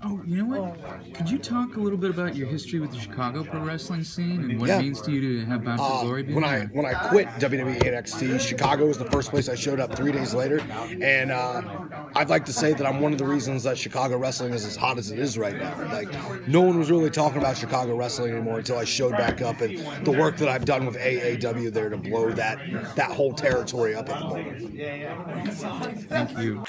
Oh, 0.05 0.21
you 0.27 0.37
know 0.45 0.45
what? 0.61 1.15
Could 1.15 1.31
you 1.31 1.39
talk 1.39 1.77
a 1.77 1.81
little 1.81 1.99
bit 1.99 2.11
about 2.11 2.37
your 2.37 2.43
your 2.43 2.51
history 2.51 2.81
with 2.81 2.91
the 2.91 2.99
Chicago 2.99 3.45
pro 3.45 3.61
wrestling 3.61 4.03
scene 4.03 4.51
and 4.51 4.59
what 4.59 4.69
Yeah. 4.69 4.79
it 4.81 4.83
means 4.83 5.01
to 5.03 5.13
you 5.13 5.21
to 5.21 5.45
have 5.47 5.63
Bound 5.65 5.79
for 5.79 5.85
Uh, 5.85 6.03
Glory 6.03 6.23
when 6.25 6.43
there? 6.43 6.45
I 6.45 6.65
when 6.73 6.85
I 6.85 6.93
quit 7.09 7.29
WWE 7.39 7.79
NXT, 7.85 8.41
Chicago 8.41 8.87
was 8.87 8.99
the 8.99 9.05
first 9.13 9.31
place 9.31 9.49
I 9.49 9.55
showed 9.55 9.79
up 9.79 9.95
three 9.95 10.11
days 10.11 10.35
later, 10.35 10.59
and 11.01 11.31
uh, 11.31 11.63
I'd 12.17 12.31
like 12.31 12.45
to 12.47 12.53
say 12.53 12.73
that 12.73 12.85
I'm 12.85 12.99
one 13.01 13.13
of 13.13 13.19
the 13.19 13.27
reasons 13.27 13.63
that 13.63 13.79
Chicago 13.79 14.19
wrestling 14.19 14.53
is 14.55 14.67
as 14.67 14.75
hot 14.75 14.99
as 14.99 15.13
it 15.13 15.21
is 15.21 15.39
right 15.39 15.57
now. 15.57 15.73
Like 15.93 16.13
no 16.47 16.61
one 16.63 16.79
was 16.79 16.91
really 16.91 17.11
talking 17.11 17.39
about 17.39 17.57
Chicago 17.57 17.95
wrestling 17.97 18.33
anymore 18.33 18.59
until 18.59 18.79
I 18.79 18.85
showed 18.85 19.13
back 19.13 19.41
up, 19.43 19.61
and 19.61 19.79
the 20.05 20.13
work 20.13 20.37
that 20.39 20.49
I've 20.49 20.65
done 20.65 20.87
with 20.87 20.97
AAW 20.97 21.73
there 21.73 21.91
to 21.91 21.97
blow 21.97 22.31
that 22.33 22.59
that 22.97 23.11
whole 23.11 23.33
territory 23.33 23.95
up 23.95 24.09
at 24.09 24.19
the 24.19 24.25
moment. 24.25 24.75
Thank 26.09 26.39
you. 26.39 26.65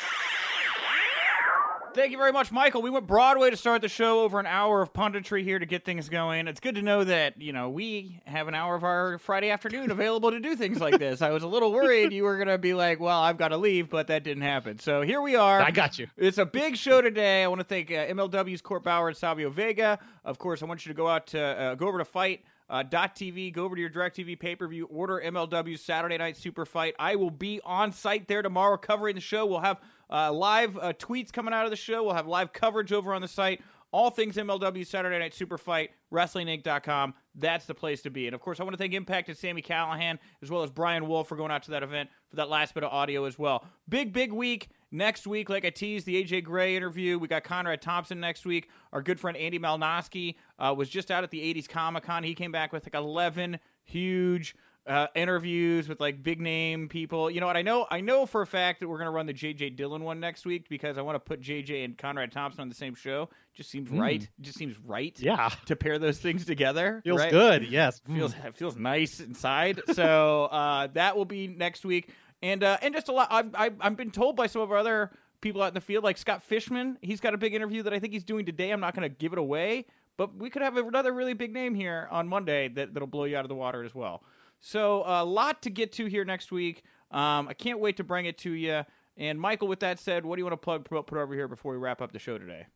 Thank 1.93 2.11
you 2.11 2.17
very 2.17 2.31
much, 2.31 2.51
Michael. 2.51 2.81
We 2.81 2.89
went 2.89 3.05
Broadway 3.05 3.51
to 3.51 3.55
start 3.57 3.83
the 3.83 3.87
show. 3.87 4.21
Over 4.21 4.39
an 4.39 4.47
hour 4.47 4.81
of 4.81 4.93
punditry 4.93 5.43
here 5.43 5.59
to 5.59 5.65
get 5.67 5.85
things 5.85 6.09
going. 6.09 6.47
It's 6.47 6.59
good 6.59 6.73
to 6.73 6.81
know 6.81 7.03
that 7.03 7.39
you 7.39 7.53
know 7.53 7.69
we 7.69 8.19
have 8.25 8.47
an 8.47 8.55
hour 8.55 8.73
of 8.73 8.83
our 8.83 9.19
Friday 9.19 9.51
afternoon 9.51 9.91
available 9.91 10.31
to 10.31 10.39
do 10.39 10.55
things 10.55 10.81
like 10.81 10.97
this. 10.97 11.21
I 11.21 11.29
was 11.29 11.43
a 11.43 11.47
little 11.47 11.71
worried 11.71 12.11
you 12.11 12.23
were 12.23 12.39
gonna 12.39 12.57
be 12.57 12.73
like, 12.73 12.99
"Well, 12.99 13.19
I've 13.19 13.37
got 13.37 13.49
to 13.49 13.57
leave," 13.57 13.91
but 13.91 14.07
that 14.07 14.23
didn't 14.23 14.41
happen. 14.41 14.79
So 14.79 15.01
here 15.03 15.21
we 15.21 15.35
are. 15.35 15.61
I 15.61 15.69
got 15.69 15.99
you. 15.99 16.07
It's 16.17 16.39
a 16.39 16.45
big 16.47 16.77
show 16.77 16.99
today. 16.99 17.43
I 17.43 17.47
want 17.47 17.59
to 17.59 17.65
thank 17.65 17.91
uh, 17.91 18.07
MLW's 18.07 18.61
Court 18.61 18.83
Bauer 18.83 19.09
and 19.09 19.15
Savio 19.15 19.51
Vega. 19.51 19.99
Of 20.25 20.39
course, 20.39 20.63
I 20.63 20.65
want 20.65 20.87
you 20.87 20.91
to 20.91 20.97
go 20.97 21.07
out 21.07 21.27
to 21.27 21.39
uh, 21.39 21.75
go 21.75 21.87
over 21.87 21.99
to 21.99 22.05
FITE. 22.05 22.43
Uh, 22.69 22.81
dot 22.81 23.13
TV, 23.13 23.53
go 23.53 23.65
over 23.65 23.75
to 23.75 23.81
your 23.81 23.89
DirecTV 23.89 24.39
pay 24.39 24.55
per 24.55 24.67
view, 24.67 24.85
order 24.85 25.21
MLW 25.23 25.77
Saturday 25.77 26.17
Night 26.17 26.37
Super 26.37 26.65
Fight. 26.65 26.95
I 26.97 27.17
will 27.17 27.29
be 27.29 27.59
on 27.63 27.91
site 27.91 28.27
there 28.27 28.41
tomorrow 28.41 28.77
covering 28.77 29.13
the 29.13 29.21
show. 29.21 29.45
We'll 29.45 29.59
have 29.59 29.79
uh, 30.13 30.31
live 30.31 30.77
uh, 30.77 30.93
tweets 30.93 31.33
coming 31.33 31.53
out 31.53 31.65
of 31.65 31.71
the 31.71 31.75
show. 31.77 32.03
We'll 32.03 32.13
have 32.13 32.27
live 32.27 32.53
coverage 32.53 32.93
over 32.93 33.13
on 33.13 33.21
the 33.21 33.27
site. 33.27 33.61
All 33.91 34.09
things 34.09 34.37
MLW 34.37 34.87
Saturday 34.87 35.19
Night 35.19 35.35
Super 35.35 35.57
Fight, 35.57 35.91
WrestlingInc.com. 36.11 37.13
That's 37.35 37.65
the 37.65 37.75
place 37.75 38.01
to 38.03 38.09
be. 38.09 38.25
And 38.25 38.33
of 38.33 38.41
course, 38.41 38.59
I 38.59 38.63
want 38.63 38.73
to 38.73 38.77
thank 38.77 38.93
Impact 38.93 39.29
and 39.29 39.37
Sami 39.37 39.61
Callihan, 39.61 40.17
as 40.41 40.49
well 40.49 40.63
as 40.63 40.71
Brian 40.71 41.07
Wolf 41.07 41.27
for 41.27 41.35
going 41.35 41.51
out 41.51 41.61
to 41.63 41.71
that 41.71 41.83
event 41.83 42.09
for 42.29 42.37
that 42.37 42.49
last 42.49 42.73
bit 42.73 42.83
of 42.83 42.91
audio 42.91 43.25
as 43.25 43.37
well. 43.37 43.65
Big, 43.87 44.11
big 44.11 44.33
week. 44.33 44.69
Next 44.91 45.25
week, 45.25 45.49
like 45.49 45.65
I 45.65 45.71
teased, 45.71 46.05
the 46.05 46.23
AJ 46.23 46.43
Gray 46.43 46.75
interview. 46.75 47.17
We 47.17 47.27
got 47.27 47.43
Conrad 47.43 47.81
Thompson 47.81 48.19
next 48.19 48.45
week. 48.45 48.69
Our 48.91 49.01
good 49.01 49.19
friend 49.19 49.35
Andy 49.35 49.57
Malnoske 49.57 50.35
uh, 50.59 50.73
was 50.77 50.87
just 50.89 51.09
out 51.09 51.23
at 51.23 51.31
the 51.31 51.41
80s 51.53 51.67
Comic 51.67 52.03
Con. 52.03 52.23
He 52.23 52.35
came 52.35 52.51
back 52.51 52.71
with 52.73 52.85
like 52.85 52.95
11 52.95 53.59
huge 53.83 54.55
uh, 54.85 55.07
interviews 55.15 55.87
with 55.87 55.99
like 56.01 56.21
big 56.21 56.41
name 56.41 56.89
people. 56.89 57.31
You 57.31 57.39
know 57.39 57.47
what? 57.47 57.55
I 57.55 57.61
know 57.61 57.87
I 57.89 58.01
know 58.01 58.25
for 58.25 58.41
a 58.41 58.47
fact 58.47 58.81
that 58.81 58.89
we're 58.89 58.97
gonna 58.97 59.11
run 59.11 59.25
the 59.25 59.33
JJ 59.33 59.75
Dillon 59.75 60.03
one 60.03 60.19
next 60.19 60.45
week 60.45 60.67
because 60.69 60.97
I 60.97 61.01
want 61.01 61.15
to 61.15 61.19
put 61.19 61.41
JJ 61.41 61.85
and 61.85 61.97
Conrad 61.97 62.31
Thompson 62.31 62.61
on 62.61 62.69
the 62.69 62.75
same 62.75 62.95
show. 62.95 63.29
Just 63.53 63.69
seems 63.69 63.89
right. 63.89 64.27
Just 64.41 64.57
seems 64.57 64.77
right. 64.79 65.17
Yeah. 65.19 65.49
To 65.67 65.75
pair 65.75 65.99
those 65.99 66.19
things 66.19 66.45
together. 66.45 67.01
Feels 67.03 67.19
right? 67.19 67.31
good. 67.31 67.69
Yes. 67.69 68.01
Mm. 68.09 68.15
feels 68.15 68.33
it 68.33 68.55
feels 68.55 68.75
nice 68.75 69.19
inside. 69.19 69.79
So 69.93 70.45
uh, 70.45 70.87
that 70.93 71.15
will 71.15 71.25
be 71.25 71.47
next 71.47 71.85
week, 71.85 72.09
and 72.41 72.63
uh, 72.63 72.77
and 72.81 72.93
just 72.93 73.07
a 73.07 73.13
lot. 73.13 73.27
I've, 73.31 73.55
I've 73.55 73.75
I've 73.79 73.95
been 73.95 74.11
told 74.11 74.35
by 74.35 74.47
some 74.47 74.61
of 74.61 74.71
our 74.71 74.77
other 74.77 75.11
people 75.43 75.61
out 75.61 75.67
in 75.67 75.73
the 75.75 75.81
field, 75.81 76.03
like 76.03 76.17
Scott 76.17 76.41
Fishman. 76.41 76.97
He's 77.01 77.19
got 77.19 77.33
a 77.33 77.37
big 77.37 77.53
interview 77.53 77.83
that 77.83 77.93
I 77.93 77.99
think 77.99 78.13
he's 78.13 78.23
doing 78.23 78.45
today. 78.45 78.71
I'm 78.71 78.79
not 78.79 78.95
going 78.95 79.07
to 79.07 79.15
give 79.15 79.33
it 79.33 79.37
away, 79.37 79.85
but 80.17 80.35
we 80.35 80.49
could 80.49 80.61
have 80.61 80.75
another 80.77 81.13
really 81.13 81.33
big 81.33 81.53
name 81.53 81.75
here 81.75 82.07
on 82.09 82.27
Monday 82.27 82.69
that 82.69 82.93
that'll 82.93 83.07
blow 83.07 83.25
you 83.25 83.37
out 83.37 83.45
of 83.45 83.49
the 83.49 83.55
water 83.55 83.83
as 83.83 83.93
well. 83.93 84.23
So 84.65 85.03
a 85.05 85.25
lot 85.25 85.61
to 85.63 85.69
get 85.69 85.91
to 85.93 86.05
here 86.05 86.23
next 86.23 86.49
week. 86.49 86.83
Um, 87.11 87.49
I 87.49 87.53
can't 87.53 87.79
wait 87.79 87.97
to 87.97 88.03
bring 88.05 88.25
it 88.27 88.37
to 88.39 88.51
you. 88.51 88.83
And 89.17 89.37
Michael, 89.39 89.67
with 89.67 89.81
that 89.81 89.99
said, 89.99 90.25
what 90.25 90.37
do 90.37 90.39
you 90.39 90.45
want 90.45 90.53
to 90.53 90.63
plug 90.63 90.85
put 90.85 91.05
put 91.05 91.17
over 91.17 91.33
here 91.33 91.49
before 91.49 91.73
we 91.73 91.77
wrap 91.77 92.01
up 92.01 92.13
the 92.13 92.19
show 92.19 92.37
today? 92.37 92.67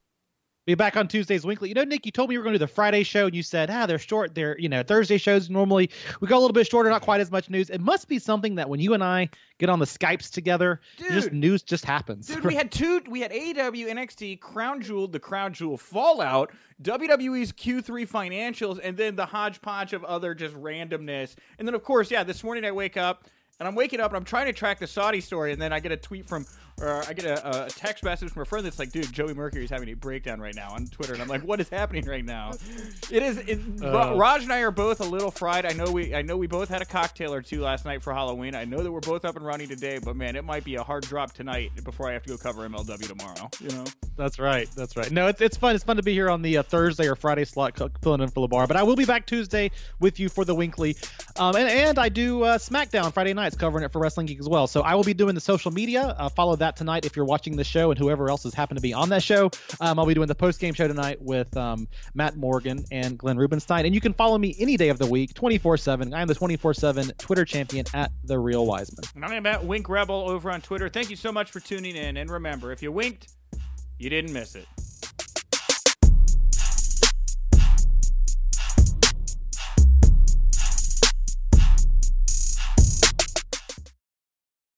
Be 0.68 0.76
back 0.76 0.98
on 0.98 1.08
Tuesdays 1.08 1.46
WINCLY. 1.46 1.70
You 1.70 1.76
know, 1.76 1.86
Nick, 1.86 2.06
you 2.06 2.12
told 2.12 2.28
me 2.28 2.34
you 2.34 2.40
were 2.40 2.44
going 2.44 2.52
to 2.52 2.60
do 2.60 2.66
the 2.66 2.68
Friday 2.68 3.04
show, 3.04 3.28
and 3.28 3.34
you 3.34 3.42
said, 3.42 3.70
ah, 3.70 3.86
they're 3.86 3.98
short. 3.98 4.36
They're, 4.36 4.60
you 4.60 4.68
know, 4.68 4.84
Thursday 4.84 5.18
shows 5.18 5.50
normally 5.50 5.90
we 6.20 6.28
go 6.28 6.38
a 6.38 6.42
little 6.42 6.52
bit 6.52 6.68
shorter, 6.68 6.90
not 6.90 7.04
quite 7.04 7.22
as 7.22 7.32
much 7.32 7.50
news. 7.50 7.70
It 7.70 7.80
must 7.80 8.10
be 8.10 8.20
something 8.20 8.56
that 8.56 8.68
when 8.68 8.82
you 8.82 8.94
and 8.94 9.02
I 9.02 9.30
get 9.60 9.70
on 9.70 9.80
the 9.80 9.86
Skypes 9.86 10.30
together, 10.30 10.82
it 10.98 11.10
just 11.14 11.32
news 11.32 11.64
just 11.64 11.86
happens. 11.86 12.28
Dude, 12.28 12.44
we 12.44 12.54
had 12.54 12.70
two. 12.70 13.02
We 13.08 13.22
had 13.22 13.32
AEW, 13.32 13.88
NXT, 13.88 14.42
Crown 14.42 14.82
Jewel, 14.82 15.08
the 15.08 15.22
Crown 15.22 15.54
Jewel 15.54 15.78
Fallout, 15.78 16.52
WWE's 16.84 17.54
Q3 17.54 18.06
financials, 18.06 18.78
and 18.84 18.98
then 18.98 19.16
the 19.16 19.26
hodgepodge 19.26 19.94
of 19.94 20.04
other 20.04 20.36
just 20.36 20.54
randomness. 20.56 21.36
And 21.60 21.66
then, 21.66 21.76
of 21.76 21.84
course, 21.86 22.12
yeah, 22.12 22.26
this 22.26 22.44
morning 22.44 22.66
I 22.66 22.74
wake 22.74 22.98
up 22.98 23.24
and 23.60 23.70
I'm 23.70 23.74
waking 23.74 24.02
up 24.02 24.12
and 24.12 24.18
I'm 24.18 24.26
trying 24.26 24.48
to 24.48 24.54
track 24.54 24.80
the 24.80 24.88
Saudi 24.88 25.22
story, 25.22 25.54
and 25.54 25.62
then 25.62 25.72
I 25.72 25.80
get 25.80 25.94
a 25.94 25.98
tweet 25.98 26.26
from, 26.26 26.46
or 26.80 27.04
I 27.08 27.14
get 27.14 27.26
a, 27.26 27.66
a 27.66 27.70
text 27.70 28.04
message 28.04 28.30
from 28.32 28.44
a 28.44 28.46
friend 28.46 28.66
that's 28.66 28.78
like, 28.80 28.92
"Dude, 28.92 29.12
Joey 29.12 29.34
Mercury 29.34 29.64
is 29.64 29.70
having 29.70 29.90
a 29.90 29.94
breakdown 29.96 30.40
right 30.40 30.56
now 30.56 30.72
on 30.72 30.86
Twitter," 30.88 31.14
and 31.14 31.22
I'm 31.22 31.28
like, 31.28 31.44
"What 31.44 31.60
is 31.60 31.70
happening 31.70 32.06
right 32.06 32.24
now?" 32.24 32.52
It 33.12 33.24
is. 33.24 33.38
It, 33.40 33.60
Ra- 33.80 34.14
Raj 34.16 34.44
and 34.44 34.54
I 34.54 34.60
are 34.60 34.72
both 34.72 35.00
a 35.00 35.06
little 35.06 35.32
fried. 35.32 35.66
I 35.66 35.74
know 35.74 35.92
we. 35.92 36.14
I 36.14 36.22
know 36.22 36.38
we 36.38 36.48
both 36.48 36.70
had 36.70 36.82
a 36.82 36.86
cocktail 36.86 37.34
or 37.34 37.42
two 37.42 37.62
last 37.62 37.86
night 37.86 38.04
for 38.04 38.14
Halloween. 38.14 38.56
I 38.56 38.66
know 38.66 38.82
that 38.84 38.92
we're 38.92 39.00
both 39.00 39.26
up 39.26 39.36
and 39.36 39.46
running 39.46 39.68
today, 39.68 40.00
but 40.00 40.16
man, 40.16 40.36
it 40.36 40.44
might 40.44 40.64
be 40.64 40.76
a 40.76 40.84
hard 40.84 41.04
drop 41.04 41.34
tonight 41.34 41.72
before 41.84 42.10
I 42.10 42.14
have 42.14 42.24
to 42.24 42.30
go 42.30 42.38
cover 42.38 42.68
MLW 42.68 43.08
tomorrow. 43.08 43.50
You 43.60 43.70
know. 43.70 43.86
That's 44.16 44.40
right. 44.40 44.68
That's 44.76 44.98
right. 44.98 45.12
No, 45.12 45.28
it's 45.28 45.42
it's 45.42 45.58
fun. 45.58 45.76
It's 45.76 45.84
fun 45.84 45.98
to 45.98 46.04
be 46.04 46.14
here 46.14 46.30
on 46.30 46.42
the 46.42 46.58
uh, 46.58 46.64
Thursday 46.64 47.08
or 47.08 47.16
Friday 47.16 47.46
slot, 47.46 47.78
c- 47.78 47.88
filling 48.02 48.22
in 48.22 48.30
for 48.30 48.48
Labar. 48.48 48.68
But 48.68 48.76
I 48.78 48.84
will 48.84 48.96
be 48.96 49.06
back 49.06 49.26
Tuesday 49.26 49.72
with 50.00 50.20
you 50.20 50.28
for 50.28 50.44
the 50.44 50.56
WINCLY, 50.56 50.96
um, 51.40 51.56
and 51.56 51.70
and 51.70 52.00
I 52.00 52.10
do 52.10 52.44
uh, 52.44 52.58
SmackDown 52.58 53.14
Friday 53.14 53.34
nights 53.34 53.56
covering 53.56 53.84
it 53.84 53.92
for 53.92 54.00
Wrestling 54.00 54.26
Geek 54.26 54.40
as 54.40 54.50
well. 54.50 54.66
So 54.68 54.82
I 54.82 54.96
will 54.96 55.04
be 55.04 55.14
doing 55.14 55.36
the 55.36 55.42
social 55.42 55.72
media. 55.72 56.16
Uh, 56.18 56.30
follow 56.30 56.56
that 56.56 56.67
tonight 56.76 57.06
if 57.06 57.16
you're 57.16 57.26
watching 57.26 57.56
the 57.56 57.64
show 57.64 57.92
and 57.92 58.00
whoever 58.00 58.30
else 58.30 58.44
has 58.44 58.54
happened 58.54 58.78
to 58.78 58.82
be 58.82 58.94
on 58.94 59.10
that 59.10 59.24
show. 59.24 59.50
Um, 59.80 60.00
I'll 60.00 60.06
be 60.06 60.14
doing 60.14 60.28
the 60.28 60.36
post 60.36 60.60
game 60.60 60.74
show 60.74 60.88
tonight 60.88 61.22
with 61.22 61.56
um, 61.56 61.88
Matt 62.14 62.36
Morgan 62.36 62.84
and 62.92 63.18
Glenn 63.18 63.38
Rubenstein, 63.38 63.86
and 63.86 63.94
you 63.94 64.02
can 64.02 64.14
follow 64.14 64.38
me 64.38 64.56
any 64.60 64.78
day 64.78 64.90
of 64.90 64.98
the 64.98 65.08
week, 65.08 65.34
24 65.34 65.78
seven. 65.78 66.14
I 66.14 66.22
am 66.22 66.28
the 66.28 66.36
24 66.36 66.74
seven 66.74 67.12
Twitter 67.18 67.46
champion 67.46 67.86
at 67.94 68.12
the 68.24 68.38
Real 68.38 68.66
Wiseman. 68.66 69.06
And 69.16 69.26
I'm 69.26 69.46
at 69.46 69.64
Wink 69.64 69.90
Rebel 69.90 70.30
over 70.30 70.52
on 70.52 70.62
Twitter. 70.62 70.90
Thank 70.90 71.10
you 71.10 71.16
so 71.16 71.32
much 71.32 71.52
for 71.52 71.60
tuning 71.60 71.96
in, 71.96 72.18
and 72.18 72.30
remember, 72.30 72.72
if 72.72 72.82
you 72.82 72.92
winked, 72.92 73.34
you 73.98 74.10
didn't 74.10 74.34
miss 74.34 74.56
it. 74.56 74.68